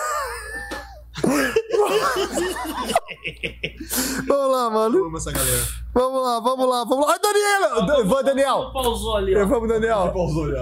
vamos 4.29 4.53
lá, 4.53 4.70
mano. 4.70 5.07
Amo 5.07 5.16
essa 5.16 5.33
galera. 5.33 5.62
Vamos 5.95 6.22
lá, 6.22 6.41
vamos 6.41 6.68
lá, 6.68 6.85
vamos 6.85 7.07
lá. 7.07 7.12
Ai, 7.14 7.18
Daniel! 7.18 8.05
Vamos, 8.05 8.24
Daniel! 8.24 8.70
Pausou 8.72 9.16
ali, 9.16 9.35
ó. 9.35 9.47
Vamos, 9.47 9.68
Daniel. 9.68 10.12
Pausou 10.12 10.51
já. 10.51 10.61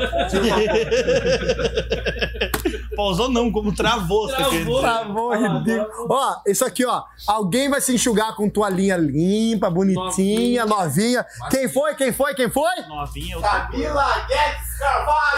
Pausou 2.97 3.29
não, 3.31 3.53
como 3.53 3.73
travou. 3.75 4.27
Travou. 4.29 4.81
Travou, 4.81 5.33
ridículo. 5.35 6.09
Ó, 6.11 6.37
isso 6.47 6.65
aqui, 6.65 6.85
ó. 6.85 7.03
Alguém 7.27 7.69
vai 7.69 7.81
se 7.81 7.95
enxugar 7.95 8.35
com 8.35 8.49
toalhinha 8.49 8.97
limpa, 8.97 9.69
bonitinha, 9.71 10.65
novinha. 10.65 11.25
Quem 11.51 11.69
foi? 11.69 11.95
Quem 11.95 12.13
foi? 12.13 12.35
Quem 12.35 12.51
foi? 12.51 12.75
Novinha. 12.89 13.37
eu- 13.37 13.41
Camila 13.43 14.07
Guedes 14.27 14.79
Carvalho. 14.79 15.37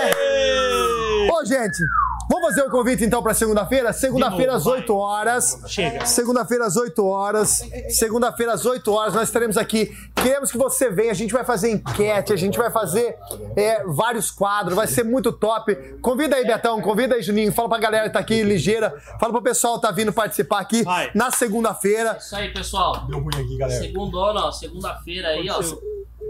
Aê! 0.00 1.30
Ô, 1.30 1.44
gente, 1.44 1.82
vamos 2.30 2.48
fazer 2.48 2.62
o 2.62 2.70
convite 2.70 3.04
então 3.04 3.22
pra 3.22 3.34
segunda-feira? 3.34 3.92
Segunda-feira 3.92 4.54
às 4.54 4.64
novo, 4.64 4.76
8 4.76 4.96
horas. 4.96 5.60
Chega. 5.66 6.06
Segunda-feira 6.06 6.64
às 6.64 6.76
8 6.76 7.04
horas. 7.04 7.62
Segunda-feira 7.90 8.52
às 8.52 8.64
8 8.64 8.92
horas 8.92 9.14
nós 9.14 9.28
estaremos 9.28 9.56
aqui. 9.56 9.90
Queremos 10.14 10.50
que 10.50 10.56
você 10.56 10.90
venha. 10.90 11.10
A 11.10 11.14
gente 11.14 11.32
vai 11.32 11.44
fazer 11.44 11.70
enquete, 11.70 12.32
a 12.32 12.36
gente 12.36 12.56
vai 12.56 12.70
fazer 12.70 13.16
é, 13.56 13.84
vários 13.84 14.30
quadros. 14.30 14.76
Vai 14.76 14.86
ser 14.86 15.04
muito 15.04 15.32
top. 15.32 15.74
Convida 16.00 16.36
aí, 16.36 16.46
Betão. 16.46 16.80
Convida 16.80 17.16
aí, 17.16 17.22
Juninho. 17.22 17.52
Fala 17.52 17.68
pra 17.68 17.78
galera 17.78 18.06
que 18.06 18.12
tá 18.12 18.20
aqui, 18.20 18.42
ligeira. 18.42 18.94
Fala 19.18 19.32
pro 19.32 19.42
pessoal 19.42 19.76
que 19.76 19.82
tá 19.82 19.90
vindo 19.90 20.12
participar 20.12 20.60
aqui 20.60 20.82
Vai. 20.82 21.10
na 21.14 21.30
segunda-feira. 21.30 22.16
Isso 22.18 22.36
aí, 22.36 22.52
pessoal. 22.52 23.06
Deu 23.06 23.18
ruim 23.18 23.34
aqui, 23.34 23.56
galera. 23.58 23.80
Segundona, 23.80 24.46
ó. 24.46 24.52
Segunda-feira 24.52 25.28
aí, 25.28 25.48
ó. 25.50 25.60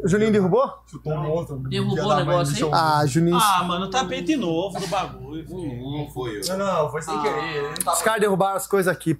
Juninho 0.04 0.32
derrubou? 0.32 0.70
Chutou 0.86 1.12
um 1.12 1.30
outro. 1.30 1.56
Derrubou 1.68 1.98
o 1.98 2.16
negócio 2.16 2.66
aí? 2.66 2.72
Ah, 2.72 3.04
Juninho. 3.06 3.36
Ah, 3.36 3.62
mano, 3.64 3.90
tapete 3.90 4.36
novo 4.36 4.78
do 4.78 4.86
bagulho. 4.86 5.44
Não 5.48 6.08
foi 6.10 6.40
eu. 6.40 6.56
Não, 6.56 6.66
não, 6.66 6.90
foi 6.90 7.02
sem 7.02 7.20
querer. 7.20 7.62
Não 7.62 7.74
tava. 7.74 7.96
Os 7.96 8.02
caras 8.02 8.20
derrubaram 8.20 8.56
as 8.56 8.66
coisas 8.66 8.92
aqui. 8.92 9.18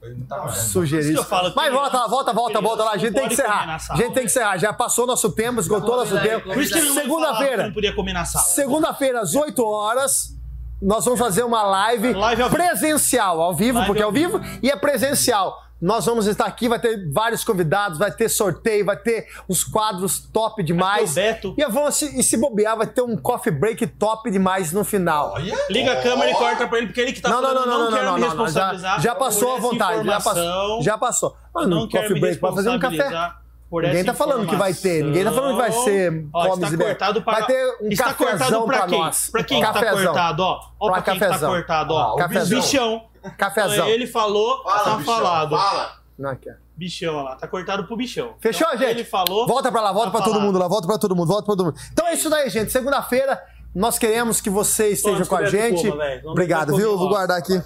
Sugerir. 0.54 1.18
Mas 1.54 1.72
volta 1.72 1.98
lá, 1.98 2.06
volta, 2.06 2.32
volta, 2.32 2.60
volta 2.60 2.84
lá. 2.84 2.92
A 2.92 2.96
gente 2.96 3.14
tem 3.14 3.26
que 3.26 3.34
encerrar. 3.34 3.76
A 3.90 3.96
gente 3.96 4.12
tem 4.14 4.22
que 4.22 4.30
encerrar. 4.30 4.56
Já 4.58 4.72
passou 4.72 5.06
nosso 5.06 5.30
tempo, 5.32 5.60
esgotou 5.60 5.96
nosso 5.96 6.18
tempo. 6.20 6.48
Segunda-feira. 6.64 7.66
não 7.66 7.72
podia 7.72 7.94
comer 7.94 8.12
na 8.12 8.24
sala. 8.24 8.44
Segunda-feira, 8.44 9.20
às 9.20 9.34
8 9.34 9.64
horas, 9.64 10.36
nós 10.80 11.04
vamos 11.04 11.20
fazer 11.20 11.42
uma 11.42 11.62
live, 11.62 12.12
Live 12.14 12.42
ao 12.42 12.48
vivo. 12.48 12.62
presencial, 12.62 13.40
ao 13.40 13.54
vivo, 13.54 13.78
Live 13.78 13.86
porque 13.86 14.00
é 14.00 14.04
ao 14.04 14.08
ao 14.08 14.14
vivo, 14.14 14.40
e 14.62 14.70
é 14.70 14.76
presencial. 14.76 15.56
Nós 15.80 16.04
vamos 16.04 16.26
estar 16.26 16.44
aqui, 16.44 16.68
vai 16.68 16.78
ter 16.78 17.10
vários 17.10 17.42
convidados, 17.42 17.98
vai 17.98 18.10
ter 18.10 18.28
sorteio, 18.28 18.84
vai 18.84 18.96
ter 18.96 19.26
os 19.48 19.64
quadros 19.64 20.20
top 20.32 20.62
demais. 20.62 21.12
O 21.12 21.14
Beto. 21.14 21.54
E, 21.56 21.64
vamos, 21.66 21.94
se, 21.96 22.20
e 22.20 22.22
se 22.22 22.36
bobear, 22.36 22.76
vai 22.76 22.86
ter 22.86 23.00
um 23.00 23.16
coffee 23.16 23.50
break 23.52 23.86
top 23.86 24.30
demais 24.30 24.72
no 24.72 24.84
final. 24.84 25.32
Olha. 25.34 25.56
Liga 25.70 25.92
a 25.92 26.02
câmera 26.02 26.30
e 26.30 26.34
corta 26.34 26.66
pra 26.68 26.78
ele, 26.78 26.88
porque 26.88 27.00
ele 27.00 27.12
que 27.14 27.20
tá 27.22 27.30
Não, 27.30 27.40
não, 27.40 27.48
falando, 27.48 27.66
não, 27.66 27.78
não, 27.78 27.84
não, 27.90 27.92
quero 27.96 28.06
não, 28.10 28.14
me 28.18 28.20
não, 28.20 28.34
não, 28.36 28.48
Já, 28.48 28.98
já 28.98 29.14
passou 29.14 29.52
essa 29.52 29.60
vontade, 29.62 30.04
já 30.06 30.20
passou. 30.20 30.82
Já 30.82 30.98
passou. 30.98 31.36
Mano, 31.54 31.68
não 31.80 31.88
quero 31.88 32.02
coffee 32.02 32.14
me 32.14 32.20
break, 32.20 32.40
vai 32.40 32.54
fazer 32.54 32.70
um 32.70 32.78
café. 32.78 33.32
Ninguém 33.72 34.04
tá 34.04 34.12
falando 34.14 34.48
que 34.48 34.56
vai 34.56 34.74
ter, 34.74 35.04
ninguém 35.04 35.22
tá 35.24 35.30
falando 35.30 35.52
que 35.52 35.58
vai 35.60 35.70
ser 35.72 36.26
Ó, 36.34 36.48
comes 36.48 36.72
está 36.72 36.74
e 36.74 36.86
cortado 36.86 37.22
para... 37.22 37.38
Vai 37.38 37.46
ter 37.46 37.78
um 37.80 37.88
está 37.88 38.04
cafezão 38.14 38.28
cortado 38.28 38.66
pra, 38.66 38.78
pra 38.78 38.86
quem? 38.88 38.98
nós. 38.98 39.30
Pra 39.30 39.44
quem 39.44 39.60
que 39.60 39.66
tá 39.66 39.72
Cafezão. 39.72 40.04
cortado, 40.04 40.42
ó. 40.42 40.60
Ó 40.80 40.86
Pra 40.86 40.94
pra 40.94 41.02
quem 41.02 41.14
que 41.14 41.20
tá 41.20 41.26
cafezão. 41.28 41.50
cortado, 41.52 41.94
Ah, 41.96 42.10
ó. 42.10 42.14
o 42.14 42.16
Cafezão. 42.16 42.60
Bichão. 42.60 43.02
Cafezão. 43.36 43.86
Ele 43.88 44.06
falou, 44.06 44.62
Fala, 44.62 44.78
tá 44.84 44.96
bichão, 44.96 45.14
falado. 45.14 45.56
Fala. 45.56 45.92
Não, 46.18 46.30
aqui, 46.30 46.50
ó. 46.50 46.54
Bichão, 46.76 47.22
lá. 47.22 47.36
Tá 47.36 47.46
cortado 47.46 47.84
pro 47.84 47.96
bichão. 47.96 48.34
Fechou, 48.40 48.66
Então, 48.68 48.78
gente? 48.78 48.90
Ele 48.90 49.04
falou... 49.04 49.46
Volta 49.46 49.70
pra 49.70 49.80
lá, 49.82 49.92
volta 49.92 50.06
tá 50.10 50.12
pra 50.12 50.20
todo 50.22 50.32
falado. 50.34 50.46
mundo 50.46 50.58
lá, 50.58 50.68
volta 50.68 50.86
pra 50.86 50.98
todo 50.98 51.14
mundo, 51.16 51.28
volta 51.28 51.44
pra 51.44 51.54
todo 51.56 51.64
mundo. 51.66 51.76
Então 51.92 52.06
é 52.06 52.14
isso 52.14 52.28
daí, 52.30 52.48
gente. 52.50 52.72
Segunda-feira, 52.72 53.40
nós 53.74 53.98
queremos 53.98 54.40
que 54.40 54.48
você 54.50 54.88
esteja 54.88 55.24
com 55.26 55.36
a 55.36 55.44
gente. 55.46 55.82
coma, 55.88 55.96
velho. 56.02 56.20
Vamos 56.22 56.32
Obrigado, 56.32 56.76
viu? 56.76 56.96
Vou 56.96 57.08
guardar 57.08 57.38
aqui. 57.38 57.60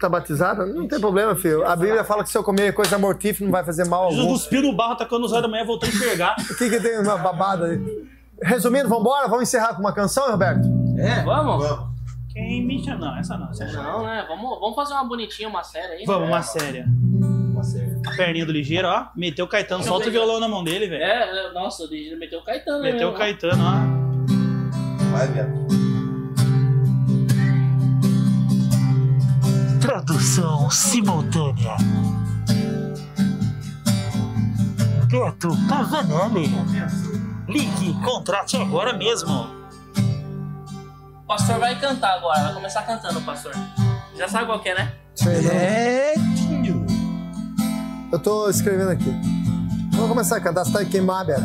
Tá 0.00 0.08
batizado? 0.08 0.66
Não 0.66 0.88
tem 0.88 0.98
problema, 0.98 1.34
filho. 1.36 1.64
A 1.66 1.76
Bíblia 1.76 2.02
fala 2.02 2.24
que 2.24 2.30
se 2.30 2.36
eu 2.36 2.42
comer 2.42 2.72
coisa 2.74 2.98
mortífera 2.98 3.44
não 3.44 3.52
vai 3.52 3.62
fazer 3.64 3.86
mal 3.86 4.08
Jesus 4.10 4.20
algum. 4.20 4.32
cuspiu 4.34 4.62
no 4.62 4.74
barro, 4.74 4.96
tacando 4.96 5.24
os 5.26 5.32
olhos 5.32 5.42
da 5.42 5.48
manhã, 5.48 5.64
voltou 5.64 5.88
a 5.88 5.92
enxergar. 5.92 6.34
O 6.50 6.56
que 6.56 6.68
que 6.68 6.80
tem 6.80 6.98
uma 6.98 7.16
babada 7.18 7.66
aí? 7.66 8.04
Resumindo, 8.42 8.88
vambora? 8.88 9.28
Vamos 9.28 9.44
encerrar 9.44 9.74
com 9.74 9.80
uma 9.80 9.92
canção, 9.92 10.28
Roberto? 10.30 10.66
É. 10.98 11.22
Vamos? 11.22 11.68
Vamos. 11.68 11.93
Quem 12.34 12.66
me 12.66 12.84
chama? 12.84 12.98
Não, 12.98 13.16
essa 13.16 13.38
não. 13.38 13.48
Essa 13.48 13.64
não. 13.64 13.82
Não, 14.00 14.06
né? 14.06 14.24
Vamos, 14.28 14.58
vamos 14.58 14.74
fazer 14.74 14.92
uma 14.94 15.04
bonitinha, 15.04 15.48
uma 15.48 15.62
série 15.62 15.92
aí. 15.92 16.04
Vamos, 16.04 16.28
uma 16.28 16.42
séria. 16.42 16.84
Uma 16.84 17.62
série. 17.62 17.96
A 18.04 18.16
perninha 18.16 18.44
do 18.44 18.50
ligeiro, 18.50 18.88
ó. 18.88 19.06
Meteu 19.14 19.44
o 19.44 19.48
Caetano. 19.48 19.84
Solta 19.84 20.08
o 20.08 20.10
violão 20.10 20.40
na 20.40 20.48
mão 20.48 20.64
dele, 20.64 20.88
velho. 20.88 21.00
É, 21.00 21.46
é, 21.46 21.52
nossa, 21.52 21.84
ele 21.84 22.16
meteu 22.16 22.40
o 22.40 22.42
Caetano, 22.42 22.82
né? 22.82 22.90
Meteu 22.90 23.08
o 23.08 23.10
meu? 23.12 23.18
Caetano, 23.20 23.62
ó. 23.62 25.14
Vai, 25.16 25.28
Beto. 25.28 25.64
Tradução 29.80 30.68
simultânea. 30.70 31.76
Beto 35.08 35.50
Pavanelli. 35.68 36.50
Ligue, 37.46 37.94
contrate 38.02 38.56
agora 38.56 38.92
mesmo. 38.92 39.63
O 41.24 41.26
pastor 41.26 41.58
vai 41.58 41.74
cantar 41.80 42.18
agora, 42.18 42.42
vai 42.42 42.52
começar 42.52 42.82
cantando, 42.82 43.18
pastor. 43.22 43.54
Já 44.14 44.28
sabe 44.28 44.44
qual 44.44 44.60
que 44.60 44.68
é, 44.68 44.74
né? 44.74 44.92
Betinho. 45.24 46.86
Eu 48.12 48.18
tô 48.18 48.50
escrevendo 48.50 48.90
aqui. 48.90 49.10
Vamos 49.92 50.08
começar 50.10 50.36
a 50.36 50.40
cantar, 50.40 50.66
você 50.66 50.72
tá 50.72 50.84
queimado, 50.84 51.28
Beto. 51.28 51.42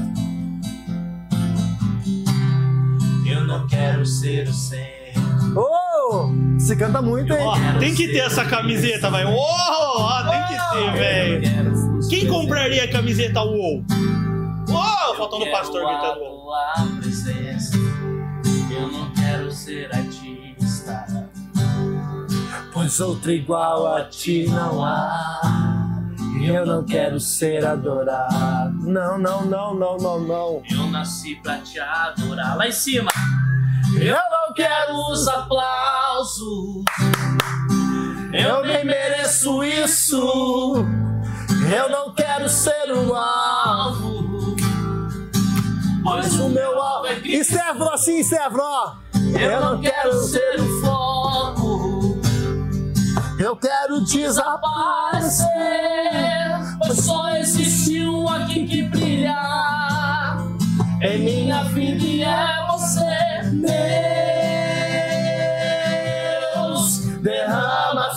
Eu 3.25 3.45
não 3.45 3.65
quero 3.67 4.05
ser 4.05 4.49
o 4.49 4.53
centro. 4.53 5.57
Ô! 5.57 6.29
Você 6.59 6.75
canta 6.75 7.01
muito, 7.01 7.31
hein? 7.31 7.39
Ó, 7.41 7.79
tem 7.79 7.95
que 7.95 8.09
ter 8.09 8.19
essa 8.19 8.43
camiseta, 8.43 9.09
vai. 9.09 9.23
Ó, 9.23 10.23
tem 10.29 10.43
que 10.47 10.57
ter, 10.73 10.91
velho. 10.91 11.41
Quem 12.09 12.27
compraria 12.27 12.83
a 12.83 12.91
camiseta 12.91 13.41
UOL? 13.41 13.81
Uou! 14.67 15.15
Faltando 15.15 15.45
o 15.45 15.51
pastor 15.53 15.85
gritando 15.85 16.39
Pois 22.89 22.99
outra 23.01 23.31
igual 23.31 23.95
a 23.95 24.03
ti 24.05 24.47
não 24.49 24.83
há. 24.83 26.01
E 26.41 26.47
eu 26.47 26.65
não 26.65 26.83
quero 26.83 27.19
ser 27.19 27.63
adorado. 27.63 28.73
Não, 28.81 29.15
não, 29.15 29.45
não, 29.45 29.75
não, 29.75 29.97
não, 29.97 30.19
não. 30.19 30.63
Eu 30.67 30.87
nasci 30.87 31.35
pra 31.35 31.59
te 31.59 31.79
adorar. 31.79 32.57
Lá 32.57 32.67
em 32.67 32.71
cima. 32.71 33.11
Eu 33.93 34.15
não 34.15 34.55
quero 34.55 34.95
os 35.11 35.27
aplausos. 35.27 36.83
Eu 38.33 38.65
nem 38.65 38.83
mereço 38.83 39.63
isso. 39.63 40.73
Eu 41.71 41.89
não 41.91 42.11
quero 42.15 42.49
ser 42.49 42.91
o 42.91 43.13
alvo. 43.13 44.55
Pois 46.03 46.39
o 46.39 46.49
meu 46.49 46.81
alvo 46.81 47.05
é 47.05 47.19
Cristo. 47.19 47.53
Stefano, 47.53 47.91
assim. 47.91 48.21
Eu 49.39 49.61
não 49.61 49.79
quero 49.79 50.11
ser 50.23 50.59
o 50.59 50.81
foco. 50.81 51.88
Eu 53.39 53.55
quero 53.55 54.01
desaparecer. 54.01 55.47
Pois 56.77 56.99
só 56.99 57.29
existe 57.37 58.05
um 58.05 58.27
aqui 58.27 58.67
que 58.67 58.81
brilha. 58.83 59.33
Em 61.01 61.19
minha 61.19 61.63
vida 61.63 62.03
e 62.03 62.21
é 62.21 62.67
você. 62.69 62.99
Deus, 66.53 66.99
derrama 67.21 68.13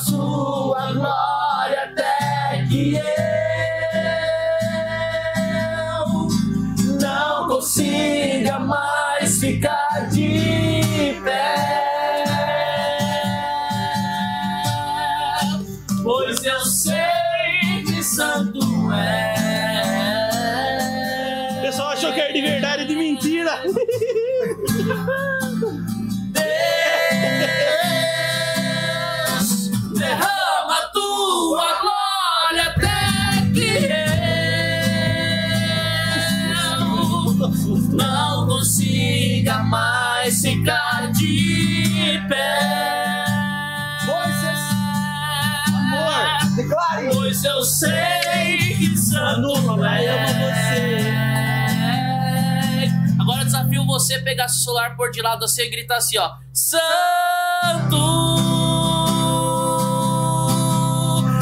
você 54.12 54.16
a 54.16 54.22
pegar 54.22 54.48
seu 54.48 54.64
celular 54.64 54.96
por 54.96 55.10
de 55.10 55.22
lado 55.22 55.44
assim 55.44 55.62
e 55.62 55.70
gritar 55.70 55.96
assim, 55.96 56.18
ó. 56.18 56.32
Santo! 56.52 57.96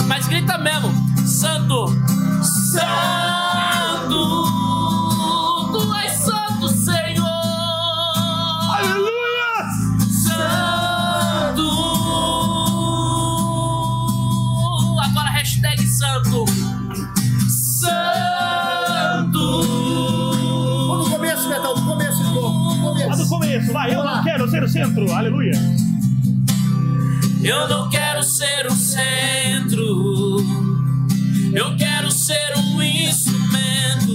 Mas 0.06 0.26
grita 0.28 0.58
mesmo. 0.58 0.90
Santo! 1.26 1.99
Ser 24.50 24.64
o 24.64 24.68
centro. 24.68 25.12
Aleluia. 25.12 25.52
Eu 27.42 27.68
não 27.68 27.88
quero 27.88 28.22
ser 28.24 28.66
o 28.66 28.72
centro. 28.72 30.38
Eu 31.54 31.76
quero 31.76 32.10
ser 32.10 32.56
um 32.58 32.82
instrumento. 32.82 34.10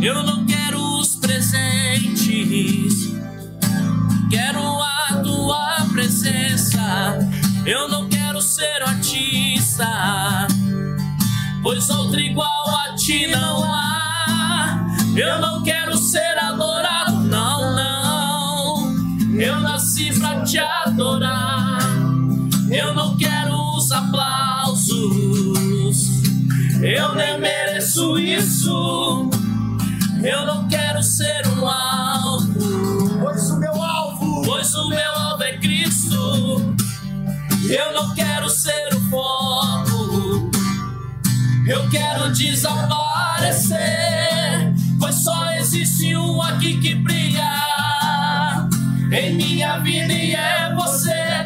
Eu 0.00 0.22
não 0.22 0.46
quero 0.46 0.80
os 0.98 1.16
presentes. 1.16 3.12
Quero 4.30 4.60
a 4.60 5.20
tua 5.22 5.86
presença. 5.92 7.18
Eu 7.66 7.88
não 7.88 8.08
quero 8.08 8.40
ser 8.40 8.82
artista. 8.82 10.48
Pois 11.62 11.90
outro 11.90 12.18
igual 12.18 12.68
a 12.86 12.94
ti 12.94 13.26
não 13.26 13.45
mereço 27.96 28.18
isso. 28.18 29.30
Eu 30.22 30.46
não 30.46 30.68
quero 30.68 31.02
ser 31.02 31.46
um 31.48 31.66
alvo. 31.66 33.18
Pois 33.20 33.50
o 33.50 33.58
meu 33.58 33.82
alvo. 33.82 34.42
Pois 34.44 34.74
o 34.74 34.88
meu 34.88 35.14
alvo 35.14 35.42
é 35.42 35.56
Cristo. 35.58 36.76
Eu 37.68 37.92
não 37.94 38.14
quero 38.14 38.50
ser 38.50 38.94
o 38.94 39.00
foco. 39.10 40.50
Eu 41.66 41.88
quero 41.88 42.30
desaparecer. 42.32 43.78
Pois 44.98 45.14
só 45.16 45.52
existe 45.52 46.16
um 46.16 46.42
aqui 46.42 46.78
que 46.78 46.94
brilha 46.94 47.46
em 49.12 49.34
minha 49.34 49.78
vida 49.78 50.12
e 50.12 50.34
é 50.34 50.74
você, 50.74 51.45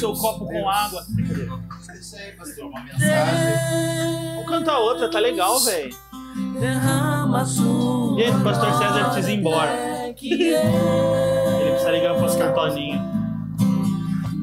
seu 0.00 0.12
copo 0.14 0.46
com 0.46 0.68
água. 0.68 1.04
Brincadeira. 1.10 1.52
Isso 2.00 2.16
aí, 2.16 2.32
pastor, 2.32 2.66
uma 2.66 2.80
mensagem. 2.82 4.34
Vamos 4.34 4.48
cantar 4.48 4.78
outra, 4.78 5.10
tá 5.10 5.18
legal, 5.18 5.60
velho. 5.60 5.94
Derrama 6.58 7.44
sua 7.44 8.16
Gente, 8.18 8.36
o 8.36 8.44
pastor 8.44 8.72
César 8.78 9.04
precisa 9.06 9.30
ir 9.32 9.38
embora. 9.38 9.70
eu 9.72 10.14
Ele 10.22 11.70
precisa 11.70 11.90
ligar 11.90 12.14
pro 12.14 12.22
pastor 12.22 12.52
Toninho. 12.54 13.00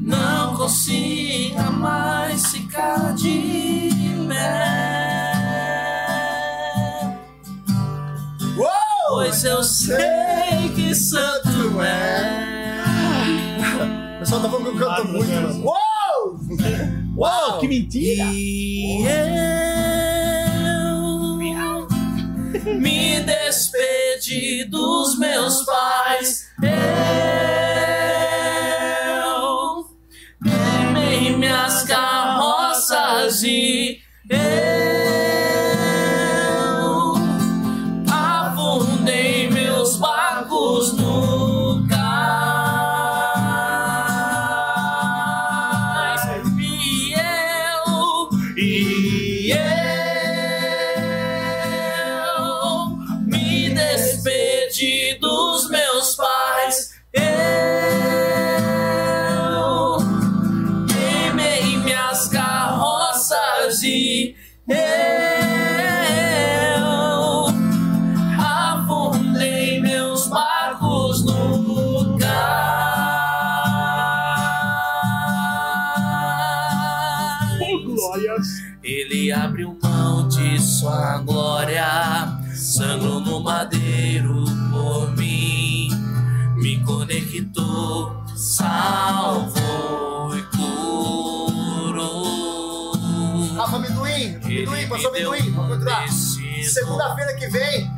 não 0.02 0.54
consiga 0.56 1.62
mais 1.70 2.46
ficar 2.52 3.14
de 3.14 3.90
pé. 4.28 4.78
Uou! 8.56 8.68
Pois 9.08 9.42
eu 9.44 9.62
sei 9.64 10.68
que 10.74 10.94
santo 10.94 11.80
é. 11.80 12.47
Pessoal 14.28 14.42
tá 14.42 14.50
falando 14.50 14.76
que 14.76 14.82
eu 14.82 14.86
canto 14.86 15.08
muito, 15.08 15.30
mano. 15.30 15.64
Uou! 15.64 16.38
Uau, 17.16 17.60
que 17.60 17.66
mentira! 17.66 18.24
E 18.24 19.06
eu 21.56 21.88
me 22.78 23.20
despedi 23.20 24.64
dos 24.64 25.18
meus 25.18 25.64
pais. 25.64 26.46
Eu 29.02 29.86
queimei 30.44 31.34
minhas 31.34 31.84
carroças 31.84 33.42
e 33.44 33.98
Passou 94.98 95.10
Amendoim, 95.10 95.52
vamos 95.52 95.76
continuar. 95.76 96.08
Segunda-feira 96.08 97.32
que 97.36 97.46
vem, 97.46 97.88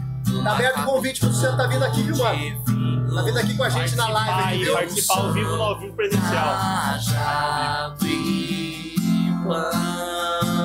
tá 0.45 0.53
aberto 0.53 0.81
o 0.81 0.85
convite 0.85 1.19
pra 1.21 1.31
você 1.31 1.57
tá 1.57 1.67
vindo 1.67 1.83
aqui, 1.83 2.03
viu, 2.03 2.15
mano? 2.15 2.63
Tá 3.15 3.23
vindo 3.23 3.39
aqui 3.39 3.57
com 3.57 3.65
a 3.65 3.71
gente 3.71 3.97
na 3.97 4.07
live, 4.11 4.43
aqui, 4.43 4.65
viu? 4.65 4.75
participar 4.75 5.15
ao 5.15 5.33
vivo 5.33 5.57
no 5.57 5.63
ao 5.63 5.81
vivo 5.81 5.97
presencial. 5.97 6.59
Cajado 6.91 8.07
e 8.07 8.95
pão, 9.49 10.61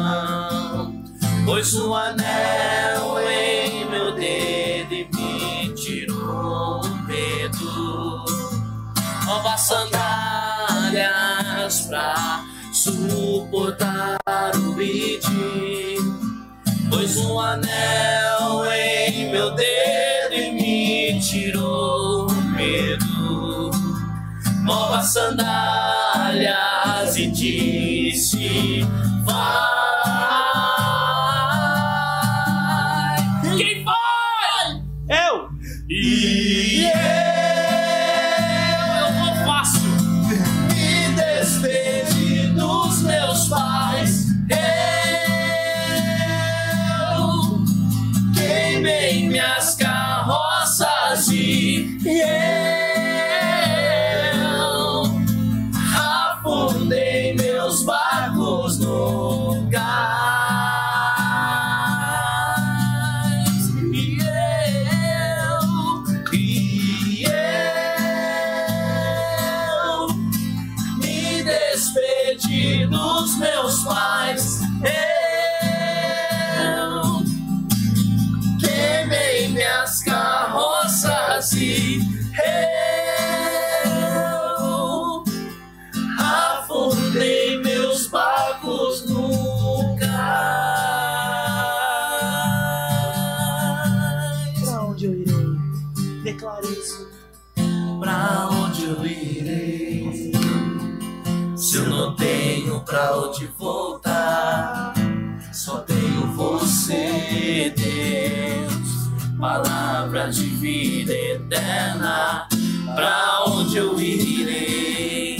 pois 1.45 1.73
o 1.73 1.95
anel 1.95 3.17
em 3.21 3.86
meu 3.89 4.13
dedo 4.13 4.93
e 4.93 5.07
me 5.15 5.73
tirou 5.73 6.81
o 6.81 6.95
medo. 7.05 8.25
Novas 9.25 9.61
sandálias 9.61 11.05
pra 11.88 12.43
suportar 12.73 14.17
o 14.57 14.81
id, 14.81 15.23
pois 16.89 17.17
um 17.17 17.39
anel 17.39 18.65
em 18.71 19.31
meu 19.31 19.53
dedo 19.55 20.33
e 20.33 20.51
me 20.51 21.19
tirou 21.19 22.27
o 22.27 22.33
medo. 22.55 23.71
Novas 24.63 25.13
sandálias 25.13 26.55
e 27.17 27.27
disse: 27.31 28.86
queimei 49.36 49.64
eterna. 111.66 112.47
Pra 112.93 113.46
onde 113.47 113.78
eu 113.78 114.00
irei? 114.00 115.37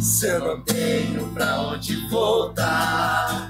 Se 0.00 0.28
eu 0.28 0.40
não 0.40 0.60
tenho 0.60 1.28
pra 1.32 1.60
onde 1.60 1.96
voltar, 2.08 3.48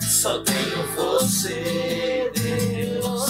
só 0.00 0.38
tenho 0.40 0.86
você, 0.94 2.30
Deus 2.34 3.26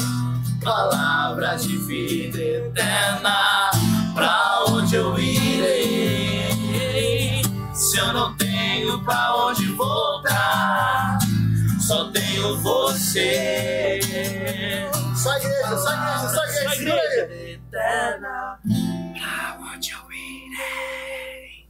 palavra 0.62 1.56
de 1.56 1.76
vida 1.78 2.38
eterna. 2.38 3.70
Pra 4.14 4.64
onde 4.68 4.94
eu 4.96 5.18
irei? 5.18 6.50
Se 7.72 7.96
eu 7.98 8.12
não 8.12 8.36
tenho 8.36 9.02
pra 9.04 9.46
onde 9.46 9.66
voltar, 9.72 11.18
só 11.80 12.10
tenho 12.10 12.58
você. 12.58 14.00
Só 15.14 15.36
igreja, 15.36 15.76
só 15.76 15.92
igreja, 15.92 16.28
só 16.28 16.44
igreja, 16.44 16.70
segura 16.76 17.00
aí. 17.00 17.49
Eterna. 17.70 18.58
Pra 19.12 19.56
onde 19.60 19.92
eu 19.92 20.00
irei? 20.10 21.68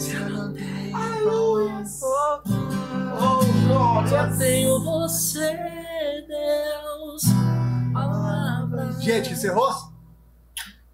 Se 0.00 0.14
eu 0.14 0.28
não 0.30 0.52
tenho 0.52 0.90
pra 0.90 1.00
onde 1.00 2.00
voltar, 2.00 2.42
só 4.08 4.26
tenho 4.36 4.82
você, 4.82 5.56
Deus. 6.26 7.22
Palavra 7.92 8.90
Gente, 9.00 9.32
encerrou? 9.32 9.70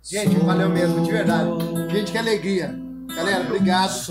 Gente, 0.02 0.36
valeu 0.44 0.68
mesmo, 0.68 1.02
de 1.02 1.10
verdade. 1.10 1.48
Gente, 1.90 2.12
que 2.12 2.18
alegria. 2.18 2.78
Galera, 3.16 3.40
obrigado. 3.44 4.10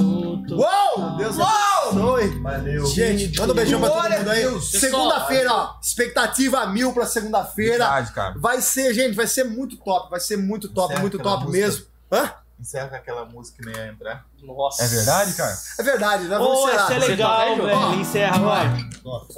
Uou! 0.50 1.18
Deus 1.18 1.36
abençoe. 1.40 2.40
Valeu. 2.42 2.86
Gente, 2.88 3.40
manda 3.40 3.54
um 3.54 3.56
beijão 3.56 3.80
pra 3.80 3.90
todo 3.90 4.10
mundo 4.18 4.30
aí. 4.32 4.62
Segunda-feira, 4.62 5.54
ó. 5.54 5.76
Expectativa 5.82 6.66
mil 6.68 6.92
pra 6.92 7.06
segunda-feira. 7.06 7.72
Verdade, 7.78 8.12
cara. 8.12 8.34
Vai 8.38 8.62
ser, 8.62 8.94
gente, 8.94 9.16
vai 9.16 9.28
ser 9.28 9.44
muito 9.44 9.78
top. 9.78 10.10
Vai 10.10 10.20
ser 10.20 10.38
muito 10.38 10.68
top, 10.70 10.88
Certo, 10.88 11.02
muito 11.02 11.20
top 11.20 11.46
música. 11.46 11.66
mesmo. 11.66 11.86
Hã? 12.12 12.32
encerra 12.58 12.88
com 12.88 12.96
aquela 12.96 13.26
música 13.26 13.62
que 13.62 13.66
nem 13.70 13.76
ia 13.76 13.92
entrar. 13.92 14.26
Nossa. 14.42 14.84
É 14.84 14.88
verdade, 14.88 15.34
cara? 15.34 15.58
É 15.78 15.84
verdade, 15.84 16.24
nós 16.24 16.40
vamos 16.40 16.60
Pô, 16.62 16.68
encerrar. 16.70 16.84
isso 16.84 16.94
é 16.94 17.08
legal, 17.10 17.56
velho. 17.58 17.78
Ó, 17.78 17.94
Encerra, 17.94 18.40
vai. 18.40 18.90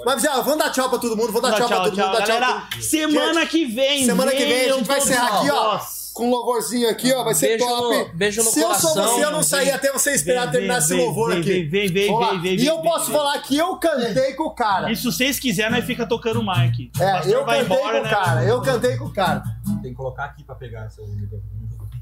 Mas 0.05 0.21
já, 0.21 0.39
vamos 0.41 0.59
dar 0.59 0.69
tchau 0.69 0.89
pra 0.89 0.99
todo 0.99 1.17
mundo, 1.17 1.31
vou 1.31 1.41
dar 1.41 1.53
Tchau, 1.53 1.67
tchau, 1.67 1.67
pra 1.67 1.77
tchau, 1.77 1.83
todo 1.89 1.97
mundo, 1.97 2.15
tchau, 2.17 2.25
tchau 2.25 2.39
galera. 2.39 2.67
Semana 2.79 3.45
que 3.47 3.65
vem. 3.65 4.05
Semana 4.05 4.31
que 4.31 4.45
vem 4.45 4.69
a 4.69 4.73
gente 4.73 4.87
vai 4.87 4.97
encerrar 4.99 5.39
aqui, 5.39 5.49
ó. 5.49 5.63
nós. 5.73 6.06
Com 6.17 6.25
um 6.27 6.29
louvorzinho 6.31 6.89
aqui, 6.89 7.13
ó, 7.13 7.23
vai 7.23 7.33
ser 7.35 7.57
Beijo 7.57 7.65
top. 7.67 7.95
no- 7.97 8.13
beijo 8.15 8.43
no 8.43 8.49
Se 8.49 8.59
eu 8.59 8.73
sou 8.75 8.91
coração. 8.93 9.13
você, 9.15 9.23
eu 9.25 9.31
não 9.31 9.43
saí 9.43 9.69
até 9.71 9.91
você 9.93 10.11
esperar 10.13 10.43
Vem, 10.43 10.51
terminar 10.53 10.73
vem, 10.75 10.83
esse 10.83 10.93
louvor 10.93 11.29
vem, 11.31 11.39
aqui. 11.39 11.49
Vem, 11.63 11.69
vem, 11.69 11.87
vem, 11.89 12.17
vem, 12.19 12.41
vem. 12.41 12.55
E 12.57 12.65
eu 12.65 12.81
vem, 12.81 12.83
posso 12.91 13.05
vem. 13.07 13.15
falar 13.15 13.39
que 13.39 13.55
eu 13.57 13.75
cantei 13.77 14.33
com 14.33 14.43
o 14.45 14.51
cara. 14.51 14.91
E 14.91 14.95
se 14.95 15.03
vocês 15.03 15.39
quiserem, 15.39 15.71
nós 15.71 15.85
fica 15.85 16.05
tocando 16.07 16.39
o 16.39 16.43
mic. 16.43 16.91
O 16.99 17.03
É, 17.03 17.21
eu 17.25 17.45
vai 17.45 17.59
cantei 17.63 17.77
embora, 17.77 17.93
com 17.93 17.99
o 17.99 18.03
né? 18.03 18.09
cara, 18.09 18.43
eu 18.43 18.61
cantei 18.61 18.97
com 18.97 19.05
o 19.05 19.13
cara. 19.13 19.43
Tem 19.81 19.91
que 19.91 19.97
colocar 19.97 20.25
aqui 20.25 20.43
pra 20.43 20.55
pegar 20.55 20.87
microfone. 20.97 21.41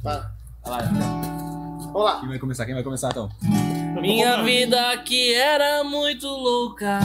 Tá. 0.01 0.31
Vai 0.63 0.81
lá, 0.81 0.89
Vamos 1.91 2.03
lá. 2.03 2.19
Quem 2.19 2.29
vai 2.29 2.39
começar? 2.39 2.65
Quem 2.65 2.73
vai 2.73 2.83
começar 2.83 3.09
então? 3.11 3.29
Minha 4.01 4.41
vida 4.43 4.97
que 4.99 5.33
era 5.33 5.83
muito 5.83 6.27
louca. 6.27 6.99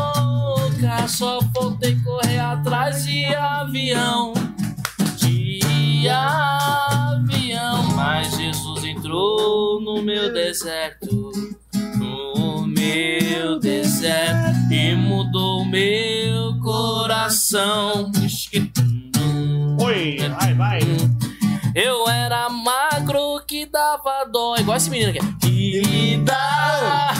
Louca. 0.00 1.08
Só 1.08 1.40
faltei 1.54 1.96
correr 2.02 2.38
atrás 2.38 3.04
de 3.04 3.24
avião. 3.26 4.32
De 6.00 6.08
avião. 6.08 7.82
Mas 7.94 8.34
Jesus 8.34 8.84
entrou 8.84 9.82
no 9.82 10.00
meu 10.00 10.32
deserto. 10.32 11.30
No 11.98 12.66
meu 12.66 13.60
deserto. 13.60 14.72
E 14.72 14.94
mudou 14.94 15.62
meu 15.66 16.58
coração. 16.62 18.10
Oi, 19.78 20.16
vai, 20.38 20.54
vai. 20.54 20.80
Eu 21.74 22.08
era 22.08 22.48
magro 22.48 23.42
que 23.46 23.66
dava 23.66 24.24
dó. 24.24 24.56
Igual 24.56 24.78
esse 24.78 24.88
menino 24.88 25.10
aqui. 25.10 25.20
Que 25.38 26.16
dá. 26.24 27.12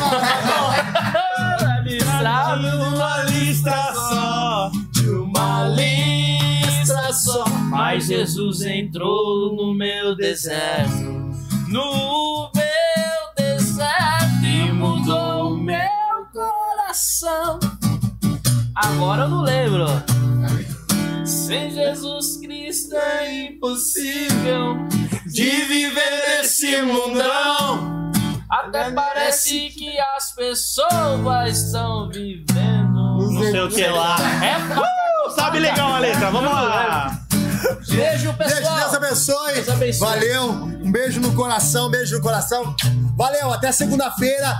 Listrado 1.84 2.66
uma 2.82 3.24
lista 3.24 3.92
só. 3.92 4.70
de 4.92 5.10
uma 5.10 5.68
lista 5.68 6.49
só. 6.86 7.44
Mas 7.68 8.06
Jesus 8.06 8.62
entrou 8.62 9.54
no 9.54 9.74
meu 9.74 10.14
deserto. 10.16 11.04
No 11.68 12.50
meu 12.54 13.34
deserto. 13.36 14.44
E 14.44 14.72
mudou 14.72 15.54
o 15.54 15.56
meu 15.56 15.78
coração. 16.32 17.58
Agora 18.74 19.22
eu 19.22 19.28
não 19.28 19.42
lembro. 19.42 19.86
Sem 21.24 21.70
Jesus 21.70 22.38
Cristo 22.38 22.96
é 22.96 23.46
impossível 23.46 24.76
de 25.26 25.50
viver 25.50 26.38
nesse 26.38 26.80
mundão. 26.82 28.10
Até 28.48 28.90
parece 28.90 29.68
que 29.70 29.98
as 30.16 30.34
pessoas 30.34 31.64
estão 31.64 32.08
vivendo. 32.08 33.30
Não 33.30 33.42
sei 33.42 33.60
o 33.60 33.68
que 33.68 33.86
lá. 33.86 34.16
É 34.44 34.74
Sabe 35.34 35.58
legal 35.58 35.94
a 35.94 35.98
letra, 35.98 36.30
vamos 36.30 36.52
lá. 36.52 37.20
Beijo, 37.88 38.32
pessoal. 38.34 38.78
Deus 38.78 38.94
abençoe. 38.94 39.54
Deus 39.54 39.68
abençoe. 39.68 40.08
Valeu. 40.08 40.52
Um 40.52 40.90
beijo 40.90 41.20
no 41.20 41.34
coração, 41.34 41.88
um 41.88 41.90
beijo 41.90 42.16
no 42.16 42.22
coração. 42.22 42.74
Valeu, 43.16 43.52
até 43.52 43.70
segunda-feira. 43.72 44.56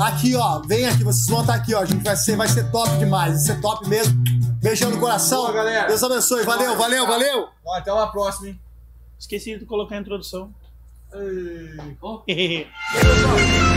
Aqui, 0.00 0.34
ó. 0.36 0.60
Vem 0.60 0.86
aqui, 0.86 1.04
vocês 1.04 1.26
vão 1.26 1.40
estar 1.40 1.54
aqui, 1.54 1.74
ó. 1.74 1.80
A 1.80 1.84
gente 1.84 2.02
vai 2.02 2.16
ser, 2.16 2.36
vai 2.36 2.48
ser 2.48 2.70
top 2.70 2.90
demais. 2.98 3.32
Vai 3.32 3.40
ser 3.40 3.60
top 3.60 3.88
mesmo. 3.88 4.22
Beijão 4.62 4.90
no 4.90 5.00
coração. 5.00 5.42
Boa, 5.42 5.52
galera. 5.52 5.88
Deus 5.88 6.02
abençoe. 6.02 6.44
Valeu, 6.44 6.76
valeu, 6.76 7.06
valeu. 7.06 7.48
Ó, 7.64 7.76
até 7.76 7.92
uma 7.92 8.10
próxima, 8.10 8.48
hein? 8.48 8.60
Esqueci 9.18 9.58
de 9.58 9.64
colocar 9.64 9.96
a 9.96 9.98
introdução. 9.98 10.52
Ei. 11.12 11.96
Oh. 12.00 12.22